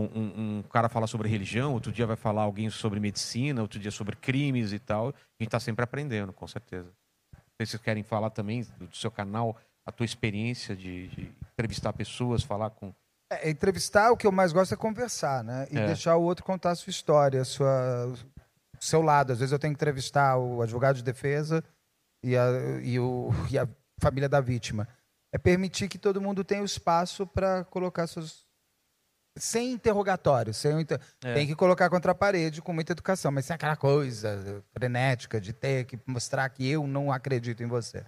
um, 0.00 0.04
um, 0.04 0.58
um, 0.58 0.62
cara 0.62 0.88
falar 0.88 1.06
sobre 1.06 1.28
religião, 1.28 1.72
outro 1.72 1.92
dia 1.92 2.06
vai 2.06 2.16
falar 2.16 2.42
alguém 2.42 2.70
sobre 2.70 3.00
medicina, 3.00 3.62
outro 3.62 3.78
dia 3.78 3.90
sobre 3.90 4.16
crimes 4.16 4.72
e 4.72 4.78
tal. 4.78 5.08
A 5.08 5.42
gente 5.42 5.48
está 5.48 5.60
sempre 5.60 5.84
aprendendo, 5.84 6.32
com 6.32 6.46
certeza. 6.46 6.90
Vocês 7.60 7.82
querem 7.82 8.02
falar 8.02 8.30
também 8.30 8.62
do 8.78 8.94
seu 8.94 9.10
canal, 9.10 9.56
a 9.84 9.90
tua 9.90 10.06
experiência 10.06 10.76
de, 10.76 11.08
de 11.08 11.32
entrevistar 11.52 11.92
pessoas, 11.92 12.42
falar 12.42 12.70
com 12.70 12.94
é, 13.30 13.50
entrevistar, 13.50 14.10
o 14.10 14.16
que 14.16 14.26
eu 14.26 14.32
mais 14.32 14.52
gosto 14.52 14.72
é 14.72 14.76
conversar, 14.76 15.44
né? 15.44 15.68
E 15.70 15.78
é. 15.78 15.86
deixar 15.86 16.16
o 16.16 16.22
outro 16.22 16.44
contar 16.44 16.70
a 16.70 16.74
sua 16.74 16.90
história, 16.90 17.42
a 17.42 17.44
sua, 17.44 18.06
o 18.06 18.84
seu 18.84 19.02
lado. 19.02 19.32
Às 19.32 19.40
vezes 19.40 19.52
eu 19.52 19.58
tenho 19.58 19.74
que 19.74 19.76
entrevistar 19.76 20.38
o 20.38 20.62
advogado 20.62 20.96
de 20.96 21.02
defesa 21.02 21.62
e 22.24 22.36
a, 22.36 22.46
e 22.82 22.98
o, 22.98 23.28
e 23.50 23.58
a 23.58 23.68
família 24.00 24.28
da 24.28 24.40
vítima. 24.40 24.88
É 25.30 25.36
permitir 25.36 25.88
que 25.88 25.98
todo 25.98 26.22
mundo 26.22 26.42
tenha 26.42 26.62
o 26.62 26.64
espaço 26.64 27.26
para 27.26 27.64
colocar 27.64 28.06
seus. 28.06 28.47
Sem 29.38 29.72
interrogatório. 29.72 30.52
Sem 30.52 30.80
inter... 30.80 31.00
é. 31.24 31.34
Tem 31.34 31.46
que 31.46 31.54
colocar 31.54 31.88
contra 31.90 32.12
a 32.12 32.14
parede 32.14 32.62
com 32.62 32.72
muita 32.72 32.92
educação, 32.92 33.30
mas 33.32 33.46
sem 33.46 33.54
aquela 33.54 33.76
coisa 33.76 34.64
frenética 34.72 35.40
de 35.40 35.52
ter 35.52 35.84
que 35.84 35.98
mostrar 36.06 36.48
que 36.48 36.68
eu 36.68 36.86
não 36.86 37.12
acredito 37.12 37.62
em 37.62 37.66
você. 37.66 38.04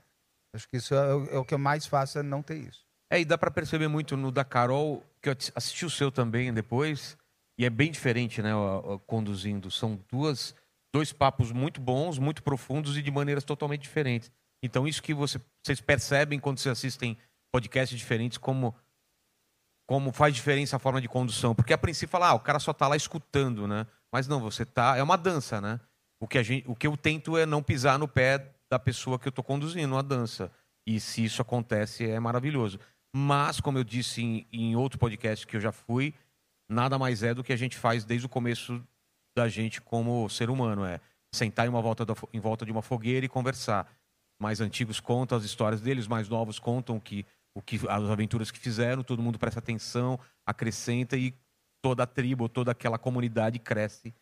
Acho 0.55 0.69
que 0.69 0.77
isso 0.77 0.95
é, 0.95 1.11
é 1.35 1.39
o 1.39 1.45
que 1.45 1.55
eu 1.55 1.59
mais 1.59 1.87
faço, 1.87 2.19
é 2.19 2.23
não 2.23 2.43
ter 2.43 2.57
isso. 2.57 2.85
É, 3.13 3.21
e 3.21 3.25
dá 3.25 3.37
para 3.37 3.51
perceber 3.51 3.89
muito 3.89 4.17
no 4.17 4.31
da 4.31 4.45
Carol, 4.45 5.05
que 5.21 5.29
eu 5.29 5.37
assisti 5.55 5.85
o 5.85 5.91
seu 5.91 6.13
também 6.13 6.53
depois, 6.53 7.17
e 7.59 7.65
é 7.65 7.71
bem 7.71 7.91
diferente, 7.91 8.41
né, 8.41 8.51
conduzindo. 9.07 9.71
São 9.71 9.99
duas, 10.09 10.55
dois 10.95 11.13
papos 11.13 11.51
muito 11.53 11.81
bons, 11.81 12.19
muito 12.19 12.43
profundos 12.43 12.97
e 12.97 13.03
de 13.03 13.11
maneiras 13.11 13.45
totalmente 13.45 13.83
diferentes. 13.83 14.31
Então, 14.63 14.87
isso 14.87 15.03
que 15.03 15.13
você, 15.13 15.41
vocês 15.65 15.81
percebem 15.81 16.39
quando 16.39 16.59
vocês 16.59 16.73
assistem 16.73 17.17
podcasts 17.53 17.99
diferentes, 17.99 18.39
como, 18.39 18.75
como 19.91 20.13
faz 20.13 20.33
diferença 20.33 20.77
a 20.77 20.79
forma 20.79 21.01
de 21.01 21.09
condução. 21.09 21.53
Porque 21.53 21.73
a 21.73 21.79
princípio 21.79 22.13
fala, 22.13 22.29
ah, 22.29 22.35
o 22.35 22.39
cara 22.39 22.61
só 22.61 22.71
está 22.71 22.87
lá 22.87 22.95
escutando, 22.95 23.67
né? 23.67 23.85
Mas 24.13 24.29
não, 24.29 24.39
você 24.41 24.65
tá. 24.65 24.97
É 24.97 25.03
uma 25.03 25.17
dança, 25.17 25.61
né? 25.61 25.81
O 26.21 26.29
que, 26.29 26.39
a 26.39 26.45
gente, 26.45 26.65
o 26.71 26.77
que 26.77 26.87
eu 26.87 26.97
tento 26.97 27.37
é 27.37 27.45
não 27.45 27.61
pisar 27.61 27.99
no 27.99 28.07
pé 28.07 28.53
da 28.71 28.79
pessoa 28.79 29.19
que 29.19 29.27
eu 29.27 29.31
estou 29.31 29.43
conduzindo 29.43 29.97
a 29.97 30.03
dança. 30.03 30.49
E 30.87 31.01
se 31.01 31.25
isso 31.25 31.43
acontece, 31.43 32.09
é 32.09 32.21
maravilhoso. 32.21 32.79
Mas, 33.13 33.61
como 33.61 33.79
eu 33.79 33.83
disse 33.83 34.23
em, 34.23 34.47
em 34.53 34.77
outro 34.77 34.97
podcast 34.97 35.45
que 35.45 35.57
eu 35.57 35.61
já 35.61 35.73
fui, 35.73 36.15
nada 36.69 36.97
mais 36.97 37.25
é 37.25 37.35
do 37.35 37.43
que 37.43 37.53
a 37.53 37.57
gente 37.57 37.77
faz 37.77 38.05
desde 38.05 38.27
o 38.27 38.29
começo 38.29 38.81
da 39.37 39.49
gente 39.49 39.81
como 39.81 40.29
ser 40.29 40.51
humano, 40.51 40.85
é 40.85 41.01
sentar 41.35 41.67
em, 41.67 41.69
uma 41.69 41.83
volta 41.83 42.07
da, 42.07 42.15
em 42.33 42.39
volta 42.39 42.65
de 42.65 42.71
uma 42.71 42.81
fogueira 42.81 43.27
e 43.27 43.29
conversar. 43.29 43.93
Mais 44.41 44.61
antigos 44.61 45.01
contam 45.01 45.37
as 45.37 45.43
histórias 45.43 45.81
deles, 45.81 46.07
mais 46.07 46.29
novos 46.29 46.61
contam 46.61 47.01
que, 47.01 47.27
o 47.61 47.63
que 47.63 47.77
as 47.89 48.05
aventuras 48.05 48.51
que 48.51 48.59
fizeram, 48.59 49.03
todo 49.03 49.23
mundo 49.23 49.39
presta 49.39 49.59
atenção, 49.61 50.19
acrescenta 50.47 51.17
e 51.17 51.35
toda 51.83 52.03
a 52.03 52.07
tribo, 52.07 52.49
toda 52.49 52.73
aquela 52.73 52.99
comunidade 52.99 53.59
cresce 53.59 54.15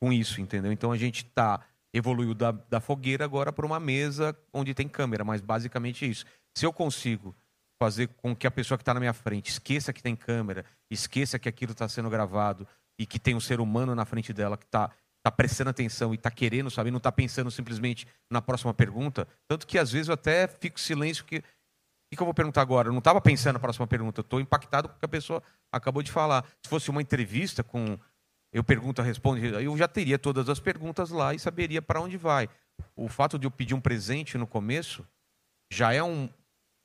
com 0.00 0.12
isso, 0.12 0.40
entendeu? 0.40 0.70
Então 0.70 0.92
a 0.92 0.96
gente 0.96 1.24
tá 1.24 1.60
evoluiu 1.92 2.34
da, 2.34 2.52
da 2.52 2.80
fogueira 2.80 3.24
agora 3.24 3.52
para 3.52 3.66
uma 3.66 3.78
mesa 3.78 4.36
onde 4.52 4.74
tem 4.74 4.88
câmera, 4.88 5.24
mas 5.24 5.40
basicamente 5.40 6.04
é 6.04 6.08
isso. 6.08 6.24
Se 6.56 6.64
eu 6.64 6.72
consigo 6.72 7.34
fazer 7.78 8.08
com 8.16 8.34
que 8.34 8.46
a 8.46 8.50
pessoa 8.50 8.78
que 8.78 8.82
está 8.82 8.94
na 8.94 9.00
minha 9.00 9.12
frente 9.12 9.50
esqueça 9.50 9.92
que 9.92 10.02
tem 10.02 10.14
câmera, 10.14 10.64
esqueça 10.90 11.38
que 11.38 11.48
aquilo 11.48 11.72
está 11.72 11.88
sendo 11.88 12.08
gravado 12.08 12.66
e 12.98 13.04
que 13.04 13.18
tem 13.18 13.34
um 13.34 13.40
ser 13.40 13.60
humano 13.60 13.94
na 13.94 14.04
frente 14.04 14.32
dela 14.32 14.56
que 14.56 14.64
está 14.64 14.90
tá 15.22 15.30
prestando 15.32 15.70
atenção 15.70 16.12
e 16.12 16.16
está 16.16 16.30
querendo 16.30 16.70
saber, 16.70 16.90
não 16.90 16.98
está 16.98 17.10
pensando 17.10 17.50
simplesmente 17.50 18.06
na 18.30 18.40
próxima 18.40 18.72
pergunta. 18.72 19.26
Tanto 19.48 19.66
que 19.66 19.78
às 19.78 19.90
vezes 19.90 20.08
eu 20.08 20.14
até 20.14 20.46
fico 20.46 20.78
silêncio 20.78 21.24
que 21.24 21.42
que 22.16 22.22
eu 22.22 22.26
vou 22.26 22.34
perguntar 22.34 22.62
agora? 22.62 22.88
Eu 22.88 22.92
não 22.92 22.98
estava 22.98 23.20
pensando 23.20 23.54
na 23.54 23.58
próxima 23.60 23.86
pergunta, 23.86 24.20
estou 24.20 24.40
impactado 24.40 24.88
com 24.88 24.96
o 24.96 24.98
que 24.98 25.04
a 25.04 25.08
pessoa 25.08 25.42
acabou 25.72 26.02
de 26.02 26.10
falar. 26.10 26.44
Se 26.62 26.68
fosse 26.68 26.90
uma 26.90 27.02
entrevista 27.02 27.62
com 27.62 27.98
eu 28.54 28.62
pergunto, 28.62 29.02
responde, 29.02 29.44
eu 29.46 29.76
já 29.76 29.88
teria 29.88 30.16
todas 30.16 30.48
as 30.48 30.60
perguntas 30.60 31.10
lá 31.10 31.34
e 31.34 31.40
saberia 31.40 31.82
para 31.82 32.00
onde 32.00 32.16
vai. 32.16 32.48
O 32.94 33.08
fato 33.08 33.36
de 33.36 33.48
eu 33.48 33.50
pedir 33.50 33.74
um 33.74 33.80
presente 33.80 34.38
no 34.38 34.46
começo 34.46 35.04
já 35.72 35.92
é 35.92 36.00
um, 36.00 36.28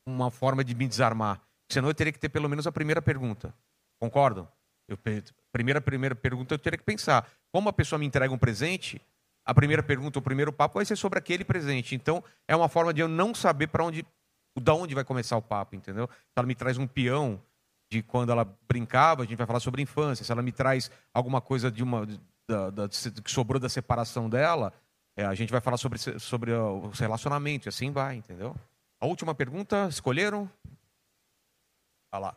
uma 0.03 0.31
forma 0.31 0.63
de 0.63 0.73
me 0.73 0.87
desarmar. 0.87 1.39
Senão 1.71 1.87
eu 1.87 1.93
teria 1.93 2.11
que 2.11 2.17
ter 2.17 2.29
pelo 2.29 2.49
menos 2.49 2.65
a 2.65 2.71
primeira 2.71 3.03
pergunta. 3.03 3.53
Concordam? 4.01 4.47
Eu, 4.87 4.97
primeira, 5.51 5.79
primeira 5.79 6.15
pergunta 6.15 6.55
eu 6.55 6.59
teria 6.59 6.79
que 6.79 6.83
pensar. 6.83 7.29
Como 7.51 7.69
a 7.69 7.73
pessoa 7.73 7.99
me 7.99 8.05
entrega 8.07 8.33
um 8.33 8.37
presente, 8.39 8.99
a 9.45 9.53
primeira 9.53 9.83
pergunta, 9.83 10.17
o 10.17 10.21
primeiro 10.23 10.51
papo 10.51 10.79
vai 10.79 10.85
ser 10.85 10.95
sobre 10.95 11.19
aquele 11.19 11.43
presente. 11.43 11.93
Então, 11.93 12.23
é 12.47 12.55
uma 12.55 12.67
forma 12.67 12.91
de 12.91 13.01
eu 13.01 13.07
não 13.07 13.35
saber 13.35 13.67
para 13.67 13.83
onde, 13.83 14.03
da 14.59 14.73
onde 14.73 14.95
vai 14.95 15.03
começar 15.03 15.37
o 15.37 15.41
papo, 15.41 15.75
entendeu? 15.75 16.07
Se 16.07 16.33
ela 16.35 16.47
me 16.47 16.55
traz 16.55 16.77
um 16.77 16.87
peão 16.87 17.41
de 17.91 18.03
quando 18.03 18.31
ela 18.31 18.45
brincava, 18.67 19.23
a 19.23 19.25
gente 19.25 19.37
vai 19.37 19.47
falar 19.47 19.59
sobre 19.59 19.81
infância. 19.81 20.23
Se 20.23 20.31
ela 20.31 20.41
me 20.41 20.51
traz 20.51 20.91
alguma 21.13 21.41
coisa 21.41 21.71
de 21.71 21.81
uma 21.81 22.05
da, 22.47 22.69
da, 22.69 22.89
que 22.89 23.31
sobrou 23.31 23.59
da 23.59 23.69
separação 23.69 24.29
dela, 24.29 24.73
é, 25.17 25.25
a 25.25 25.35
gente 25.35 25.51
vai 25.51 25.61
falar 25.61 25.77
sobre, 25.77 25.99
sobre 26.19 26.53
o 26.53 26.89
relacionamento 26.89 27.67
e 27.67 27.69
assim 27.69 27.91
vai, 27.91 28.15
entendeu? 28.15 28.55
A 28.99 29.05
última 29.05 29.33
pergunta, 29.33 29.87
escolheram? 29.89 30.49
Vai 32.11 32.21
lá. 32.21 32.35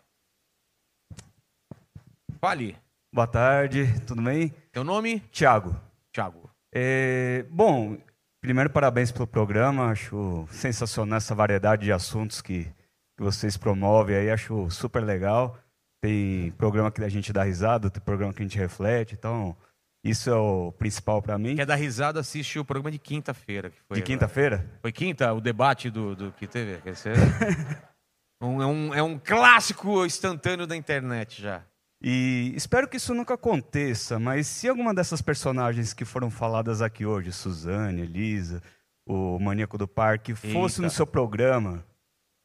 Fale. 2.40 2.78
Boa 3.12 3.26
tarde, 3.26 4.00
tudo 4.06 4.22
bem? 4.22 4.48
Teu 4.70 4.82
nome? 4.82 5.20
Tiago. 5.30 5.78
Tiago. 6.12 6.50
É, 6.74 7.44
bom, 7.50 7.98
primeiro 8.42 8.68
parabéns 8.68 9.12
pelo 9.12 9.26
programa, 9.26 9.86
acho 9.86 10.46
sensacional 10.50 11.16
essa 11.16 11.34
variedade 11.34 11.84
de 11.84 11.92
assuntos 11.92 12.42
que, 12.42 12.64
que 12.64 13.22
vocês 13.22 13.56
promovem 13.56 14.16
aí, 14.16 14.30
acho 14.30 14.68
super 14.68 15.02
legal. 15.02 15.56
Tem 16.02 16.50
programa 16.58 16.90
que 16.90 17.02
a 17.02 17.08
gente 17.08 17.32
dá 17.32 17.44
risada, 17.44 17.88
tem 17.88 18.02
programa 18.02 18.34
que 18.34 18.42
a 18.42 18.44
gente 18.44 18.58
reflete, 18.58 19.14
então 19.14 19.56
isso 20.04 20.28
é 20.28 20.34
o 20.34 20.72
principal 20.72 21.22
para 21.22 21.38
mim. 21.38 21.54
Quer 21.54 21.64
dar 21.64 21.76
risada, 21.76 22.18
assiste 22.18 22.58
o 22.58 22.64
programa 22.64 22.90
de 22.90 22.98
quinta-feira. 22.98 23.72
De 23.92 24.02
quinta-feira? 24.02 24.68
Foi 24.82 24.90
quinta, 24.90 25.32
o 25.32 25.40
debate 25.40 25.88
do, 25.88 26.16
do 26.16 26.32
que 26.32 26.48
teve. 26.48 26.82
um, 28.42 28.60
é, 28.60 28.66
um, 28.66 28.94
é 28.94 29.02
um 29.02 29.16
clássico 29.16 30.04
instantâneo 30.04 30.66
da 30.66 30.76
internet 30.76 31.40
já. 31.40 31.62
E 32.04 32.52
espero 32.56 32.88
que 32.88 32.96
isso 32.96 33.14
nunca 33.14 33.34
aconteça, 33.34 34.18
mas 34.18 34.48
se 34.48 34.68
alguma 34.68 34.92
dessas 34.92 35.22
personagens 35.22 35.94
que 35.94 36.04
foram 36.04 36.30
faladas 36.30 36.82
aqui 36.82 37.06
hoje, 37.06 37.30
Suzane, 37.30 38.02
Elisa, 38.02 38.60
o 39.06 39.38
Maníaco 39.38 39.78
do 39.78 39.86
Parque, 39.86 40.34
fosse 40.34 40.80
Eita. 40.80 40.82
no 40.82 40.90
seu 40.90 41.06
programa, 41.06 41.84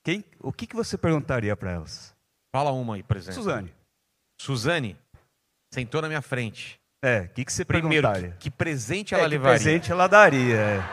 quem, 0.06 0.24
o 0.40 0.54
que, 0.54 0.68
que 0.68 0.76
você 0.76 0.96
perguntaria 0.96 1.56
para 1.56 1.72
elas? 1.72 2.16
Fala 2.56 2.72
uma 2.72 2.96
aí, 2.96 3.04
por 3.04 3.18
exemplo. 3.18 3.42
Suzane. 3.42 3.74
Suzane, 4.40 4.96
sentou 5.74 6.04
na 6.04 6.08
minha 6.08 6.22
frente. 6.22 6.80
É, 7.04 7.22
o 7.22 7.30
que, 7.30 7.44
que 7.44 7.52
você 7.52 7.66
Primeiro, 7.66 8.08
perguntaria? 8.08 8.36
Que, 8.38 8.52
que 8.52 8.52
presente 8.52 9.16
ela 9.16 9.24
é, 9.24 9.28
levaria? 9.28 9.58
Que 9.58 9.64
presente 9.64 9.92
ela 9.92 10.08
daria, 10.08 10.56
é. 10.56 10.84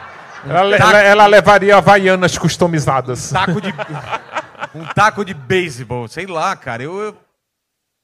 Ela, 0.47 0.77
ela, 0.77 1.03
ela, 1.03 1.27
levaria 1.27 1.77
havaianas 1.77 2.37
customizadas. 2.37 3.31
Um 3.31 3.35
taco 3.35 3.61
de, 3.61 3.69
um 4.75 4.85
taco 4.95 5.25
de 5.25 5.35
beisebol, 5.35 6.09
sei 6.09 6.27
lá, 6.27 6.55
cara. 6.55 6.83
Eu, 6.83 6.99
eu 6.99 7.24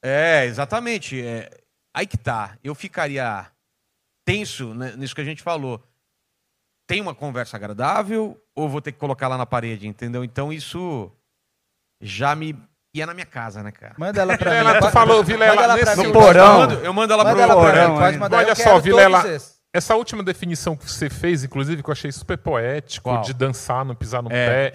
é, 0.03 0.45
exatamente. 0.45 1.21
É, 1.21 1.49
aí 1.95 2.05
que 2.07 2.17
tá. 2.17 2.57
Eu 2.63 2.73
ficaria 2.75 3.47
tenso 4.25 4.73
né, 4.73 4.93
nisso 4.97 5.15
que 5.15 5.21
a 5.21 5.25
gente 5.25 5.41
falou. 5.43 5.81
Tem 6.87 6.99
uma 7.01 7.15
conversa 7.15 7.55
agradável 7.57 8.37
ou 8.55 8.67
vou 8.69 8.81
ter 8.81 8.91
que 8.91 8.99
colocar 8.99 9.27
lá 9.27 9.37
na 9.37 9.45
parede, 9.45 9.87
entendeu? 9.87 10.23
Então 10.23 10.51
isso 10.51 11.11
já 12.01 12.35
me 12.35 12.55
ia 12.93 13.05
na 13.05 13.13
minha 13.13 13.25
casa, 13.25 13.63
né, 13.63 13.71
cara? 13.71 13.95
Manda 13.97 14.21
ela 14.21 14.37
pra 14.37 14.51
Vilela, 14.51 14.73
mim. 14.73 14.79
tu 14.81 14.91
falou, 14.91 15.23
Vilela, 15.23 15.75
nesse 15.75 16.03
no 16.03 16.11
porão. 16.11 16.45
Eu 16.45 16.57
mando, 16.67 16.73
eu 16.85 16.93
mando 16.93 17.13
ela 17.13 17.23
Manda 17.23 17.35
pro 17.35 17.43
ela 17.43 17.55
porão. 17.55 17.97
pode 17.97 18.17
mandar. 18.17 18.37
Olha 18.39 18.55
só, 18.55 18.77
Vilela, 18.79 19.23
essa 19.73 19.95
última 19.95 20.21
definição 20.21 20.75
que 20.75 20.83
você 20.89 21.09
fez, 21.09 21.45
inclusive, 21.45 21.81
que 21.81 21.89
eu 21.89 21.93
achei 21.93 22.11
super 22.11 22.37
poético, 22.37 23.09
Qual? 23.09 23.21
de 23.21 23.33
dançar, 23.33 23.85
não 23.85 23.95
pisar 23.95 24.21
no 24.21 24.29
É. 24.31 24.71
pé. 24.71 24.73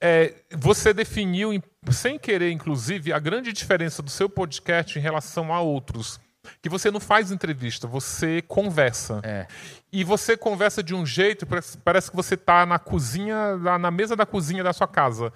É, 0.00 0.34
você 0.56 0.94
definiu, 0.94 1.52
em- 1.52 1.60
sem 1.90 2.18
querer, 2.18 2.50
inclusive, 2.50 3.12
a 3.12 3.18
grande 3.18 3.52
diferença 3.52 4.02
do 4.02 4.10
seu 4.10 4.28
podcast 4.28 4.98
em 4.98 5.02
relação 5.02 5.52
a 5.52 5.60
outros. 5.60 6.20
Que 6.62 6.68
você 6.68 6.90
não 6.90 7.00
faz 7.00 7.30
entrevista, 7.30 7.86
você 7.86 8.40
conversa. 8.42 9.20
É. 9.22 9.46
E 9.92 10.02
você 10.02 10.36
conversa 10.36 10.82
de 10.82 10.94
um 10.94 11.04
jeito, 11.04 11.46
parece, 11.84 12.10
que 12.10 12.16
você 12.16 12.34
está 12.34 12.64
na 12.64 12.78
cozinha, 12.78 13.56
na, 13.78 13.90
mesa 13.90 14.16
da 14.16 14.24
cozinha 14.24 14.62
da 14.62 14.72
sua 14.72 14.88
casa. 14.88 15.32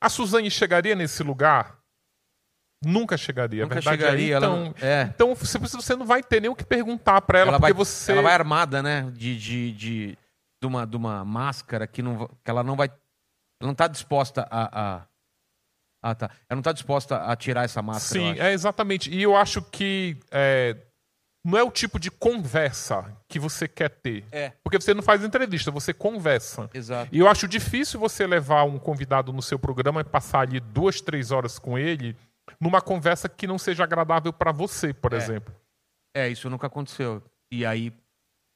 A 0.00 0.08
Suzane 0.08 0.50
chegaria 0.50 0.94
nesse 0.94 1.22
lugar? 1.22 1.78
Nunca 2.84 3.16
chegaria, 3.16 3.62
Nunca 3.64 3.76
verdade 3.76 3.98
chegaria, 4.02 4.34
é. 4.34 4.36
ela 4.36 4.46
Então, 4.46 4.64
não- 4.64 4.74
é. 4.80 5.02
então 5.14 5.34
você, 5.34 5.96
não 5.96 6.06
vai 6.06 6.22
ter 6.22 6.40
nem 6.40 6.50
o 6.50 6.54
que 6.54 6.64
perguntar 6.64 7.20
para 7.22 7.38
ela, 7.38 7.48
Ela 7.48 7.58
porque 7.58 7.72
vai, 7.72 7.84
você. 7.84 8.12
ela 8.12 8.22
vai 8.22 8.34
armada, 8.34 8.82
né? 8.82 9.10
De, 9.14 9.36
de, 9.36 9.72
de, 9.72 10.18
de, 10.62 10.66
uma, 10.66 10.86
de 10.86 10.96
uma 10.96 11.24
máscara 11.24 11.86
que, 11.86 12.02
não, 12.02 12.28
que 12.28 12.50
ela 12.50 12.62
não 12.62 12.76
vai. 12.76 12.88
Ela 12.88 13.68
não 13.68 13.72
está 13.72 13.88
disposta 13.88 14.46
a. 14.50 14.96
a... 14.98 15.06
Ah, 16.10 16.14
tá. 16.14 16.26
Ela 16.48 16.56
não 16.56 16.60
está 16.60 16.72
disposta 16.72 17.16
a 17.24 17.34
tirar 17.36 17.64
essa 17.64 17.82
máscara. 17.82 18.20
Sim, 18.34 18.40
é 18.40 18.52
exatamente. 18.52 19.10
E 19.10 19.22
eu 19.22 19.34
acho 19.36 19.60
que 19.62 20.16
é, 20.30 20.76
não 21.44 21.58
é 21.58 21.62
o 21.62 21.70
tipo 21.70 21.98
de 21.98 22.10
conversa 22.10 23.12
que 23.28 23.38
você 23.38 23.66
quer 23.66 23.88
ter. 23.90 24.24
É. 24.30 24.52
Porque 24.62 24.78
você 24.80 24.94
não 24.94 25.02
faz 25.02 25.24
entrevista, 25.24 25.70
você 25.70 25.92
conversa. 25.92 26.70
Exato. 26.72 27.08
E 27.14 27.18
eu 27.18 27.28
acho 27.28 27.48
difícil 27.48 27.98
você 27.98 28.26
levar 28.26 28.64
um 28.64 28.78
convidado 28.78 29.32
no 29.32 29.42
seu 29.42 29.58
programa 29.58 30.00
e 30.00 30.04
passar 30.04 30.40
ali 30.40 30.60
duas, 30.60 31.00
três 31.00 31.30
horas 31.30 31.58
com 31.58 31.78
ele 31.78 32.16
numa 32.60 32.80
conversa 32.80 33.28
que 33.28 33.46
não 33.46 33.58
seja 33.58 33.82
agradável 33.84 34.32
para 34.32 34.52
você, 34.52 34.94
por 34.94 35.12
É. 35.12 35.16
exemplo. 35.16 35.54
É, 36.14 36.28
isso 36.28 36.48
nunca 36.48 36.68
aconteceu. 36.68 37.22
E 37.50 37.66
aí 37.66 37.92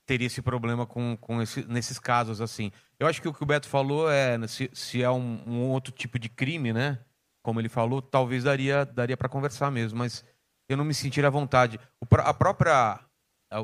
teria 0.06 0.26
esse 0.26 0.40
problema 0.42 0.86
com, 0.86 1.16
com 1.16 1.42
esse, 1.42 1.64
nesses 1.68 1.98
casos, 1.98 2.40
assim. 2.40 2.72
Eu 2.98 3.06
acho 3.06 3.20
que 3.22 3.28
o 3.28 3.34
que 3.34 3.42
o 3.42 3.46
Beto 3.46 3.68
falou 3.68 4.10
é, 4.10 4.38
se, 4.48 4.70
se 4.72 5.02
é 5.02 5.10
um, 5.10 5.42
um 5.46 5.68
outro 5.68 5.92
tipo 5.92 6.18
de 6.18 6.28
crime, 6.28 6.72
né? 6.72 6.98
Como 7.42 7.60
ele 7.60 7.68
falou, 7.68 8.02
talvez 8.02 8.44
daria, 8.44 8.84
daria 8.84 9.16
para 9.16 9.28
conversar 9.28 9.70
mesmo, 9.70 9.98
mas 9.98 10.24
eu 10.68 10.76
não 10.76 10.84
me 10.84 10.94
sentiria 10.94 11.28
à 11.28 11.30
vontade. 11.30 11.78
O, 12.00 12.06
a 12.16 12.34
própria, 12.34 13.00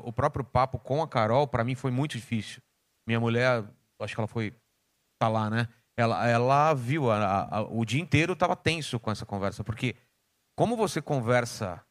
o 0.04 0.12
próprio 0.12 0.44
papo 0.44 0.78
com 0.78 1.02
a 1.02 1.08
Carol, 1.08 1.46
para 1.46 1.62
mim, 1.64 1.74
foi 1.74 1.90
muito 1.90 2.12
difícil. 2.12 2.62
Minha 3.06 3.20
mulher, 3.20 3.64
acho 4.00 4.14
que 4.14 4.20
ela 4.20 4.26
foi 4.28 4.54
tá 5.20 5.28
lá, 5.28 5.48
né? 5.50 5.68
Ela, 5.98 6.26
ela 6.28 6.74
viu, 6.74 7.10
a- 7.10 7.48
a- 7.50 7.62
o 7.62 7.84
dia 7.84 8.00
inteiro 8.00 8.32
estava 8.34 8.54
tenso 8.56 8.98
com 9.00 9.10
essa 9.10 9.24
conversa, 9.24 9.64
porque 9.64 9.96
como 10.58 10.76
você 10.76 11.00
conversa 11.00 11.82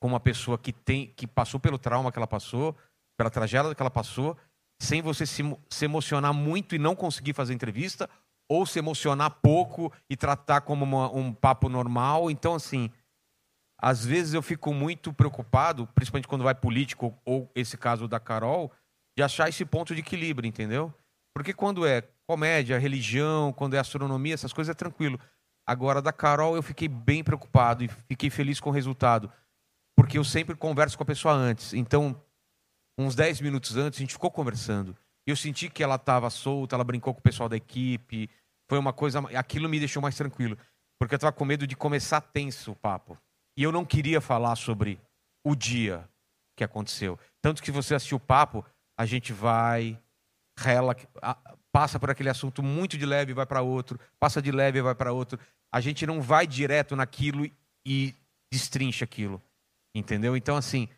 com 0.00 0.08
uma 0.08 0.20
pessoa 0.20 0.58
que 0.58 0.72
tem 0.72 1.12
que 1.14 1.26
passou 1.26 1.58
pelo 1.58 1.78
trauma 1.78 2.12
que 2.12 2.18
ela 2.18 2.26
passou, 2.26 2.76
pela 3.18 3.30
tragédia 3.30 3.74
que 3.74 3.82
ela 3.82 3.90
passou, 3.90 4.36
sem 4.80 5.02
você 5.02 5.26
se, 5.26 5.42
se 5.68 5.84
emocionar 5.84 6.32
muito 6.32 6.74
e 6.74 6.78
não 6.78 6.94
conseguir 6.94 7.32
fazer 7.34 7.52
entrevista, 7.52 8.08
ou 8.48 8.64
se 8.64 8.78
emocionar 8.78 9.30
pouco 9.42 9.92
e 10.08 10.16
tratar 10.16 10.62
como 10.62 10.84
uma- 10.84 11.12
um 11.12 11.32
papo 11.32 11.68
normal. 11.68 12.30
Então, 12.30 12.54
assim, 12.54 12.90
às 13.80 14.04
vezes 14.04 14.34
eu 14.34 14.42
fico 14.42 14.72
muito 14.72 15.12
preocupado, 15.12 15.86
principalmente 15.88 16.26
quando 16.26 16.44
vai 16.44 16.54
político, 16.54 17.16
ou 17.24 17.50
esse 17.54 17.76
caso 17.76 18.08
da 18.08 18.18
Carol, 18.18 18.72
de 19.16 19.22
achar 19.22 19.48
esse 19.48 19.64
ponto 19.64 19.94
de 19.94 20.00
equilíbrio, 20.00 20.48
entendeu? 20.48 20.92
Porque 21.34 21.52
quando 21.52 21.86
é 21.86 22.02
comédia, 22.26 22.78
religião, 22.78 23.52
quando 23.52 23.74
é 23.74 23.78
astronomia, 23.78 24.34
essas 24.34 24.52
coisas 24.52 24.70
é 24.72 24.74
tranquilo. 24.74 25.18
Agora, 25.66 26.00
da 26.00 26.12
Carol, 26.12 26.56
eu 26.56 26.62
fiquei 26.62 26.88
bem 26.88 27.22
preocupado 27.22 27.84
e 27.84 27.88
fiquei 27.88 28.30
feliz 28.30 28.58
com 28.58 28.70
o 28.70 28.72
resultado. 28.72 29.30
Porque 29.96 30.16
eu 30.18 30.24
sempre 30.24 30.56
converso 30.56 30.96
com 30.96 31.02
a 31.02 31.06
pessoa 31.06 31.34
antes. 31.34 31.74
Então, 31.74 32.20
uns 32.98 33.14
10 33.14 33.40
minutos 33.40 33.76
antes, 33.76 33.98
a 33.98 34.02
gente 34.02 34.14
ficou 34.14 34.30
conversando. 34.30 34.96
Eu 35.26 35.36
senti 35.36 35.68
que 35.68 35.82
ela 35.82 35.96
estava 35.96 36.30
solta, 36.30 36.74
ela 36.74 36.84
brincou 36.84 37.12
com 37.12 37.20
o 37.20 37.22
pessoal 37.22 37.48
da 37.48 37.56
equipe. 37.56 38.30
Foi 38.68 38.78
uma 38.78 38.92
coisa. 38.92 39.20
Aquilo 39.36 39.68
me 39.68 39.78
deixou 39.78 40.02
mais 40.02 40.16
tranquilo. 40.16 40.56
Porque 40.98 41.14
eu 41.14 41.16
estava 41.16 41.32
com 41.32 41.44
medo 41.44 41.66
de 41.66 41.76
começar 41.76 42.20
tenso 42.20 42.72
o 42.72 42.76
papo. 42.76 43.16
E 43.56 43.62
eu 43.62 43.72
não 43.72 43.84
queria 43.84 44.20
falar 44.20 44.56
sobre 44.56 45.00
o 45.44 45.54
dia 45.54 46.08
que 46.56 46.64
aconteceu. 46.64 47.18
Tanto 47.40 47.62
que 47.62 47.70
você 47.70 47.94
assistir 47.94 48.14
o 48.14 48.20
papo, 48.20 48.64
a 48.98 49.06
gente 49.06 49.32
vai, 49.32 49.98
rela, 50.58 50.94
passa 51.72 51.98
por 52.00 52.10
aquele 52.10 52.28
assunto 52.28 52.62
muito 52.62 52.98
de 52.98 53.06
leve 53.06 53.32
vai 53.32 53.46
para 53.46 53.62
outro, 53.62 53.98
passa 54.18 54.42
de 54.42 54.50
leve 54.50 54.78
e 54.78 54.82
vai 54.82 54.94
para 54.94 55.12
outro. 55.12 55.38
A 55.72 55.80
gente 55.80 56.06
não 56.06 56.20
vai 56.20 56.46
direto 56.46 56.96
naquilo 56.96 57.48
e 57.86 58.14
destrincha 58.52 59.04
aquilo. 59.04 59.40
Entendeu? 59.94 60.36
Então, 60.36 60.56
assim, 60.56 60.88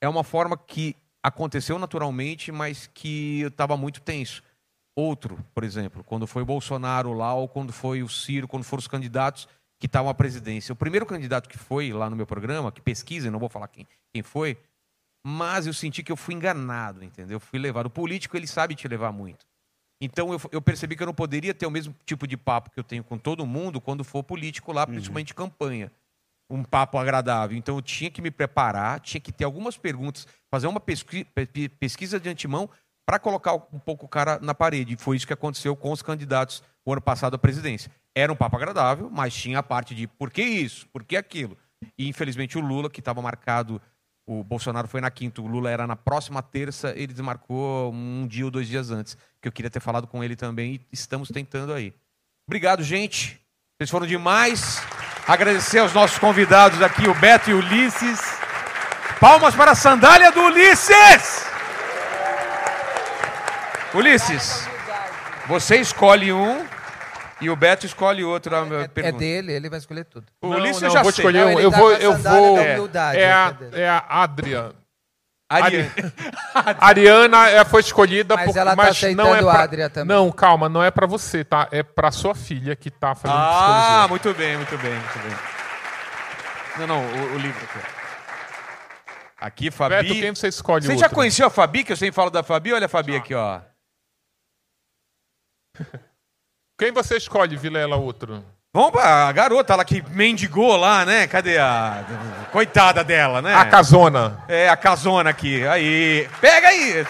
é 0.00 0.08
uma 0.08 0.22
forma 0.22 0.56
que 0.56 0.94
aconteceu 1.22 1.78
naturalmente, 1.78 2.52
mas 2.52 2.86
que 2.86 3.40
eu 3.40 3.48
estava 3.48 3.76
muito 3.76 4.00
tenso. 4.00 4.42
Outro, 4.96 5.38
por 5.54 5.62
exemplo, 5.62 6.02
quando 6.02 6.26
foi 6.26 6.42
o 6.42 6.46
Bolsonaro 6.46 7.12
lá, 7.12 7.34
ou 7.34 7.46
quando 7.46 7.72
foi 7.72 8.02
o 8.02 8.08
Ciro, 8.08 8.48
quando 8.48 8.64
foram 8.64 8.80
os 8.80 8.88
candidatos 8.88 9.46
que 9.78 9.86
estavam 9.86 10.10
à 10.10 10.14
presidência. 10.14 10.72
O 10.72 10.76
primeiro 10.76 11.04
candidato 11.04 11.48
que 11.50 11.58
foi 11.58 11.92
lá 11.92 12.08
no 12.08 12.16
meu 12.16 12.26
programa, 12.26 12.72
que 12.72 12.80
pesquisa, 12.80 13.30
não 13.30 13.38
vou 13.38 13.50
falar 13.50 13.68
quem, 13.68 13.86
quem 14.14 14.22
foi, 14.22 14.56
mas 15.26 15.66
eu 15.66 15.74
senti 15.74 16.02
que 16.02 16.10
eu 16.10 16.16
fui 16.16 16.34
enganado, 16.34 17.04
entendeu? 17.04 17.38
Fui 17.38 17.58
levado. 17.58 17.86
O 17.86 17.90
político, 17.90 18.36
ele 18.38 18.46
sabe 18.46 18.74
te 18.74 18.88
levar 18.88 19.12
muito. 19.12 19.44
Então 20.00 20.32
eu, 20.32 20.40
eu 20.52 20.62
percebi 20.62 20.96
que 20.96 21.02
eu 21.02 21.06
não 21.06 21.14
poderia 21.14 21.52
ter 21.52 21.66
o 21.66 21.70
mesmo 21.70 21.94
tipo 22.06 22.26
de 22.26 22.36
papo 22.36 22.70
que 22.70 22.78
eu 22.80 22.84
tenho 22.84 23.04
com 23.04 23.18
todo 23.18 23.44
mundo 23.46 23.80
quando 23.80 24.02
for 24.04 24.22
político 24.22 24.72
lá, 24.72 24.86
principalmente 24.86 25.34
campanha. 25.34 25.92
Um 26.48 26.62
papo 26.62 26.96
agradável. 26.96 27.56
Então 27.56 27.76
eu 27.76 27.82
tinha 27.82 28.10
que 28.10 28.22
me 28.22 28.30
preparar, 28.30 29.00
tinha 29.00 29.20
que 29.20 29.32
ter 29.32 29.44
algumas 29.44 29.76
perguntas, 29.76 30.26
fazer 30.50 30.68
uma 30.68 30.78
pesqui- 30.80 31.24
pe- 31.24 31.46
pe- 31.46 31.68
pesquisa 31.68 32.20
de 32.20 32.28
antemão 32.28 32.70
para 33.06 33.20
colocar 33.20 33.54
um 33.54 33.78
pouco 33.78 34.06
o 34.06 34.08
cara 34.08 34.38
na 34.42 34.52
parede. 34.52 34.94
E 34.94 34.96
foi 34.96 35.16
isso 35.16 35.26
que 35.26 35.32
aconteceu 35.32 35.76
com 35.76 35.92
os 35.92 36.02
candidatos 36.02 36.62
o 36.84 36.92
ano 36.92 37.00
passado 37.00 37.34
à 37.34 37.38
presidência. 37.38 37.90
Era 38.14 38.32
um 38.32 38.36
papo 38.36 38.56
agradável, 38.56 39.08
mas 39.08 39.32
tinha 39.32 39.60
a 39.60 39.62
parte 39.62 39.94
de 39.94 40.08
por 40.08 40.30
que 40.30 40.42
isso, 40.42 40.86
por 40.88 41.04
que 41.04 41.16
aquilo. 41.16 41.56
E 41.96 42.08
infelizmente 42.08 42.58
o 42.58 42.60
Lula, 42.60 42.90
que 42.90 43.00
estava 43.00 43.22
marcado, 43.22 43.80
o 44.26 44.42
Bolsonaro 44.42 44.88
foi 44.88 45.00
na 45.00 45.10
quinta, 45.10 45.40
o 45.40 45.46
Lula 45.46 45.70
era 45.70 45.86
na 45.86 45.94
próxima 45.94 46.42
terça, 46.42 46.92
ele 46.96 47.12
desmarcou 47.12 47.92
um 47.92 48.26
dia 48.26 48.44
ou 48.44 48.50
dois 48.50 48.66
dias 48.66 48.90
antes, 48.90 49.16
que 49.40 49.46
eu 49.46 49.52
queria 49.52 49.70
ter 49.70 49.80
falado 49.80 50.06
com 50.06 50.24
ele 50.24 50.34
também 50.34 50.74
e 50.74 50.80
estamos 50.90 51.28
tentando 51.28 51.72
aí. 51.72 51.94
Obrigado, 52.48 52.82
gente. 52.82 53.40
Vocês 53.78 53.90
foram 53.90 54.06
demais. 54.06 54.82
Agradecer 55.28 55.78
aos 55.78 55.92
nossos 55.92 56.18
convidados 56.18 56.82
aqui, 56.82 57.08
o 57.08 57.14
Beto 57.14 57.50
e 57.50 57.54
o 57.54 57.58
Ulisses. 57.58 58.20
Palmas 59.20 59.54
para 59.54 59.72
a 59.72 59.74
sandália 59.74 60.32
do 60.32 60.40
Ulisses! 60.40 61.55
Ulisses, 63.96 64.68
você 65.46 65.76
escolhe 65.76 66.32
um 66.32 66.66
e 67.40 67.48
o 67.50 67.56
Beto 67.56 67.86
escolhe 67.86 68.24
outro. 68.24 68.50
minha 68.66 68.82
É 68.82 68.88
pergunta. 68.88 69.18
dele, 69.18 69.52
ele 69.52 69.68
vai 69.70 69.78
escolher 69.78 70.04
tudo. 70.04 70.26
O 70.42 70.48
Não, 70.48 70.56
Ulisses 70.58 70.82
não, 70.82 70.88
eu 70.88 70.92
já 70.92 71.02
vou 71.02 71.12
sei. 71.12 71.22
escolher 71.24 71.44
Não, 71.44 71.54
um. 71.54 71.60
Eu 71.60 71.70
tá 71.70 71.78
vou, 71.78 71.92
eu 71.92 72.16
vou. 72.16 72.54
humildade, 72.54 73.18
É 73.18 73.32
a, 73.32 73.54
é 73.72 73.88
a 73.88 74.04
Adria. 74.08 74.72
Ariane. 75.48 75.92
Ariana 76.80 77.48
é, 77.50 77.64
foi 77.64 77.80
escolhida 77.80 78.34
Mas 78.34 78.46
por, 78.50 78.56
ela 78.58 78.70
tá 78.70 78.76
mas 78.76 79.00
não 79.14 79.32
é 79.34 79.40
pra, 79.40 79.62
Adria 79.62 79.88
também. 79.88 80.16
Não, 80.16 80.32
calma, 80.32 80.68
não 80.68 80.82
é 80.82 80.90
pra 80.90 81.06
você, 81.06 81.44
tá? 81.44 81.68
É 81.70 81.84
pra 81.84 82.10
sua 82.10 82.34
filha 82.34 82.74
que 82.74 82.90
tá 82.90 83.14
fazendo 83.14 83.38
Ah, 83.38 83.48
psicologia. 83.48 84.08
muito 84.08 84.34
bem, 84.34 84.56
muito 84.56 84.78
bem, 84.78 84.92
muito 84.92 85.18
bem. 85.20 85.36
Não, 86.78 86.86
não, 86.88 87.00
o, 87.00 87.34
o 87.34 87.38
livro 87.38 87.62
aqui. 87.64 87.78
ó. 87.92 87.96
Aqui, 89.46 89.70
Fabi. 89.70 89.94
Beto, 89.96 90.14
quem 90.14 90.34
você 90.34 90.48
escolhe 90.48 90.84
Você 90.84 90.92
outro? 90.92 91.06
já 91.08 91.14
conheceu 91.14 91.46
a 91.46 91.50
Fabi, 91.50 91.84
que 91.84 91.92
eu 91.92 91.96
sempre 91.96 92.14
falo 92.14 92.30
da 92.30 92.42
Fabi? 92.42 92.72
Olha 92.72 92.86
a 92.86 92.88
Fabi 92.88 93.14
aqui, 93.14 93.34
ó. 93.34 93.60
Quem 96.78 96.92
você 96.92 97.16
escolhe, 97.16 97.56
Vilela, 97.56 97.96
outro? 97.96 98.44
Vamos 98.76 98.90
pra 98.90 99.32
garota, 99.32 99.72
ela 99.72 99.84
que 99.86 100.02
mendigou 100.10 100.76
lá, 100.76 101.06
né? 101.06 101.26
Cadê 101.26 101.56
a. 101.56 102.04
Coitada 102.52 103.02
dela, 103.02 103.40
né? 103.40 103.54
A 103.54 103.64
Casona. 103.64 104.44
É, 104.46 104.68
a 104.68 104.76
casona 104.76 105.30
aqui. 105.30 105.66
Aí. 105.66 106.28
Pega 106.40 106.68
aí. 106.68 107.06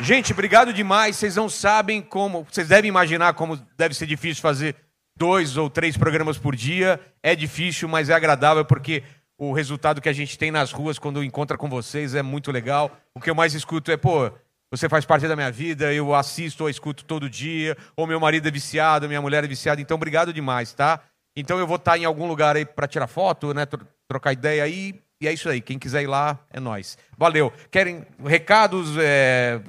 Gente, 0.00 0.32
obrigado 0.32 0.72
demais. 0.72 1.16
Vocês 1.16 1.36
não 1.36 1.48
sabem 1.48 2.02
como. 2.02 2.44
Vocês 2.50 2.66
devem 2.66 2.88
imaginar 2.88 3.34
como 3.34 3.56
deve 3.76 3.94
ser 3.94 4.06
difícil 4.06 4.42
fazer 4.42 4.74
dois 5.16 5.56
ou 5.56 5.70
três 5.70 5.96
programas 5.96 6.36
por 6.36 6.56
dia. 6.56 6.98
É 7.22 7.36
difícil, 7.36 7.88
mas 7.88 8.08
é 8.08 8.14
agradável 8.14 8.64
porque 8.64 9.04
o 9.38 9.52
resultado 9.52 10.00
que 10.00 10.08
a 10.08 10.12
gente 10.12 10.36
tem 10.36 10.50
nas 10.50 10.72
ruas 10.72 10.98
quando 10.98 11.22
encontra 11.22 11.56
com 11.56 11.68
vocês 11.68 12.14
é 12.14 12.22
muito 12.22 12.50
legal. 12.50 12.90
O 13.14 13.20
que 13.20 13.30
eu 13.30 13.34
mais 13.34 13.54
escuto 13.54 13.92
é, 13.92 13.96
pô, 13.96 14.32
você 14.72 14.88
faz 14.88 15.04
parte 15.04 15.26
da 15.26 15.34
minha 15.36 15.50
vida, 15.50 15.92
eu 15.92 16.14
assisto 16.14 16.64
ou 16.64 16.70
escuto 16.70 17.04
todo 17.04 17.28
dia, 17.28 17.76
ou 17.96 18.06
meu 18.06 18.20
marido 18.20 18.46
é 18.46 18.50
viciado, 18.50 19.08
minha 19.08 19.20
mulher 19.22 19.42
é 19.44 19.48
viciada, 19.48 19.80
então 19.80 19.96
obrigado 19.96 20.32
demais, 20.32 20.72
tá? 20.72 21.00
Então 21.36 21.58
eu 21.58 21.66
vou 21.66 21.76
estar 21.76 21.96
em 21.98 22.04
algum 22.04 22.26
lugar 22.26 22.56
aí 22.56 22.64
para 22.64 22.86
tirar 22.86 23.06
foto, 23.06 23.52
né, 23.54 23.66
tro- 23.66 23.86
trocar 24.08 24.32
ideia 24.32 24.62
aí, 24.64 24.94
e 25.22 25.28
é 25.28 25.32
isso 25.32 25.48
aí. 25.48 25.60
Quem 25.60 25.78
quiser 25.78 26.02
ir 26.02 26.06
lá, 26.06 26.38
é 26.52 26.58
nós. 26.58 26.96
Valeu. 27.16 27.52
Querem 27.70 28.04
recados, 28.24 28.96
é, 28.98 29.60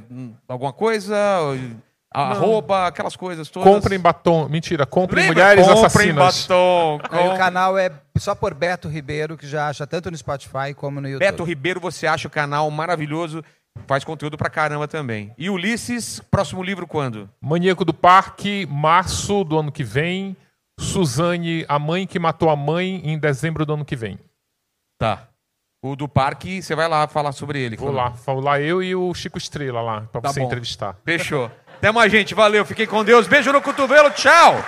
alguma 0.47 0.71
coisa? 0.73 1.15
Arroba, 2.13 2.87
aquelas 2.87 3.15
coisas 3.15 3.49
todas. 3.49 3.71
Comprem 3.71 3.97
batom. 3.97 4.49
Mentira, 4.49 4.85
comprem 4.85 5.27
Lembra? 5.29 5.43
mulheres 5.43 5.65
Comprem 5.65 5.85
assassinas. 5.85 6.47
batom. 6.47 6.99
Aí 7.09 7.27
o 7.27 7.31
com- 7.31 7.37
canal 7.37 7.77
é 7.77 7.89
só 8.17 8.35
por 8.35 8.53
Beto 8.53 8.89
Ribeiro, 8.89 9.37
que 9.37 9.47
já 9.47 9.69
acha 9.69 9.87
tanto 9.87 10.11
no 10.11 10.17
Spotify 10.17 10.73
como 10.75 10.99
no 10.99 11.07
YouTube. 11.07 11.25
Beto 11.25 11.43
Ribeiro, 11.45 11.79
você 11.79 12.05
acha 12.07 12.27
o 12.27 12.31
canal 12.31 12.69
maravilhoso, 12.69 13.41
faz 13.87 14.03
conteúdo 14.03 14.37
pra 14.37 14.49
caramba 14.49 14.87
também. 14.87 15.33
E 15.37 15.49
Ulisses, 15.49 16.19
próximo 16.31 16.63
livro 16.63 16.87
quando? 16.87 17.29
Maníaco 17.41 17.83
do 17.85 17.93
Parque, 17.93 18.65
março 18.69 19.43
do 19.43 19.57
ano 19.59 19.71
que 19.71 19.83
vem. 19.83 20.35
Suzane, 20.79 21.63
a 21.67 21.77
mãe 21.77 22.07
que 22.07 22.17
matou 22.17 22.49
a 22.49 22.55
mãe, 22.55 23.01
em 23.03 23.17
dezembro 23.19 23.65
do 23.65 23.73
ano 23.73 23.85
que 23.85 23.95
vem. 23.95 24.17
Tá. 24.99 25.27
O 25.83 25.95
do 25.95 26.07
parque, 26.07 26.61
você 26.61 26.75
vai 26.75 26.87
lá 26.87 27.07
falar 27.07 27.31
sobre 27.31 27.59
ele. 27.59 27.75
Vou 27.75 27.87
quando- 27.87 27.95
lá, 27.97 28.09
vou 28.09 28.39
lá 28.39 28.59
eu 28.59 28.83
e 28.83 28.95
o 28.95 29.13
Chico 29.15 29.37
Estrela 29.37 29.81
lá, 29.81 30.01
pra 30.11 30.21
Tá 30.21 30.31
você 30.31 30.39
bom. 30.39 30.45
entrevistar. 30.45 30.95
Fechou. 31.03 31.51
Até 31.77 31.91
mais, 31.91 32.11
gente. 32.11 32.35
Valeu. 32.35 32.63
Fiquem 32.63 32.85
com 32.85 33.03
Deus. 33.03 33.27
Beijo 33.27 33.51
no 33.51 33.61
cotovelo. 33.61 34.11
Tchau. 34.11 34.63